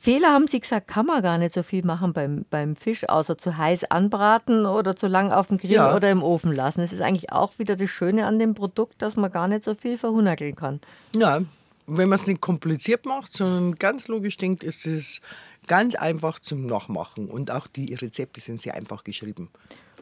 Fehler 0.00 0.32
haben 0.32 0.48
Sie 0.48 0.58
gesagt, 0.58 0.88
kann 0.88 1.06
man 1.06 1.22
gar 1.22 1.38
nicht 1.38 1.54
so 1.54 1.62
viel 1.62 1.84
machen 1.84 2.12
beim, 2.12 2.44
beim 2.50 2.74
Fisch, 2.74 3.08
außer 3.08 3.38
zu 3.38 3.56
heiß 3.56 3.84
anbraten 3.84 4.66
oder 4.66 4.96
zu 4.96 5.06
lang 5.06 5.32
auf 5.32 5.48
dem 5.48 5.58
Grill 5.58 5.72
ja. 5.72 5.94
oder 5.94 6.10
im 6.10 6.24
Ofen 6.24 6.52
lassen. 6.52 6.80
Es 6.80 6.92
ist 6.92 7.02
eigentlich 7.02 7.32
auch 7.32 7.58
wieder 7.58 7.76
das 7.76 7.90
Schöne 7.90 8.26
an 8.26 8.40
dem 8.40 8.54
Produkt, 8.54 9.00
dass 9.00 9.14
man 9.14 9.30
gar 9.30 9.46
nicht 9.46 9.62
so 9.62 9.74
viel 9.74 9.96
verhunnerkeln 9.96 10.56
kann. 10.56 10.80
Ja, 11.14 11.40
wenn 11.88 12.08
man 12.08 12.18
es 12.18 12.26
nicht 12.26 12.40
kompliziert 12.40 13.06
macht, 13.06 13.32
sondern 13.32 13.74
ganz 13.76 14.08
logisch 14.08 14.36
denkt, 14.36 14.62
ist 14.62 14.86
es 14.86 15.20
ganz 15.66 15.94
einfach 15.94 16.38
zum 16.38 16.66
Nachmachen. 16.66 17.28
Und 17.28 17.50
auch 17.50 17.66
die 17.66 17.94
Rezepte 17.94 18.40
sind 18.40 18.62
sehr 18.62 18.74
einfach 18.74 19.04
geschrieben. 19.04 19.50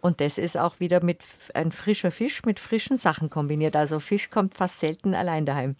Und 0.00 0.20
das 0.20 0.38
ist 0.38 0.56
auch 0.56 0.78
wieder 0.78 1.02
mit 1.02 1.20
ein 1.54 1.72
frischer 1.72 2.10
Fisch 2.10 2.44
mit 2.44 2.60
frischen 2.60 2.98
Sachen 2.98 3.30
kombiniert. 3.30 3.76
Also 3.76 3.98
Fisch 3.98 4.30
kommt 4.30 4.54
fast 4.54 4.80
selten 4.80 5.14
allein 5.14 5.46
daheim. 5.46 5.76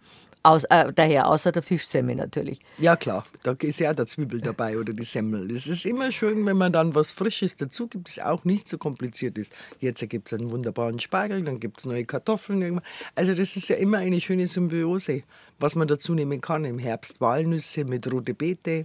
Aus, 0.47 0.63
äh, 0.71 0.93
daher, 0.95 1.27
außer 1.27 1.51
der 1.51 1.63
Fischsemmel 1.63 2.15
natürlich. 2.15 2.61
Ja, 2.79 2.95
klar, 2.95 3.27
da 3.43 3.57
ist 3.59 3.81
ja 3.81 3.91
auch 3.91 3.97
der 3.97 4.07
Zwiebel 4.07 4.41
dabei 4.41 4.79
oder 4.79 4.93
die 4.93 5.03
Semmel. 5.03 5.51
Es 5.51 5.67
ist 5.67 5.85
immer 5.85 6.13
schön, 6.13 6.47
wenn 6.47 6.57
man 6.57 6.73
dann 6.73 6.95
was 6.95 7.11
Frisches 7.11 7.57
dazu 7.57 7.89
gibt, 7.89 8.07
das 8.07 8.21
auch 8.21 8.45
nicht 8.45 8.69
so 8.69 8.79
kompliziert 8.79 9.39
ist. 9.39 9.53
Jetzt 9.81 10.09
gibt 10.09 10.29
es 10.29 10.39
einen 10.39 10.53
wunderbaren 10.53 11.01
Spargel, 11.01 11.43
dann 11.43 11.59
gibt 11.59 11.81
es 11.81 11.85
neue 11.85 12.05
Kartoffeln. 12.05 12.81
Also, 13.17 13.35
das 13.35 13.57
ist 13.57 13.67
ja 13.71 13.75
immer 13.75 13.99
eine 13.99 14.21
schöne 14.21 14.47
Symbiose, 14.47 15.25
was 15.59 15.75
man 15.75 15.89
dazu 15.89 16.15
nehmen 16.15 16.41
kann. 16.41 16.65
Im 16.65 16.79
Herbst 16.79 17.21
Walnüsse 17.21 17.85
mit 17.85 18.09
rote 18.13 18.33
Beete. 18.33 18.85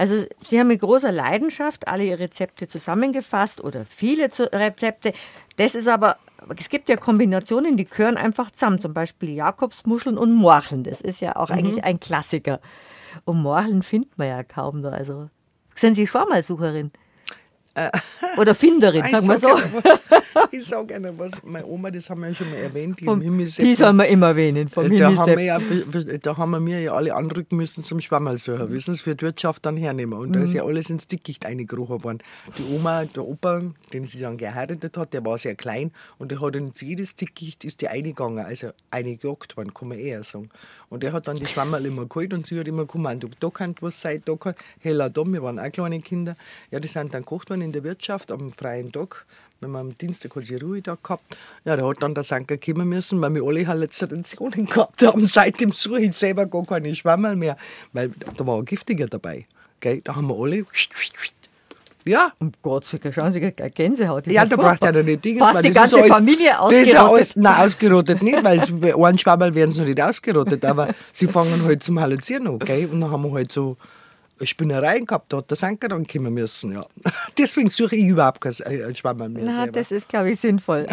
Also 0.00 0.24
Sie 0.42 0.58
haben 0.58 0.68
mit 0.68 0.80
großer 0.80 1.12
Leidenschaft 1.12 1.86
alle 1.86 2.04
Ihre 2.04 2.20
Rezepte 2.20 2.66
zusammengefasst 2.66 3.62
oder 3.62 3.84
viele 3.84 4.30
Rezepte. 4.32 5.12
Das 5.56 5.74
ist 5.74 5.88
aber 5.88 6.16
es 6.56 6.70
gibt 6.70 6.88
ja 6.88 6.96
Kombinationen, 6.96 7.76
die 7.76 7.84
gehören 7.84 8.16
einfach 8.16 8.50
zusammen. 8.50 8.80
Zum 8.80 8.94
Beispiel 8.94 9.28
Jakobsmuscheln 9.28 10.16
und 10.16 10.32
Morcheln. 10.32 10.84
Das 10.84 11.02
ist 11.02 11.20
ja 11.20 11.36
auch 11.36 11.50
mhm. 11.50 11.56
eigentlich 11.56 11.84
ein 11.84 12.00
Klassiker. 12.00 12.60
Und 13.26 13.42
Morcheln 13.42 13.82
findet 13.82 14.16
man 14.16 14.28
ja 14.28 14.42
kaum 14.42 14.82
da. 14.82 14.88
Also 14.88 15.28
sind 15.74 15.96
Sie 15.96 16.06
Schwammersucherin? 16.06 16.92
Äh, 17.80 17.90
Oder 18.36 18.54
Finderin, 18.54 19.04
sagen 19.04 19.28
wir 19.28 19.38
so. 19.38 19.48
ich 20.50 20.66
sage 20.66 20.86
gerne 20.88 21.18
was. 21.18 21.32
Meine 21.42 21.66
Oma, 21.66 21.90
das 21.90 22.10
haben 22.10 22.20
wir 22.20 22.28
ja 22.28 22.34
schon 22.34 22.50
mal 22.50 22.56
erwähnt. 22.56 23.00
Die, 23.00 23.04
vom, 23.04 23.20
die 23.20 23.74
sollen 23.74 23.96
wir 23.96 24.06
immer 24.06 24.28
erwähnen. 24.28 24.68
Vom 24.68 24.96
da, 24.96 25.16
haben 25.16 25.36
wir 25.36 25.44
ja, 25.44 25.58
da 26.22 26.36
haben 26.36 26.50
wir 26.50 26.60
mir 26.60 26.80
ja 26.80 26.92
alle 26.92 27.14
anrücken 27.14 27.56
müssen 27.56 27.82
zum 27.82 28.00
Schwammerlsucher. 28.00 28.70
Wissen 28.70 28.94
Sie, 28.94 29.02
für 29.02 29.16
die 29.16 29.22
Wirtschaft 29.22 29.66
dann 29.66 29.76
hernehmen. 29.76 30.18
Und 30.18 30.30
mhm. 30.30 30.32
da 30.34 30.40
ist 30.40 30.54
ja 30.54 30.64
alles 30.64 30.90
ins 30.90 31.06
Dickicht 31.06 31.46
eingekrochen 31.46 32.04
worden. 32.04 32.18
Die 32.58 32.74
Oma, 32.74 33.04
der 33.04 33.26
Opa, 33.26 33.62
den 33.92 34.04
sie 34.04 34.20
dann 34.20 34.36
geheiratet 34.36 34.96
hat, 34.96 35.12
der 35.12 35.24
war 35.24 35.38
sehr 35.38 35.54
klein 35.54 35.92
und 36.18 36.30
der 36.30 36.40
hat 36.40 36.56
ins 36.56 36.80
jedes 36.80 37.14
Dickicht 37.16 37.64
ist 37.64 37.80
die 37.80 37.88
eingegangen. 37.88 38.44
Also 38.44 38.70
eingejagt 38.90 39.56
worden, 39.56 39.74
kann 39.74 39.88
man 39.88 39.98
eher 39.98 40.22
sagen. 40.22 40.50
Und 40.88 41.02
der 41.02 41.12
hat 41.12 41.28
dann 41.28 41.36
die 41.36 41.46
Schwammerl 41.46 41.86
immer 41.86 42.06
geholt 42.06 42.32
und 42.34 42.46
sie 42.46 42.58
hat 42.58 42.66
immer 42.66 42.84
gemeint, 42.84 43.24
da 43.38 43.50
kann 43.50 43.74
was 43.80 44.00
sein, 44.00 44.22
da 44.24 44.34
kann, 44.34 44.54
heller 44.80 45.08
da, 45.08 45.24
wir 45.24 45.42
waren 45.42 45.58
auch 45.58 45.70
kleine 45.70 46.00
Kinder. 46.00 46.36
Ja, 46.70 46.80
die 46.80 46.88
sind 46.88 47.14
dann 47.14 47.22
gekocht 47.22 47.50
worden 47.50 47.69
in 47.70 47.72
der 47.72 47.84
Wirtschaft 47.84 48.32
am 48.32 48.52
freien 48.52 48.90
Tag. 48.90 49.24
Wenn 49.60 49.70
man 49.70 49.80
am 49.88 49.98
Dienstag 49.98 50.34
hat 50.34 50.44
sie 50.44 50.56
Ruhetag 50.56 51.04
gehabt. 51.04 51.36
Ja, 51.64 51.76
da 51.76 51.86
hat 51.86 52.02
dann 52.02 52.14
der 52.14 52.24
Sanker 52.24 52.56
kommen 52.56 52.88
müssen, 52.88 53.20
weil 53.20 53.34
wir 53.34 53.44
alle 53.44 53.66
Halluzinationen 53.66 54.66
gehabt 54.66 55.02
haben. 55.02 55.26
Seitdem 55.26 55.70
suche 55.70 56.00
ich 56.00 56.16
selber 56.16 56.46
gar 56.46 56.64
keine 56.64 56.94
Schwammerl 56.94 57.36
mehr, 57.36 57.56
weil 57.92 58.10
da 58.36 58.46
war 58.46 58.58
ein 58.58 58.64
giftiger 58.64 59.06
dabei. 59.06 59.46
Gell? 59.78 60.00
Da 60.02 60.16
haben 60.16 60.26
wir 60.28 60.36
alle 60.36 60.64
ja. 62.06 62.32
Um 62.38 62.50
Gottes 62.62 62.94
Willen, 62.94 63.12
schauen 63.12 63.32
Sie, 63.32 63.40
Gänsehaut. 63.40 64.26
Ja, 64.26 64.46
da 64.46 64.56
braucht 64.56 64.82
er 64.82 65.02
nicht 65.02 65.22
Dinge. 65.22 65.38
Fast 65.38 65.62
die 65.62 65.70
ganze 65.70 65.96
alles, 65.98 66.10
Familie 66.10 66.58
ausgerottet. 66.58 66.86
Das 66.86 66.88
ist 66.88 66.96
alles, 66.96 67.36
nein, 67.36 67.66
ausgerottet 67.66 68.22
nicht, 68.22 68.42
weil 68.42 69.04
einen 69.04 69.18
Schwammerl 69.18 69.54
werden 69.54 69.70
sie 69.70 69.80
noch 69.80 69.86
nicht 69.86 70.00
ausgerottet, 70.00 70.64
aber 70.64 70.94
sie 71.12 71.26
fangen 71.26 71.62
halt 71.64 71.82
zum 71.82 72.00
Halluzieren 72.00 72.46
an, 72.46 72.54
okay? 72.54 72.88
Und 72.90 73.00
dann 73.00 73.10
haben 73.10 73.22
wir 73.22 73.32
halt 73.32 73.52
so 73.52 73.76
Spinnereien 74.42 75.06
gehabt, 75.06 75.32
da 75.32 75.38
hat 75.38 75.50
der 75.50 75.56
Sanker 75.56 75.88
dann 75.88 76.06
kommen 76.06 76.32
müssen, 76.32 76.72
ja. 76.72 76.80
Deswegen 77.38 77.70
suche 77.70 77.96
ich 77.96 78.06
überhaupt 78.06 78.40
kein 78.40 78.52
äh, 78.52 78.94
Schwammerl 78.94 79.28
mehr 79.28 79.44
Na, 79.44 79.54
selber. 79.54 79.72
das 79.72 79.92
ist, 79.92 80.08
glaube 80.08 80.30
ich, 80.30 80.40
sinnvoll. 80.40 80.86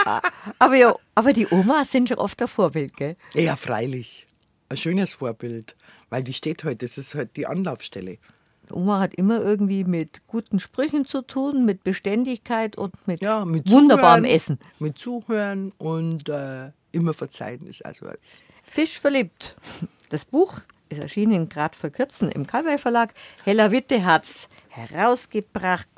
aber, 0.58 0.74
ja, 0.74 0.94
aber 1.14 1.32
die 1.32 1.46
Omas 1.50 1.90
sind 1.90 2.08
schon 2.08 2.18
oft 2.18 2.40
ein 2.40 2.48
Vorbild, 2.48 2.96
gell? 2.96 3.16
Ja, 3.34 3.56
freilich. 3.56 4.26
Ein 4.68 4.76
schönes 4.76 5.14
Vorbild, 5.14 5.76
weil 6.10 6.22
die 6.22 6.32
steht 6.32 6.64
halt, 6.64 6.82
das 6.82 6.98
ist 6.98 7.14
halt 7.14 7.36
die 7.36 7.46
Anlaufstelle. 7.46 8.18
Oma 8.70 8.98
hat 9.00 9.14
immer 9.14 9.40
irgendwie 9.40 9.84
mit 9.84 10.26
guten 10.26 10.58
Sprüchen 10.58 11.04
zu 11.04 11.22
tun, 11.22 11.64
mit 11.64 11.84
Beständigkeit 11.84 12.76
und 12.76 12.94
mit, 13.06 13.20
ja, 13.20 13.44
mit 13.44 13.70
wunderbarem 13.70 14.24
Zuhören, 14.24 14.36
Essen. 14.36 14.58
Mit 14.78 14.98
Zuhören 14.98 15.72
und 15.78 16.28
äh, 16.28 16.70
immer 16.92 17.12
verzeihen 17.12 17.66
ist 17.66 17.84
also 17.84 18.06
alles. 18.06 18.40
Fisch 18.62 18.98
verliebt. 18.98 19.56
Das 20.08 20.24
Buch 20.24 20.60
ist 20.94 21.02
erschienen 21.02 21.48
gerade 21.48 21.76
vor 21.76 21.90
kurzem 21.90 22.28
im 22.30 22.46
Kalwei 22.46 22.78
Verlag. 22.78 23.12
Hella 23.44 23.70
Witte 23.70 24.04
hat 24.04 24.24
es 24.24 24.48
herausgebracht, 24.68 25.88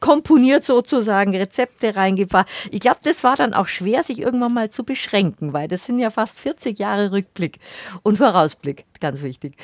komponiert 0.00 0.64
sozusagen, 0.64 1.36
Rezepte 1.36 1.96
reingebracht. 1.96 2.48
Ich 2.70 2.80
glaube, 2.80 3.00
das 3.02 3.24
war 3.24 3.36
dann 3.36 3.54
auch 3.54 3.68
schwer, 3.68 4.02
sich 4.02 4.20
irgendwann 4.20 4.54
mal 4.54 4.70
zu 4.70 4.84
beschränken, 4.84 5.52
weil 5.52 5.68
das 5.68 5.84
sind 5.84 5.98
ja 5.98 6.10
fast 6.10 6.40
40 6.40 6.78
Jahre 6.78 7.12
Rückblick 7.12 7.58
und 8.02 8.16
Vorausblick, 8.16 8.84
ganz 9.00 9.22
wichtig. 9.22 9.56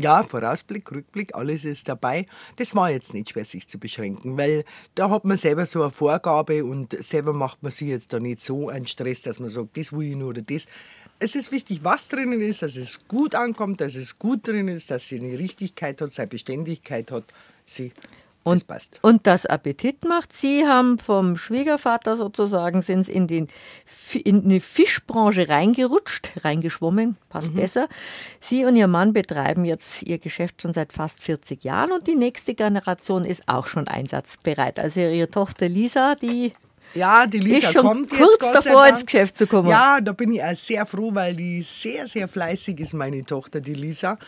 Ja, 0.00 0.22
Vorausblick, 0.22 0.92
Rückblick, 0.92 1.34
alles 1.34 1.64
ist 1.64 1.88
dabei. 1.88 2.26
Das 2.54 2.76
war 2.76 2.88
jetzt 2.88 3.14
nicht 3.14 3.30
schwer, 3.30 3.44
sich 3.44 3.66
zu 3.66 3.80
beschränken, 3.80 4.38
weil 4.38 4.64
da 4.94 5.10
hat 5.10 5.24
man 5.24 5.36
selber 5.36 5.66
so 5.66 5.82
eine 5.82 5.90
Vorgabe 5.90 6.64
und 6.64 6.96
selber 7.02 7.32
macht 7.32 7.64
man 7.64 7.72
sich 7.72 7.88
jetzt 7.88 8.12
da 8.12 8.20
nicht 8.20 8.40
so 8.40 8.68
einen 8.68 8.86
Stress, 8.86 9.22
dass 9.22 9.40
man 9.40 9.48
sagt, 9.48 9.76
das 9.76 9.92
will 9.92 10.10
ich 10.10 10.14
nur 10.14 10.28
oder 10.28 10.42
das. 10.42 10.66
Es 11.20 11.34
ist 11.34 11.50
wichtig, 11.50 11.80
was 11.82 12.08
drinnen 12.08 12.40
ist, 12.40 12.62
dass 12.62 12.76
es 12.76 13.08
gut 13.08 13.34
ankommt, 13.34 13.80
dass 13.80 13.96
es 13.96 14.18
gut 14.18 14.46
drin 14.46 14.68
ist, 14.68 14.90
dass 14.90 15.08
sie 15.08 15.18
eine 15.18 15.38
Richtigkeit 15.38 16.00
hat, 16.00 16.12
seine 16.12 16.28
Beständigkeit 16.28 17.10
hat. 17.10 17.24
Sie 17.64 17.92
und, 18.44 18.54
das 18.54 18.64
passt. 18.64 18.98
und 19.02 19.26
das 19.26 19.46
Appetit 19.46 20.04
macht. 20.04 20.32
Sie 20.32 20.66
haben 20.66 20.98
vom 20.98 21.36
Schwiegervater 21.36 22.16
sozusagen 22.16 22.82
sind 22.82 23.08
in, 23.08 23.26
den, 23.26 23.48
in 24.14 24.44
eine 24.44 24.60
Fischbranche 24.60 25.48
reingerutscht, 25.48 26.30
reingeschwommen, 26.44 27.16
passt 27.28 27.52
mhm. 27.52 27.56
besser. 27.56 27.88
Sie 28.40 28.64
und 28.64 28.76
Ihr 28.76 28.88
Mann 28.88 29.12
betreiben 29.12 29.64
jetzt 29.64 30.02
Ihr 30.04 30.18
Geschäft 30.18 30.62
schon 30.62 30.72
seit 30.72 30.92
fast 30.92 31.20
40 31.20 31.64
Jahren 31.64 31.92
und 31.92 32.06
die 32.06 32.16
nächste 32.16 32.54
Generation 32.54 33.24
ist 33.24 33.48
auch 33.48 33.66
schon 33.66 33.88
einsatzbereit. 33.88 34.78
Also 34.78 35.00
Ihre 35.00 35.30
Tochter 35.30 35.68
Lisa, 35.68 36.14
die 36.14 36.52
ja, 36.94 37.26
die 37.26 37.38
Lisa 37.38 37.68
ist 37.68 37.72
schon 37.72 37.82
kommt 37.82 38.10
kurz 38.10 38.20
jetzt, 38.20 38.40
Gott 38.40 38.54
davor 38.54 38.86
ins 38.86 39.04
Geschäft 39.04 39.36
zu 39.36 39.46
kommen. 39.46 39.68
Ja, 39.68 40.00
da 40.00 40.12
bin 40.12 40.32
ich 40.32 40.42
auch 40.42 40.54
sehr 40.54 40.86
froh, 40.86 41.10
weil 41.14 41.36
die 41.36 41.62
sehr, 41.62 42.06
sehr 42.06 42.28
fleißig 42.28 42.80
ist, 42.80 42.94
meine 42.94 43.24
Tochter, 43.24 43.60
die 43.60 43.74
Lisa. 43.74 44.18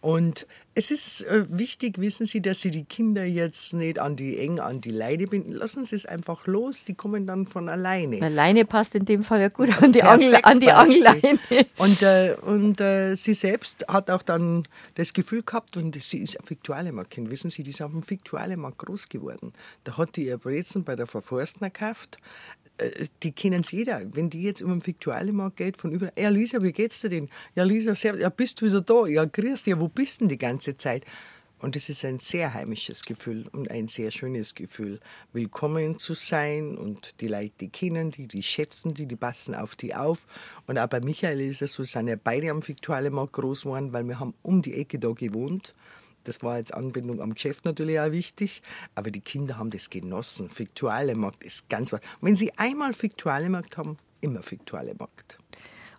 Und 0.00 0.46
es 0.74 0.90
ist 0.90 1.22
äh, 1.22 1.44
wichtig, 1.48 1.98
wissen 1.98 2.26
Sie, 2.26 2.40
dass 2.40 2.60
Sie 2.60 2.70
die 2.70 2.84
Kinder 2.84 3.24
jetzt 3.24 3.72
nicht 3.72 3.98
an 3.98 4.14
die 4.14 4.38
eng 4.38 4.60
an 4.60 4.80
die 4.80 4.90
Leine 4.90 5.26
binden. 5.26 5.52
Lassen 5.52 5.84
Sie 5.84 5.96
es 5.96 6.06
einfach 6.06 6.46
los, 6.46 6.84
die 6.84 6.94
kommen 6.94 7.26
dann 7.26 7.46
von 7.46 7.68
alleine. 7.68 8.22
Alleine 8.22 8.64
passt 8.64 8.94
in 8.94 9.04
dem 9.04 9.24
Fall 9.24 9.40
ja 9.40 9.48
gut 9.48 9.70
an 9.82 9.90
die, 9.90 10.02
Angel, 10.02 10.38
an 10.42 10.60
die 10.60 10.70
Angleine. 10.70 11.38
Und, 11.76 12.02
äh, 12.02 12.36
und 12.42 12.80
äh, 12.80 13.16
sie 13.16 13.34
selbst 13.34 13.86
hat 13.88 14.10
auch 14.10 14.22
dann 14.22 14.68
das 14.94 15.12
Gefühl 15.12 15.42
gehabt, 15.42 15.76
und 15.76 16.00
sie 16.00 16.18
ist 16.18 16.38
ein 16.38 16.48
Viktualenmarkt-Kind, 16.48 17.30
wissen 17.30 17.50
Sie, 17.50 17.62
die 17.62 17.70
ist 17.70 17.82
auf 17.82 17.90
dem 17.90 18.08
Viktualenmarkt 18.08 18.78
groß 18.78 19.08
geworden. 19.08 19.52
Da 19.84 19.96
hat 19.96 20.16
die 20.16 20.26
ihr 20.26 20.38
Brezen 20.38 20.84
bei 20.84 20.94
der 20.94 21.06
Verforstner 21.06 21.70
gekauft. 21.70 22.18
Äh, 22.80 23.06
die 23.22 23.32
kennen 23.32 23.60
es 23.60 23.70
jeder. 23.70 24.02
Wenn 24.12 24.30
die 24.30 24.42
jetzt 24.42 24.62
um 24.62 24.70
den 24.70 24.86
Viktualienmarkt 24.86 25.56
geht, 25.56 25.76
von 25.76 25.92
über, 25.92 26.12
ja 26.18 26.28
Lisa, 26.28 26.62
wie 26.62 26.72
geht's 26.72 27.00
dir 27.00 27.10
denn? 27.10 27.28
Ja 27.54 27.64
Lisa, 27.64 27.92
ja, 28.16 28.28
bist 28.28 28.60
du 28.60 28.66
wieder 28.66 28.80
da? 28.80 29.06
Ja, 29.06 29.24
grüß 29.24 29.64
dich, 29.64 29.72
ja, 29.72 29.80
wo 29.80 29.88
bist 29.88 30.20
denn 30.20 30.28
die 30.28 30.38
ganze 30.38 30.76
Zeit? 30.76 31.04
Und 31.58 31.76
es 31.76 31.90
ist 31.90 32.06
ein 32.06 32.18
sehr 32.18 32.54
heimisches 32.54 33.04
Gefühl 33.04 33.46
und 33.52 33.70
ein 33.70 33.86
sehr 33.86 34.10
schönes 34.10 34.54
Gefühl, 34.54 34.98
willkommen 35.34 35.98
zu 35.98 36.14
sein 36.14 36.78
und 36.78 37.20
die 37.20 37.28
Leute, 37.28 37.52
die 37.60 37.68
kennen 37.68 38.10
die, 38.10 38.26
die 38.26 38.42
schätzen 38.42 38.94
die, 38.94 39.04
die 39.04 39.16
passen 39.16 39.54
auf 39.54 39.76
die 39.76 39.94
auf. 39.94 40.26
Und 40.66 40.78
auch 40.78 40.86
bei 40.86 41.00
Michael 41.00 41.38
ist 41.42 41.60
es 41.60 41.74
so, 41.74 41.84
sind 41.84 42.08
ja 42.08 42.16
beide 42.16 42.50
am 42.50 42.66
Viktualienmarkt 42.66 43.34
groß 43.34 43.64
geworden, 43.64 43.92
weil 43.92 44.04
wir 44.04 44.18
haben 44.18 44.32
um 44.40 44.62
die 44.62 44.72
Ecke 44.72 44.98
da 44.98 45.12
gewohnt. 45.12 45.74
Das 46.24 46.42
war 46.42 46.58
jetzt 46.58 46.74
Anbindung 46.74 47.20
am 47.20 47.34
Geschäft 47.34 47.64
natürlich 47.64 47.98
auch 47.98 48.10
wichtig, 48.12 48.62
aber 48.94 49.10
die 49.10 49.20
Kinder 49.20 49.58
haben 49.58 49.70
das 49.70 49.90
genossen. 49.90 50.50
Fiktualenmarkt 50.50 51.42
ist 51.42 51.68
ganz 51.68 51.92
was. 51.92 52.00
Wenn 52.20 52.36
sie 52.36 52.52
einmal 52.58 52.92
Fiktualenmarkt 52.92 53.76
haben, 53.76 53.98
immer 54.20 54.42
Fiktualenmarkt. 54.42 55.38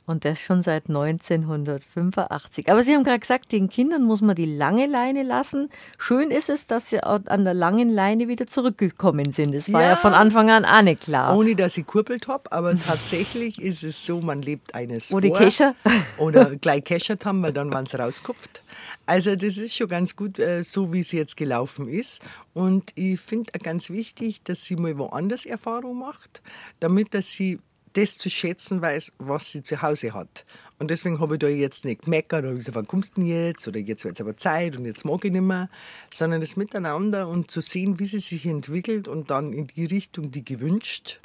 Und 0.07 0.25
das 0.25 0.39
schon 0.39 0.63
seit 0.63 0.89
1985. 0.89 2.69
Aber 2.69 2.83
Sie 2.83 2.93
haben 2.93 3.03
gerade 3.03 3.19
gesagt, 3.19 3.51
den 3.51 3.69
Kindern 3.69 4.03
muss 4.03 4.21
man 4.21 4.35
die 4.35 4.45
lange 4.45 4.87
Leine 4.87 5.23
lassen. 5.23 5.69
Schön 5.97 6.31
ist 6.31 6.49
es, 6.49 6.65
dass 6.65 6.89
sie 6.89 7.01
an 7.03 7.43
der 7.45 7.53
langen 7.53 7.89
Leine 7.89 8.27
wieder 8.27 8.47
zurückgekommen 8.47 9.31
sind. 9.31 9.53
Das 9.53 9.71
war 9.71 9.81
ja, 9.81 9.89
ja 9.89 9.95
von 9.95 10.13
Anfang 10.13 10.49
an 10.49 10.65
auch 10.65 10.81
nicht 10.81 11.01
klar. 11.01 11.37
Ohne, 11.37 11.55
dass 11.55 11.77
ich 11.77 11.85
kurbelt 11.85 12.27
habe, 12.27 12.51
aber 12.51 12.77
tatsächlich 12.77 13.61
ist 13.61 13.83
es 13.83 14.03
so, 14.05 14.21
man 14.21 14.41
lebt 14.41 14.73
eines 14.73 15.13
Oder 15.13 15.29
Kescher. 15.29 15.75
Oder 16.17 16.55
gleich 16.55 16.83
keschert 16.83 17.25
haben, 17.25 17.43
weil 17.43 17.53
dann 17.53 17.71
waren 17.71 17.85
sie 17.85 17.97
rauskupft. 17.97 18.63
Also 19.05 19.35
das 19.35 19.57
ist 19.57 19.75
schon 19.75 19.87
ganz 19.87 20.15
gut, 20.15 20.39
äh, 20.39 20.63
so 20.63 20.93
wie 20.93 21.01
es 21.01 21.11
jetzt 21.11 21.37
gelaufen 21.37 21.87
ist. 21.87 22.21
Und 22.53 22.91
ich 22.95 23.19
finde 23.19 23.51
ganz 23.59 23.89
wichtig, 23.89 24.41
dass 24.43 24.63
sie 24.63 24.75
mal 24.75 24.97
woanders 24.97 25.45
Erfahrung 25.45 25.99
macht, 25.99 26.41
damit 26.79 27.13
dass 27.13 27.31
sie 27.31 27.59
das 27.93 28.17
zu 28.17 28.29
schätzen 28.29 28.81
weiß, 28.81 29.13
was 29.19 29.51
sie 29.51 29.63
zu 29.63 29.81
Hause 29.81 30.13
hat. 30.13 30.45
Und 30.79 30.89
deswegen 30.89 31.19
habe 31.19 31.35
ich 31.35 31.39
da 31.39 31.47
jetzt 31.47 31.85
nicht 31.85 32.03
gemeckert 32.03 32.43
oder 32.43 32.55
gesagt, 32.55 32.75
wann 32.75 32.87
kommst 32.87 33.15
du 33.15 33.21
denn 33.21 33.29
jetzt? 33.29 33.67
Oder 33.67 33.79
jetzt 33.79 34.03
wird 34.03 34.15
es 34.15 34.21
aber 34.21 34.35
Zeit 34.35 34.75
und 34.75 34.85
jetzt 34.85 35.05
mag 35.05 35.23
ich 35.23 35.31
nicht 35.31 35.41
mehr. 35.41 35.69
Sondern 36.11 36.41
das 36.41 36.55
Miteinander 36.55 37.27
und 37.27 37.51
zu 37.51 37.61
sehen, 37.61 37.99
wie 37.99 38.05
sie 38.05 38.19
sich 38.19 38.45
entwickelt 38.47 39.07
und 39.07 39.29
dann 39.29 39.53
in 39.53 39.67
die 39.67 39.85
Richtung, 39.85 40.31
die 40.31 40.43
gewünscht. 40.43 41.19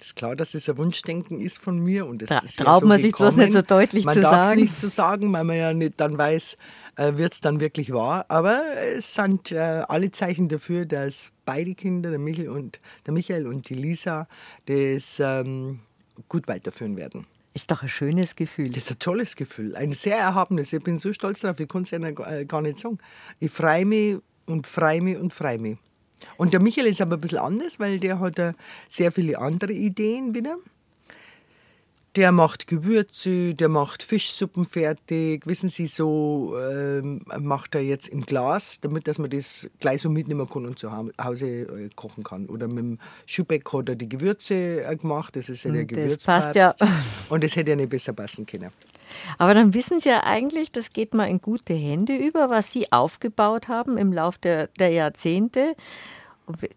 Ist 0.00 0.16
klar, 0.16 0.36
dass 0.36 0.54
es 0.54 0.68
ein 0.68 0.76
Wunschdenken 0.76 1.40
ist 1.40 1.58
von 1.58 1.78
mir. 1.78 2.06
Und 2.06 2.22
das 2.22 2.28
Tra 2.28 2.38
ist 2.40 2.58
traut 2.58 2.66
ja 2.66 2.80
so 2.80 2.86
man 2.86 3.00
sich 3.00 3.14
bloß 3.14 3.36
nicht 3.36 3.52
so 3.52 3.62
deutlich 3.62 4.04
man 4.04 4.14
zu 4.14 4.22
sagen. 4.22 4.36
Man 4.36 4.42
darf 4.42 4.54
es 4.54 4.60
nicht 4.60 4.76
so 4.76 4.88
sagen, 4.88 5.32
weil 5.32 5.44
man 5.44 5.56
ja 5.56 5.72
nicht 5.72 5.94
dann 5.98 6.18
weiß, 6.18 6.56
äh, 6.96 7.16
wird 7.16 7.34
es 7.34 7.40
dann 7.40 7.60
wirklich 7.60 7.92
wahr. 7.92 8.26
Aber 8.28 8.62
es 8.96 9.14
sind 9.14 9.52
äh, 9.52 9.84
alle 9.88 10.10
Zeichen 10.12 10.48
dafür, 10.48 10.86
dass 10.86 11.32
beide 11.44 11.74
Kinder, 11.74 12.10
der 12.10 12.18
Michael 12.18 12.48
und, 12.48 12.80
der 13.06 13.12
Michael 13.12 13.46
und 13.46 13.68
die 13.68 13.74
Lisa, 13.74 14.28
das 14.66 15.20
ähm, 15.20 15.80
gut 16.28 16.48
weiterführen 16.48 16.96
werden. 16.96 17.26
Ist 17.54 17.70
doch 17.70 17.82
ein 17.82 17.88
schönes 17.88 18.34
Gefühl. 18.34 18.70
Das 18.70 18.84
ist 18.84 18.90
ein 18.90 18.98
tolles 18.98 19.36
Gefühl, 19.36 19.76
ein 19.76 19.92
sehr 19.92 20.18
erhabenes. 20.18 20.72
Ich 20.72 20.82
bin 20.82 20.98
so 20.98 21.12
stolz 21.12 21.40
darauf, 21.40 21.60
ich 21.60 21.68
kann 21.68 21.82
es 21.82 21.92
ja 21.92 21.98
äh, 21.98 22.44
gar 22.46 22.62
nicht 22.62 22.80
sagen. 22.80 22.98
Ich 23.38 23.50
freue 23.50 23.86
mich 23.86 24.16
und 24.46 24.66
freue 24.66 25.00
mich 25.00 25.16
und 25.16 25.32
freue 25.32 25.58
mich. 25.58 25.78
Und 26.36 26.52
der 26.52 26.60
Michael 26.60 26.86
ist 26.86 27.00
aber 27.00 27.16
ein 27.16 27.20
bisschen 27.20 27.38
anders, 27.38 27.78
weil 27.80 27.98
der 27.98 28.20
hat 28.20 28.40
sehr 28.88 29.12
viele 29.12 29.38
andere 29.38 29.72
Ideen 29.72 30.34
wieder. 30.34 30.56
Der 32.16 32.30
macht 32.30 32.68
Gewürze, 32.68 33.54
der 33.54 33.68
macht 33.68 34.04
Fischsuppen 34.04 34.64
fertig. 34.64 35.48
Wissen 35.48 35.68
Sie, 35.68 35.88
so 35.88 36.56
ähm, 36.60 37.22
macht 37.40 37.74
er 37.74 37.80
jetzt 37.80 38.06
im 38.06 38.20
Glas, 38.20 38.78
damit 38.80 39.08
dass 39.08 39.18
man 39.18 39.30
das 39.30 39.68
gleich 39.80 40.02
so 40.02 40.10
mitnehmen 40.10 40.48
kann 40.48 40.64
und 40.64 40.78
zu 40.78 40.92
Hause 40.92 41.46
äh, 41.48 41.90
kochen 41.96 42.22
kann. 42.22 42.46
Oder 42.46 42.68
mit 42.68 42.78
dem 42.78 42.98
Schubeck 43.26 43.72
hat 43.72 43.88
er 43.88 43.96
die 43.96 44.08
Gewürze 44.08 44.84
äh, 44.84 44.96
gemacht. 44.96 45.34
Das 45.34 45.48
ist 45.48 45.64
ja 45.64 45.72
der 45.72 45.86
Gewürzpapst. 45.86 46.26
passt 46.26 46.54
ja. 46.54 46.74
Und 47.30 47.42
das 47.42 47.56
hätte 47.56 47.70
ja 47.70 47.76
nicht 47.76 47.90
besser 47.90 48.12
passen 48.12 48.46
können. 48.46 48.70
Aber 49.38 49.54
dann 49.54 49.74
wissen 49.74 50.00
Sie 50.00 50.08
ja 50.08 50.24
eigentlich, 50.24 50.72
das 50.72 50.92
geht 50.92 51.14
mal 51.14 51.28
in 51.28 51.40
gute 51.40 51.74
Hände 51.74 52.16
über, 52.16 52.50
was 52.50 52.72
Sie 52.72 52.92
aufgebaut 52.92 53.68
haben 53.68 53.98
im 53.98 54.12
Laufe 54.12 54.38
der, 54.40 54.66
der 54.78 54.90
Jahrzehnte 54.90 55.74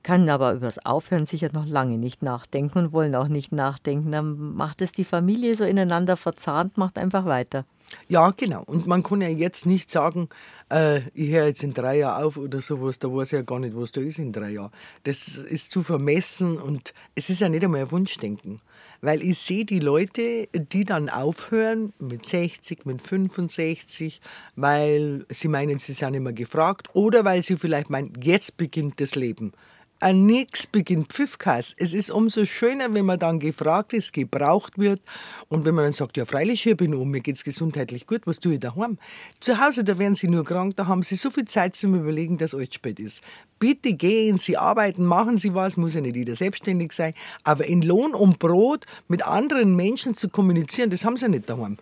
kann 0.03 0.29
aber 0.29 0.53
über 0.53 0.65
das 0.65 0.85
Aufhören 0.85 1.25
sicher 1.25 1.49
noch 1.51 1.65
lange 1.65 1.97
nicht 1.97 2.21
nachdenken 2.21 2.77
und 2.77 2.93
wollen 2.93 3.15
auch 3.15 3.27
nicht 3.27 3.51
nachdenken. 3.51 4.11
Dann 4.11 4.55
macht 4.55 4.81
es 4.81 4.91
die 4.91 5.03
Familie 5.03 5.55
so 5.55 5.65
ineinander 5.65 6.15
verzahnt, 6.15 6.77
macht 6.77 6.97
einfach 6.97 7.25
weiter. 7.25 7.65
Ja, 8.07 8.31
genau. 8.31 8.63
Und 8.65 8.87
man 8.87 9.03
kann 9.03 9.21
ja 9.21 9.29
jetzt 9.29 9.65
nicht 9.65 9.89
sagen, 9.89 10.29
äh, 10.69 11.01
ich 11.13 11.31
höre 11.31 11.47
jetzt 11.47 11.63
in 11.63 11.73
drei 11.73 11.99
Jahren 11.99 12.23
auf 12.23 12.37
oder 12.37 12.61
sowas, 12.61 12.99
da 12.99 13.11
weiß 13.11 13.33
ich 13.33 13.37
ja 13.37 13.41
gar 13.41 13.59
nicht, 13.59 13.75
was 13.75 13.91
da 13.91 14.01
ist 14.01 14.19
in 14.19 14.31
drei 14.31 14.51
Jahren. 14.51 14.71
Das 15.03 15.27
ist 15.37 15.71
zu 15.71 15.83
vermessen 15.83 16.57
und 16.57 16.93
es 17.15 17.29
ist 17.29 17.39
ja 17.39 17.49
nicht 17.49 17.63
einmal 17.63 17.81
ein 17.81 17.91
Wunschdenken. 17.91 18.61
Weil 19.01 19.21
ich 19.21 19.37
sehe 19.39 19.65
die 19.65 19.79
Leute, 19.79 20.47
die 20.53 20.85
dann 20.85 21.09
aufhören 21.09 21.93
mit 21.99 22.25
60, 22.25 22.85
mit 22.85 23.01
65, 23.01 24.21
weil 24.55 25.25
sie 25.29 25.47
meinen, 25.47 25.79
sie 25.79 25.93
sind 25.93 26.19
mehr 26.21 26.33
gefragt 26.33 26.89
oder 26.93 27.25
weil 27.25 27.43
sie 27.43 27.57
vielleicht 27.57 27.89
meinen, 27.89 28.13
jetzt 28.21 28.57
beginnt 28.57 28.99
das 28.99 29.15
Leben 29.15 29.53
an 29.99 30.25
nichts 30.25 30.67
beginnt 30.67 31.11
Pfiffkass. 31.11 31.73
Es 31.77 31.93
ist 31.93 32.11
umso 32.11 32.45
schöner, 32.45 32.93
wenn 32.93 33.05
man 33.05 33.19
dann 33.19 33.39
gefragt 33.39 33.93
ist, 33.93 34.13
gebraucht 34.13 34.77
wird 34.77 35.01
und 35.49 35.65
wenn 35.65 35.75
man 35.75 35.85
dann 35.85 35.93
sagt, 35.93 36.17
ja 36.17 36.25
freilich, 36.25 36.61
hier 36.61 36.77
bin 36.77 36.93
ich 36.93 36.99
um, 36.99 37.09
mir 37.09 37.21
geht's 37.21 37.43
gesundheitlich 37.43 38.05
gut, 38.07 38.21
was 38.25 38.39
tue 38.39 38.55
ich 38.55 38.59
daheim? 38.59 38.97
Zu 39.39 39.59
Hause, 39.59 39.83
da 39.83 39.97
werden 39.97 40.15
Sie 40.15 40.27
nur 40.27 40.43
krank, 40.43 40.75
da 40.75 40.87
haben 40.87 41.03
Sie 41.03 41.15
so 41.15 41.31
viel 41.31 41.45
Zeit 41.45 41.75
zum 41.75 41.95
Überlegen, 41.95 42.37
dass 42.37 42.53
alles 42.53 42.73
spät 42.73 42.99
ist. 42.99 43.23
Bitte 43.59 43.93
gehen 43.93 44.37
Sie 44.37 44.57
arbeiten, 44.57 45.05
machen 45.05 45.37
Sie 45.37 45.53
was, 45.53 45.77
muss 45.77 45.95
ja 45.95 46.01
nicht 46.01 46.15
jeder 46.15 46.35
selbstständig 46.35 46.91
sein, 46.91 47.13
aber 47.43 47.65
in 47.65 47.81
Lohn 47.81 48.13
und 48.13 48.39
Brot 48.39 48.85
mit 49.07 49.25
anderen 49.25 49.75
Menschen 49.75 50.15
zu 50.15 50.29
kommunizieren, 50.29 50.89
das 50.89 51.05
haben 51.05 51.17
Sie 51.17 51.27
nicht 51.27 51.49
daheim. 51.49 51.77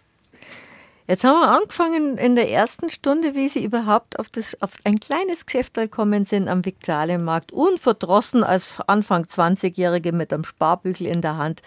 Jetzt 1.07 1.23
haben 1.23 1.39
wir 1.39 1.49
angefangen 1.49 2.17
in 2.17 2.35
der 2.35 2.49
ersten 2.49 2.89
Stunde, 2.89 3.35
wie 3.35 3.47
Sie 3.47 3.63
überhaupt 3.63 4.17
auf, 4.17 4.27
das, 4.29 4.59
auf 4.61 4.71
ein 4.85 4.99
kleines 4.99 5.45
Geschäft 5.45 5.75
gekommen 5.75 6.25
sind 6.25 6.47
am 6.47 6.65
Viktualienmarkt, 6.65 7.51
unverdrossen 7.51 8.43
als 8.43 8.79
Anfang 8.87 9.25
20-Jährige 9.25 10.11
mit 10.13 10.33
einem 10.33 10.45
Sparbüchel 10.45 11.05
in 11.05 11.21
der 11.21 11.37
Hand. 11.37 11.61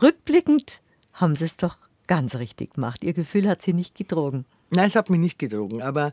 Rückblickend 0.00 0.80
haben 1.14 1.34
Sie 1.34 1.46
es 1.46 1.56
doch 1.56 1.78
ganz 2.06 2.36
richtig 2.36 2.74
gemacht. 2.74 3.02
Ihr 3.02 3.12
Gefühl 3.12 3.48
hat 3.48 3.60
Sie 3.60 3.72
nicht 3.72 3.96
gedrogen. 3.96 4.46
Nein, 4.70 4.86
es 4.86 4.94
hat 4.94 5.10
mich 5.10 5.18
nicht 5.18 5.40
gedrogen. 5.40 5.82
Aber 5.82 6.12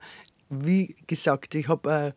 wie 0.49 0.95
gesagt, 1.05 1.53
ich 1.53 1.67
habe 1.67 1.91
äh, 1.91 2.11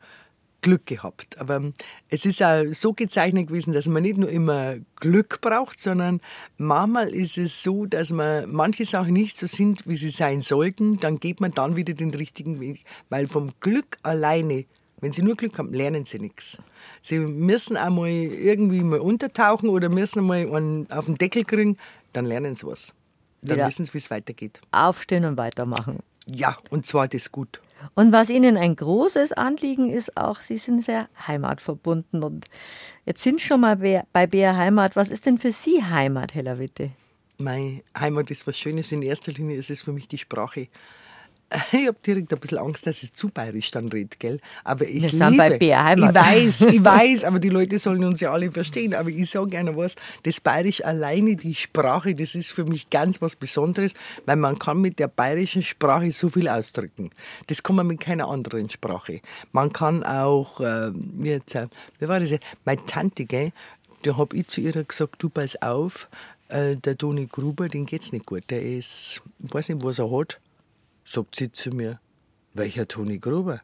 Glück 0.62 0.86
gehabt. 0.86 1.38
Aber 1.38 1.72
es 2.08 2.24
ist 2.24 2.42
auch 2.42 2.64
so 2.72 2.92
gezeichnet 2.92 3.48
gewesen, 3.48 3.72
dass 3.72 3.86
man 3.86 4.02
nicht 4.02 4.18
nur 4.18 4.28
immer 4.28 4.76
Glück 4.96 5.40
braucht, 5.40 5.78
sondern 5.78 6.20
manchmal 6.58 7.14
ist 7.14 7.38
es 7.38 7.62
so, 7.62 7.86
dass 7.86 8.10
man 8.10 8.50
manche 8.50 8.84
Sachen 8.84 9.12
nicht 9.12 9.36
so 9.36 9.46
sind, 9.46 9.86
wie 9.86 9.96
sie 9.96 10.10
sein 10.10 10.42
sollten. 10.42 10.98
Dann 10.98 11.18
geht 11.18 11.40
man 11.40 11.52
dann 11.52 11.76
wieder 11.76 11.94
den 11.94 12.14
richtigen 12.14 12.60
Weg. 12.60 12.84
Weil 13.08 13.28
vom 13.28 13.52
Glück 13.60 13.98
alleine, 14.02 14.64
wenn 15.00 15.12
sie 15.12 15.22
nur 15.22 15.36
Glück 15.36 15.58
haben, 15.58 15.72
lernen 15.72 16.04
sie 16.04 16.18
nichts. 16.18 16.58
Sie 17.02 17.18
müssen 17.18 17.76
einmal 17.76 18.08
irgendwie 18.08 18.82
mal 18.82 19.00
untertauchen 19.00 19.68
oder 19.68 19.88
müssen 19.88 20.24
mal 20.24 20.52
einen 20.54 20.90
auf 20.90 21.06
den 21.06 21.16
Deckel 21.16 21.44
kriegen, 21.44 21.76
dann 22.12 22.26
lernen 22.26 22.56
sie 22.56 22.66
was. 22.66 22.92
Dann 23.42 23.66
wissen 23.66 23.84
sie, 23.84 23.94
wie 23.94 23.98
es 23.98 24.10
weitergeht. 24.10 24.60
Aufstehen 24.70 25.24
und 25.24 25.38
weitermachen. 25.38 26.00
Ja, 26.26 26.58
und 26.70 26.86
zwar 26.86 27.08
das 27.08 27.32
gut. 27.32 27.60
Und 27.94 28.12
was 28.12 28.30
Ihnen 28.30 28.56
ein 28.56 28.76
großes 28.76 29.32
Anliegen 29.32 29.90
ist, 29.90 30.16
auch 30.16 30.40
Sie 30.40 30.58
sind 30.58 30.84
sehr 30.84 31.08
heimatverbunden. 31.26 32.22
Und 32.22 32.46
jetzt 33.06 33.22
sind 33.22 33.40
schon 33.40 33.60
mal 33.60 33.76
bei 33.76 34.26
BR 34.26 34.56
Heimat. 34.56 34.96
Was 34.96 35.08
ist 35.08 35.26
denn 35.26 35.38
für 35.38 35.52
Sie 35.52 35.82
Heimat, 35.82 36.34
Hella 36.34 36.58
Witte? 36.58 36.90
Meine 37.38 37.82
Heimat 37.98 38.30
ist 38.30 38.46
was 38.46 38.58
Schönes. 38.58 38.92
In 38.92 39.02
erster 39.02 39.32
Linie 39.32 39.56
ist 39.56 39.70
es 39.70 39.82
für 39.82 39.92
mich 39.92 40.08
die 40.08 40.18
Sprache. 40.18 40.68
Ich 41.72 41.88
habe 41.88 41.98
direkt 42.06 42.32
ein 42.32 42.38
bisschen 42.38 42.58
Angst, 42.58 42.86
dass 42.86 43.02
ich 43.02 43.12
zu 43.12 43.28
bayerisch 43.28 43.72
dann 43.72 43.88
rede, 43.88 44.16
gell? 44.18 44.40
Aber 44.62 44.86
ich 44.86 45.02
Wir 45.02 45.10
liebe, 45.10 45.16
sind 45.16 45.36
bei 45.36 45.58
BR 45.58 45.84
Heimat. 45.84 46.10
Ich 46.10 46.22
weiß, 46.22 46.60
ich 46.74 46.84
weiß, 46.84 47.24
aber 47.24 47.40
die 47.40 47.48
Leute 47.48 47.78
sollen 47.80 48.04
uns 48.04 48.20
ja 48.20 48.30
alle 48.30 48.52
verstehen. 48.52 48.94
Aber 48.94 49.08
ich 49.08 49.28
sage 49.28 49.50
gerne 49.50 49.76
was, 49.76 49.96
das 50.22 50.40
Bayerisch 50.40 50.84
alleine, 50.84 51.34
die 51.34 51.54
Sprache, 51.56 52.14
das 52.14 52.36
ist 52.36 52.52
für 52.52 52.64
mich 52.64 52.88
ganz 52.90 53.20
was 53.20 53.34
Besonderes, 53.34 53.94
weil 54.26 54.36
man 54.36 54.60
kann 54.60 54.80
mit 54.80 55.00
der 55.00 55.08
bayerischen 55.08 55.64
Sprache 55.64 56.12
so 56.12 56.28
viel 56.28 56.48
ausdrücken. 56.48 57.10
Das 57.48 57.64
kann 57.64 57.74
man 57.74 57.88
mit 57.88 57.98
keiner 57.98 58.28
anderen 58.28 58.70
Sprache. 58.70 59.20
Man 59.50 59.72
kann 59.72 60.04
auch, 60.04 60.60
äh, 60.60 60.92
jetzt, 61.22 61.56
äh, 61.56 61.66
wie 61.98 62.06
war 62.06 62.20
das? 62.20 62.30
Meine 62.64 62.84
Tante, 62.86 63.24
gell? 63.24 63.50
Da 64.02 64.16
habe 64.16 64.36
ich 64.36 64.46
zu 64.46 64.60
ihr 64.60 64.72
gesagt, 64.84 65.16
du 65.18 65.28
pass 65.28 65.60
auf, 65.60 66.08
äh, 66.48 66.76
der 66.76 66.96
Toni 66.96 67.26
Gruber, 67.26 67.68
den 67.68 67.86
geht's 67.86 68.12
nicht 68.12 68.26
gut. 68.26 68.44
Der 68.50 68.62
ist, 68.62 69.20
ich 69.42 69.52
weiß 69.52 69.70
nicht, 69.70 69.84
was 69.84 69.98
er 69.98 70.10
hat 70.10 70.38
sagt 71.10 71.36
sie 71.36 71.50
zu 71.50 71.70
mir, 71.70 71.98
welcher 72.54 72.86
Toni 72.86 73.18
Gruber? 73.18 73.60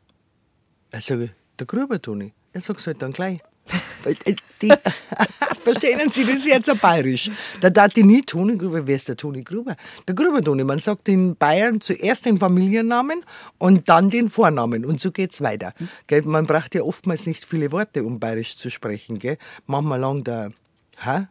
Ich 0.93 1.05
sage, 1.05 1.31
der 1.59 1.67
Gruber 1.67 2.01
Toni. 2.03 2.33
Er 2.53 2.61
sagt 2.61 2.81
es 2.81 2.87
halt 2.87 3.01
dann 3.03 3.13
gleich. 3.13 3.41
Die, 4.63 4.73
verstehen 5.65 6.11
Sie 6.11 6.25
das 6.25 6.47
jetzt 6.47 6.71
auf 6.71 6.81
Bayerisch? 6.81 7.31
Da 7.61 7.69
dachte 7.69 8.01
ich 8.01 8.07
nie 8.07 8.23
Toni 8.23 8.57
Gruber. 8.57 8.87
Wer 8.87 8.97
ist 8.97 9.09
der 9.09 9.17
Toni 9.17 9.43
Gruber? 9.43 9.77
Der 10.09 10.15
Gruber 10.15 10.43
Toni. 10.43 10.65
Man 10.65 10.81
sagt 10.81 11.09
in 11.09 11.37
Bayern 11.37 11.81
zuerst 11.81 12.25
den 12.27 12.39
Familiennamen 12.39 13.23
und 13.59 13.89
dann 13.89 14.09
den 14.11 14.29
Vornamen. 14.29 14.85
Und 14.85 15.01
so 15.01 15.11
geht 15.11 15.33
es 15.33 15.41
weiter. 15.41 15.75
Gell? 16.07 16.23
Man 16.23 16.47
braucht 16.47 16.75
ja 16.75 16.83
oftmals 16.83 17.27
nicht 17.27 17.45
viele 17.45 17.71
Worte, 17.73 18.03
um 18.05 18.19
Bayerisch 18.19 18.57
zu 18.57 18.71
sprechen. 18.71 19.19
Gell? 19.19 19.39
Manchmal 19.67 20.01
lang 20.01 20.25
der 20.25 20.53
Hä? 20.99 21.27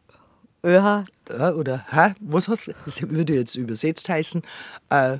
Öha. 0.64 1.06
Oder 1.56 1.86
Hä? 1.90 2.14
Was 2.20 2.48
hast 2.48 2.70
Das 2.86 3.02
würde 3.02 3.34
jetzt 3.34 3.56
übersetzt 3.56 4.08
heißen. 4.10 4.44
Äh, 4.90 5.20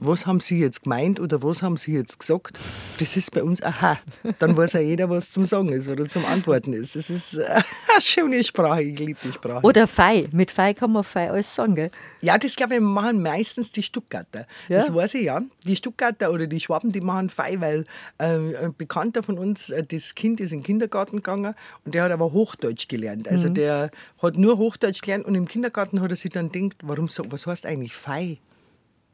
was 0.00 0.26
haben 0.26 0.40
Sie 0.40 0.58
jetzt 0.58 0.84
gemeint 0.84 1.20
oder 1.20 1.42
was 1.42 1.62
haben 1.62 1.76
Sie 1.76 1.92
jetzt 1.92 2.18
gesagt? 2.18 2.58
Das 2.98 3.16
ist 3.16 3.30
bei 3.32 3.42
uns 3.42 3.62
aha. 3.62 3.98
Dann 4.38 4.56
weiß 4.56 4.72
ja 4.72 4.80
jeder, 4.80 5.10
was 5.10 5.30
zum 5.30 5.44
Sagen 5.44 5.70
ist 5.70 5.88
oder 5.88 6.08
zum 6.08 6.24
Antworten 6.24 6.72
ist. 6.72 6.96
Das 6.96 7.10
ist 7.10 7.38
eine 7.38 7.64
schöne 8.00 8.42
Sprache, 8.42 8.82
ich 8.82 8.98
liebe 8.98 9.18
die 9.22 9.32
Sprache. 9.32 9.64
Oder 9.64 9.86
Fei. 9.86 10.26
Mit 10.32 10.50
Fei 10.50 10.74
kann 10.74 10.92
man 10.92 11.04
Fei 11.04 11.30
alles 11.30 11.54
sagen, 11.54 11.74
gell? 11.74 11.90
Ja, 12.22 12.38
das 12.38 12.56
glaube 12.56 12.74
ich 12.74 12.80
machen 12.80 13.22
meistens 13.22 13.72
die 13.72 13.82
Stuttgarter. 13.82 14.46
Ja? 14.68 14.78
Das 14.78 14.92
weiß 14.92 15.14
ich 15.14 15.24
ja. 15.24 15.42
Die 15.64 15.76
Stuttgarter 15.76 16.32
oder 16.32 16.46
die 16.46 16.60
Schwaben, 16.60 16.90
die 16.90 17.00
machen 17.00 17.28
Fei, 17.28 17.60
weil 17.60 17.84
äh, 18.18 18.56
ein 18.56 18.74
Bekannter 18.76 19.22
von 19.22 19.38
uns, 19.38 19.68
äh, 19.68 19.84
das 19.84 20.14
Kind 20.14 20.40
ist 20.40 20.52
in 20.52 20.58
den 20.58 20.64
Kindergarten 20.64 21.16
gegangen 21.16 21.54
und 21.84 21.94
der 21.94 22.04
hat 22.04 22.12
aber 22.12 22.32
Hochdeutsch 22.32 22.88
gelernt. 22.88 23.28
Also 23.28 23.48
mhm. 23.48 23.54
der 23.54 23.90
hat 24.22 24.36
nur 24.36 24.56
Hochdeutsch 24.56 25.02
gelernt 25.02 25.26
und 25.26 25.34
im 25.34 25.46
Kindergarten 25.46 26.00
hat 26.00 26.10
er 26.10 26.16
sich 26.16 26.30
dann 26.30 26.50
gedacht, 26.50 26.78
warum, 26.82 27.08
was 27.28 27.46
heißt 27.46 27.66
eigentlich 27.66 27.94
Fei? 27.94 28.38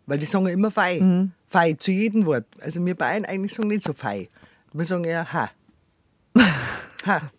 Weil 0.06 0.18
die 0.18 0.26
sagen 0.26 0.46
ja 0.46 0.52
immer 0.52 0.70
fei. 0.70 1.00
Mhm. 1.00 1.32
Fei 1.48 1.74
zu 1.74 1.90
jedem 1.90 2.26
Wort. 2.26 2.46
Also 2.60 2.84
wir 2.84 2.94
Bayern 2.94 3.24
eigentlich 3.24 3.54
sagen 3.54 3.68
nicht 3.68 3.82
so 3.82 3.92
fei. 3.92 4.28
Wir 4.72 4.84
sagen 4.84 5.04
eher 5.04 5.32
ha. 5.32 5.50
ha. 7.06 7.30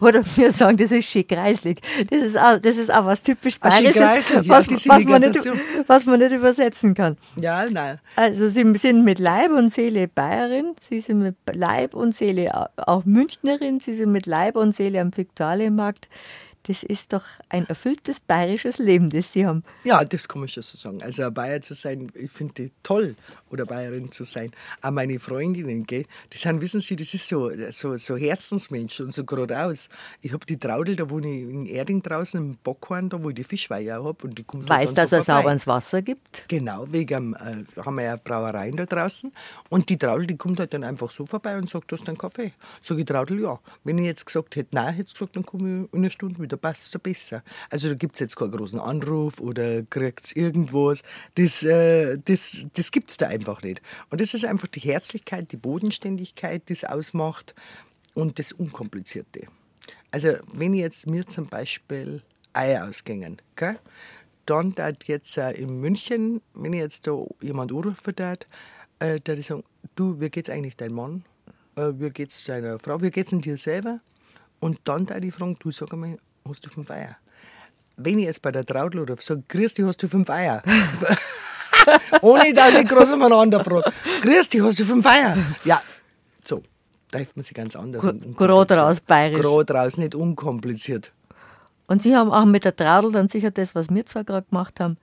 Oder 0.00 0.22
wir 0.36 0.52
sagen, 0.52 0.76
das 0.76 0.92
ist 0.92 1.08
schick 1.08 1.28
kreislig. 1.28 1.80
Das 2.08 2.22
ist 2.22 2.38
auch, 2.38 2.58
das 2.60 2.76
ist 2.76 2.92
auch 2.92 3.06
was 3.06 3.22
typisch 3.22 3.58
Bayerisches, 3.58 4.28
ja, 4.28 4.42
was, 4.46 4.68
was, 4.70 5.04
man 5.04 5.20
nicht, 5.20 5.38
was 5.86 6.06
man 6.06 6.20
nicht 6.20 6.32
übersetzen 6.32 6.94
kann. 6.94 7.16
Ja, 7.40 7.66
nein. 7.68 7.98
Also 8.14 8.48
Sie 8.48 8.72
sind 8.76 9.04
mit 9.04 9.18
Leib 9.18 9.50
und 9.50 9.72
Seele 9.72 10.06
Bayerin, 10.06 10.74
Sie 10.80 11.00
sind 11.00 11.18
mit 11.18 11.36
Leib 11.52 11.94
und 11.94 12.14
Seele 12.14 12.68
auch 12.76 13.04
Münchnerin, 13.04 13.80
Sie 13.80 13.94
sind 13.94 14.12
mit 14.12 14.26
Leib 14.26 14.56
und 14.56 14.74
Seele 14.74 15.00
am 15.00 15.16
Viktualienmarkt 15.16 16.08
das 16.64 16.82
ist 16.82 17.12
doch 17.12 17.24
ein 17.48 17.66
erfülltes 17.66 18.20
bayerisches 18.20 18.78
Leben, 18.78 19.10
das 19.10 19.32
Sie 19.32 19.46
haben. 19.46 19.64
Ja, 19.84 20.04
das 20.04 20.28
kann 20.28 20.40
man 20.40 20.48
schon 20.48 20.62
so 20.62 20.76
sagen. 20.76 21.02
Also 21.02 21.30
Bayer 21.30 21.60
zu 21.60 21.74
sein, 21.74 22.10
ich 22.14 22.30
finde 22.30 22.70
toll, 22.82 23.16
oder 23.52 23.66
Bayerin 23.66 24.10
zu 24.10 24.24
sein. 24.24 24.50
Auch 24.80 24.90
meine 24.90 25.18
Freundinnen, 25.20 25.84
gell, 25.84 26.06
die 26.32 26.38
sind, 26.38 26.60
wissen 26.60 26.80
Sie, 26.80 26.96
das 26.96 27.14
ist 27.14 27.28
so, 27.28 27.50
so, 27.70 27.96
so 27.96 28.16
Herzensmensch 28.16 29.00
und 29.00 29.12
so 29.14 29.24
geradeaus. 29.24 29.88
Ich 30.22 30.32
habe 30.32 30.44
die 30.46 30.58
Traudel, 30.58 30.96
da 30.96 31.08
wohne 31.10 31.28
ich 31.28 31.42
in 31.42 31.66
Erding 31.66 32.02
draußen, 32.02 32.40
im 32.40 32.56
Bockhorn, 32.62 33.10
da 33.10 33.22
wo 33.22 33.28
ich 33.28 33.34
die 33.34 33.44
Fischweihe 33.44 33.98
auch 33.98 34.06
habe. 34.06 34.26
Und 34.26 34.38
die 34.38 34.44
kommt 34.44 34.68
Weiß, 34.68 34.94
dass 34.94 35.10
so 35.10 35.16
es 35.16 35.26
sauberes 35.26 35.66
Wasser 35.66 36.02
gibt? 36.02 36.46
Genau, 36.48 36.86
wegen, 36.90 37.34
äh, 37.34 37.64
haben 37.80 37.96
wir 37.96 38.04
ja 38.04 38.16
Brauereien 38.16 38.76
da 38.76 38.86
draußen. 38.86 39.32
Und 39.68 39.88
die 39.88 39.98
Traudel, 39.98 40.26
die 40.26 40.36
kommt 40.36 40.58
halt 40.58 40.72
dann 40.74 40.84
einfach 40.84 41.10
so 41.10 41.26
vorbei 41.26 41.56
und 41.56 41.68
sagt, 41.68 41.90
du 41.90 41.96
hast 41.96 42.08
einen 42.08 42.18
Kaffee. 42.18 42.52
Sag 42.80 42.98
ich, 42.98 43.04
Traudel, 43.04 43.40
ja. 43.40 43.58
Wenn 43.84 43.98
ich 43.98 44.06
jetzt 44.06 44.26
gesagt 44.26 44.56
hätte, 44.56 44.70
nein, 44.72 44.94
hätte 44.94 45.08
ich 45.08 45.14
gesagt, 45.14 45.36
dann 45.36 45.44
komme 45.44 45.86
ich 45.86 45.92
in 45.92 46.00
einer 46.00 46.10
Stunde 46.10 46.40
wieder, 46.40 46.51
passt 46.56 46.90
so 46.90 46.98
besser. 46.98 47.42
Also 47.70 47.88
da 47.88 47.94
gibt 47.94 48.14
es 48.14 48.20
jetzt 48.20 48.36
keinen 48.36 48.52
großen 48.52 48.80
Anruf 48.80 49.40
oder 49.40 49.82
kriegt 49.82 50.24
es 50.24 50.36
irgendwas. 50.36 51.02
Das, 51.34 51.62
äh, 51.62 52.18
das, 52.24 52.66
das 52.74 52.90
gibt 52.90 53.10
es 53.10 53.16
da 53.16 53.28
einfach 53.28 53.62
nicht. 53.62 53.82
Und 54.10 54.20
das 54.20 54.34
ist 54.34 54.44
einfach 54.44 54.68
die 54.68 54.80
Herzlichkeit, 54.80 55.52
die 55.52 55.56
Bodenständigkeit, 55.56 56.68
die 56.68 56.74
es 56.74 56.84
ausmacht 56.84 57.54
und 58.14 58.38
das 58.38 58.52
Unkomplizierte. 58.52 59.46
Also 60.10 60.34
wenn 60.52 60.74
jetzt 60.74 61.06
mir 61.06 61.26
zum 61.26 61.48
Beispiel 61.48 62.22
Eier 62.52 62.86
ausgängen, 62.86 63.40
gell, 63.56 63.78
dann 64.46 64.74
hat 64.76 65.04
jetzt 65.04 65.38
äh, 65.38 65.52
in 65.52 65.80
München, 65.80 66.42
wenn 66.54 66.72
ich 66.72 66.80
jetzt 66.80 67.06
da 67.06 67.24
jemand 67.40 67.72
anrufen 67.72 68.14
darf, 68.14 68.38
äh, 68.98 69.20
da 69.22 69.32
ich 69.32 69.46
sagen, 69.46 69.64
du, 69.94 70.20
wie 70.20 70.28
geht's 70.30 70.50
eigentlich 70.50 70.76
deinem 70.76 70.94
Mann? 70.94 71.24
Äh, 71.76 71.92
wie 71.94 72.10
geht's 72.10 72.44
deiner 72.44 72.78
Frau? 72.78 73.00
Wie 73.00 73.10
geht's 73.10 73.30
dir 73.30 73.56
selber? 73.56 74.00
Und 74.60 74.80
dann 74.84 75.06
da 75.06 75.18
ich 75.18 75.34
fragen, 75.34 75.56
du 75.58 75.70
sag 75.70 75.92
mal, 75.92 76.18
hast 76.48 76.64
du 76.66 76.70
fünf 76.70 76.90
Eier? 76.90 77.16
Wenn 77.96 78.18
ich 78.18 78.26
jetzt 78.26 78.42
bei 78.42 78.50
der 78.50 78.64
Traudel 78.64 79.00
oder 79.00 79.16
sage, 79.16 79.42
grüß 79.48 79.74
dich, 79.74 79.84
hast 79.84 80.02
du 80.02 80.08
fünf 80.08 80.28
Eier? 80.30 80.62
Ohne 82.22 82.54
dass 82.54 82.74
ich 82.74 82.88
groß 82.88 83.12
umeinander 83.12 83.64
frage. 83.64 83.92
Grüß 84.22 84.48
dich, 84.48 84.62
hast 84.62 84.78
du 84.78 84.84
fünf 84.84 85.06
Eier? 85.06 85.36
Ja, 85.64 85.82
so. 86.44 86.62
Da 87.10 87.18
hilft 87.18 87.36
man 87.36 87.44
sich 87.44 87.54
ganz 87.54 87.76
anders. 87.76 88.02
Gerade 88.36 88.76
raus, 88.78 89.00
bayerisch. 89.00 89.42
Gerade 89.42 89.74
raus, 89.74 89.98
nicht 89.98 90.14
unkompliziert. 90.14 91.12
Und 91.86 92.02
Sie 92.02 92.16
haben 92.16 92.32
auch 92.32 92.46
mit 92.46 92.64
der 92.64 92.74
Tradel 92.74 93.12
dann 93.12 93.28
sicher 93.28 93.50
das, 93.50 93.74
was 93.74 93.90
wir 93.90 94.06
zwar 94.06 94.24
gerade 94.24 94.46
gemacht 94.48 94.80
haben, 94.80 94.96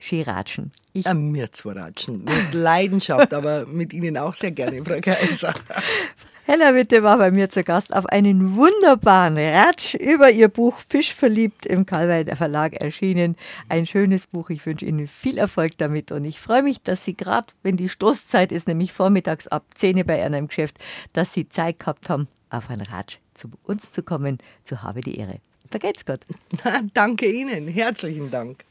Skiratschen. 0.00 0.72
Ich 0.94 1.04
ja, 1.04 1.12
mir 1.12 1.52
zwar 1.52 1.76
ratschen. 1.76 2.24
Mit 2.24 2.54
Leidenschaft, 2.54 3.34
aber 3.34 3.66
mit 3.66 3.92
Ihnen 3.92 4.16
auch 4.16 4.32
sehr 4.32 4.50
gerne, 4.50 4.82
Frau 4.84 5.00
Kaiser. 5.00 5.52
Hella 6.50 6.74
Witte 6.74 7.04
war 7.04 7.18
bei 7.18 7.30
mir 7.30 7.48
zu 7.48 7.62
Gast 7.62 7.94
auf 7.94 8.06
einen 8.06 8.56
wunderbaren 8.56 9.38
Ratsch 9.38 9.94
über 9.94 10.32
ihr 10.32 10.48
Buch 10.48 10.80
Fisch 10.88 11.14
verliebt 11.14 11.64
im 11.64 11.86
Karlweiler 11.86 12.34
Verlag 12.34 12.72
erschienen. 12.72 13.36
Ein 13.68 13.86
schönes 13.86 14.26
Buch. 14.26 14.50
Ich 14.50 14.66
wünsche 14.66 14.84
Ihnen 14.84 15.06
viel 15.06 15.38
Erfolg 15.38 15.78
damit 15.78 16.10
und 16.10 16.24
ich 16.24 16.40
freue 16.40 16.64
mich, 16.64 16.82
dass 16.82 17.04
Sie 17.04 17.16
gerade, 17.16 17.46
wenn 17.62 17.76
die 17.76 17.88
Stoßzeit 17.88 18.50
ist, 18.50 18.66
nämlich 18.66 18.92
vormittags 18.92 19.46
ab 19.46 19.64
10 19.76 20.04
bei 20.04 20.24
einem 20.24 20.48
Geschäft, 20.48 20.76
dass 21.12 21.32
Sie 21.32 21.48
Zeit 21.48 21.78
gehabt 21.78 22.08
haben, 22.08 22.26
auf 22.50 22.68
einen 22.68 22.82
Ratsch 22.82 23.18
zu 23.32 23.48
uns 23.68 23.92
zu 23.92 24.02
kommen. 24.02 24.38
Zu 24.64 24.82
habe 24.82 25.02
die 25.02 25.20
Ehre. 25.20 25.38
Vergeht's 25.70 26.04
Gott. 26.04 26.24
Danke 26.94 27.30
Ihnen. 27.30 27.68
Herzlichen 27.68 28.28
Dank. 28.32 28.64